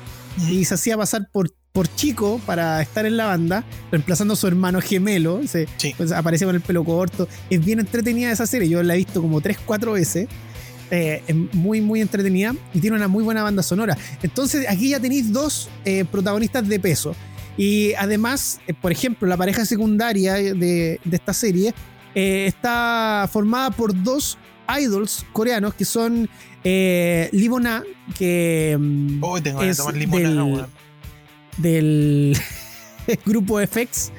y 0.50 0.64
se 0.64 0.74
hacía 0.74 0.96
pasar 0.96 1.28
por, 1.32 1.52
por 1.72 1.92
chico 1.94 2.40
para 2.46 2.80
estar 2.82 3.06
en 3.06 3.16
la 3.16 3.26
banda, 3.26 3.64
reemplazando 3.90 4.34
a 4.34 4.36
su 4.36 4.46
hermano 4.46 4.80
gemelo. 4.80 5.40
Se, 5.46 5.66
Sí. 5.76 5.94
pues, 5.96 6.12
aparece 6.12 6.44
con 6.44 6.54
el 6.54 6.60
pelo 6.60 6.84
corto. 6.84 7.28
Es 7.50 7.64
bien 7.64 7.80
entretenida 7.80 8.30
esa 8.30 8.46
serie, 8.46 8.68
yo 8.68 8.82
la 8.82 8.94
he 8.94 8.98
visto 8.98 9.20
como 9.22 9.40
3, 9.40 9.58
4 9.64 9.92
veces. 9.92 10.28
Eh, 10.90 11.22
es 11.26 11.34
muy, 11.54 11.80
muy 11.80 12.00
entretenida 12.00 12.54
y 12.72 12.80
tiene 12.80 12.96
una 12.96 13.08
muy 13.08 13.24
buena 13.24 13.42
banda 13.42 13.62
sonora. 13.62 13.96
Entonces, 14.22 14.66
aquí 14.68 14.90
ya 14.90 15.00
tenéis 15.00 15.32
dos 15.32 15.68
eh, 15.84 16.04
protagonistas 16.04 16.68
de 16.68 16.78
peso. 16.78 17.16
Y 17.56 17.92
además, 17.94 18.60
eh, 18.68 18.74
por 18.74 18.92
ejemplo, 18.92 19.26
la 19.26 19.36
pareja 19.36 19.64
secundaria 19.64 20.34
de, 20.34 20.54
de 21.02 21.16
esta 21.16 21.32
serie 21.32 21.74
está 22.14 23.28
formada 23.32 23.70
por 23.70 24.00
dos 24.02 24.38
idols 24.80 25.24
coreanos 25.32 25.74
que 25.74 25.84
son 25.84 26.28
eh, 26.64 27.28
Lee 27.32 27.48
Bona, 27.48 27.82
que 28.18 28.76
Hoy 29.20 29.40
tengo 29.40 29.60
que 29.60 29.70
es 29.70 29.76
tomar 29.76 29.94
limonada, 29.96 30.68
del- 31.58 32.32
del 32.32 33.18
grupo 33.26 33.58
FX 33.60 34.10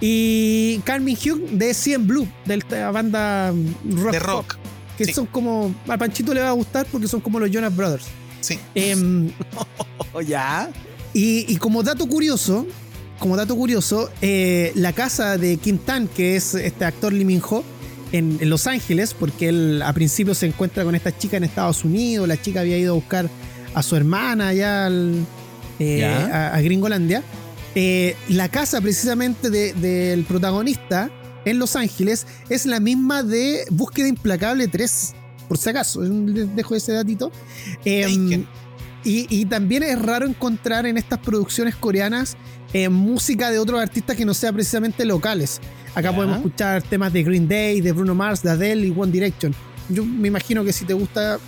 y 0.00 0.78
Carmen 0.84 1.16
Hyuk 1.16 1.40
de 1.50 1.74
CN 1.74 2.06
Blue, 2.06 2.28
de 2.44 2.58
la 2.70 2.90
banda 2.90 3.52
mm, 3.52 3.96
rock, 4.02 4.12
De 4.12 4.18
pop, 4.20 4.28
rock. 4.28 4.56
que 4.96 5.04
sí. 5.06 5.12
son 5.12 5.26
como 5.26 5.74
a 5.88 5.96
Panchito 5.98 6.32
le 6.34 6.40
va 6.40 6.48
a 6.50 6.52
gustar 6.52 6.86
porque 6.90 7.08
son 7.08 7.20
como 7.20 7.38
los 7.40 7.50
Jonas 7.50 7.74
Brothers. 7.74 8.06
Sí. 8.40 8.58
Em, 8.74 9.30
Oh, 10.14 10.20
ya. 10.26 10.70
y, 11.12 11.52
y 11.52 11.56
como 11.56 11.82
dato 11.82 12.06
curioso, 12.06 12.66
como 13.18 13.36
dato 13.36 13.56
curioso, 13.56 14.10
eh, 14.22 14.72
la 14.76 14.92
casa 14.92 15.36
de 15.36 15.56
Kim 15.56 15.78
Tan, 15.78 16.06
que 16.08 16.36
es 16.36 16.54
este 16.54 16.84
actor 16.84 17.12
Lee 17.12 17.24
Min 17.24 17.42
Ho, 17.50 17.64
en, 18.12 18.38
en 18.40 18.50
Los 18.50 18.66
Ángeles, 18.66 19.14
porque 19.18 19.48
él 19.48 19.82
a 19.82 19.92
principio 19.92 20.34
se 20.34 20.46
encuentra 20.46 20.84
con 20.84 20.94
esta 20.94 21.16
chica 21.16 21.36
en 21.36 21.44
Estados 21.44 21.84
Unidos, 21.84 22.26
la 22.28 22.40
chica 22.40 22.60
había 22.60 22.78
ido 22.78 22.92
a 22.92 22.94
buscar 22.96 23.28
a 23.74 23.82
su 23.82 23.96
hermana 23.96 24.48
allá 24.48 24.86
al, 24.86 25.24
eh, 25.78 26.04
a, 26.04 26.54
a 26.54 26.60
Gringolandia. 26.60 27.22
Eh, 27.74 28.16
la 28.28 28.48
casa 28.48 28.80
precisamente 28.80 29.50
de- 29.50 29.72
del 29.74 30.24
protagonista 30.24 31.10
en 31.44 31.58
Los 31.58 31.76
Ángeles 31.76 32.26
es 32.48 32.66
la 32.66 32.80
misma 32.80 33.22
de 33.22 33.64
Búsqueda 33.70 34.08
Implacable 34.08 34.66
3, 34.68 35.14
por 35.48 35.58
si 35.58 35.68
acaso, 35.70 36.02
les 36.02 36.54
dejo 36.56 36.74
ese 36.74 36.92
datito. 36.92 37.30
Em, 37.84 38.44
y, 39.04 39.26
y 39.30 39.44
también 39.44 39.82
es 39.84 40.00
raro 40.00 40.26
encontrar 40.26 40.86
en 40.86 40.96
estas 40.98 41.20
producciones 41.20 41.76
coreanas 41.76 42.36
eh, 42.72 42.88
música 42.88 43.50
de 43.50 43.58
otros 43.58 43.80
artistas 43.80 44.16
que 44.16 44.24
no 44.24 44.34
sea 44.34 44.52
precisamente 44.52 45.04
locales. 45.04 45.60
Acá 45.94 46.14
podemos 46.14 46.36
escuchar 46.36 46.82
temas 46.82 47.12
de 47.12 47.22
Green 47.22 47.48
Day, 47.48 47.80
de 47.80 47.92
Bruno 47.92 48.14
Mars, 48.14 48.42
de 48.42 48.50
Adele 48.50 48.86
y 48.86 48.94
One 48.96 49.10
Direction. 49.10 49.54
Yo 49.88 50.04
me 50.04 50.28
imagino 50.28 50.62
que 50.64 50.72
si 50.72 50.84
te 50.84 50.92
gusta 50.92 51.38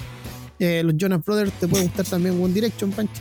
eh, 0.58 0.82
los 0.84 0.94
Jonas 0.96 1.24
Brothers, 1.24 1.52
te 1.52 1.68
puede 1.68 1.84
gustar 1.84 2.06
también 2.06 2.42
One 2.42 2.52
Direction, 2.54 2.90
Panchito. 2.90 3.20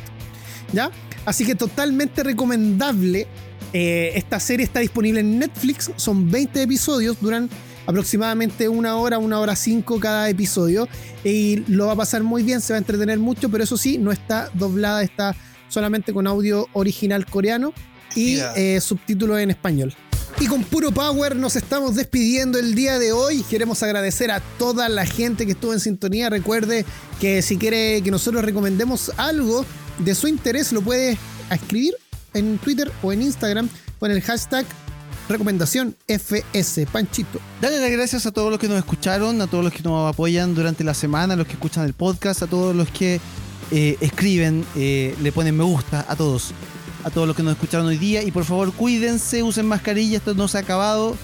¿Ya? 0.72 0.92
Así 1.26 1.46
que 1.46 1.56
totalmente 1.56 2.24
recomendable. 2.24 3.28
Eh, 3.74 4.14
esta 4.16 4.40
serie 4.40 4.64
está 4.64 4.80
disponible 4.80 5.20
en 5.20 5.38
Netflix. 5.38 5.92
Son 5.98 6.32
20 6.32 6.64
episodios, 6.64 7.20
duran 7.20 7.50
aproximadamente 7.86 8.70
una 8.70 8.96
hora, 8.96 9.18
una 9.18 9.40
hora 9.40 9.56
cinco 9.56 10.00
cada 10.00 10.30
episodio. 10.30 10.88
Y 11.24 11.58
lo 11.68 11.88
va 11.88 11.94
a 11.94 11.98
pasar 11.98 12.24
muy 12.24 12.44
bien, 12.44 12.62
se 12.62 12.74
va 12.74 12.78
a 12.78 12.80
entretener 12.80 13.20
mucho, 13.20 13.50
pero 13.50 13.64
eso 13.64 13.78
sí, 13.78 13.98
no 13.98 14.12
está 14.12 14.50
doblada, 14.54 15.04
está 15.04 15.36
solamente 15.68 16.14
con 16.14 16.28
audio 16.28 16.68
original 16.74 17.26
coreano 17.26 17.74
y 18.16 18.38
Ya. 18.38 18.54
eh, 18.56 18.80
subtítulos 18.82 19.40
en 19.40 19.52
español. 19.52 19.94
Y 20.40 20.48
con 20.48 20.64
puro 20.64 20.92
power 20.92 21.36
nos 21.36 21.56
estamos 21.58 21.96
despidiendo 21.96 22.60
el 22.60 22.74
día 22.74 22.98
de 22.98 23.12
hoy. 23.12 23.44
Queremos 23.50 23.84
agradecer 23.84 24.32
a 24.32 24.40
toda 24.58 24.88
la 24.88 25.06
gente 25.06 25.46
que 25.46 25.52
estuvo 25.52 25.74
en 25.74 25.80
sintonía. 25.82 26.30
Recuerde 26.30 26.86
que 27.20 27.42
si 27.42 27.58
quiere 27.58 28.02
que 28.02 28.12
nosotros 28.12 28.44
recomendemos 28.46 29.12
algo 29.18 29.66
de 29.98 30.16
su 30.16 30.28
interés, 30.28 30.72
lo 30.72 30.82
puede 30.82 31.18
escribir 31.52 31.94
en 32.34 32.58
Twitter 32.60 32.90
o 33.04 33.12
en 33.12 33.22
Instagram 33.24 33.68
con 34.00 34.12
el 34.12 34.22
hashtag 34.22 34.66
recomendación 35.28 35.96
FS 36.08 36.86
Panchito. 36.92 37.40
Dale 37.62 37.80
las 37.80 37.92
gracias 37.92 38.26
a 38.26 38.32
todos 38.32 38.50
los 38.50 38.60
que 38.60 38.68
nos 38.68 38.78
escucharon, 38.78 39.42
a 39.42 39.48
todos 39.48 39.64
los 39.64 39.74
que 39.74 39.84
nos 39.84 40.12
apoyan 40.12 40.56
durante 40.56 40.84
la 40.84 40.94
semana, 40.94 41.34
a 41.34 41.38
los 41.38 41.48
que 41.48 41.54
escuchan 41.54 41.86
el 41.86 41.94
podcast, 41.94 42.44
a 42.44 42.48
todos 42.48 42.76
los 42.76 42.90
que 42.90 43.20
eh, 43.72 43.98
escriben, 44.00 44.66
eh, 44.76 45.16
le 45.22 45.32
ponen 45.32 45.56
me 45.58 45.64
gusta, 45.64 46.06
a 46.08 46.16
todos 46.16 46.52
a 47.04 47.10
todos 47.10 47.28
los 47.28 47.36
que 47.36 47.44
nos 47.44 47.54
escucharon 47.54 47.88
hoy 47.88 47.98
día. 47.98 48.24
Y 48.24 48.32
por 48.32 48.46
favor, 48.46 48.74
cuídense, 48.74 49.44
usen 49.44 49.68
mascarilla, 49.68 50.18
esto 50.18 50.34
no 50.34 50.48
se 50.48 50.58
ha 50.58 50.62
acabado. 50.62 51.16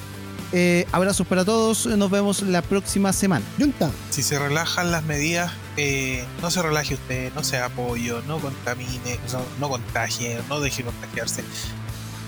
Eh, 0.51 0.85
abrazos 0.91 1.25
para 1.27 1.43
todos, 1.43 1.85
nos 1.85 2.09
vemos 2.09 2.41
la 2.43 2.61
próxima 2.61 3.11
semana. 3.11 3.43
Junta. 3.57 3.91
Si 4.09 4.23
se 4.23 4.39
relajan 4.39 4.91
las 4.91 5.03
medidas, 5.03 5.51
eh, 5.75 6.23
no 6.41 6.49
se 6.51 6.61
relaje 6.61 6.93
usted, 6.93 7.33
no 7.33 7.43
sea 7.43 7.65
apoyo, 7.65 8.21
no 8.27 8.39
contamine, 8.39 9.19
no, 9.33 9.41
no 9.59 9.69
contagie, 9.69 10.39
no 10.47 10.59
deje 10.59 10.83
contagiarse. 10.83 11.43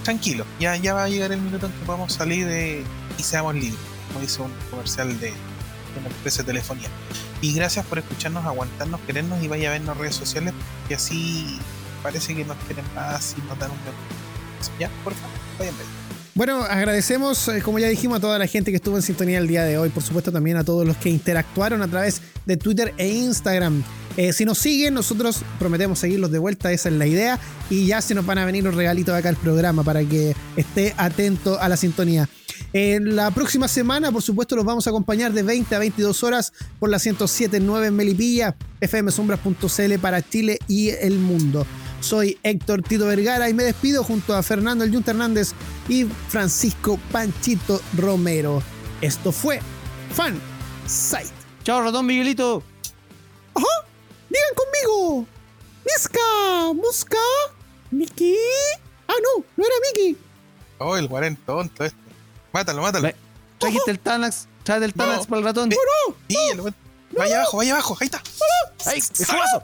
Tranquilo, 0.04 0.46
ya, 0.60 0.76
ya 0.78 0.94
va 0.94 1.04
a 1.04 1.10
llegar 1.10 1.32
el 1.32 1.42
minuto 1.42 1.68
en 1.68 1.72
que 1.72 1.86
podamos 1.86 2.14
salir 2.14 2.48
de, 2.48 2.84
y 3.18 3.24
seamos 3.24 3.56
libres, 3.56 3.80
como 4.08 4.20
dice 4.22 4.42
un 4.42 4.52
comercial 4.72 5.08
de, 5.20 5.28
de 5.28 5.34
una 6.00 6.08
empresa 6.08 6.44
de 6.44 6.48
telefonía. 6.48 6.90
Y 7.42 7.54
gracias 7.54 7.86
por 7.86 8.00
escucharnos, 8.00 8.46
aguantarnos, 8.46 9.00
querernos 9.02 9.44
y 9.44 9.48
vaya 9.48 9.70
a 9.70 9.74
vernos 9.74 9.98
redes 9.98 10.16
sociales, 10.16 10.54
y 10.90 10.94
así 10.94 11.60
parece 12.08 12.34
que 12.34 12.46
nos 12.46 12.56
quieren 12.60 12.86
más 12.96 13.36
y 13.38 13.42
nos 13.42 13.58
un 13.58 14.80
Ya, 14.80 14.90
por 15.04 15.14
favor, 15.14 15.36
vayan. 15.60 15.76
Bueno, 16.36 16.64
agradecemos, 16.64 17.50
eh, 17.50 17.62
como 17.62 17.80
ya 17.80 17.90
dijimos, 17.90 18.20
a 18.20 18.22
toda 18.22 18.40
la 18.40 18.48
gente 18.48 18.72
que 18.72 18.78
estuvo 18.78 18.96
en 18.96 19.02
sintonía 19.02 19.40
el 19.40 19.48
día 19.48 19.66
de 19.66 19.78
hoy. 19.78 19.90
Por 19.90 20.02
supuesto, 20.02 20.32
también 20.32 20.56
a 20.56 20.64
todos 20.64 20.88
los 20.88 20.96
que 20.96 21.10
interactuaron 21.10 21.82
a 21.82 21.88
través 21.90 22.22
de 22.46 22.56
Twitter 22.56 22.94
e 22.98 23.10
Instagram. 23.10 23.84
Eh, 24.16 24.32
si 24.32 24.46
nos 24.46 24.58
siguen, 24.58 24.94
nosotros 24.94 25.42
prometemos 25.60 26.00
seguirlos 26.00 26.32
de 26.32 26.40
vuelta, 26.40 26.72
esa 26.72 26.88
es 26.88 26.96
la 26.96 27.08
idea. 27.08 27.40
Y 27.70 27.88
ya 27.88 28.02
se 28.02 28.16
nos 28.16 28.26
van 28.26 28.38
a 28.38 28.46
venir 28.46 28.64
los 28.64 28.76
regalitos 28.76 29.14
acá 29.14 29.28
al 29.28 29.36
programa 29.36 29.84
para 29.84 30.02
que 30.06 30.34
esté 30.56 30.94
atento 30.96 31.60
a 31.60 31.68
la 31.68 31.76
sintonía. 31.76 32.30
La 32.74 33.32
próxima 33.32 33.68
semana, 33.68 34.12
por 34.12 34.22
supuesto, 34.22 34.56
los 34.56 34.66
vamos 34.66 34.88
a 34.88 34.92
acompañar 34.92 35.34
de 35.34 35.44
20 35.44 35.76
a 35.76 35.80
22 35.80 36.24
horas 36.24 36.54
por 36.80 36.90
la 36.90 36.98
107.9 36.98 37.88
en 37.88 37.96
Melipilla, 37.96 38.56
fmsombras.cl 38.82 40.00
para 40.00 40.22
Chile 40.22 40.60
y 40.68 40.90
el 40.90 41.18
mundo. 41.18 41.66
Soy 42.00 42.40
Héctor 42.44 42.82
Tito 42.82 43.08
Vergara 43.08 43.50
y 43.50 43.54
me 43.54 43.64
despido 43.64 44.04
junto 44.04 44.36
a 44.36 44.44
Fernando 44.44 44.84
El 44.84 44.92
Junta 44.92 45.12
Hernández 45.12 45.54
y 45.90 46.06
Francisco 46.30 47.00
Panchito 47.12 47.82
Romero. 47.98 48.62
Esto 49.02 49.32
fue 49.32 49.60
Fan 50.14 50.40
Site. 50.86 51.32
Chao, 51.64 51.82
ratón 51.82 52.06
Miguelito. 52.06 52.64
¡Ajá! 53.54 53.66
¡Digan 54.30 54.54
conmigo! 54.56 55.28
¡Miska! 55.86 56.74
¡Musca! 56.76 57.18
¿Miki? 57.92 58.36
Ah, 59.08 59.14
no, 59.22 59.44
no 59.56 59.66
era 59.66 59.76
Miki. 59.94 60.18
Oh, 60.80 60.98
el 60.98 61.08
guarén 61.08 61.36
tonto 61.36 61.84
este. 61.84 61.98
Mátalo, 62.54 62.82
mátalo. 62.82 63.10
Trajiste 63.58 63.92
el 63.92 64.00
Tanax. 64.00 64.48
Trae 64.64 64.84
el 64.84 64.94
Tanax 64.94 65.26
para 65.28 65.40
el 65.40 65.46
ratón. 65.46 65.70
¡No, 65.70 65.76
no! 66.10 66.16
El. 66.30 66.74
Vaya 67.18 67.38
abajo, 67.38 67.58
vaya 67.58 67.74
abajo, 67.74 67.98
ahí 68.00 68.06
está. 68.06 68.22
¡Ahí! 68.86 69.00
¡Escobazo! 69.00 69.64